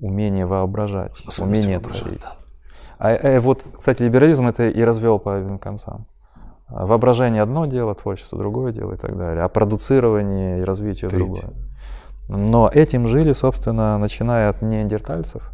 умения 0.00 0.46
воображать, 0.46 1.22
умения 1.38 1.78
творить. 1.80 2.22
А, 2.98 3.14
а 3.14 3.40
вот, 3.40 3.66
кстати, 3.78 4.02
либерализм 4.02 4.46
это 4.46 4.68
и 4.68 4.82
развел 4.82 5.18
по 5.18 5.36
обеим 5.36 5.58
концам. 5.58 6.06
Воображение 6.68 7.42
одно 7.42 7.66
дело, 7.66 7.94
творчество 7.94 8.38
другое 8.38 8.72
дело 8.72 8.92
и 8.92 8.96
так 8.96 9.16
далее, 9.16 9.42
а 9.42 9.48
продуцирование 9.48 10.60
и 10.60 10.62
развитие 10.62 11.10
Третье. 11.10 11.24
другое. 11.24 11.54
Но 12.28 12.70
этим 12.72 13.08
жили, 13.08 13.32
собственно, 13.32 13.98
начиная 13.98 14.50
от 14.50 14.62
неандертальцев, 14.62 15.50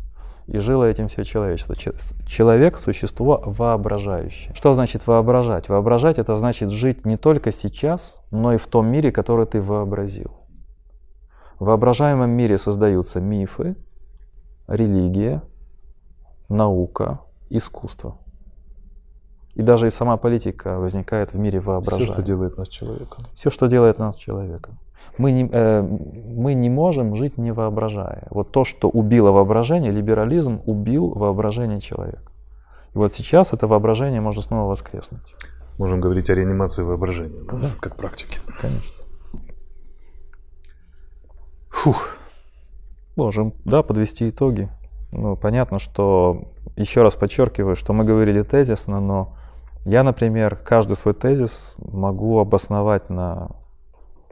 и 0.46 0.58
жило 0.58 0.84
этим 0.84 1.08
все 1.08 1.24
человечество. 1.24 1.74
Человек– 2.26 2.76
существо 2.84 3.42
воображающее. 3.44 4.54
Что 4.54 4.74
значит 4.74 5.06
воображать? 5.06 5.68
Воображать– 5.68 6.18
это 6.18 6.36
значит 6.36 6.70
жить 6.70 7.06
не 7.06 7.16
только 7.16 7.50
сейчас, 7.50 8.20
но 8.30 8.52
и 8.52 8.58
в 8.58 8.66
том 8.66 8.86
мире, 8.86 9.10
который 9.10 9.46
ты 9.46 9.62
вообразил. 9.62 10.32
В 11.58 11.64
воображаемом 11.64 12.30
мире 12.30 12.58
создаются 12.58 13.20
мифы, 13.20 13.76
религия, 14.68 15.42
наука, 16.48 17.20
искусство. 17.48 18.18
И 19.54 19.62
даже 19.62 19.86
и 19.86 19.90
сама 19.90 20.18
политика 20.18 20.78
возникает 20.78 21.32
в 21.32 21.38
мире 21.38 21.60
воображения. 21.60 22.04
Все, 22.04 22.12
что 22.12 22.22
делает 22.22 22.58
нас 22.58 22.68
человеком. 22.68 23.24
Все, 23.34 23.50
что 23.50 23.66
делает 23.68 23.98
нас 23.98 24.16
человеком. 24.16 24.78
Мы 25.16 25.32
не, 25.32 25.48
э, 25.50 25.80
мы 25.80 26.52
не 26.52 26.68
можем 26.68 27.16
жить 27.16 27.38
не 27.38 27.52
воображая. 27.52 28.26
Вот 28.30 28.52
то, 28.52 28.64
что 28.64 28.90
убило 28.90 29.30
воображение, 29.30 29.90
либерализм 29.90 30.60
убил 30.66 31.08
воображение 31.08 31.80
человека. 31.80 32.32
И 32.94 32.98
вот 32.98 33.14
сейчас 33.14 33.54
это 33.54 33.66
воображение 33.66 34.20
может 34.20 34.44
снова 34.44 34.68
воскреснуть. 34.68 35.34
Можем 35.78 36.00
говорить 36.00 36.28
о 36.28 36.34
реанимации 36.34 36.82
воображения, 36.82 37.40
да? 37.50 37.56
да. 37.56 37.68
как 37.80 37.96
практике. 37.96 38.40
Конечно. 38.60 39.05
Фух. 41.76 42.16
Можем, 43.16 43.52
да, 43.64 43.82
подвести 43.82 44.28
итоги. 44.28 44.68
Ну, 45.12 45.36
понятно, 45.36 45.78
что, 45.78 46.44
еще 46.74 47.02
раз 47.02 47.14
подчеркиваю, 47.14 47.76
что 47.76 47.92
мы 47.92 48.04
говорили 48.04 48.42
тезисно, 48.42 48.98
но 48.98 49.34
я, 49.84 50.02
например, 50.02 50.56
каждый 50.56 50.96
свой 50.96 51.14
тезис 51.14 51.74
могу 51.78 52.38
обосновать 52.38 53.10
на 53.10 53.50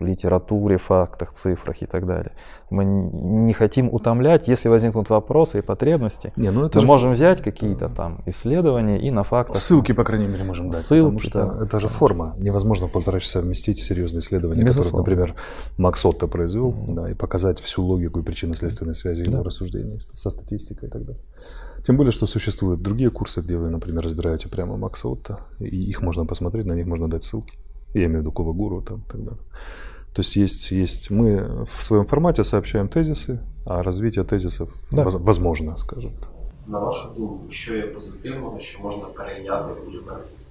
литературе, 0.01 0.79
фактах, 0.79 1.33
цифрах 1.33 1.83
и 1.83 1.87
так 1.87 2.07
далее. 2.07 2.33
Мы 2.71 2.85
не 2.85 3.53
хотим 3.53 3.93
утомлять, 3.93 4.49
если 4.49 4.69
возникнут 4.69 5.11
вопросы 5.11 5.59
и 5.59 5.63
потребности. 5.63 6.33
Не, 6.37 6.51
ну 6.51 6.67
это 6.67 6.79
мы 6.79 6.83
же... 6.83 6.87
можем 6.87 7.13
взять 7.13 7.43
какие-то 7.43 7.89
там 7.89 8.23
исследования 8.27 9.01
и 9.01 9.11
на 9.11 9.23
фактах. 9.23 9.57
Ссылки, 9.57 9.93
по 9.93 10.05
крайней 10.05 10.27
мере, 10.27 10.45
можем 10.45 10.71
дать. 10.71 10.81
Ссылки, 10.81 11.17
потому 11.17 11.19
что 11.21 11.47
да. 11.59 11.65
это 11.65 11.81
же 11.81 11.89
форма. 11.89 12.35
Невозможно 12.39 12.89
в 12.89 12.93
полтора 12.93 13.21
часа 13.21 13.41
вместить 13.41 13.79
серьезные 13.79 14.21
исследования, 14.21 14.65
которые, 14.65 14.93
например, 14.93 15.35
Макс 15.79 16.05
Отто 16.05 16.27
произвел, 16.27 16.71
mm-hmm. 16.71 16.95
да, 16.95 17.11
и 17.11 17.15
показать 17.15 17.61
всю 17.61 17.85
логику 17.85 18.21
и 18.21 18.23
причинно-следственной 18.23 18.95
связи 18.95 19.23
его 19.23 19.39
да. 19.39 19.43
рассуждений 19.43 20.01
со 20.13 20.31
статистикой 20.31 20.89
и 20.89 20.93
так 20.93 21.05
далее. 21.05 21.23
Тем 21.87 21.97
более, 21.99 22.13
что 22.13 22.27
существуют 22.27 22.81
другие 22.81 23.11
курсы, 23.11 23.43
где 23.43 23.59
вы, 23.59 23.69
например, 23.69 24.05
разбираете 24.05 24.49
прямо 24.49 24.77
Макса 24.77 25.07
Отто, 25.07 25.41
и 25.59 25.67
их 25.67 26.01
можно 26.01 26.25
посмотреть, 26.25 26.65
на 26.67 26.73
них 26.73 26.87
можно 26.87 27.09
дать 27.09 27.23
ссылки. 27.23 27.59
Я 27.94 28.06
имею 28.06 28.20
в 28.20 28.22
виду 28.22 28.32
Кова-Гуру 28.32 28.82
там 28.82 29.00
и 29.00 29.12
так 29.12 29.24
далее. 29.24 29.44
То 30.14 30.22
есть, 30.22 30.36
есть, 30.36 30.72
есть 30.72 31.12
мы 31.12 31.66
в 31.66 31.84
своем 31.84 32.06
формате 32.06 32.44
сообщаем 32.44 32.88
тезисы, 32.90 33.40
а 33.66 33.84
развитие 33.84 34.26
тезисов 34.26 34.70
да. 34.92 35.04
возможно, 35.04 35.78
скажем 35.78 36.12
так. 36.20 36.30
На 36.68 36.80
вашу 36.80 37.14
думку, 37.14 37.52
що 37.52 37.76
є 37.76 37.82
позитивного, 37.82 38.60
що 38.60 38.84
можна 38.84 39.06
перейняти 39.06 39.74
у 39.88 39.92
лібералізм? 39.92 40.50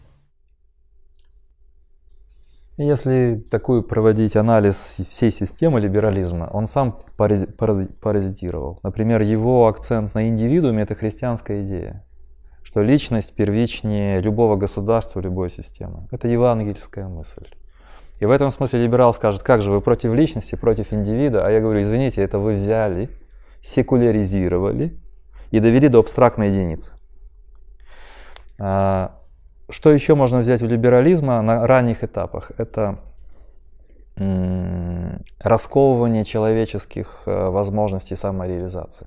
Если 2.80 3.42
такой 3.50 3.82
проводить 3.82 4.36
анализ 4.36 5.00
всей 5.10 5.32
системы 5.32 5.80
либерализма, 5.80 6.48
он 6.52 6.68
сам 6.68 6.96
паразитировал. 7.16 8.78
Например, 8.84 9.20
его 9.20 9.66
акцент 9.66 10.14
на 10.14 10.28
индивидууме – 10.28 10.84
это 10.84 10.94
христианская 10.94 11.64
идея, 11.64 12.04
что 12.73 12.81
личность 12.81 13.35
первичнее 13.35 14.19
любого 14.19 14.55
государства, 14.55 15.19
любой 15.19 15.51
системы. 15.51 16.07
Это 16.09 16.27
евангельская 16.27 17.07
мысль. 17.07 17.45
И 18.19 18.25
в 18.25 18.31
этом 18.31 18.49
смысле 18.49 18.81
либерал 18.81 19.13
скажет, 19.13 19.43
как 19.43 19.61
же 19.61 19.69
вы 19.69 19.79
против 19.79 20.11
личности, 20.15 20.55
против 20.55 20.91
индивида, 20.91 21.45
а 21.45 21.51
я 21.51 21.59
говорю, 21.59 21.83
извините, 21.83 22.23
это 22.23 22.39
вы 22.39 22.53
взяли, 22.53 23.11
секуляризировали 23.61 24.97
и 25.51 25.59
довели 25.59 25.87
до 25.87 25.99
абстрактной 25.99 26.49
единицы. 26.49 26.89
А, 28.57 29.19
что 29.69 29.91
еще 29.91 30.15
можно 30.15 30.39
взять 30.39 30.63
у 30.63 30.65
либерализма 30.65 31.43
на 31.43 31.67
ранних 31.67 32.03
этапах? 32.03 32.53
Это 32.57 32.97
расковывание 35.39 36.23
человеческих 36.23 37.21
э, 37.27 37.49
возможностей 37.51 38.15
самореализации. 38.15 39.05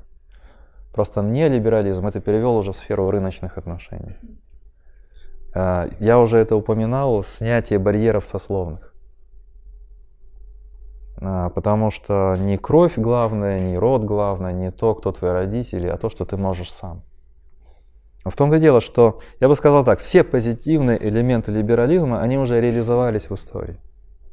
Просто 0.97 1.21
не 1.21 1.47
либерализм, 1.47 2.07
это 2.07 2.21
перевел 2.21 2.57
уже 2.57 2.73
в 2.73 2.77
сферу 2.77 3.11
рыночных 3.11 3.59
отношений. 3.59 4.17
А, 5.55 5.91
я 6.01 6.19
уже 6.19 6.39
это 6.39 6.57
упоминал, 6.57 7.23
снятие 7.23 7.79
барьеров 7.79 8.27
сословных. 8.27 8.95
А, 11.21 11.51
потому 11.51 11.91
что 11.91 12.35
не 12.39 12.57
кровь 12.57 12.95
главная, 12.97 13.61
не 13.61 13.77
род 13.77 14.05
главное, 14.05 14.55
не 14.55 14.71
то, 14.71 14.95
кто 14.95 15.13
твои 15.13 15.33
родители, 15.33 15.87
а 15.87 15.99
то, 15.99 16.09
что 16.09 16.25
ты 16.25 16.39
можешь 16.39 16.73
сам. 16.73 17.03
В 18.25 18.35
том-то 18.35 18.59
дело, 18.59 18.81
что, 18.81 19.21
я 19.39 19.49
бы 19.49 19.55
сказал 19.55 19.85
так, 19.85 20.01
все 20.01 20.25
позитивные 20.25 20.97
элементы 21.07 21.53
либерализма, 21.53 22.23
они 22.23 22.39
уже 22.39 22.59
реализовались 22.59 23.29
в 23.29 23.35
истории. 23.35 23.77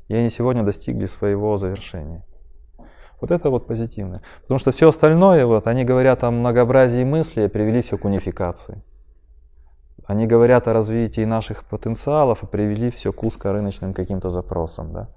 И 0.07 0.15
они 0.15 0.30
сегодня 0.30 0.64
достигли 0.64 1.07
своего 1.07 1.57
завершения. 1.57 2.23
Вот 3.24 3.32
это 3.32 3.50
вот 3.50 3.68
позитивное. 3.68 4.22
Потому 4.41 4.60
что 4.60 4.74
все 4.74 4.90
остальное, 4.90 5.45
вот, 5.45 5.68
они 5.68 5.86
говорят 5.86 6.26
о 6.26 6.30
многообразии 6.30 7.06
мыслей, 7.06 7.48
привели 7.48 7.82
все 7.82 7.98
к 7.98 8.04
унификации. 8.04 8.84
Они 10.06 10.28
говорят 10.28 10.68
о 10.68 10.74
развитии 10.74 11.24
наших 11.24 11.64
потенциалов 11.64 12.44
и 12.44 12.48
привели 12.48 12.91
все 12.91 13.14
к 13.14 13.24
узкорыночным 13.24 13.94
каким-то 13.94 14.30
запросам. 14.30 14.91
Да? 14.91 15.08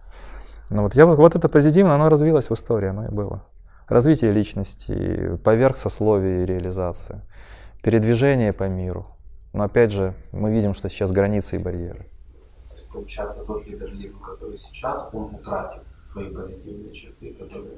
Ну 0.71 0.83
вот, 0.83 0.95
я, 0.95 1.05
вот 1.05 1.35
это 1.35 1.49
позитивно, 1.49 1.97
оно 1.97 2.09
развилось 2.09 2.49
в 2.49 2.55
истории, 2.55 2.91
оно 2.91 3.07
и 3.07 3.11
было. 3.11 3.43
Развитие 3.89 4.31
личности, 4.31 5.37
поверх 5.43 5.77
сословий 5.77 6.45
и 6.45 6.47
реализация, 6.47 7.25
передвижение 7.83 8.53
по 8.53 8.69
миру. 8.69 9.05
Но 9.53 9.65
опять 9.65 9.91
же, 9.91 10.15
мы 10.31 10.53
видим, 10.53 10.75
что 10.75 10.89
сейчас 10.89 11.11
границы 11.11 11.57
и 11.57 11.59
барьеры. 11.59 12.07
То 12.69 12.77
есть, 12.77 12.89
получается, 12.89 13.45
тот 13.45 13.67
либерализм, 13.67 14.21
который 14.21 14.59
сейчас, 14.59 15.11
он 15.13 15.35
утратил 15.35 15.83
свои 16.17 16.31
позитивные 16.31 16.95
черты, 16.95 17.35
которые 17.35 17.73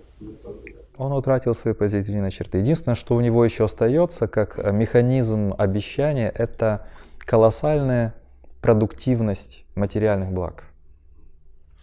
он 0.96 1.12
утратил 1.12 1.54
свои 1.54 1.74
позитивные 1.74 2.30
черты. 2.30 2.58
Единственное, 2.58 2.94
что 2.94 3.16
у 3.16 3.20
него 3.20 3.44
еще 3.44 3.64
остается, 3.64 4.28
как 4.28 4.58
механизм 4.72 5.54
обещания, 5.58 6.28
это 6.28 6.86
колоссальная 7.18 8.14
продуктивность 8.62 9.64
материальных 9.74 10.30
благ. 10.30 10.64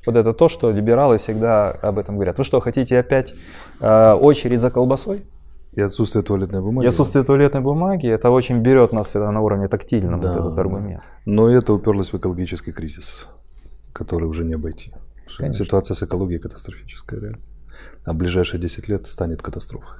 Вот 0.05 0.15
это 0.15 0.33
то, 0.33 0.47
что 0.47 0.71
либералы 0.71 1.17
всегда 1.17 1.71
об 1.71 1.97
этом 1.97 2.15
говорят. 2.15 2.37
Вы 2.37 2.43
что, 2.43 2.59
хотите 2.59 2.99
опять 2.99 3.33
э, 3.81 4.13
очередь 4.13 4.59
за 4.59 4.69
колбасой? 4.69 5.25
И 5.73 5.81
отсутствие 5.81 6.23
туалетной 6.23 6.61
бумаги. 6.61 6.85
И 6.85 6.87
отсутствие 6.87 7.25
туалетной 7.25 7.61
бумаги, 7.61 8.07
это 8.07 8.29
очень 8.29 8.59
берет 8.59 8.93
нас 8.93 9.07
всегда 9.07 9.31
на 9.31 9.41
уровне 9.41 9.67
тактильном, 9.67 10.19
да, 10.21 10.31
вот 10.31 10.39
этот 10.39 10.59
аргумент. 10.59 11.03
Но 11.25 11.49
это 11.49 11.73
уперлось 11.73 12.13
в 12.13 12.17
экологический 12.17 12.71
кризис, 12.71 13.27
который 13.93 14.25
уже 14.25 14.45
не 14.45 14.53
обойти. 14.53 14.93
Конечно. 15.37 15.65
Ситуация 15.65 15.95
с 15.95 16.03
экологией 16.03 16.39
катастрофическая, 16.39 17.19
реально. 17.19 17.41
А 18.03 18.13
в 18.13 18.15
ближайшие 18.15 18.59
10 18.59 18.87
лет 18.87 19.07
станет 19.07 19.41
катастрофой. 19.41 19.99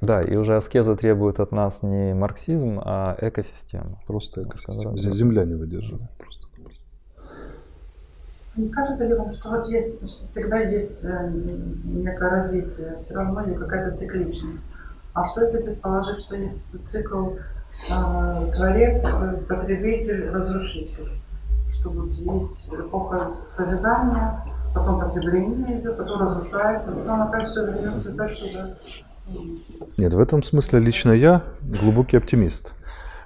Да, 0.00 0.22
и 0.22 0.34
уже 0.36 0.56
аскеза 0.56 0.96
требует 0.96 1.40
от 1.40 1.52
нас 1.52 1.82
не 1.82 2.14
марксизм, 2.14 2.80
а 2.82 3.16
экосистему. 3.20 4.00
Просто 4.06 4.44
экосистема. 4.44 4.96
Земля 4.96 5.44
не 5.44 5.54
выдерживает. 5.54 6.10
Просто. 6.16 6.50
Не 8.56 8.68
кажется 8.68 9.06
ли 9.06 9.14
вам, 9.14 9.30
что 9.30 9.50
вот 9.50 9.68
есть, 9.68 10.02
всегда 10.30 10.58
есть 10.58 11.04
э, 11.04 11.30
некое 11.84 12.30
развитие, 12.30 12.96
все 12.96 13.14
равно 13.14 13.42
не 13.46 13.54
какая-то 13.54 13.96
цикличность? 13.96 14.64
А 15.14 15.24
что 15.24 15.42
если 15.42 15.58
предположить, 15.58 16.18
что 16.18 16.34
есть 16.34 16.58
цикл 16.84 17.30
э, 17.30 18.52
творец, 18.52 19.04
потребитель, 19.48 20.30
разрушитель? 20.30 21.10
Что 21.80 21.88
вот 21.90 22.12
есть 22.12 22.68
эпоха 22.68 23.32
созидания, 23.56 24.44
потом 24.74 25.00
потребление 25.00 25.80
идет, 25.80 25.96
потом 25.96 26.20
разрушается, 26.20 26.92
потом 26.92 27.22
опять 27.22 27.48
все 27.48 27.72
вернется 27.72 28.12
дальше 28.12 28.52
туда. 28.52 28.74
Нет, 29.96 30.12
в 30.12 30.20
этом 30.20 30.42
смысле 30.42 30.80
лично 30.80 31.12
я 31.12 31.42
глубокий 31.62 32.18
оптимист. 32.18 32.74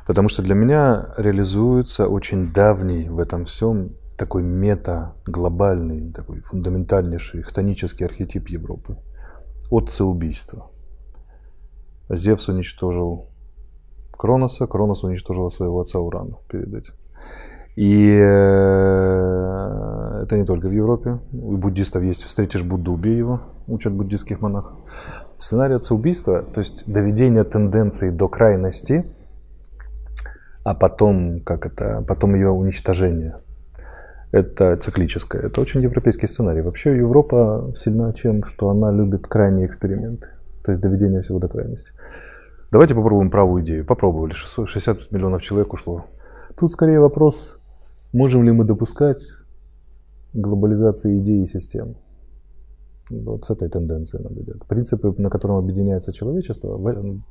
Потому 0.07 0.29
что 0.29 0.43
для 0.43 0.55
меня 0.55 1.15
реализуется 1.17 2.07
очень 2.07 2.53
давний 2.53 3.09
в 3.09 3.19
этом 3.19 3.45
всем 3.47 3.97
такой 4.17 4.45
мета, 4.45 5.15
глобальный, 5.27 6.13
такой 6.13 6.41
фундаментальнейший 6.43 7.43
хтонический 7.43 8.07
архетип 8.07 8.49
Европы. 8.49 8.99
Отцеубийство. 9.69 10.71
Зевс 12.09 12.49
уничтожил 12.49 13.31
Кроноса, 14.13 14.69
Кронос 14.69 15.03
уничтожил 15.03 15.51
своего 15.51 15.81
отца 15.81 15.99
Урана 15.99 16.37
перед 16.49 16.73
этим. 16.73 16.95
И 17.77 18.09
э, 18.09 18.23
это 20.23 20.37
не 20.37 20.45
только 20.45 20.69
в 20.69 20.73
Европе. 20.73 21.19
У 21.33 21.57
буддистов 21.57 22.03
есть 22.03 22.23
«Встретишь 22.25 22.63
Будду, 22.63 22.93
убей 22.93 23.17
его», 23.17 23.41
учат 23.67 23.93
буддистских 23.93 24.41
монахов. 24.41 24.79
Сценарий 25.37 25.75
отцеубийства, 25.75 26.43
то 26.43 26.61
есть 26.61 26.91
доведение 26.91 27.45
тенденции 27.45 28.11
до 28.11 28.29
крайности, 28.29 29.05
а 30.65 30.75
потом, 30.75 31.41
как 31.41 31.67
это, 31.67 32.05
потом 32.07 32.35
ее 32.35 32.51
уничтожение 32.51 33.37
это 34.35 34.77
циклическое. 34.77 35.43
Это 35.43 35.61
очень 35.61 35.81
европейский 35.81 36.27
сценарий. 36.27 36.61
Вообще 36.61 36.97
Европа 36.97 37.73
сильна 37.77 38.13
чем, 38.13 38.43
что 38.45 38.69
она 38.69 38.91
любит 38.91 39.29
крайние 39.29 39.67
эксперименты, 39.67 40.27
то 40.65 40.73
есть 40.73 40.83
доведение 40.83 41.23
всего 41.23 41.39
до 41.39 41.47
крайности. 41.47 41.93
Давайте 42.73 42.97
попробуем 42.97 43.31
правую 43.31 43.63
идею. 43.63 43.87
Попробовали, 43.87 44.33
60 44.33 45.13
миллионов 45.13 45.41
человек 45.41 45.73
ушло. 45.73 46.07
Тут 46.59 46.73
скорее 46.73 46.99
вопрос, 46.99 47.61
можем 48.15 48.45
ли 48.45 48.53
мы 48.53 48.65
допускать 48.65 49.23
глобализации 50.33 51.19
идей 51.19 51.43
и 51.43 51.47
систем. 51.47 51.97
Вот 53.11 53.45
с 53.45 53.51
этой 53.51 53.69
тенденцией 53.69 54.23
надо 54.23 54.41
делать. 54.41 54.65
Принципы, 54.67 55.15
на 55.19 55.29
котором 55.29 55.57
объединяется 55.57 56.13
человечество, 56.13 56.79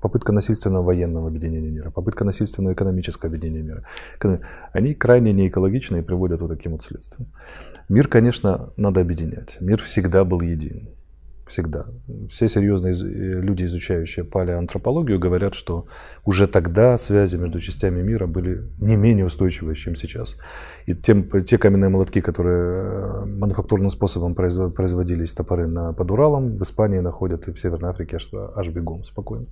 попытка 0.01 0.31
насильственного 0.31 0.83
военного 0.83 1.27
объединения 1.29 1.71
мира, 1.71 1.89
попытка 1.89 2.25
насильственного 2.25 2.73
экономического 2.73 3.29
объединения 3.29 3.63
мира, 3.63 3.83
они 4.71 4.93
крайне 4.93 5.33
неэкологичны 5.33 5.97
и 5.97 6.01
приводят 6.01 6.41
вот 6.41 6.49
таким 6.49 6.73
вот 6.73 6.83
следствием. 6.83 7.31
Мир, 7.89 8.07
конечно, 8.07 8.69
надо 8.77 9.01
объединять. 9.01 9.57
Мир 9.61 9.81
всегда 9.81 10.23
был 10.23 10.41
един. 10.41 10.89
Всегда. 11.45 11.85
Все 12.29 12.47
серьезные 12.47 12.93
э, 12.93 13.41
люди, 13.41 13.65
изучающие 13.65 14.23
палеоантропологию, 14.23 15.19
говорят, 15.19 15.55
что 15.55 15.87
уже 16.23 16.47
тогда 16.47 16.97
связи 16.97 17.35
между 17.35 17.59
частями 17.59 18.01
мира 18.01 18.27
были 18.27 18.63
не 18.79 18.95
менее 18.95 19.25
устойчивые, 19.25 19.75
чем 19.75 19.95
сейчас. 19.95 20.37
И 20.85 20.95
тем, 20.95 21.29
те 21.43 21.57
каменные 21.57 21.89
молотки, 21.89 22.21
которые 22.21 23.23
э, 23.23 23.25
мануфактурным 23.25 23.89
способом 23.89 24.35
производились 24.35 25.33
топоры 25.33 25.67
на, 25.67 25.91
под 25.91 26.11
Уралом, 26.11 26.57
в 26.57 26.61
Испании 26.61 26.99
находят 26.99 27.47
и 27.49 27.51
в 27.51 27.59
Северной 27.59 27.89
Африке 27.89 28.15
аж, 28.15 28.29
аж 28.55 28.69
бегом 28.69 29.03
спокойно. 29.03 29.47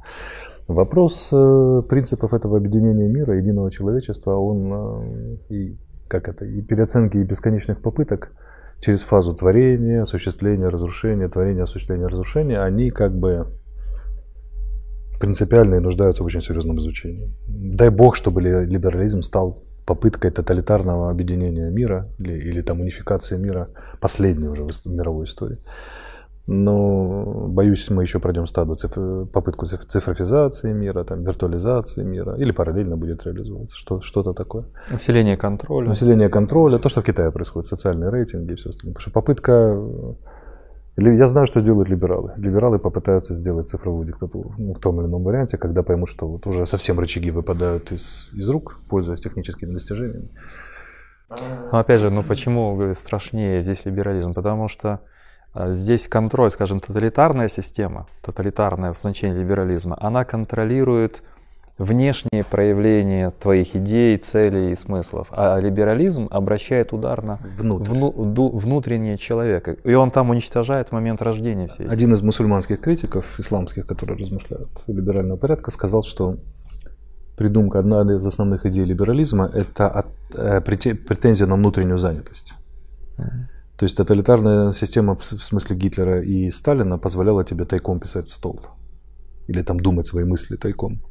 Вопрос 0.70 1.28
э, 1.34 1.84
принципов 1.90 2.34
этого 2.34 2.58
объединения 2.58 3.10
мира, 3.10 3.36
единого 3.36 3.70
человечества, 3.70 4.36
он 4.36 5.40
и 5.50 5.76
как 6.08 6.30
это, 6.30 6.46
и 6.46 6.62
переоценки 6.62 7.18
и 7.18 7.24
бесконечных 7.24 7.82
попыток– 7.82 8.32
через 8.82 9.04
фазу 9.04 9.34
творения, 9.34 10.02
осуществления, 10.02 10.68
разрушения, 10.68 11.30
творения, 11.30 11.64
осуществления, 11.64 12.08
разрушения, 12.08 12.60
они 12.60 12.90
как 12.90 13.18
бы 13.18 13.48
принципиально 15.20 15.76
и 15.76 15.80
нуждаются 15.80 16.24
в 16.24 16.26
очень 16.26 16.42
серьезном 16.42 16.80
изучении. 16.80 17.32
Дай 17.48 17.90
бог, 17.90 18.16
чтобы 18.16 18.42
либерализм 18.42 19.22
стал 19.22 19.64
попыткой 19.86 20.32
тоталитарного 20.32 21.12
объединения 21.12 21.70
мира 21.70 22.10
или, 22.18 22.34
или 22.34 22.62
там 22.62 22.82
унификации 22.82 23.38
мира, 23.38 23.70
последней 24.00 24.48
уже 24.48 24.64
в 24.64 24.86
мировой 24.86 25.26
истории. 25.26 25.60
Но 26.54 27.48
боюсь, 27.48 27.90
мы 27.90 28.04
еще 28.04 28.20
пройдем 28.20 28.46
стадию 28.46 28.76
цифр, 28.76 29.26
попытку 29.32 29.66
цифровизации 29.66 30.74
мира, 30.74 31.06
там, 31.06 31.24
виртуализации 31.24 32.04
мира, 32.04 32.36
или 32.36 32.52
параллельно 32.52 32.98
будет 32.98 33.24
реализовываться 33.24 33.78
что, 33.78 34.02
что-то 34.02 34.34
такое. 34.34 34.66
Усиление 34.92 35.38
контроля. 35.38 35.92
Усиление 35.92 36.28
контроля, 36.28 36.78
то, 36.78 36.90
что 36.90 37.02
в 37.02 37.06
Китае 37.06 37.32
происходит, 37.32 37.68
социальные 37.68 38.10
рейтинги 38.12 38.52
и 38.52 38.56
все 38.56 38.72
остальное. 38.72 38.96
Потому 38.96 39.02
что 39.02 39.12
попытка... 39.12 39.80
Я 40.98 41.28
знаю, 41.28 41.48
что 41.48 41.62
делают 41.62 41.88
либералы. 41.88 42.34
Либералы 42.36 42.80
попытаются 42.80 43.34
сделать 43.34 43.70
цифровую 43.70 44.06
диктатуру 44.06 44.54
ну, 44.58 44.74
в 44.74 44.80
том 44.80 45.00
или 45.00 45.08
ином 45.08 45.24
варианте, 45.24 45.58
когда 45.58 45.84
поймут, 45.84 46.10
что 46.10 46.28
вот 46.28 46.46
уже 46.48 46.66
совсем 46.68 47.00
рычаги 47.00 47.32
выпадают 47.32 47.94
из, 47.94 48.30
из 48.34 48.50
рук, 48.50 48.82
пользуясь 48.90 49.22
техническими 49.22 49.72
достижениями. 49.72 50.28
Но 51.72 51.80
опять 51.80 52.02
же, 52.02 52.10
ну 52.10 52.24
почему 52.24 52.94
страшнее 52.94 53.62
здесь 53.62 53.86
либерализм? 53.86 54.34
Потому 54.34 54.68
что 54.68 55.00
здесь 55.54 56.08
контроль, 56.08 56.50
скажем, 56.50 56.80
тоталитарная 56.80 57.48
система, 57.48 58.08
тоталитарная 58.22 58.94
в 58.94 59.00
значении 59.00 59.38
либерализма, 59.40 59.98
она 60.00 60.24
контролирует 60.24 61.24
внешние 61.78 62.44
проявления 62.44 63.32
твоих 63.32 63.76
идей, 63.76 64.18
целей 64.18 64.72
и 64.72 64.76
смыслов. 64.76 65.28
А 65.32 65.60
либерализм 65.60 66.28
обращает 66.30 66.94
удар 66.94 67.24
на 67.24 67.40
вну, 67.58 67.80
внутреннее 67.80 69.18
человека. 69.18 69.72
И 69.84 69.94
он 69.94 70.12
там 70.12 70.30
уничтожает 70.30 70.92
момент 70.92 71.22
рождения 71.22 71.68
всей. 71.68 71.88
Один 71.88 72.14
из 72.14 72.22
мусульманских 72.22 72.80
критиков, 72.80 73.40
исламских, 73.40 73.88
которые 73.88 74.18
размышляют 74.18 74.84
либерального 74.88 75.38
порядка, 75.38 75.72
сказал, 75.72 76.04
что 76.04 76.38
придумка, 77.36 77.80
одна 77.80 78.02
из 78.02 78.26
основных 78.26 78.66
идей 78.66 78.86
либерализма– 78.86 79.50
это 79.54 79.90
от, 79.90 80.08
э, 80.36 80.62
претензия 80.62 81.48
на 81.48 81.56
внутреннюю 81.56 81.98
занятость. 81.98 82.54
Mm-hmm. 83.18 83.51
То 83.82 83.86
есть 83.86 83.98
тоталитарная 83.98 84.74
система 84.74 85.16
в 85.16 85.24
смысле 85.24 85.76
Гитлера 85.76 86.22
и 86.22 86.52
Сталина 86.52 87.00
позволяла 87.00 87.44
тебе 87.44 87.66
тайком 87.66 88.00
писать 88.00 88.28
в 88.28 88.32
стол. 88.32 88.60
Или 89.48 89.64
там 89.64 89.80
думать 89.80 90.06
свои 90.06 90.24
мысли 90.24 90.56
тайком. 90.56 91.02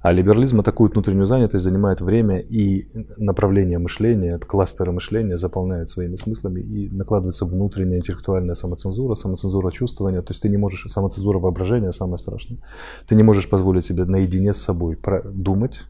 А 0.00 0.12
либерализм 0.12 0.58
атакует 0.60 0.94
внутреннюю 0.94 1.26
занятость, 1.26 1.64
занимает 1.64 2.00
время 2.00 2.38
и 2.38 2.88
направление 3.18 3.78
мышления, 3.78 4.38
кластеры 4.38 4.90
мышления 4.90 5.36
заполняет 5.36 5.90
своими 5.90 6.16
смыслами 6.16 6.60
и 6.60 6.88
накладывается 6.88 7.44
внутренняя 7.44 7.98
интеллектуальная 7.98 8.54
самоцензура, 8.54 9.14
самоцензура 9.14 9.70
чувствования. 9.70 10.22
То 10.22 10.30
есть 10.30 10.40
ты 10.40 10.48
не 10.48 10.56
можешь, 10.56 10.90
самоцензура 10.90 11.38
воображения 11.38 11.92
самое 11.92 12.16
страшное. 12.16 12.58
Ты 13.06 13.16
не 13.16 13.22
можешь 13.22 13.50
позволить 13.50 13.84
себе 13.84 14.06
наедине 14.06 14.54
с 14.54 14.62
собой 14.62 14.96
думать, 15.26 15.82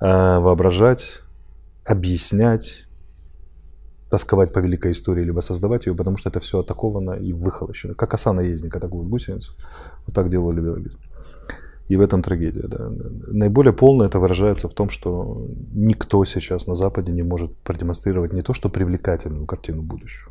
э, 0.00 0.38
воображать, 0.38 1.20
объяснять, 1.84 2.86
тосковать 4.12 4.52
по 4.52 4.58
великой 4.58 4.92
истории, 4.92 5.24
либо 5.24 5.40
создавать 5.40 5.86
ее, 5.86 5.94
потому 5.94 6.18
что 6.18 6.28
это 6.28 6.38
все 6.38 6.58
атаковано 6.58 7.12
и 7.12 7.32
выхолощено. 7.32 7.94
Как 7.94 8.12
оса 8.12 8.34
наездник 8.34 8.76
атакует 8.76 9.08
гусеницу. 9.08 9.54
Вот 10.06 10.14
так 10.14 10.28
делал 10.28 10.52
либерализм. 10.52 10.98
И 11.88 11.96
в 11.96 12.00
этом 12.02 12.22
трагедия. 12.22 12.68
Да. 12.68 12.90
Наиболее 13.32 13.72
полно 13.72 14.04
это 14.04 14.18
выражается 14.18 14.68
в 14.68 14.74
том, 14.74 14.90
что 14.90 15.46
никто 15.72 16.22
сейчас 16.26 16.66
на 16.66 16.74
Западе 16.74 17.10
не 17.10 17.22
может 17.22 17.56
продемонстрировать 17.64 18.34
не 18.34 18.42
то, 18.42 18.52
что 18.52 18.68
привлекательную 18.68 19.46
картину 19.46 19.80
будущего, 19.80 20.30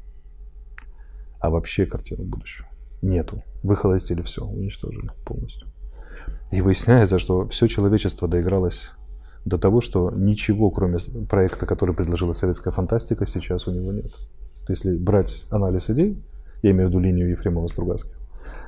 а 1.39 1.49
вообще 1.49 1.87
картину 1.87 2.23
будущего. 2.23 2.67
Нету. 3.01 3.41
Выхолостили 3.63 4.21
все, 4.21 4.45
уничтожили 4.45 5.09
полностью. 5.25 5.67
И 6.51 6.61
выясняется, 6.61 7.17
что 7.17 7.47
все 7.47 7.65
человечество 7.65 8.27
доигралось 8.27 8.91
до 9.45 9.57
того, 9.57 9.81
что 9.81 10.11
ничего, 10.11 10.69
кроме 10.69 10.99
проекта, 11.29 11.65
который 11.65 11.95
предложила 11.95 12.33
советская 12.33 12.73
фантастика, 12.73 13.25
сейчас 13.25 13.67
у 13.67 13.71
него 13.71 13.91
нет. 13.91 14.11
Если 14.69 14.95
брать 14.97 15.45
анализ 15.49 15.89
идей, 15.89 16.21
я 16.61 16.71
имею 16.71 16.87
в 16.87 16.91
виду 16.91 16.99
линию 16.99 17.29
Ефремова 17.29 17.67
Стругацких, 17.67 18.17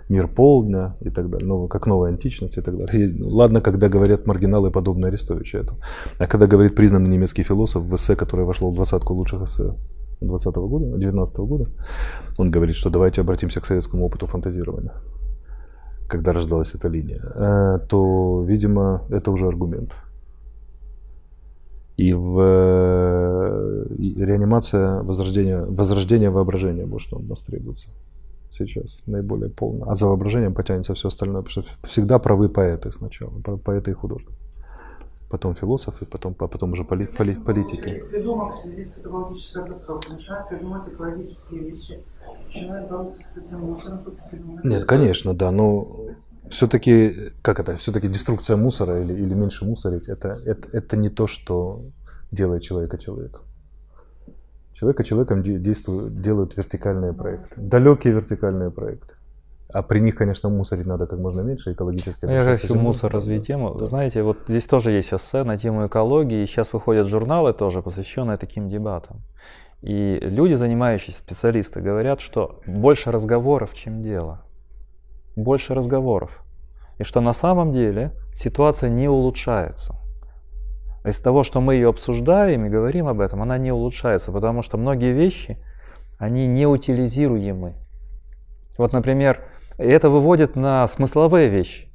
мир 0.10 0.28
полдня 0.28 0.96
и 1.02 1.10
так 1.10 1.30
далее, 1.30 1.48
ну, 1.48 1.68
как 1.68 1.86
новая 1.86 2.12
античность 2.12 2.58
и 2.58 2.62
так 2.62 2.76
далее. 2.78 3.08
И, 3.08 3.22
ладно, 3.22 3.62
когда 3.62 3.88
говорят 3.88 4.26
маргиналы, 4.26 4.72
подобные 4.72 5.10
Арестовичу 5.10 5.60
это. 5.60 5.76
А 6.18 6.28
когда 6.28 6.48
говорит 6.48 6.76
признанный 6.76 7.10
немецкий 7.10 7.44
философ 7.44 7.84
в 7.84 7.96
эссе, 7.96 8.16
которое 8.16 8.44
вошло 8.44 8.72
в 8.72 8.76
двадцатку 8.76 9.14
лучших 9.14 9.44
эссе 9.44 9.76
20 10.22 10.58
-го 10.58 10.68
года, 10.68 10.98
19 10.98 11.38
-го 11.40 11.46
года, 11.46 11.66
он 12.38 12.52
говорит, 12.52 12.76
что 12.76 12.90
давайте 12.90 13.22
обратимся 13.22 13.62
к 13.62 13.66
советскому 13.66 14.06
опыту 14.06 14.26
фантазирования, 14.26 14.94
когда 16.08 16.34
рождалась 16.34 16.76
эта 16.76 16.88
линия, 16.88 17.22
э, 17.22 17.80
то, 17.88 18.44
видимо, 18.48 19.02
это 19.10 19.32
уже 19.32 19.48
аргумент. 19.48 19.94
И 21.96 22.14
в 22.14 23.86
и 23.98 24.16
реанимация 24.16 25.04
возрождения, 25.04 25.62
возрождение 25.62 26.30
воображения, 26.30 26.86
вот 26.86 27.02
что 27.02 27.18
у 27.18 27.22
нас 27.22 27.44
требуется 27.44 27.90
сейчас 28.54 29.04
наиболее 29.06 29.50
полно. 29.50 29.86
А 29.90 29.96
за 29.96 30.08
воображением 30.08 30.54
потянется 30.54 30.94
все 30.94 31.08
остальное, 31.08 31.42
потому 31.42 31.64
что 31.64 31.88
всегда 31.88 32.20
правы 32.20 32.50
поэты 32.50 32.92
сначала, 32.92 33.32
поэты 33.58 33.92
и 33.92 33.94
художники. 33.94 34.38
Потом 35.30 35.56
философы, 35.56 36.06
потом, 36.06 36.36
а 36.38 36.48
потом 36.48 36.74
уже 36.74 36.84
поли, 36.84 37.08
поли, 37.08 37.36
политики. 37.36 38.04
Придумал 38.12 38.50
в 38.50 38.54
связи 38.54 38.86
с 38.86 39.00
экологической 39.00 39.64
катастрофой, 39.64 40.14
начинают 40.14 40.48
придумать 40.48 40.88
экологические 40.88 41.62
вещи, 41.72 42.00
начинают 42.46 42.90
бороться 42.90 43.24
с 43.24 43.38
этим 43.38 43.62
мусором, 43.62 44.00
чтобы 44.00 44.18
придумать. 44.30 44.64
Нет, 44.64 44.86
конечно, 44.86 45.34
да, 45.34 45.50
но 45.50 45.88
все-таки, 46.50 47.32
как 47.42 47.60
это, 47.60 47.78
все-таки 47.78 48.08
деструкция 48.08 48.58
мусора 48.58 49.02
или, 49.02 49.14
или 49.14 49.34
меньше 49.34 49.66
мусорить, 49.66 50.08
это, 50.08 50.38
это, 50.46 50.68
это 50.72 50.98
не 50.98 51.10
то, 51.10 51.28
что 51.28 51.82
делает 52.32 52.64
человека 52.64 52.98
человеком. 52.98 53.42
Человека 54.74 55.04
человеком 55.04 55.44
действуют, 55.44 56.22
делают 56.22 56.58
вертикальные 56.58 57.14
проекты, 57.14 57.56
далекие 57.58 58.14
вертикальные 58.14 58.72
проекты. 58.72 59.14
А 59.74 59.82
при 59.82 60.00
них, 60.00 60.16
конечно, 60.16 60.50
мусорить 60.50 60.86
надо 60.86 61.08
как 61.08 61.20
можно 61.20 61.42
меньше, 61.42 61.74
экологически. 61.74 62.26
Я 62.26 62.44
хочу 62.44 62.76
мусор 62.76 63.12
развить 63.12 63.48
тему. 63.48 63.74
Да. 63.74 63.88
Знаете, 63.88 64.22
вот 64.22 64.38
здесь 64.48 64.68
тоже 64.68 64.92
есть 64.92 65.12
эссе 65.14 65.44
на 65.44 65.58
тему 65.58 65.88
экологии. 65.88 66.46
Сейчас 66.46 66.74
выходят 66.74 67.08
журналы 67.08 67.54
тоже, 67.54 67.82
посвященные 67.82 68.38
таким 68.38 68.70
дебатам. 68.70 69.22
И 69.82 70.20
люди, 70.22 70.54
занимающиеся 70.54 71.18
специалисты, 71.18 71.82
говорят, 71.82 72.22
что 72.22 72.62
больше 72.68 73.12
разговоров, 73.12 73.74
чем 73.74 74.04
дело. 74.04 74.43
Больше 75.36 75.74
разговоров 75.74 76.44
и 76.98 77.04
что 77.04 77.22
на 77.22 77.34
самом 77.34 77.72
деле 77.72 78.12
ситуация 78.34 78.90
не 78.90 79.08
улучшается. 79.08 79.96
Из 81.06 81.20
того, 81.20 81.44
что 81.44 81.60
мы 81.60 81.76
ее 81.76 81.90
обсуждаем 81.90 82.66
и 82.66 82.70
говорим 82.70 83.08
об 83.08 83.20
этом, 83.20 83.42
она 83.42 83.58
не 83.58 83.72
улучшается, 83.72 84.32
потому 84.32 84.62
что 84.62 84.78
многие 84.78 85.12
вещи, 85.12 85.58
они 86.18 86.48
неутилизируемы. 86.48 87.74
Вот, 88.78 88.94
например, 88.94 89.44
это 89.78 90.10
выводит 90.10 90.56
на 90.56 90.88
смысловые 90.88 91.50
вещи. 91.50 91.90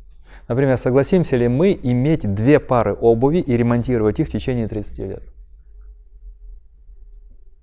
Например, 0.47 0.77
согласимся 0.77 1.36
ли 1.36 1.48
мы 1.48 1.78
иметь 1.82 2.32
две 2.35 2.60
пары 2.60 2.94
обуви 2.94 3.39
и 3.39 3.56
ремонтировать 3.56 4.20
их 4.20 4.28
в 4.28 4.32
течение 4.32 4.69
30 4.69 4.98
лет? 4.98 5.23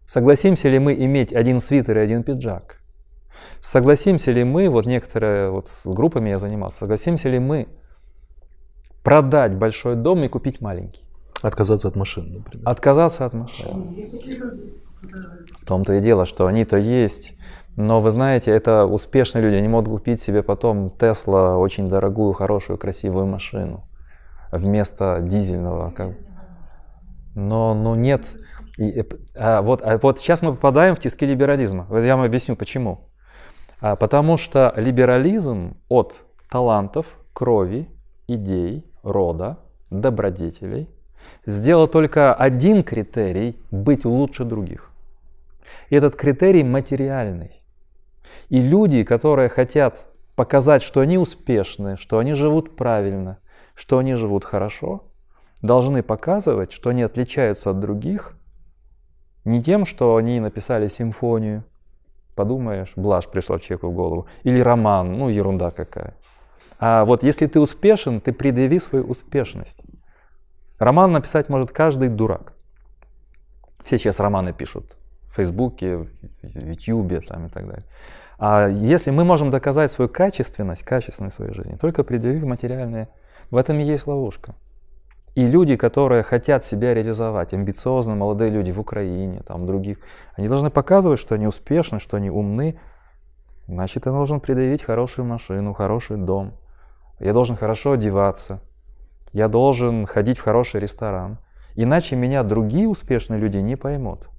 Согласимся 0.08 0.70
ли 0.70 0.80
мы 0.80 0.94
иметь 0.94 1.34
один 1.34 1.60
свитер 1.60 1.98
и 1.98 2.02
один 2.02 2.24
пиджак? 2.24 2.80
Согласимся 3.60 4.32
ли 4.32 4.44
мы, 4.44 4.70
вот 4.70 4.86
некоторые, 4.86 5.50
вот 5.50 5.68
с 5.68 5.86
группами 5.86 6.30
я 6.30 6.38
занимался, 6.38 6.78
согласимся 6.78 7.30
ли 7.30 7.40
мы 7.40 7.68
продать 9.04 9.56
большой 9.56 9.96
дом 9.96 10.24
и 10.24 10.28
купить 10.28 10.62
маленький? 10.62 11.04
Отказаться 11.42 11.88
от 11.88 11.96
машин, 11.96 12.34
например. 12.34 12.68
Отказаться 12.68 13.26
от 13.26 13.34
машин. 13.34 13.96
В 15.62 15.66
том-то 15.66 15.94
и 15.94 16.02
дело, 16.02 16.26
что 16.26 16.48
они-то 16.48 16.78
есть. 16.78 17.34
Но 17.76 18.02
вы 18.02 18.10
знаете, 18.10 18.52
это 18.52 18.86
успешные 18.86 19.44
люди, 19.44 19.56
они 19.56 19.68
могут 19.68 19.90
купить 19.90 20.22
себе 20.22 20.44
потом 20.44 20.92
Тесла, 20.92 21.58
очень 21.58 21.90
дорогую, 21.90 22.34
хорошую, 22.34 22.78
красивую 22.78 23.26
машину 23.26 23.84
вместо 24.52 25.20
дизельного. 25.22 25.92
Как... 25.92 26.12
Но, 27.36 27.74
но 27.74 27.96
нет. 27.96 28.26
И, 28.78 29.06
а, 29.36 29.62
вот, 29.62 29.82
а 29.84 29.98
вот 29.98 30.20
сейчас 30.20 30.42
мы 30.42 30.54
попадаем 30.54 30.96
в 30.96 31.00
тиски 31.00 31.26
либерализма. 31.26 31.88
Я 32.02 32.16
вам 32.16 32.26
объясню 32.26 32.56
почему. 32.56 33.10
А, 33.88 33.96
потому 33.96 34.38
что 34.38 34.74
либерализм 34.78 35.78
от 35.90 36.24
талантов, 36.50 37.06
крови, 37.34 37.88
идей, 38.28 38.84
рода, 39.04 39.60
добродетелей 39.92 40.90
сделал 41.46 41.88
только 41.88 42.34
один 42.34 42.82
критерий– 42.84 43.62
быть 43.70 44.04
лучше 44.04 44.44
других. 44.44 44.90
И 45.92 45.96
этот 45.96 46.16
критерий 46.16 46.64
материальный. 46.64 47.62
И 48.50 48.60
люди, 48.60 49.04
которые 49.04 49.50
хотят 49.50 50.08
показать, 50.36 50.82
что 50.82 51.02
они 51.02 51.20
успешны, 51.20 51.96
что 51.96 52.18
они 52.18 52.34
живут 52.34 52.76
правильно, 52.76 53.38
что 53.76 54.00
они 54.00 54.16
живут 54.16 54.46
хорошо, 54.46 55.04
должны 55.62 56.02
показывать, 56.02 56.72
что 56.72 56.90
они 56.90 57.04
отличаются 57.04 57.70
от 57.70 57.80
других 57.80 58.36
не 59.44 59.62
тем, 59.62 59.86
что 59.86 60.16
они 60.16 60.40
написали 60.40 60.88
симфонию, 60.88 61.64
подумаешь, 62.36 62.94
блажь 62.96 63.28
пришла 63.28 63.60
человеку 63.60 63.90
в 63.90 63.94
голову, 63.94 64.28
или 64.44 64.60
роман, 64.60 65.14
ну 65.18 65.30
ерунда 65.30 65.72
какая. 65.72 66.14
А 66.80 67.06
вот 67.06 67.24
если 67.24 67.48
ты 67.48 67.60
успешен, 67.60 68.20
ты 68.20 68.34
предъяви 68.34 68.80
свою 68.80 69.06
успешность. 69.06 69.82
Роман 70.78 71.12
написать 71.12 71.50
может 71.50 71.72
каждый 71.72 72.10
дурак. 72.10 72.54
Все 73.84 73.98
сейчас 73.98 74.20
романы 74.20 74.52
пишут 74.52 74.98
в 75.30 75.36
Фейсбуке, 75.36 75.98
в 75.98 76.08
Ютьюбе 76.44 77.22
там, 77.22 77.48
и 77.48 77.50
так 77.50 77.68
далее. 77.68 77.86
А 78.38 78.68
если 78.68 79.12
мы 79.12 79.24
можем 79.24 79.50
доказать 79.50 79.92
свою 79.92 80.10
качественность, 80.10 80.84
качественность 80.84 81.36
своей 81.36 81.54
жизни, 81.54 81.76
только 81.76 82.04
предъявив 82.04 82.44
материальные, 82.44 83.08
в 83.52 83.56
этом 83.56 83.80
и 83.80 83.84
есть 83.84 84.08
ловушка. 84.08 84.56
И 85.36 85.46
люди, 85.46 85.76
которые 85.76 86.24
хотят 86.24 86.64
себя 86.64 86.94
реализовать, 86.94 87.54
амбициозные 87.54 88.16
молодые 88.16 88.50
люди 88.50 88.72
в 88.72 88.80
Украине, 88.80 89.42
там 89.46 89.66
других, 89.66 89.98
они 90.36 90.48
должны 90.48 90.70
показывать, 90.70 91.20
что 91.20 91.36
они 91.36 91.46
успешны, 91.46 92.00
что 92.00 92.16
они 92.16 92.30
умны. 92.30 92.80
Значит, 93.68 94.06
я 94.06 94.14
должен 94.14 94.40
предъявить 94.40 94.82
хорошую 94.82 95.26
машину, 95.26 95.74
хороший 95.74 96.16
дом. 96.16 96.54
Я 97.20 97.34
должен 97.34 97.58
хорошо 97.58 97.94
одеваться. 97.94 98.62
Я 99.34 99.50
должен 99.50 100.06
ходить 100.06 100.38
в 100.38 100.42
хороший 100.42 100.80
ресторан. 100.80 101.38
Иначе 101.76 102.16
меня 102.16 102.44
другие 102.44 102.88
успешные 102.88 103.38
люди 103.38 103.58
не 103.58 103.76
поймут. 103.76 104.30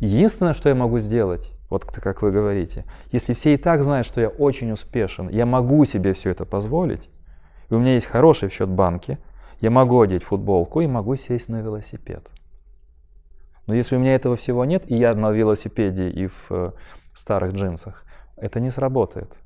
Единственное, 0.00 0.54
что 0.54 0.68
я 0.68 0.74
могу 0.74 0.98
сделать, 0.98 1.52
вот 1.68 1.84
как 1.84 2.22
вы 2.22 2.32
говорите, 2.32 2.84
если 3.12 3.34
все 3.34 3.54
и 3.54 3.56
так 3.56 3.84
знают, 3.84 4.04
что 4.04 4.20
я 4.20 4.28
очень 4.28 4.72
успешен, 4.72 5.28
я 5.28 5.46
могу 5.46 5.84
себе 5.84 6.12
все 6.14 6.30
это 6.30 6.44
позволить, 6.44 7.08
и 7.68 7.74
у 7.74 7.78
меня 7.78 7.94
есть 7.94 8.06
хороший 8.06 8.50
счет 8.50 8.68
банки, 8.68 9.18
я 9.60 9.70
могу 9.70 10.00
одеть 10.00 10.22
футболку 10.22 10.80
и 10.80 10.86
могу 10.86 11.16
сесть 11.16 11.48
на 11.48 11.60
велосипед. 11.60 12.28
Но 13.66 13.74
если 13.74 13.96
у 13.96 13.98
меня 13.98 14.14
этого 14.14 14.36
всего 14.36 14.64
нет, 14.64 14.90
и 14.90 14.96
я 14.96 15.14
на 15.14 15.30
велосипеде 15.30 16.10
и 16.10 16.26
в 16.26 16.46
э, 16.50 16.72
старых 17.14 17.52
джинсах, 17.52 18.04
это 18.36 18.58
не 18.58 18.70
сработает. 18.70 19.36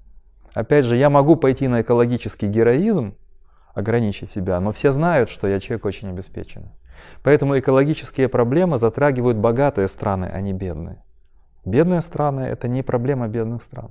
Опять 0.54 0.84
же, 0.84 0.96
я 0.96 1.10
могу 1.10 1.36
пойти 1.36 1.68
на 1.68 1.82
экологический 1.82 2.46
героизм, 2.46 3.16
ограничить 3.74 4.30
себя, 4.30 4.60
но 4.60 4.70
все 4.72 4.92
знают, 4.92 5.28
что 5.28 5.48
я 5.48 5.58
человек 5.58 5.84
очень 5.84 6.08
обеспеченный. 6.08 6.70
Поэтому 7.22 7.58
экологические 7.58 8.28
проблемы 8.28 8.78
затрагивают 8.78 9.36
богатые 9.36 9.88
страны, 9.88 10.30
а 10.32 10.40
не 10.40 10.52
бедные. 10.52 11.02
Бедные 11.64 12.00
страны– 12.00 12.40
это 12.42 12.68
не 12.68 12.82
проблема 12.82 13.26
бедных 13.26 13.62
стран. 13.62 13.90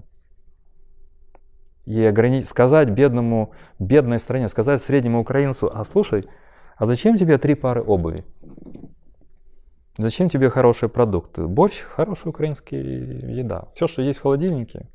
И 1.86 2.04
ограни... 2.04 2.42
сказать 2.42 2.90
бедному, 2.90 3.52
бедной 3.80 4.20
стране, 4.20 4.48
сказать 4.48 4.82
среднему 4.82 5.20
украинцу, 5.20 5.72
а 5.74 5.84
слушай, 5.84 6.28
а 6.78 6.86
зачем 6.86 7.18
тебе 7.18 7.38
три 7.38 7.56
пары 7.56 7.82
обуви? 7.82 8.26
Зачем 9.98 10.30
тебе 10.30 10.50
хорошие 10.50 10.90
продукты? 10.90 11.46
Борщ– 11.46 11.82
хорошая 11.96 12.32
украинская 12.32 12.82
еда. 12.82 13.68
Все, 13.76 13.88
что 13.88 14.02
есть 14.02 14.20
в 14.20 14.22
холодильнике. 14.24 14.88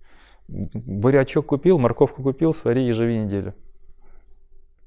Бурячок 0.48 1.47
купил, 1.47 1.78
морковку 1.78 2.23
купил, 2.23 2.52
свари 2.52 2.89
и 2.89 2.93
живи 2.93 3.19
неделю. 3.19 3.55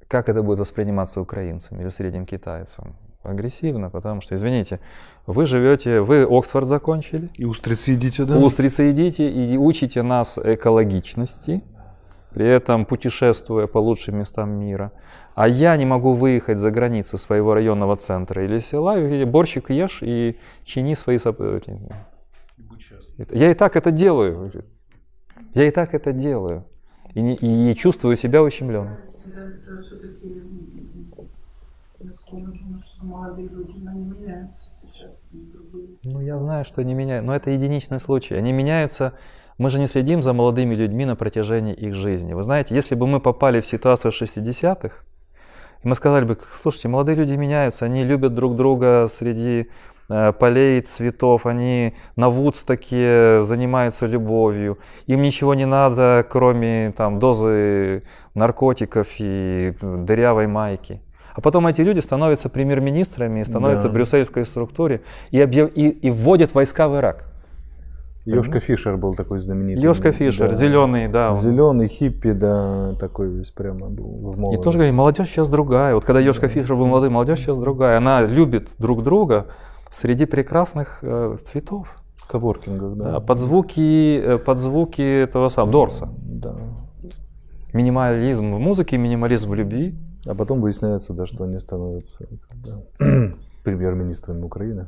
Как 0.07 0.27
это 0.27 0.43
будет 0.43 0.59
восприниматься 0.59 1.21
украинцами 1.21 1.81
или 1.81 1.89
средним 1.89 2.25
китайцем? 2.25 2.95
агрессивно, 3.23 3.89
потому 3.89 4.21
что, 4.21 4.35
извините, 4.35 4.79
вы 5.25 5.45
живете, 5.45 6.01
вы 6.01 6.23
Оксфорд 6.23 6.67
закончили. 6.67 7.29
И 7.37 7.45
устрицы 7.45 7.91
едите, 7.91 8.25
да? 8.25 8.37
Устрицы 8.37 8.83
едите 8.83 9.29
и 9.29 9.57
учите 9.57 10.01
нас 10.01 10.37
экологичности, 10.43 11.63
при 12.33 12.47
этом 12.47 12.85
путешествуя 12.85 13.67
по 13.67 13.77
лучшим 13.77 14.17
местам 14.17 14.51
мира. 14.51 14.91
А 15.35 15.47
я 15.47 15.77
не 15.77 15.85
могу 15.85 16.13
выехать 16.13 16.57
за 16.57 16.71
границы 16.71 17.17
своего 17.17 17.53
районного 17.53 17.95
центра 17.95 18.43
или 18.43 18.59
села, 18.59 19.01
где 19.01 19.25
борщик 19.25 19.69
ешь 19.69 19.99
и 20.01 20.37
чини 20.63 20.95
свои... 20.95 21.17
Я 23.29 23.51
и 23.51 23.53
так 23.53 23.75
это 23.75 23.91
делаю. 23.91 24.51
Я 25.53 25.67
и 25.67 25.71
так 25.71 25.93
это 25.93 26.11
делаю. 26.11 26.65
И, 27.13 27.21
не, 27.21 27.35
и 27.35 27.75
чувствую 27.75 28.15
себя 28.15 28.41
ущемленным. 28.41 28.97
Ну, 36.03 36.21
я 36.21 36.39
знаю, 36.39 36.65
что 36.65 36.81
они 36.81 36.93
меняются, 36.93 37.27
но 37.27 37.35
это 37.35 37.51
единичный 37.51 37.99
случай. 37.99 38.35
Они 38.35 38.51
меняются, 38.51 39.13
мы 39.61 39.69
же 39.69 39.77
не 39.77 39.85
следим 39.85 40.23
за 40.23 40.33
молодыми 40.33 40.73
людьми 40.73 41.05
на 41.05 41.15
протяжении 41.15 41.75
их 41.75 41.93
жизни. 41.93 42.33
Вы 42.33 42.41
знаете, 42.41 42.73
если 42.73 42.95
бы 42.95 43.05
мы 43.05 43.19
попали 43.19 43.61
в 43.61 43.67
ситуацию 43.67 44.11
60-х, 44.11 44.89
и 45.83 45.87
мы 45.87 45.93
сказали 45.93 46.25
бы, 46.25 46.39
слушайте, 46.55 46.87
молодые 46.87 47.15
люди 47.15 47.35
меняются, 47.35 47.85
они 47.85 48.03
любят 48.03 48.33
друг 48.33 48.55
друга 48.55 49.05
среди 49.07 49.67
э, 50.09 50.31
полей, 50.31 50.81
цветов, 50.81 51.45
они 51.45 51.93
на 52.15 52.29
Вудстоке 52.29 53.43
занимаются 53.43 54.07
любовью, 54.07 54.79
им 55.05 55.21
ничего 55.21 55.53
не 55.53 55.67
надо, 55.67 56.25
кроме 56.27 56.91
там, 56.97 57.19
дозы 57.19 58.01
наркотиков 58.33 59.07
и 59.19 59.75
дырявой 59.79 60.47
майки. 60.47 61.01
А 61.35 61.41
потом 61.41 61.67
эти 61.67 61.81
люди 61.81 61.99
становятся 61.99 62.49
премьер-министрами, 62.49 63.43
становятся 63.43 63.83
да. 63.83 63.89
в 63.89 63.93
брюссельской 63.93 64.43
структуре 64.43 65.01
и, 65.29 65.39
объяв... 65.39 65.69
и, 65.75 65.89
и 65.89 66.09
вводят 66.09 66.55
войска 66.55 66.87
в 66.89 66.97
Ирак. 66.97 67.30
Йошка 68.25 68.59
Фишер 68.59 68.97
был 68.97 69.15
такой 69.15 69.39
знаменитый. 69.39 69.83
Йошка 69.83 70.11
Фишер, 70.11 70.49
да. 70.49 70.55
зеленый, 70.55 71.07
да. 71.07 71.33
Зеленый, 71.33 71.87
хиппи, 71.87 72.33
да, 72.33 72.93
такой 72.99 73.29
весь 73.29 73.49
прямо 73.49 73.89
был 73.89 74.31
в 74.31 74.37
молодости. 74.37 74.59
И 74.59 74.63
тоже 74.63 74.77
говорит, 74.77 74.93
молодежь 74.93 75.27
сейчас 75.27 75.49
другая. 75.49 75.95
Вот 75.95 76.05
когда 76.05 76.19
Йошка 76.19 76.47
да. 76.47 76.53
Фишер 76.53 76.75
был 76.75 76.85
молодой, 76.85 77.09
молодежь 77.09 77.39
сейчас 77.39 77.57
другая. 77.57 77.97
Она 77.97 78.21
любит 78.21 78.69
друг 78.77 79.03
друга 79.03 79.47
среди 79.89 80.25
прекрасных 80.25 80.99
э, 81.01 81.35
цветов. 81.43 81.87
Коворкингов, 82.27 82.95
да. 82.95 83.11
да 83.11 83.19
под 83.19 83.39
звуки, 83.39 84.19
э, 84.19 84.37
под 84.37 84.57
звуки 84.59 85.01
этого 85.01 85.47
самого 85.47 85.71
Дорса. 85.71 86.09
Да. 86.17 86.55
Минимализм 87.73 88.53
в 88.53 88.59
музыке, 88.59 88.97
минимализм 88.97 89.49
в 89.49 89.55
любви. 89.55 89.95
А 90.25 90.35
потом 90.35 90.61
выясняется, 90.61 91.13
да, 91.13 91.25
что 91.25 91.45
они 91.45 91.59
становятся 91.59 92.27
да, 92.53 92.81
премьер-министрами 93.63 94.43
Украины. 94.43 94.87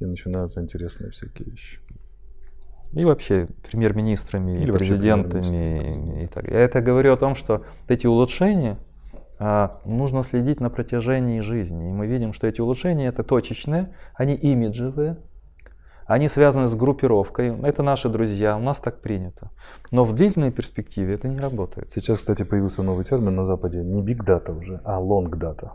И 0.00 0.04
начинаются 0.04 0.60
интересные 0.60 1.10
всякие 1.10 1.50
вещи. 1.50 1.80
И 2.92 3.04
вообще 3.04 3.46
премьер-министрами, 3.68 4.52
Или 4.52 4.72
президентами. 4.72 5.42
Премьер 5.42 6.24
и 6.24 6.26
так. 6.26 6.48
Я 6.48 6.58
это 6.60 6.80
говорю 6.80 7.12
о 7.12 7.16
том, 7.16 7.34
что 7.34 7.64
эти 7.86 8.06
улучшения 8.06 8.78
а, 9.38 9.80
нужно 9.84 10.22
следить 10.22 10.60
на 10.60 10.70
протяжении 10.70 11.40
жизни. 11.40 11.88
И 11.88 11.92
мы 11.92 12.06
видим, 12.06 12.32
что 12.32 12.46
эти 12.46 12.60
улучшения 12.60 13.06
это 13.06 13.22
точечные, 13.22 13.94
они 14.14 14.34
имиджевые, 14.34 15.18
они 16.06 16.26
связаны 16.26 16.66
с 16.66 16.74
группировкой. 16.74 17.56
Это 17.62 17.84
наши 17.84 18.08
друзья, 18.08 18.56
у 18.56 18.60
нас 18.60 18.80
так 18.80 19.00
принято. 19.00 19.50
Но 19.92 20.04
в 20.04 20.12
длительной 20.12 20.50
перспективе 20.50 21.14
это 21.14 21.28
не 21.28 21.38
работает. 21.38 21.92
Сейчас, 21.92 22.18
кстати, 22.18 22.42
появился 22.42 22.82
новый 22.82 23.04
термин 23.04 23.36
на 23.36 23.44
Западе. 23.44 23.84
Не 23.84 24.02
big 24.02 24.26
data 24.26 24.58
уже, 24.58 24.80
а 24.84 25.00
long 25.00 25.30
data. 25.30 25.70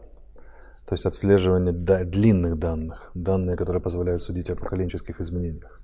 То 0.86 0.94
есть 0.94 1.06
отслеживание 1.06 1.74
длинных 1.74 2.60
данных. 2.60 3.12
Данные, 3.14 3.56
которые 3.58 3.82
позволяют 3.82 4.22
судить 4.22 4.50
о 4.50 4.56
поколенческих 4.56 5.20
изменениях. 5.20 5.80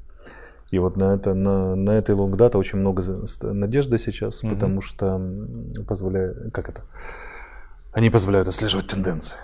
И 0.70 0.80
вот 0.80 0.96
на, 0.96 1.16
это, 1.16 1.34
на, 1.34 1.76
на 1.76 1.92
этой 1.92 2.16
data 2.16 2.58
очень 2.58 2.80
много 2.80 3.04
надежды 3.42 3.98
сейчас, 3.98 4.44
угу. 4.44 4.54
потому 4.54 4.82
что 4.82 5.20
позволяет, 5.88 6.54
как 6.54 6.70
это? 6.70 6.84
Они 7.92 8.10
позволяют 8.10 8.48
отслеживать 8.48 8.88
тенденции 8.88 9.36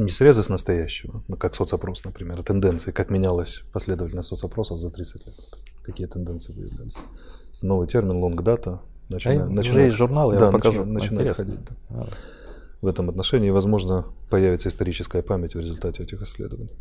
не 0.00 0.10
срезы 0.10 0.42
с 0.42 0.48
настоящего, 0.48 1.22
ну, 1.28 1.36
как 1.36 1.54
соцопрос, 1.54 2.04
например, 2.04 2.38
а 2.38 2.42
тенденции, 2.42 2.90
как 2.90 3.10
менялась 3.10 3.62
последовательность 3.72 4.28
соцопросов 4.28 4.78
за 4.78 4.90
30 4.90 5.26
лет, 5.26 5.36
какие 5.84 6.06
тенденции 6.06 6.52
выявлялись. 6.52 6.96
Новый 7.62 7.86
термин 7.88 8.22
data. 8.42 8.78
Начина, 9.08 9.44
а 9.44 9.46
начинает, 9.48 9.68
уже 9.68 9.80
есть 9.82 9.96
журнал, 9.96 10.32
я 10.32 10.38
да, 10.38 10.44
вам 10.46 10.52
покажу. 10.52 10.84
Начинает 10.84 11.36
ходить. 11.36 11.58
Да. 11.88 12.06
В 12.82 12.86
этом 12.86 13.10
отношении, 13.10 13.50
возможно, 13.50 14.06
появится 14.30 14.68
историческая 14.68 15.22
память 15.22 15.54
в 15.54 15.60
результате 15.60 16.02
этих 16.02 16.22
исследований. 16.22 16.72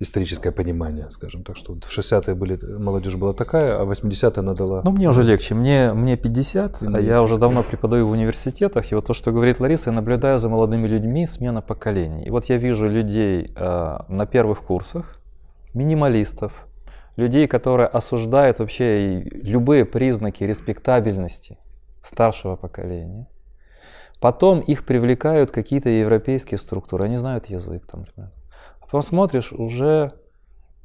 историческое 0.00 0.50
понимание, 0.50 1.10
скажем 1.10 1.44
так, 1.44 1.56
что 1.56 1.74
в 1.74 1.78
60-е 1.78 2.34
были, 2.34 2.58
молодежь 2.78 3.16
была 3.16 3.34
такая, 3.34 3.78
а 3.80 3.84
80-е 3.84 4.40
она 4.40 4.54
дала... 4.54 4.80
Ну, 4.82 4.92
мне 4.92 5.08
уже 5.08 5.22
легче. 5.22 5.54
Мне, 5.54 5.92
мне 5.92 6.16
50, 6.16 6.78
Ты 6.78 6.86
а 6.86 7.00
я 7.00 7.22
уже 7.22 7.36
давно 7.36 7.62
преподаю 7.62 8.08
в 8.08 8.10
университетах. 8.10 8.90
И 8.90 8.94
вот 8.94 9.06
то, 9.06 9.14
что 9.14 9.30
говорит 9.30 9.60
Лариса, 9.60 9.90
я 9.90 9.96
наблюдаю 9.96 10.38
за 10.38 10.48
молодыми 10.48 10.88
людьми, 10.88 11.26
смена 11.26 11.60
поколений. 11.60 12.24
И 12.24 12.30
вот 12.30 12.46
я 12.46 12.56
вижу 12.56 12.88
людей 12.88 13.52
э, 13.54 13.98
на 14.08 14.26
первых 14.26 14.62
курсах, 14.62 15.20
минималистов, 15.74 16.52
людей, 17.16 17.46
которые 17.46 17.86
осуждают 17.86 18.58
вообще 18.58 19.20
любые 19.20 19.84
признаки 19.84 20.42
респектабельности 20.44 21.58
старшего 22.02 22.56
поколения. 22.56 23.28
Потом 24.20 24.60
их 24.60 24.84
привлекают 24.84 25.50
какие-то 25.50 25.88
европейские 25.88 26.58
структуры, 26.58 27.04
они 27.06 27.16
знают 27.16 27.46
язык 27.46 27.86
там. 27.86 28.04
А 28.16 28.84
потом 28.84 29.02
смотришь, 29.02 29.52
уже 29.52 30.12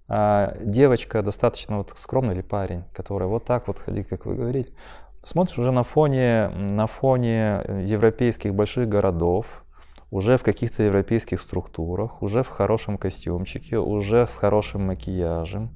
а, 0.07 0.55
девочка 0.61 1.21
достаточно 1.21 1.77
вот 1.77 1.91
скромная 1.95 2.35
или 2.35 2.41
парень, 2.41 2.83
который 2.93 3.27
вот 3.27 3.45
так 3.45 3.67
вот 3.67 3.79
ходит, 3.79 4.07
как 4.07 4.25
вы 4.25 4.35
говорите, 4.35 4.73
смотришь 5.23 5.57
уже 5.59 5.71
на 5.71 5.83
фоне, 5.83 6.49
на 6.49 6.87
фоне 6.87 7.61
европейских 7.85 8.53
больших 8.53 8.87
городов, 8.87 9.45
уже 10.11 10.37
в 10.37 10.43
каких-то 10.43 10.83
европейских 10.83 11.41
структурах, 11.41 12.21
уже 12.21 12.43
в 12.43 12.47
хорошем 12.47 12.97
костюмчике, 12.97 13.79
уже 13.79 14.27
с 14.27 14.35
хорошим 14.35 14.85
макияжем, 14.85 15.75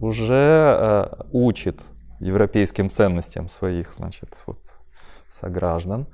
уже 0.00 0.76
э, 0.78 1.24
учит 1.32 1.80
европейским 2.18 2.90
ценностям 2.90 3.48
своих, 3.48 3.92
значит, 3.92 4.42
вот, 4.46 4.58
сограждан. 5.28 6.06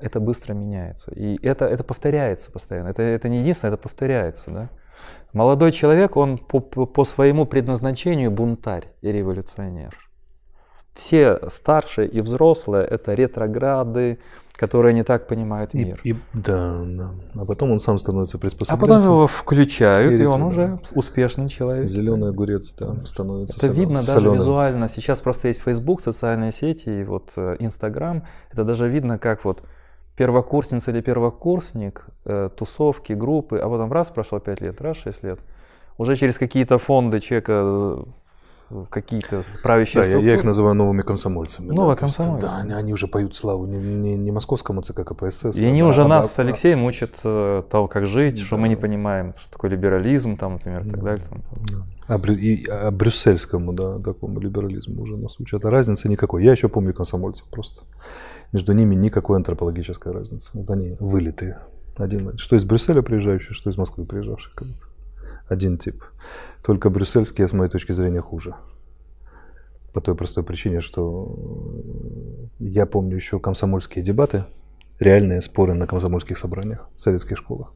Это 0.00 0.20
быстро 0.20 0.54
меняется. 0.54 1.10
И 1.12 1.38
это, 1.44 1.66
это 1.66 1.84
повторяется 1.84 2.50
постоянно. 2.50 2.88
Это, 2.88 3.02
это 3.02 3.28
не 3.28 3.38
единственное, 3.40 3.74
это 3.74 3.82
повторяется. 3.82 4.50
Да? 4.50 4.68
Молодой 5.32 5.72
человек, 5.72 6.16
он 6.16 6.38
по, 6.38 6.60
по, 6.60 6.86
по 6.86 7.04
своему 7.04 7.46
предназначению 7.46 8.30
бунтарь 8.30 8.88
и 9.02 9.12
революционер. 9.12 9.90
Все 10.94 11.38
старшие 11.48 12.08
и 12.08 12.20
взрослые– 12.20 12.84
это 12.90 13.14
ретрограды, 13.14 14.18
которые 14.56 14.92
не 14.92 15.04
так 15.04 15.28
понимают 15.28 15.72
мир. 15.72 16.00
и- 16.04 16.14
да, 16.34 16.82
да. 16.84 17.10
А 17.36 17.44
потом 17.46 17.70
он 17.70 17.80
сам 17.80 17.98
становится 17.98 18.36
а 18.36 18.40
приспособленцем. 18.40 18.88
потом 18.88 19.12
его 19.14 19.26
включают, 19.28 20.12
И 20.12 20.22
и 20.22 20.26
он 20.26 20.42
уже 20.42 20.78
успешный 20.92 21.48
человек. 21.48 21.86
Зеленый 21.86 22.28
огурец, 22.30 22.74
да, 22.74 22.96
становится 23.04 23.56
Это 23.56 23.68
солё- 23.68 23.72
видно 23.78 23.94
даже 23.96 24.12
солёным. 24.12 24.34
визуально. 24.34 24.88
Сейчас 24.88 25.20
просто 25.20 25.48
есть 25.48 25.62
Facebook, 25.62 26.02
социальные 26.02 26.52
сети 26.52 26.90
и 26.90 27.04
вот 27.04 27.32
э, 27.36 27.56
Instagram. 27.60 28.24
Это 28.50 28.64
даже 28.64 28.88
видно, 28.88 29.16
как 29.18 29.44
вот 29.44 29.62
первокурсница 30.16 30.90
или 30.90 31.00
первокурсник, 31.00 32.06
э, 32.24 32.50
тусовки, 32.56 33.12
группы, 33.14 33.58
а 33.58 33.68
потом 33.68 33.92
раз 33.92 34.10
прошло 34.10 34.38
5 34.38 34.60
лет, 34.60 34.80
раз 34.80 34.96
6 34.98 35.22
лет. 35.24 35.38
Уже 35.98 36.16
через 36.16 36.38
какие-то 36.38 36.78
фонды 36.78 37.20
человека 37.20 37.52
э, 38.70 38.84
какие-то 38.90 39.42
правящие 39.62 40.02
Да, 40.04 40.08
я, 40.08 40.14
я 40.14 40.18
их 40.18 40.22
структуры. 40.24 40.46
называю 40.46 40.74
новыми 40.76 41.02
комсомольцами. 41.02 41.66
Новые 41.72 41.96
да, 41.96 42.00
то 42.00 42.04
есть, 42.06 42.16
комсомольцы. 42.16 42.46
Да, 42.46 42.56
они, 42.58 42.72
они 42.72 42.92
уже 42.92 43.06
поют 43.08 43.34
славу 43.34 43.66
не, 43.66 43.76
не, 43.78 44.14
не 44.16 44.30
московскому 44.30 44.82
ЦК 44.82 45.04
КПСС. 45.04 45.56
И 45.56 45.66
они 45.66 45.80
а- 45.80 45.86
уже 45.86 46.02
а- 46.04 46.08
нас 46.08 46.32
с 46.32 46.38
а- 46.38 46.42
Алексеем 46.42 46.84
учат 46.84 47.10
э, 47.24 47.62
того, 47.68 47.88
как 47.88 48.06
жить, 48.06 48.38
что 48.38 48.56
мы 48.56 48.68
не 48.68 48.76
Да. 48.76 48.82
понимаем, 48.82 49.34
что 49.38 49.50
такое 49.50 49.70
либерализм, 49.72 50.36
там, 50.36 50.52
например, 50.54 50.86
и 50.86 50.90
так 50.90 50.98
Да. 51.00 51.04
далее. 51.04 51.24
там. 51.28 51.40
Да. 51.68 52.14
А, 52.14 52.18
брю- 52.18 52.34
и- 52.38 52.64
а 52.68 52.90
брюссельскому, 52.90 53.72
да, 53.72 53.98
такому 53.98 54.40
либерализму 54.40 55.02
уже 55.02 55.16
нас 55.16 55.38
учат. 55.40 55.64
А 55.64 55.70
разницы 55.70 56.08
никакой. 56.08 56.44
Я 56.44 56.52
еще 56.52 56.68
помню 56.68 56.94
комсомольцев 56.94 57.46
просто. 57.50 57.82
Между 58.52 58.72
ними 58.72 58.94
никакой 58.94 59.36
антропологической 59.36 60.12
разницы. 60.12 60.50
Вот 60.54 60.70
они 60.70 60.96
вылитые. 60.98 61.58
Один, 61.96 62.36
что 62.38 62.56
из 62.56 62.64
Брюсселя 62.64 63.02
приезжающий, 63.02 63.54
что 63.54 63.70
из 63.70 63.76
Москвы 63.76 64.04
приезжавший. 64.06 64.52
Один 65.48 65.78
тип. 65.78 66.02
Только 66.62 66.90
брюссельские, 66.90 67.46
с 67.46 67.52
моей 67.52 67.70
точки 67.70 67.92
зрения, 67.92 68.20
хуже. 68.20 68.54
По 69.92 70.00
той 70.00 70.14
простой 70.14 70.44
причине, 70.44 70.80
что 70.80 71.36
э, 72.60 72.64
я 72.64 72.86
помню 72.86 73.16
еще 73.16 73.40
комсомольские 73.40 74.04
дебаты, 74.04 74.44
реальные 75.00 75.40
споры 75.40 75.74
на 75.74 75.88
комсомольских 75.88 76.38
собраниях 76.38 76.88
в 76.94 77.00
советских 77.00 77.36
школах 77.38 77.72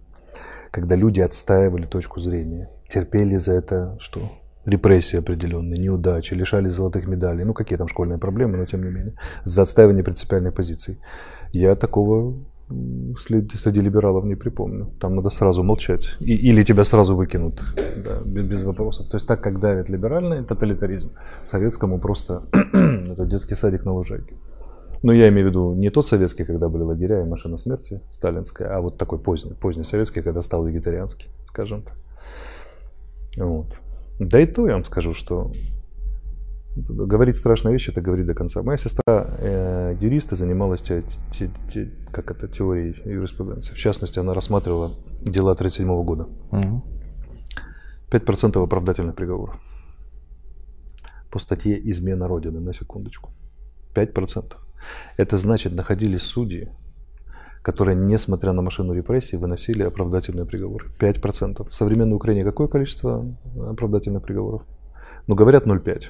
когда 0.75 0.97
люди 0.97 1.21
отстаивали 1.21 1.87
точку 1.87 2.19
зрения, 2.19 2.69
терпели 2.89 3.37
за 3.37 3.53
это, 3.53 3.97
что 4.01 4.21
репрессии 4.67 5.19
определенные, 5.19 5.79
неудачи, 5.83 6.35
лишались 6.35 6.73
золотых 6.73 7.07
медалей, 7.07 7.45
ну 7.45 7.55
какие 7.55 7.79
там 7.79 7.89
школьные 7.89 8.19
проблемы, 8.19 8.57
но 8.57 8.65
тем 8.65 8.85
не 8.85 8.91
менее, 8.91 9.15
за 9.45 9.63
отстаивание 9.63 10.05
принципиальных 10.05 10.55
позиций. 10.55 10.99
Я 11.53 11.75
такого 11.75 12.35
среди, 13.19 13.57
среди 13.57 13.81
либералов 13.81 14.25
не 14.25 14.37
припомню. 14.37 14.91
Там 15.01 15.15
надо 15.17 15.31
сразу 15.31 15.63
молчать. 15.63 16.17
И- 16.21 16.51
или 16.51 16.65
тебя 16.65 16.85
сразу 16.85 17.15
выкинут 17.15 17.63
да, 18.05 18.21
без, 18.25 18.47
без 18.47 18.65
вопросов. 18.65 19.09
То 19.09 19.17
есть 19.17 19.29
так, 19.29 19.43
как 19.43 19.61
давит 19.61 19.91
либеральный 19.91 20.43
тоталитаризм, 20.45 21.11
советскому 21.45 21.99
просто 21.99 22.43
это 22.53 23.27
детский 23.27 23.55
садик 23.55 23.85
на 23.85 23.93
лужайке. 23.93 24.35
Но 25.03 25.13
я 25.13 25.29
имею 25.29 25.47
в 25.47 25.51
виду 25.51 25.75
не 25.75 25.91
тот 25.91 26.07
советский, 26.07 26.45
когда 26.45 26.69
были 26.69 26.83
лагеря 26.83 27.21
и 27.21 27.29
машина 27.29 27.59
смерти 27.59 28.01
сталинская, 28.11 28.75
а 28.75 28.81
вот 28.81 28.97
такой 28.97 29.19
поздний, 29.19 29.53
поздний 29.53 29.85
советский, 29.85 30.23
когда 30.23 30.41
стал 30.41 30.65
вегетарианский, 30.65 31.29
скажем 31.47 31.83
так. 31.83 31.97
Вот. 33.37 33.67
Да 34.19 34.41
и 34.41 34.47
то 34.47 34.67
я 34.67 34.75
вам 34.75 34.85
скажу, 34.85 35.15
что 35.15 35.53
говорить 36.77 37.37
страшные 37.37 37.73
вещи, 37.73 37.91
это 37.91 38.01
говорить 38.01 38.27
до 38.27 38.35
конца. 38.35 38.63
Моя 38.63 38.77
сестра 38.77 39.03
э, 39.07 39.97
юрист 40.01 40.33
и 40.33 40.37
занималась 40.37 40.83
те- 40.83 41.05
те- 41.31 41.51
те- 41.69 41.91
как 42.11 42.31
это, 42.31 42.49
теорией 42.49 42.95
юриспруденции. 43.05 43.75
В 43.75 43.79
частности, 43.79 44.19
она 44.19 44.35
рассматривала 44.35 44.93
дела 45.23 45.55
1937 45.55 46.05
года. 46.05 46.29
Мгм. 46.51 46.83
5% 48.11 48.63
оправдательных 48.63 49.15
приговоров. 49.15 49.57
По 51.31 51.39
статье 51.39 51.79
«Измена 51.91 52.29
Родины», 52.29 52.61
на 52.61 52.73
секундочку. 52.73 53.31
5%. 53.95 54.57
Это 55.17 55.37
значит, 55.37 55.73
находились 55.73 56.23
судьи, 56.23 56.69
которые, 57.65 57.97
несмотря 57.97 58.53
на 58.53 58.61
машину 58.61 58.93
репрессий, 58.93 59.39
выносили 59.39 59.83
оправдательные 59.83 60.45
приговоры. 60.45 60.85
5%. 61.01 61.67
В 61.67 61.75
современной 61.75 62.15
Украине 62.15 62.43
какое 62.43 62.69
количество 62.69 63.25
оправдательных 63.57 64.23
приговоров? 64.23 64.63
Ну, 65.27 65.35
говорят 65.35 65.67
0,5. 65.67 66.03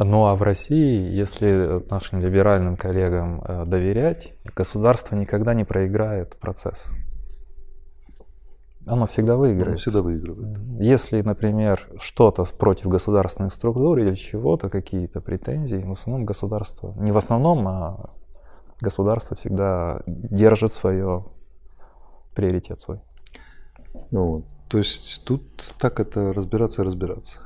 Ну 0.00 0.26
а 0.26 0.34
в 0.34 0.42
России, 0.42 1.14
если 1.14 1.80
нашим 1.88 2.20
либеральным 2.20 2.76
коллегам 2.76 3.40
э, 3.46 3.64
доверять, 3.66 4.34
государство 4.56 5.14
никогда 5.14 5.54
не 5.54 5.64
проиграет 5.64 6.36
процесс. 6.36 6.86
Оно 8.84 9.06
всегда 9.06 9.34
Он 9.34 9.40
выиграет. 9.40 9.78
всегда 9.78 10.02
выигрывает. 10.02 10.58
Если, 10.80 11.22
например, 11.22 11.88
что-то 12.00 12.44
против 12.44 12.88
государственных 12.88 13.54
структур 13.54 13.98
или 13.98 14.14
чего-то, 14.14 14.70
какие-то 14.70 15.20
претензии, 15.20 15.76
в 15.76 15.92
основном 15.92 16.24
государство, 16.24 16.94
не 16.96 17.12
в 17.12 17.16
основном, 17.16 17.68
а 17.68 18.10
государство 18.80 19.36
всегда 19.36 20.00
держит 20.06 20.72
свое 20.72 21.24
приоритет 22.34 22.80
свой. 22.80 23.00
Ну. 24.10 24.44
То 24.68 24.78
есть 24.78 25.22
тут 25.24 25.42
так 25.78 26.00
это 26.00 26.32
разбираться 26.32 26.82
и 26.82 26.84
разбираться. 26.84 27.38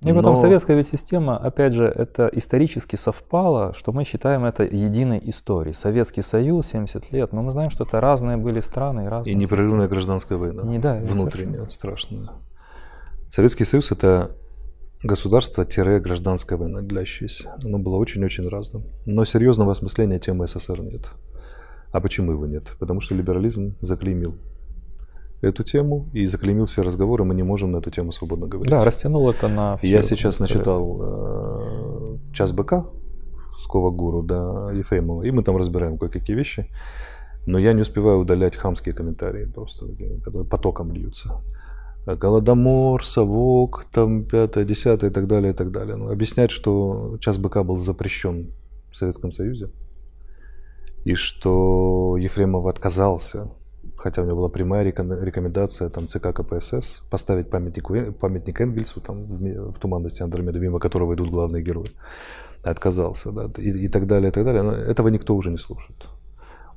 И 0.00 0.12
потом 0.12 0.34
Но- 0.34 0.40
советская 0.40 0.76
ведь 0.76 0.88
система, 0.88 1.36
опять 1.38 1.72
же, 1.72 1.84
это 1.84 2.28
исторически 2.32 2.96
совпало, 2.96 3.72
что 3.74 3.92
мы 3.92 4.02
считаем 4.02 4.44
это 4.44 4.64
единой 4.64 5.20
историей. 5.26 5.74
Советский 5.74 6.22
Союз 6.22 6.66
70 6.66 7.12
лет, 7.12 7.32
но 7.32 7.42
мы 7.42 7.52
знаем, 7.52 7.70
что 7.70 7.84
это 7.84 8.00
разные 8.00 8.36
были 8.36 8.58
страны 8.58 9.04
и 9.04 9.06
разные 9.06 9.34
И 9.34 9.36
непрерывная 9.36 9.82
системы. 9.82 9.88
гражданская 9.88 10.36
война. 10.38 10.62
Не, 10.64 10.78
да, 10.80 10.94
внутренняя, 10.96 11.66
совершенно. 11.66 11.68
страшная. 11.70 12.30
Советский 13.30 13.64
Союз 13.64 13.92
это 13.92 14.32
государство-гражданская 15.02 16.58
война, 16.58 16.80
длящаяся. 16.80 17.56
Оно 17.64 17.78
было 17.78 17.96
очень-очень 17.96 18.48
разным. 18.48 18.84
Но 19.06 19.24
серьезного 19.24 19.72
осмысления 19.72 20.18
темы 20.18 20.46
СССР 20.46 20.80
нет. 20.80 21.10
А 21.90 22.00
почему 22.00 22.32
его 22.32 22.46
нет? 22.46 22.74
Потому 22.78 23.00
что 23.00 23.14
либерализм 23.14 23.74
заклеймил 23.80 24.34
эту 25.42 25.64
тему 25.64 26.08
и 26.12 26.26
заклеймил 26.26 26.66
все 26.66 26.82
разговоры, 26.82 27.24
мы 27.24 27.34
не 27.34 27.42
можем 27.42 27.72
на 27.72 27.78
эту 27.78 27.90
тему 27.90 28.12
свободно 28.12 28.46
говорить. 28.46 28.70
Да, 28.70 28.84
растянул 28.84 29.28
это 29.28 29.48
на 29.48 29.76
всю 29.76 29.86
Я 29.88 30.02
сейчас 30.02 30.38
начитал 30.38 31.00
э, 31.02 32.18
«Час 32.32 32.52
быка» 32.52 32.86
Скова 33.54 33.90
Гуру, 33.90 34.22
да, 34.22 34.70
Ефремова, 34.72 35.24
и 35.24 35.30
мы 35.30 35.42
там 35.42 35.56
разбираем 35.56 35.98
кое-какие 35.98 36.34
вещи, 36.34 36.68
но 37.44 37.58
я 37.58 37.72
не 37.72 37.82
успеваю 37.82 38.20
удалять 38.20 38.56
хамские 38.56 38.94
комментарии 38.94 39.44
просто, 39.44 39.86
которые 40.24 40.48
потоком 40.48 40.92
льются. 40.92 41.42
Голодомор, 42.06 43.04
совок, 43.04 43.84
там 43.92 44.24
пятое, 44.24 44.64
десятое 44.64 45.10
и 45.10 45.12
так 45.12 45.28
далее, 45.28 45.52
и 45.52 45.54
так 45.54 45.70
далее. 45.70 45.96
Ну, 45.96 46.10
объяснять, 46.10 46.50
что 46.50 47.16
час 47.20 47.38
быка 47.38 47.62
был 47.62 47.78
запрещен 47.78 48.52
в 48.90 48.96
Советском 48.96 49.30
Союзе, 49.30 49.70
и 51.04 51.14
что 51.14 52.16
Ефремов 52.18 52.66
отказался, 52.66 53.50
хотя 53.96 54.22
у 54.22 54.24
него 54.24 54.36
была 54.36 54.48
прямая 54.48 54.84
рекомен- 54.84 55.22
рекомендация 55.22 55.88
там, 55.90 56.08
ЦК 56.08 56.34
КПСС 56.34 57.02
поставить 57.10 57.50
памятник, 57.50 58.18
памятник 58.18 58.60
Энгельсу 58.60 59.00
там, 59.00 59.24
в, 59.24 59.72
в 59.72 59.78
туманности 59.78 60.22
Андромеды, 60.22 60.58
мимо 60.58 60.80
которого 60.80 61.14
идут 61.14 61.30
главные 61.30 61.62
герои. 61.62 61.90
Отказался, 62.64 63.32
да, 63.32 63.50
и, 63.58 63.70
и 63.70 63.88
так 63.88 64.06
далее, 64.06 64.30
и 64.30 64.32
так 64.32 64.44
далее. 64.44 64.62
Но 64.62 64.72
этого 64.72 65.08
никто 65.08 65.34
уже 65.34 65.50
не 65.50 65.58
слушает. 65.58 66.08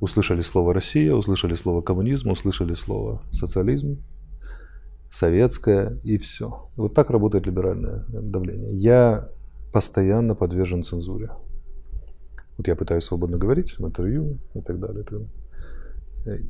Услышали 0.00 0.40
слово 0.40 0.74
Россия, 0.74 1.14
услышали 1.14 1.54
слово 1.54 1.80
коммунизм, 1.80 2.30
услышали 2.30 2.74
слово 2.74 3.22
социализм. 3.30 3.98
Советское 5.16 5.98
и 6.04 6.18
все. 6.18 6.68
Вот 6.76 6.94
так 6.94 7.10
работает 7.10 7.46
либеральное 7.46 8.04
давление. 8.08 8.74
Я 8.74 9.30
постоянно 9.72 10.34
подвержен 10.34 10.82
цензуре. 10.82 11.30
Вот 12.58 12.68
я 12.68 12.76
пытаюсь 12.76 13.04
свободно 13.04 13.38
говорить 13.38 13.78
в 13.78 13.86
интервью 13.86 14.38
и 14.54 14.60
так 14.60 14.78
далее. 14.78 15.00
И 15.00 15.04
так 15.04 15.18
далее. 15.18 15.30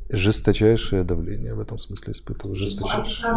Жесточайшее 0.09 1.03
давление 1.03 1.53
в 1.53 1.59
этом 1.59 1.77
смысле 1.77 2.11
испытываю. 2.11 2.55
Жесточайшее. 2.55 3.33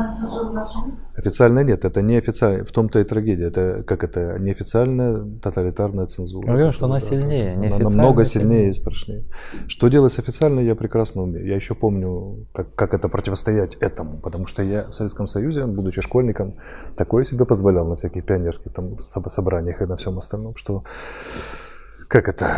Официально 1.15 1.61
нет, 1.61 1.85
это 1.85 2.03
не 2.03 2.17
официально. 2.17 2.65
В 2.65 2.73
том-то 2.73 2.99
и 3.01 3.05
трагедия. 3.05 3.47
Это 3.49 3.83
как 3.87 4.05
это 4.05 4.39
неофициальная 4.39 5.25
тоталитарная 5.43 6.07
цензура. 6.07 6.47
Мы 6.47 6.53
говорим, 6.55 6.73
что 6.73 6.87
она 6.87 6.95
Да, 6.95 7.01
сильнее, 7.01 7.53
Она 7.53 7.61
неофициальная 7.67 7.97
намного 7.97 8.25
сильнее. 8.25 8.49
сильнее 8.51 8.71
и 8.71 8.73
страшнее. 8.73 9.25
Что 9.69 9.89
делать 9.89 10.12
с 10.12 10.19
официальной, 10.19 10.65
я 10.65 10.75
прекрасно 10.75 11.23
умею. 11.23 11.47
Я 11.47 11.57
еще 11.57 11.75
помню, 11.75 12.47
как, 12.53 12.75
как 12.75 12.95
это 12.95 13.09
противостоять 13.09 13.77
этому. 13.77 14.19
Потому 14.19 14.47
что 14.47 14.62
я 14.62 14.85
в 14.89 14.93
Советском 14.93 15.27
Союзе, 15.29 15.67
будучи 15.67 16.01
школьником, 16.01 16.55
такое 16.97 17.25
себе 17.25 17.45
позволял 17.45 17.87
на 17.87 17.97
всяких 17.97 18.25
пионерских 18.25 18.73
там 18.73 18.97
соб- 19.15 19.31
собраниях 19.31 19.83
и 19.83 19.87
на 19.87 19.97
всем 19.97 20.19
остальном, 20.19 20.57
что 20.57 20.85
как 22.09 22.29
это 22.29 22.57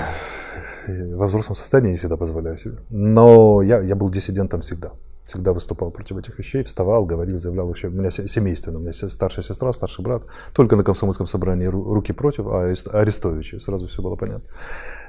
во 0.88 1.26
взрослом 1.26 1.54
состоянии 1.56 1.92
не 1.92 1.96
всегда 1.98 2.16
позволяю 2.16 2.56
себе. 2.58 2.76
Но 2.90 3.62
я, 3.62 3.80
я 3.80 3.94
был 3.94 4.10
диссидентом 4.10 4.60
всегда. 4.60 4.92
Всегда 5.24 5.52
выступал 5.52 5.90
против 5.90 6.16
этих 6.18 6.38
вещей, 6.38 6.62
вставал, 6.64 7.06
говорил, 7.06 7.38
заявлял 7.38 7.66
вообще. 7.66 7.88
У 7.88 7.90
меня 7.92 8.10
се- 8.10 8.26
семейственно, 8.28 8.78
у 8.78 8.82
меня 8.82 8.92
старшая 8.92 9.42
сестра, 9.44 9.72
старший 9.72 10.04
брат. 10.04 10.22
Только 10.52 10.76
на 10.76 10.82
комсомольском 10.84 11.26
собрании 11.26 11.66
ру- 11.68 11.94
руки 11.94 12.12
против, 12.12 12.46
а 12.48 12.64
Арест- 12.66 12.88
Арестовичи. 12.92 13.56
Сразу 13.58 13.86
все 13.86 14.02
было 14.02 14.16
понятно. 14.16 14.44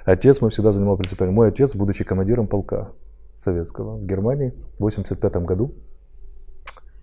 Отец 0.06 0.40
мой 0.41 0.52
всегда 0.52 0.72
занимал 0.72 0.98
принципиально. 0.98 1.34
Мой 1.34 1.48
отец, 1.50 1.76
будучи 1.76 2.04
командиром 2.04 2.48
полка 2.48 2.90
советского 3.44 3.98
в 3.98 4.06
Германии 4.06 4.54
в 4.78 4.82
85 4.82 5.36
году, 5.45 5.74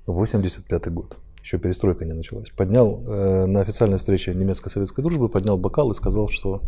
85 0.07 0.93
год, 0.93 1.17
еще 1.43 1.59
перестройка 1.59 2.05
не 2.05 2.13
началась, 2.13 2.51
поднял 2.51 3.03
э, 3.07 3.47
на 3.47 3.61
официальной 3.61 3.99
встрече 3.99 4.35
немецко-советской 4.35 5.03
дружбы, 5.03 5.29
поднял 5.29 5.59
бокал 5.59 5.91
и 5.91 5.95
сказал, 5.95 6.29
что 6.29 6.63
э, 6.63 6.67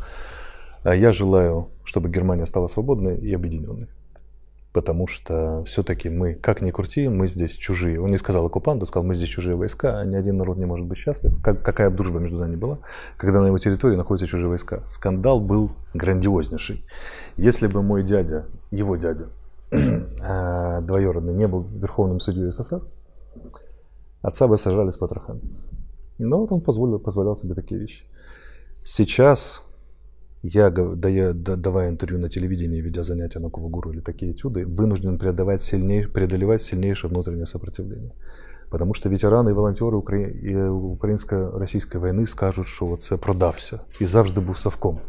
я 0.84 1.12
желаю, 1.12 1.68
чтобы 1.84 2.08
Германия 2.08 2.46
стала 2.46 2.66
свободной 2.66 3.16
и 3.16 3.32
объединенной. 3.32 3.88
Потому 4.72 5.06
что 5.06 5.62
все-таки 5.64 6.08
мы, 6.08 6.34
как 6.34 6.62
ни 6.62 6.70
крути, 6.70 7.06
мы 7.06 7.26
здесь 7.26 7.52
чужие. 7.52 8.00
Он 8.00 8.10
не 8.10 8.16
сказал 8.16 8.46
оккупанты, 8.46 8.86
сказал, 8.86 9.06
мы 9.06 9.14
здесь 9.14 9.28
чужие 9.28 9.54
войска, 9.54 9.98
а 9.98 10.04
ни 10.06 10.16
один 10.16 10.38
народ 10.38 10.56
не 10.56 10.64
может 10.64 10.86
быть 10.86 10.96
счастлив. 10.96 11.34
Как, 11.42 11.62
какая 11.62 11.90
бы 11.90 11.96
дружба 11.96 12.20
между 12.20 12.38
нами 12.38 12.56
была, 12.56 12.78
когда 13.18 13.42
на 13.42 13.48
его 13.48 13.58
территории 13.58 13.96
находятся 13.96 14.26
чужие 14.26 14.48
войска. 14.48 14.82
Скандал 14.88 15.40
был 15.40 15.72
грандиознейший. 15.92 16.86
Если 17.36 17.66
бы 17.66 17.82
мой 17.82 18.02
дядя, 18.02 18.46
его 18.70 18.96
дядя, 18.96 19.28
э, 19.70 20.80
двоюродный, 20.82 21.34
не 21.34 21.46
был 21.46 21.64
верховным 21.64 22.18
судьей 22.18 22.50
СССР, 22.50 22.80
отца 24.22 24.48
бы 24.48 24.56
сажали 24.56 24.88
с 24.88 24.96
потрохами. 24.96 25.42
Но 26.18 26.38
вот 26.38 26.50
он 26.50 26.62
позволил, 26.62 26.98
позволял 26.98 27.36
себе 27.36 27.54
такие 27.54 27.78
вещи. 27.78 28.04
Сейчас 28.84 29.62
я, 30.43 30.69
гов- 30.69 30.95
дая- 30.95 31.33
да- 31.33 31.55
давая 31.55 31.89
интервью 31.89 32.19
на 32.19 32.29
телевидении, 32.29 32.81
ведя 32.81 33.03
занятия 33.03 33.39
на 33.39 33.49
Кувагуру 33.49 33.91
или 33.91 34.01
такие 34.01 34.31
этюды, 34.31 34.65
вынужден 34.65 35.17
преодолевать, 35.17 35.63
сильней, 35.63 36.07
преодолевать 36.07 36.61
сильнейшее 36.61 37.09
внутреннее 37.09 37.45
сопротивление. 37.45 38.11
Потому 38.69 38.93
что 38.93 39.09
ветераны 39.09 39.49
і 39.49 39.53
волонтери 39.53 39.95
Украї... 39.95 40.51
і 40.51 40.57
українсько-російської 40.67 42.03
війни 42.03 42.25
скажуть, 42.25 42.67
що 42.67 42.97
це 42.97 43.17
продався 43.17 43.79
і 43.99 44.05
завжди 44.05 44.41
був 44.41 44.57
совком. 44.57 44.99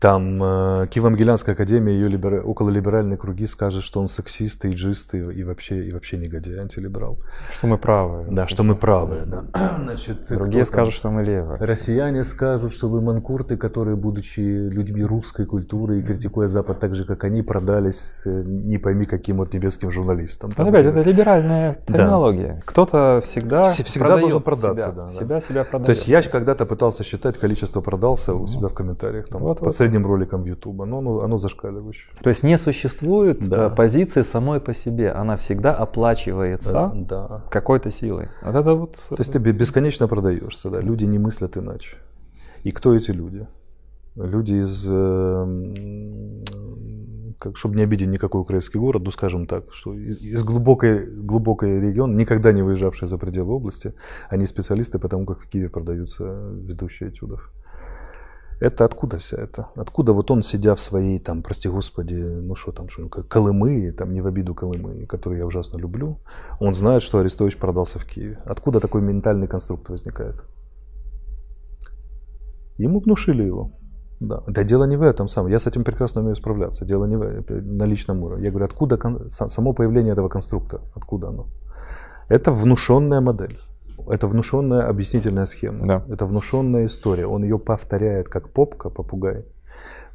Там 0.00 0.42
э, 0.42 0.86
Киево-Могилянская 0.90 1.52
академия, 1.52 1.92
ее 1.92 2.08
либера... 2.08 2.40
окололиберальные 2.40 3.18
круги 3.18 3.46
скажут, 3.46 3.84
что 3.84 4.00
он 4.00 4.08
сексист, 4.08 4.64
эйджист 4.64 5.14
и, 5.14 5.18
и 5.18 5.44
вообще, 5.44 5.84
и 5.86 5.92
вообще 5.92 6.16
негодяй, 6.16 6.58
антилиберал. 6.58 7.18
Что 7.50 7.66
мы 7.66 7.76
правы. 7.76 8.24
Да, 8.30 8.48
что 8.48 8.62
мы 8.62 8.76
правы. 8.76 9.24
Да. 9.26 9.44
Значит, 9.78 10.24
Другие 10.26 10.64
кто 10.64 10.72
там? 10.72 10.84
скажут, 10.84 10.94
что 10.94 11.10
мы 11.10 11.22
левые. 11.22 11.58
Россияне 11.60 12.24
скажут, 12.24 12.72
что 12.72 12.88
вы 12.88 13.02
манкурты, 13.02 13.58
которые, 13.58 13.94
будучи 13.94 14.40
людьми 14.40 15.04
русской 15.04 15.44
культуры 15.44 15.98
и 15.98 16.02
критикуя 16.02 16.48
Запад 16.48 16.80
так 16.80 16.94
же, 16.94 17.04
как 17.04 17.24
они, 17.24 17.42
продались 17.42 18.22
э, 18.24 18.42
не 18.46 18.78
пойми 18.78 19.04
каким 19.04 19.36
вот 19.36 19.50
тибетским 19.50 19.90
журналистам. 19.90 20.48
Ну, 20.48 20.56
Там, 20.56 20.68
опять, 20.70 20.86
например. 20.86 21.00
это 21.02 21.10
либеральная 21.10 21.76
Да. 21.86 21.92
терминология. 21.98 22.62
Кто-то 22.64 23.20
всегда, 23.26 23.64
Все- 23.64 23.84
всегда 23.84 24.06
продает 24.06 24.22
должен 24.22 24.42
продаться, 24.42 24.84
себя, 24.84 24.92
да, 24.96 25.02
да. 25.04 25.10
себя, 25.10 25.40
себя 25.42 25.64
продает. 25.64 25.84
То 25.86 25.90
есть 25.92 26.08
я 26.08 26.22
когда-то 26.22 26.64
пытался 26.64 27.04
считать 27.04 27.36
количество 27.36 27.82
продался 27.82 28.32
у 28.32 28.46
себя 28.46 28.68
в 28.68 28.72
комментариях 28.74 29.28
там, 29.28 29.42
Вот, 29.42 29.60
вот. 29.60 29.76
Средним 29.90 30.06
роликом 30.06 30.44
Ютуба, 30.44 30.86
но 30.86 30.98
оно, 30.98 31.20
оно 31.20 31.38
зашкаливающее. 31.38 32.10
То 32.22 32.30
есть 32.30 32.44
не 32.44 32.58
существует 32.58 33.48
Да. 33.48 33.66
э, 33.66 33.70
позиции 33.76 34.22
самой 34.22 34.60
по 34.60 34.72
себе, 34.74 35.10
она 35.12 35.36
всегда 35.36 35.74
оплачивается 35.74 36.92
Э, 36.94 37.04
Да. 37.08 37.42
какой-то 37.50 37.90
силой. 37.90 38.26
Вот 38.44 38.54
это 38.54 38.74
вот. 38.74 38.94
То 39.08 39.16
есть 39.18 39.32
ты 39.32 39.38
бе- 39.40 39.52
бесконечно 39.52 40.08
продаешься, 40.08 40.70
да. 40.70 40.80
Люди 40.80 41.06
не 41.06 41.18
мыслят 41.18 41.56
иначе. 41.56 41.96
И 42.64 42.70
кто 42.70 42.94
эти 42.94 43.10
люди? 43.12 43.46
Люди 44.16 44.54
из, 44.62 44.86
э, 44.90 45.46
как, 47.38 47.56
чтобы 47.56 47.76
не 47.76 47.82
обидеть 47.84 48.08
никакой 48.08 48.40
украинский 48.42 48.80
город, 48.80 49.02
ну 49.04 49.10
скажем 49.10 49.46
так, 49.46 49.62
что 49.72 49.94
из, 49.94 50.18
из 50.20 50.42
глубокой, 50.44 51.06
глубокой 51.06 51.80
регион, 51.80 52.16
никогда 52.16 52.52
не 52.52 52.62
выезжавшие 52.62 53.08
за 53.08 53.18
пределы 53.18 53.52
области, 53.54 53.92
они 54.28 54.46
специалисты 54.46 54.98
по 54.98 55.08
тому, 55.08 55.26
как 55.26 55.38
в 55.40 55.48
Киеве 55.48 55.68
продаются 55.68 56.24
ведущие 56.68 57.08
этюдов. 57.10 57.52
Это 58.60 58.84
откуда 58.84 59.16
вся 59.16 59.38
это? 59.38 59.68
Откуда 59.74 60.12
вот 60.12 60.30
он, 60.30 60.42
сидя 60.42 60.74
в 60.74 60.80
своей, 60.80 61.18
там, 61.18 61.42
прости 61.42 61.68
господи, 61.68 62.14
ну 62.14 62.54
что 62.54 62.72
там, 62.72 62.90
что, 62.90 63.08
Колымы, 63.08 63.90
там, 63.92 64.12
не 64.12 64.20
в 64.20 64.26
обиду 64.26 64.54
Колымы, 64.54 65.06
которые 65.06 65.38
я 65.40 65.46
ужасно 65.46 65.78
люблю, 65.78 66.18
он 66.60 66.74
знает, 66.74 67.02
что 67.02 67.18
Арестович 67.18 67.56
продался 67.56 67.98
в 67.98 68.04
Киеве. 68.04 68.38
Откуда 68.44 68.80
такой 68.80 69.00
ментальный 69.00 69.48
конструкт 69.48 69.88
возникает? 69.88 70.44
Ему 72.76 73.00
внушили 73.00 73.42
его. 73.42 73.72
Да. 74.20 74.42
да 74.46 74.64
дело 74.64 74.84
не 74.84 74.98
в 74.98 75.02
этом 75.02 75.28
сам. 75.28 75.48
Я 75.48 75.58
с 75.58 75.66
этим 75.66 75.82
прекрасно 75.82 76.20
умею 76.20 76.36
справляться. 76.36 76.84
Дело 76.84 77.06
не 77.06 77.16
в 77.16 77.50
на 77.50 77.86
личном 77.86 78.22
уровне. 78.22 78.44
Я 78.44 78.50
говорю, 78.50 78.66
откуда 78.66 78.98
кон- 78.98 79.28
са- 79.28 79.48
само 79.48 79.72
появление 79.72 80.12
этого 80.12 80.28
конструкта? 80.28 80.80
Откуда 80.94 81.28
оно? 81.28 81.46
Это 82.28 82.52
внушенная 82.52 83.22
модель. 83.22 83.58
Это 84.08 84.26
внушенная 84.26 84.88
объяснительная 84.88 85.46
схема. 85.46 85.86
Да. 85.86 86.04
Это 86.08 86.26
внушенная 86.26 86.86
история. 86.86 87.26
Он 87.26 87.42
ее 87.42 87.58
повторяет 87.58 88.28
как 88.28 88.48
попка, 88.48 88.90
попугай, 88.90 89.44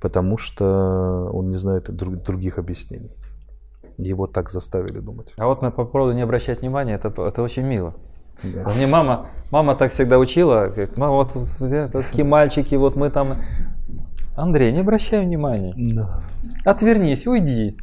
потому 0.02 0.38
что 0.38 1.30
он 1.34 1.50
не 1.50 1.58
знает 1.58 1.90
друг- 1.96 2.24
других 2.24 2.58
объяснений. 2.58 3.12
Его 3.98 4.28
так 4.28 4.50
заставили 4.50 5.00
думать. 5.00 5.34
А 5.38 5.48
вот 5.48 5.62
на 5.62 5.72
по 5.72 5.86
поводу 5.86 6.14
не 6.14 6.22
обращать 6.22 6.62
внимания, 6.62 6.96
это, 6.96 7.10
это 7.22 7.42
очень 7.42 7.64
мило. 7.64 7.94
Да. 8.44 8.70
Мне 8.70 8.88
мама, 8.88 9.28
мама 9.52 9.76
так 9.76 9.92
всегда 9.92 10.20
учила, 10.20 10.68
говорит, 10.68 10.98
мама, 10.98 11.14
вот 11.14 11.32
э, 11.62 11.90
такие 11.92 12.26
мальчики, 12.26 12.76
вот 12.76 12.96
мы 12.96 13.10
там... 13.10 13.38
Андрей, 14.36 14.74
не 14.74 14.82
обращай 14.82 15.22
внимания. 15.22 15.74
Да. 15.78 16.22
Отвернись, 16.66 17.26
уйди. 17.26 17.78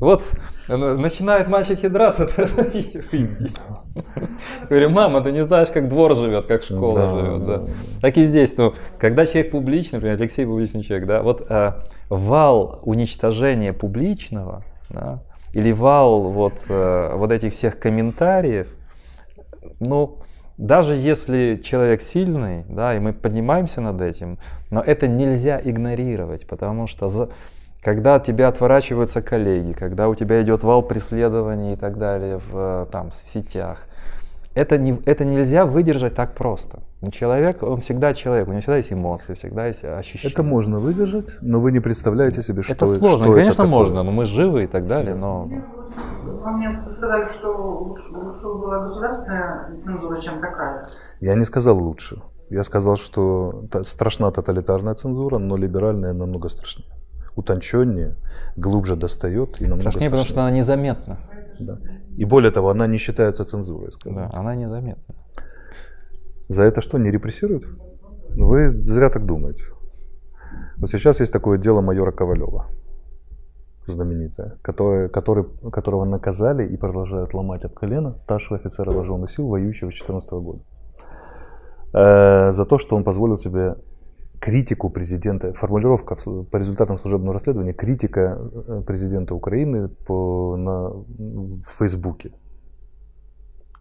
Вот 0.00 0.24
э, 0.68 0.76
начинают 0.76 1.48
мальчики 1.48 1.86
драться, 1.86 2.26
ты 2.36 3.04
уйди. 3.12 3.52
Говорю, 4.70 4.90
мама, 4.90 5.20
ты 5.20 5.32
не 5.32 5.44
знаешь, 5.44 5.68
как 5.68 5.88
двор 5.88 6.14
живет, 6.14 6.46
как 6.46 6.62
школа 6.62 6.98
Да, 6.98 7.10
живет. 7.10 7.46
Да. 7.46 7.56
да, 7.58 7.64
да. 7.64 7.72
Так 8.00 8.16
и 8.16 8.26
здесь, 8.26 8.56
ну, 8.56 8.74
когда 8.98 9.26
человек 9.26 9.50
публичный, 9.50 9.96
например, 9.96 10.18
Алексей 10.18 10.46
публичный 10.46 10.82
человек, 10.82 11.06
да, 11.06 11.22
вот 11.22 11.46
э, 11.48 11.72
вал 12.08 12.80
уничтожения 12.84 13.74
публичного, 13.74 14.64
да, 14.88 15.22
или 15.52 15.72
вал 15.72 16.22
вот, 16.30 16.54
э, 16.68 17.12
вот 17.16 17.32
этих 17.32 17.52
всех 17.52 17.78
комментариев, 17.78 18.68
ну, 19.80 20.18
даже 20.58 20.94
если 20.96 21.60
человек 21.64 22.02
сильный, 22.02 22.64
да, 22.68 22.94
и 22.96 22.98
мы 22.98 23.12
поднимаемся 23.12 23.80
над 23.80 24.00
этим, 24.00 24.38
но 24.70 24.80
это 24.80 25.06
нельзя 25.08 25.60
игнорировать, 25.62 26.46
потому 26.46 26.86
что 26.86 27.08
за- 27.08 27.28
когда 27.82 28.16
от 28.16 28.24
тебя 28.24 28.48
отворачиваются 28.48 29.22
коллеги, 29.22 29.72
когда 29.72 30.08
у 30.08 30.14
тебя 30.16 30.42
идет 30.42 30.64
вал 30.64 30.82
преследований 30.82 31.74
и 31.74 31.76
так 31.76 31.96
далее 31.96 32.40
в 32.50 32.88
там, 32.90 33.10
сетях, 33.12 33.86
это, 34.54 34.76
не, 34.76 34.98
это 35.04 35.24
нельзя 35.24 35.64
выдержать 35.64 36.16
так 36.16 36.34
просто. 36.34 36.80
Человек, 37.12 37.62
он 37.62 37.80
всегда 37.80 38.12
человек, 38.12 38.48
у 38.48 38.50
него 38.50 38.60
всегда 38.60 38.78
есть 38.78 38.92
эмоции, 38.92 39.34
всегда 39.34 39.68
есть 39.68 39.84
ощущения. 39.84 40.32
Это 40.32 40.42
можно 40.42 40.80
выдержать, 40.80 41.38
но 41.40 41.60
вы 41.60 41.70
не 41.70 41.78
представляете 41.78 42.42
себе, 42.42 42.62
что 42.62 42.72
Это 42.72 42.86
сложно, 42.86 43.26
что 43.26 43.34
конечно, 43.34 43.48
это 43.48 43.56
такое. 43.58 43.68
можно, 43.70 44.02
но 44.02 44.10
мы 44.10 44.24
живы 44.24 44.64
и 44.64 44.66
так 44.66 44.88
далее, 44.88 45.14
но... 45.14 45.48
Во 46.24 46.50
мне 46.52 46.82
сказали, 46.92 47.26
что 47.32 47.52
лучше, 47.52 48.08
лучше 48.12 48.44
была 48.44 48.82
государственная 48.86 49.80
цензура, 49.82 50.20
чем 50.20 50.40
такая. 50.40 50.88
Я 51.20 51.34
не 51.34 51.44
сказал 51.44 51.78
лучше. 51.78 52.22
Я 52.50 52.64
сказал, 52.64 52.96
что 52.96 53.64
страшна 53.84 54.30
тоталитарная 54.30 54.94
цензура, 54.94 55.38
но 55.38 55.56
либеральная 55.56 56.12
намного 56.12 56.48
страшнее. 56.48 56.90
Утонченнее, 57.36 58.16
глубже 58.56 58.96
достает 58.96 59.60
и 59.60 59.64
намного 59.64 59.80
Страшнее, 59.82 60.10
потому 60.10 60.26
что 60.26 60.40
она 60.40 60.50
незаметна. 60.50 61.18
Да. 61.60 61.78
И 62.16 62.24
более 62.24 62.50
того, 62.50 62.70
она 62.70 62.86
не 62.86 62.98
считается 62.98 63.44
цензурой. 63.44 63.92
скажем. 63.92 64.16
Да, 64.16 64.30
она 64.32 64.54
незаметна. 64.54 65.14
За 66.48 66.62
это 66.62 66.80
что, 66.80 66.98
не 66.98 67.10
репрессируют? 67.10 67.64
Вы 68.30 68.72
зря 68.78 69.10
так 69.10 69.26
думаете. 69.26 69.64
Вот 70.78 70.88
сейчас 70.88 71.20
есть 71.20 71.32
такое 71.32 71.58
дело 71.58 71.80
майора 71.80 72.12
Ковалева. 72.12 72.66
Знаменитая, 73.92 74.58
который, 74.62 75.08
который, 75.08 75.44
которого 75.72 76.04
наказали 76.04 76.66
и 76.66 76.76
продолжают 76.76 77.34
ломать 77.34 77.64
об 77.64 77.74
колено 77.74 78.16
старшего 78.18 78.58
офицера 78.58 78.90
вооруженных 78.90 79.30
сил, 79.30 79.48
воюющего 79.48 79.90
с 79.90 79.94
2014 79.94 80.32
года. 80.32 80.60
Э, 81.92 82.52
за 82.52 82.64
то, 82.64 82.78
что 82.78 82.96
он 82.96 83.04
позволил 83.04 83.36
себе 83.36 83.76
критику 84.40 84.90
президента, 84.90 85.52
формулировка 85.52 86.16
по 86.16 86.56
результатам 86.56 86.98
служебного 86.98 87.34
расследования, 87.34 87.72
критика 87.72 88.38
э, 88.38 88.82
президента 88.86 89.34
Украины 89.34 89.88
по, 89.88 90.56
на, 90.56 90.88
в 90.90 91.78
Фейсбуке. 91.78 92.32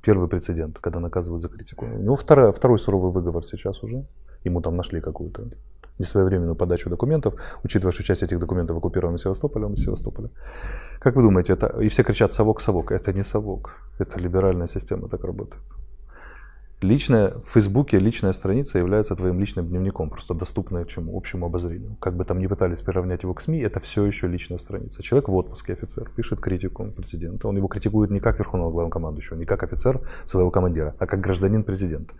Первый 0.01 0.29
прецедент, 0.29 0.79
когда 0.79 0.99
наказывают 0.99 1.41
за 1.41 1.49
критику. 1.49 1.85
У 1.85 2.01
него 2.01 2.15
вторая, 2.15 2.51
второй 2.51 2.79
суровый 2.79 3.11
выговор 3.11 3.43
сейчас 3.43 3.83
уже. 3.83 4.05
Ему 4.43 4.61
там 4.61 4.77
нашли 4.77 5.01
какую-то 5.01 5.49
несвоевременную 5.99 6.55
подачу 6.55 6.89
документов, 6.89 7.33
учитывая, 7.63 7.91
что 7.91 8.03
часть 8.03 8.23
этих 8.23 8.39
документов 8.39 8.77
оккупирована 8.77 9.17
Севастополем, 9.17 9.73
из 9.73 9.83
Севастополя. 9.83 10.29
Как 10.99 11.15
вы 11.15 11.23
думаете, 11.23 11.53
это, 11.53 11.67
и 11.81 11.87
все 11.87 12.03
кричат 12.03 12.33
«совок, 12.33 12.61
совок», 12.61 12.91
это 12.91 13.13
не 13.13 13.23
совок, 13.23 13.71
это 13.99 14.19
либеральная 14.19 14.67
система 14.67 15.09
так 15.09 15.23
работает. 15.23 15.61
Личная, 16.81 17.33
в 17.43 17.49
Фейсбуке 17.53 17.97
личная 17.97 18.33
страница 18.33 18.77
является 18.77 19.15
твоим 19.15 19.39
личным 19.39 19.65
дневником, 19.65 20.11
просто 20.11 20.35
доступная 20.35 20.85
чему? 20.85 21.17
Общему 21.17 21.47
обозрению. 21.47 21.95
Как 21.99 22.15
бы 22.15 22.23
там 22.23 22.37
ни 22.37 22.45
пытались 22.45 22.81
приравнять 22.81 23.23
его 23.23 23.33
к 23.33 23.41
СМИ, 23.41 23.57
это 23.61 23.79
все 23.79 24.05
еще 24.05 24.27
личная 24.27 24.59
страница. 24.59 25.01
Человек 25.01 25.27
в 25.27 25.33
отпуске, 25.33 25.73
офицер, 25.73 26.11
пишет 26.15 26.39
критику 26.39 26.85
президента. 26.95 27.47
Он 27.47 27.57
его 27.57 27.67
критикует 27.67 28.11
не 28.11 28.19
как 28.19 28.37
верховного 28.37 28.69
главнокомандующего, 28.69 29.37
не 29.37 29.45
как 29.45 29.63
офицер 29.63 30.01
своего 30.25 30.51
командира, 30.51 30.93
а 30.99 31.07
как 31.07 31.19
гражданин 31.19 31.63
президента. 31.63 32.13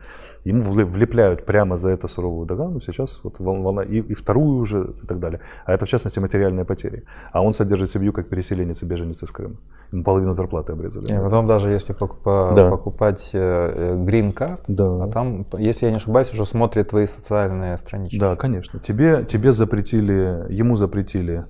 Ему 0.43 0.63
влепляют 0.63 1.45
прямо 1.45 1.77
за 1.77 1.89
это 1.89 2.07
суровую 2.07 2.47
догану, 2.47 2.81
сейчас 2.81 3.19
вот 3.23 3.39
волна, 3.39 3.84
и, 3.84 3.99
и 3.99 4.15
вторую 4.15 4.57
уже 4.57 4.95
и 5.03 5.05
так 5.05 5.19
далее. 5.19 5.39
А 5.65 5.73
это 5.73 5.85
в 5.85 5.89
частности 5.89 6.17
материальные 6.17 6.65
потери. 6.65 7.03
А 7.31 7.43
он 7.43 7.53
содержит 7.53 7.91
семью 7.91 8.11
как 8.11 8.27
переселенец 8.27 8.81
и 8.81 8.88
беженец 8.88 9.21
из 9.21 9.29
Крыма. 9.29 9.57
Ему 9.91 10.03
половину 10.03 10.34
зарплаты 10.34 10.71
обрезали. 10.71 11.13
И 11.13 11.19
потом 11.19 11.45
даже 11.45 11.69
если 11.69 11.93
покупать, 11.93 12.55
да. 12.55 12.71
покупать 12.71 13.29
грин-карт, 13.34 14.47
карт, 14.48 14.64
да. 14.68 15.03
а 15.03 15.07
там, 15.11 15.45
если 15.57 15.86
я 15.86 15.91
не 15.91 15.98
ошибаюсь, 15.98 16.32
уже 16.34 16.45
смотрят 16.45 16.90
твои 16.90 17.06
социальные 17.06 17.78
странички. 17.78 18.19
Да, 18.19 18.36
конечно. 18.36 18.80
Тебе, 18.80 19.26
тебе 19.26 19.52
запретили, 19.52 20.45
ему 20.49 20.76
запретили 20.76 21.45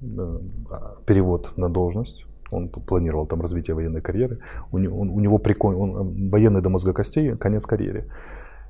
э, 0.00 0.38
перевод 1.06 1.52
на 1.56 1.68
должность. 1.68 2.26
Он 2.50 2.68
планировал 2.68 3.26
там 3.26 3.40
развитие 3.40 3.74
военной 3.74 4.00
карьеры. 4.00 4.38
У 4.70 4.78
него, 4.78 5.00
он, 5.00 5.10
у 5.10 5.20
него 5.20 5.38
прикон, 5.38 5.74
он 5.74 5.90
э, 5.90 6.30
военный 6.30 6.60
до 6.60 6.70
мозга 6.70 6.92
костей, 6.92 7.36
конец 7.36 7.66
карьеры. 7.66 8.10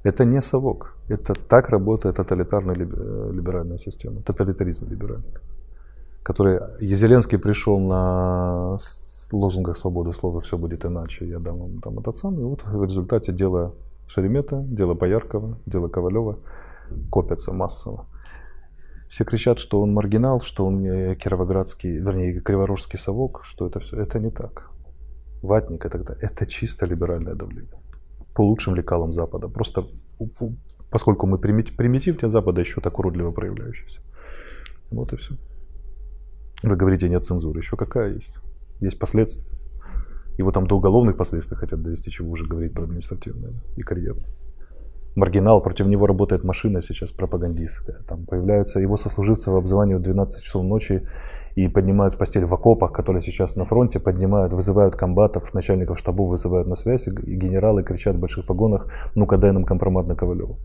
Это 0.05 0.25
не 0.25 0.43
совок. 0.43 0.97
Это 1.09 1.35
так 1.35 1.69
работает 1.69 2.17
тоталитарная 2.17 2.75
э, 2.75 3.31
либеральная 3.33 3.79
система, 3.79 4.23
тоталитаризм 4.23 4.89
либеральный, 4.91 5.35
который 6.23 6.61
Зеленский 6.81 7.39
пришел 7.39 7.79
на 7.79 8.77
лозунгах 9.37 9.77
свободы 9.77 10.13
слова 10.13 10.41
«все 10.41 10.59
будет 10.59 10.85
иначе», 10.85 11.27
я 11.27 11.39
дам 11.39 11.59
вам 11.59 11.81
там 11.81 11.99
этот 11.99 12.17
самый. 12.17 12.43
И 12.43 12.45
вот 12.45 12.65
в 12.65 12.85
результате 12.85 13.33
дело 13.33 13.75
Шеремета, 14.07 14.63
дело 14.67 14.95
Бояркова, 14.95 15.59
дело 15.67 15.89
Ковалева 15.89 16.39
копятся 17.11 17.53
массово. 17.53 18.07
Все 19.09 19.25
кричат, 19.25 19.59
что 19.59 19.81
он 19.81 19.93
маргинал, 19.93 20.41
что 20.41 20.67
он 20.67 20.83
кировоградский, 21.17 21.99
вернее, 21.99 22.41
криворожский 22.41 22.99
совок, 22.99 23.41
что 23.45 23.67
это 23.67 23.79
все. 23.81 24.01
Это 24.01 24.19
не 24.19 24.31
так. 24.31 24.71
Ватник 25.43 25.85
это, 25.85 26.17
это 26.21 26.47
чисто 26.47 26.87
либеральное 26.87 27.35
давление. 27.35 27.79
По 28.35 28.43
лучшим 28.43 28.75
лекалам 28.75 29.13
Запада. 29.13 29.49
Просто 29.49 29.85
поскольку 30.91 31.27
мы 31.27 31.39
примитив 31.39 32.19
для 32.19 32.29
Запада 32.29 32.61
еще 32.61 32.81
так 32.81 32.99
уродливо 32.99 33.33
проявляющийся. 33.33 34.03
Вот 34.91 35.13
и 35.13 35.17
все. 35.17 35.35
Вы 36.63 36.77
говорите, 36.77 37.09
нет 37.09 37.25
цензуры. 37.25 37.61
Еще 37.61 37.77
какая 37.77 38.15
есть? 38.15 38.39
Есть 38.83 38.99
последствия. 38.99 39.51
Его 40.39 40.51
там 40.51 40.67
до 40.67 40.77
уголовных 40.77 41.17
последствий 41.17 41.57
хотят 41.57 41.83
довести, 41.83 42.11
чего 42.11 42.31
уже 42.31 42.47
говорить 42.47 42.75
про 42.75 42.85
административное 42.85 43.53
и 43.77 43.83
карьерное. 43.83 44.27
Маргинал, 45.15 45.61
против 45.61 45.87
него 45.87 46.07
работает 46.07 46.43
машина 46.43 46.81
сейчас 46.81 47.13
пропагандистская. 47.13 47.99
Там 48.09 48.25
появляются 48.25 48.81
его 48.81 48.97
сослуживцы 48.97 49.51
в 49.51 49.57
обзванивают 49.57 50.03
в 50.03 50.11
12 50.11 50.43
часов 50.43 50.65
ночи 50.65 51.07
и 51.55 51.69
поднимают 51.69 52.15
с 52.15 52.17
постели 52.17 52.45
в 52.45 52.55
окопах, 52.55 52.93
которые 52.93 53.21
сейчас 53.21 53.57
на 53.57 53.67
фронте, 53.67 54.01
поднимают, 54.01 54.55
вызывают 54.55 54.97
комбатов, 54.97 55.53
начальников 55.53 55.99
штабов 55.99 56.31
вызывают 56.31 56.67
на 56.67 56.75
связь, 56.75 57.07
и 57.09 57.11
генералы 57.11 57.83
кричат 57.83 58.17
в 58.17 58.21
больших 58.21 58.47
погонах, 58.47 58.87
ну-ка 59.15 59.37
дай 59.37 59.53
нам 59.53 59.65
компромат 59.65 60.07
на 60.07 60.17
Ковалева 60.17 60.57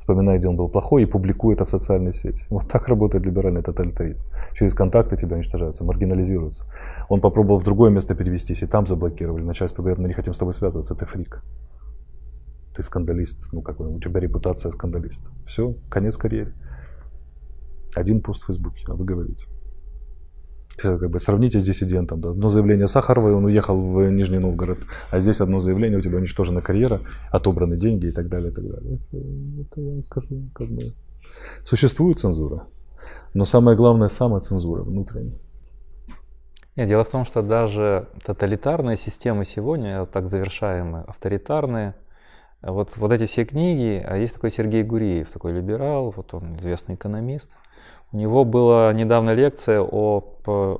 вспоминает, 0.00 0.40
где 0.40 0.48
он 0.48 0.56
был 0.56 0.70
плохой, 0.70 1.02
и 1.02 1.06
публикует 1.06 1.58
это 1.58 1.66
в 1.66 1.70
социальной 1.70 2.14
сети. 2.14 2.46
Вот 2.48 2.66
так 2.68 2.88
работает 2.88 3.26
либеральный 3.26 3.62
тоталитаризм. 3.62 4.22
Через 4.54 4.72
контакты 4.72 5.14
тебя 5.14 5.36
уничтожаются, 5.36 5.84
маргинализируются. 5.84 6.64
Он 7.10 7.20
попробовал 7.20 7.60
в 7.60 7.64
другое 7.64 7.90
место 7.90 8.14
перевестись, 8.14 8.62
и 8.62 8.66
там 8.66 8.86
заблокировали. 8.86 9.42
Начальство 9.42 9.82
говорит, 9.82 9.98
мы 9.98 10.08
не 10.08 10.14
хотим 10.14 10.32
с 10.32 10.38
тобой 10.38 10.54
связываться, 10.54 10.94
ты 10.94 11.04
фрик. 11.04 11.42
Ты 12.74 12.82
скандалист, 12.82 13.52
ну 13.52 13.60
как 13.60 13.78
у 13.78 14.00
тебя 14.00 14.20
репутация 14.20 14.72
скандалиста. 14.72 15.30
Все, 15.44 15.74
конец 15.90 16.16
карьеры. 16.16 16.54
Один 17.94 18.22
пост 18.22 18.44
в 18.44 18.46
Фейсбуке, 18.46 18.86
а 18.88 18.94
вы 18.94 19.04
говорите. 19.04 19.44
Как 20.76 21.10
бы 21.10 21.18
сравните 21.18 21.60
с 21.60 21.64
диссидентом. 21.64 22.20
Да. 22.20 22.30
Одно 22.30 22.48
заявление 22.48 22.88
Сахаровой, 22.88 23.34
он 23.34 23.44
уехал 23.44 23.78
в 23.78 24.10
Нижний 24.10 24.38
Новгород, 24.38 24.78
а 25.10 25.20
здесь 25.20 25.40
одно 25.40 25.60
заявление, 25.60 25.98
у 25.98 26.02
тебя 26.02 26.16
уничтожена 26.16 26.62
карьера, 26.62 27.00
отобраны 27.30 27.76
деньги 27.76 28.06
и 28.06 28.12
так 28.12 28.28
далее, 28.28 28.50
и 28.50 28.54
так 28.54 28.64
далее. 28.64 28.94
Это, 28.94 29.16
это 29.62 29.80
я 29.80 29.92
не 29.92 30.02
скажу, 30.02 30.48
как 30.54 30.68
бы. 30.68 30.82
Существует 31.64 32.18
цензура, 32.18 32.66
но 33.34 33.44
самое 33.44 33.76
главное 33.76 34.08
самоцензура 34.08 34.82
внутренняя. 34.82 35.38
Нет, 36.76 36.88
дело 36.88 37.04
в 37.04 37.10
том, 37.10 37.24
что 37.24 37.42
даже 37.42 38.08
тоталитарные 38.24 38.96
системы 38.96 39.44
сегодня, 39.44 40.06
так 40.06 40.28
завершаемые, 40.28 41.04
авторитарные, 41.04 41.94
вот, 42.62 42.96
вот 42.96 43.12
эти 43.12 43.26
все 43.26 43.44
книги, 43.44 44.02
а 44.06 44.16
есть 44.16 44.34
такой 44.34 44.50
Сергей 44.50 44.82
Гуриев, 44.82 45.30
такой 45.30 45.52
либерал, 45.52 46.12
вот 46.14 46.32
он 46.32 46.56
известный 46.58 46.94
экономист, 46.94 47.50
у 48.12 48.16
него 48.16 48.44
была 48.44 48.92
недавно 48.92 49.30
лекция 49.30 49.80
о 49.80 50.24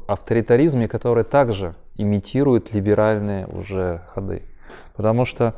авторитаризме, 0.08 0.88
который 0.88 1.24
также 1.24 1.74
имитирует 1.96 2.74
либеральные 2.74 3.46
уже 3.46 4.02
ходы. 4.08 4.42
Потому 4.96 5.24
что 5.24 5.54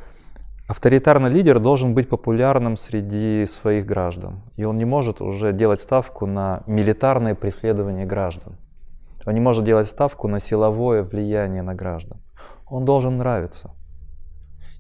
авторитарный 0.69 1.31
лидер 1.31 1.61
должен 1.61 1.95
быть 1.95 2.09
популярным 2.09 2.77
среди 2.77 3.47
своих 3.47 3.87
граждан. 3.87 4.43
И 4.57 4.65
он 4.65 4.77
не 4.77 4.85
может 4.85 5.21
уже 5.21 5.53
делать 5.53 5.81
ставку 5.81 6.27
на 6.27 6.63
милитарное 6.67 7.35
преследование 7.35 8.05
граждан. 8.05 8.57
Он 9.25 9.35
не 9.35 9.41
может 9.41 9.65
делать 9.65 9.89
ставку 9.89 10.29
на 10.29 10.41
силовое 10.41 11.03
влияние 11.03 11.63
на 11.63 11.75
граждан. 11.75 12.21
Он 12.67 12.85
должен 12.85 13.19
нравиться. 13.19 13.71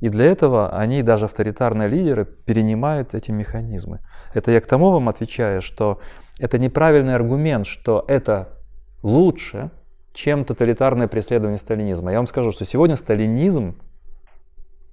И 0.01 0.09
для 0.09 0.24
этого 0.24 0.77
они, 0.77 1.02
даже 1.05 1.27
авторитарные 1.27 1.89
лидеры, 1.89 2.24
перенимают 2.24 3.14
эти 3.14 3.31
механизмы. 3.31 4.01
Это 4.35 4.51
я 4.51 4.60
к 4.60 4.66
тому 4.66 4.90
вам 4.90 5.09
отвечаю, 5.09 5.62
что 5.62 6.01
это 6.38 6.59
неправильный 6.59 7.14
аргумент, 7.14 7.66
что 7.66 8.04
это 8.09 8.59
лучше, 9.02 9.70
чем 10.12 10.44
тоталитарное 10.44 11.09
преследование 11.09 11.59
сталинизма. 11.59 12.12
Я 12.12 12.18
вам 12.18 12.26
скажу, 12.26 12.52
что 12.52 12.64
сегодня 12.64 12.96
сталинизм 12.96 13.76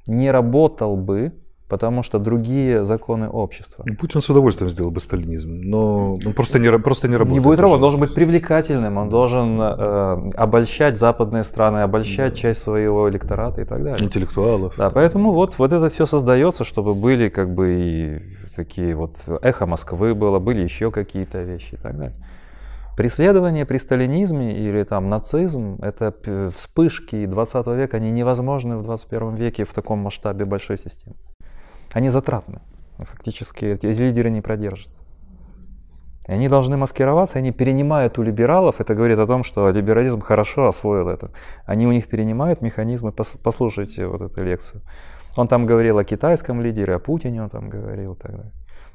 не 0.08 0.32
работал 0.32 0.96
бы, 0.96 1.34
потому 1.70 2.04
что 2.04 2.20
другие 2.20 2.84
законы 2.84 3.30
общества. 3.30 3.84
Ну, 3.88 3.96
Путин 3.96 4.22
с 4.22 4.30
удовольствием 4.30 4.70
сделал 4.70 4.92
бы 4.92 5.00
сталинизм, 5.00 5.62
но 5.64 6.16
он 6.16 6.34
просто 6.34 6.60
не, 6.60 6.72
просто 6.80 7.08
не 7.08 7.16
работает. 7.16 7.40
Не 7.40 7.44
будет 7.44 7.60
работать, 7.60 7.76
он 7.76 7.82
должен 7.82 8.00
быть 8.00 8.14
привлекательным, 8.14 8.98
он 8.98 9.10
должен 9.10 9.62
э, 9.62 10.32
обольщать 10.36 10.98
западные 10.98 11.44
страны, 11.44 11.80
обольщать 11.80 12.34
да. 12.34 12.40
часть 12.40 12.64
своего 12.64 13.08
электората 13.10 13.62
и 13.62 13.66
так 13.66 13.84
далее. 13.84 14.04
Интеллектуалов. 14.04 14.74
Да, 14.78 14.90
поэтому 14.90 15.32
вот, 15.32 15.60
вот 15.60 15.72
это 15.72 15.90
все 15.90 16.06
создается, 16.06 16.64
чтобы 16.64 16.96
были 16.96 17.30
как 17.30 17.54
бы 17.54 17.74
и 17.74 18.20
такие 18.56 18.96
вот 18.96 19.16
эхо 19.42 19.68
Москвы 19.68 20.16
было, 20.16 20.40
были 20.40 20.64
еще 20.64 20.90
какие-то 20.92 21.44
вещи 21.44 21.76
и 21.76 21.78
так 21.78 21.98
далее. 21.98 22.16
Преследование 22.98 23.66
при 23.66 23.78
сталинизме 23.78 24.58
или 24.58 24.84
там 24.84 25.08
нацизм– 25.08 25.78
это 25.82 26.14
вспышки 26.54 27.26
20 27.26 27.68
века, 27.68 27.98
они 27.98 28.12
невозможны 28.12 28.76
в 28.76 28.84
21 28.84 29.36
веке 29.36 29.64
в 29.64 29.74
таком 29.74 30.00
масштабе 30.00 30.44
большой 30.44 30.78
системы. 30.78 31.16
Они 31.94 32.10
затратны. 32.10 32.60
Фактически 32.98 33.66
эти 33.66 33.86
лидеры 33.86 34.30
не 34.30 34.42
продержатся. 34.42 35.02
И 36.28 36.32
они 36.32 36.48
должны 36.48 36.78
маскироваться, 36.78 37.40
они 37.40 37.52
перенимают 37.52 38.20
у 38.20 38.22
либералов, 38.22 38.80
это 38.80 38.94
говорит 38.94 39.18
о 39.18 39.26
том, 39.26 39.44
что 39.44 39.70
либерализм 39.72 40.22
хорошо 40.22 40.68
освоил 40.68 41.08
это. 41.08 41.32
Они 41.66 41.88
у 41.88 41.92
них 41.92 42.08
перенимают 42.08 42.62
механизмы, 42.62 43.12
послушайте 43.12 44.06
вот 44.06 44.22
эту 44.22 44.44
лекцию. 44.44 44.82
Он 45.38 45.48
там 45.48 45.66
говорил 45.66 45.98
о 45.98 46.04
китайском 46.04 46.62
лидере, 46.62 46.96
о 46.96 47.00
Путине 47.00 47.42
он 47.42 47.50
там 47.50 47.70
говорил 47.70 48.14
и 48.14 48.18
так 48.18 48.32
далее. 48.32 48.52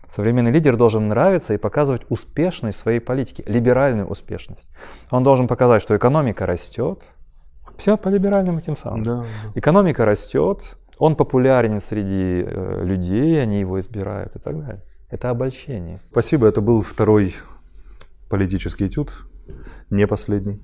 Современный 0.07 0.53
лидер 0.53 0.77
должен 0.77 1.09
нравиться 1.09 1.55
и 1.55 1.57
показывать 1.57 2.03
успешность 2.09 2.79
своей 2.79 3.01
политики, 3.01 3.43
либеральную 3.47 4.07
успешность. 4.07 4.69
Он 5.11 5.25
должен 5.25 5.49
показать, 5.49 5.83
что 5.83 5.97
экономика 5.97 6.47
растет. 6.47 7.03
Все 7.79 7.97
по 7.97 8.09
либеральным 8.09 8.59
этим 8.59 8.77
самым. 8.77 9.03
Да, 9.03 9.17
да. 9.17 9.25
Экономика 9.57 10.05
растет, 10.05 10.77
он 10.99 11.17
популярен 11.17 11.81
среди 11.81 12.45
э, 12.47 12.85
людей, 12.85 13.43
они 13.43 13.61
его 13.61 13.79
избирают 13.81 14.37
и 14.37 14.39
так 14.39 14.59
далее. 14.59 14.83
Это 15.11 15.31
обольщение. 15.31 15.99
Спасибо, 16.11 16.47
это 16.47 16.61
был 16.61 16.83
второй 16.83 17.35
политический 18.29 18.87
этюд, 18.87 19.13
не 19.91 20.07
последний. 20.07 20.61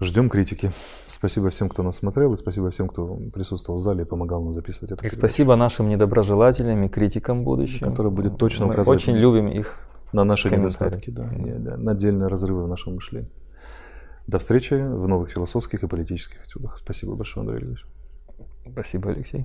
Ждем 0.00 0.28
критики. 0.28 0.72
Спасибо 1.06 1.50
всем, 1.50 1.68
кто 1.68 1.82
нас 1.82 1.96
смотрел, 1.96 2.32
и 2.34 2.36
спасибо 2.36 2.70
всем, 2.70 2.88
кто 2.88 3.16
присутствовал 3.32 3.78
в 3.78 3.82
зале 3.82 4.02
и 4.02 4.04
помогал 4.04 4.42
нам 4.42 4.54
записывать 4.54 4.90
эту 4.90 5.00
И 5.00 5.02
передачу, 5.02 5.18
спасибо 5.18 5.54
нашим 5.56 5.88
недоброжелателям 5.88 6.82
и 6.82 6.88
критикам 6.88 7.44
будущим. 7.44 7.90
Который 7.90 8.10
будет 8.10 8.36
точно 8.36 8.66
Мы 8.66 8.72
указывать 8.74 9.00
очень 9.00 9.16
любим 9.16 9.48
их. 9.48 9.78
на 10.12 10.24
наши 10.24 10.50
недостатки, 10.50 11.10
да, 11.10 11.30
да, 11.30 11.76
на 11.76 11.92
отдельные 11.92 12.28
разрывы 12.28 12.64
в 12.64 12.68
нашем 12.68 12.94
мышлении. 12.94 13.30
До 14.26 14.38
встречи 14.38 14.74
в 14.74 15.06
новых 15.06 15.30
философских 15.30 15.82
и 15.84 15.86
политических 15.86 16.44
этюдах. 16.44 16.78
Спасибо 16.78 17.14
большое, 17.14 17.46
Андрей 17.46 17.62
Ильич. 17.62 17.86
Спасибо, 18.70 19.10
Алексей. 19.10 19.44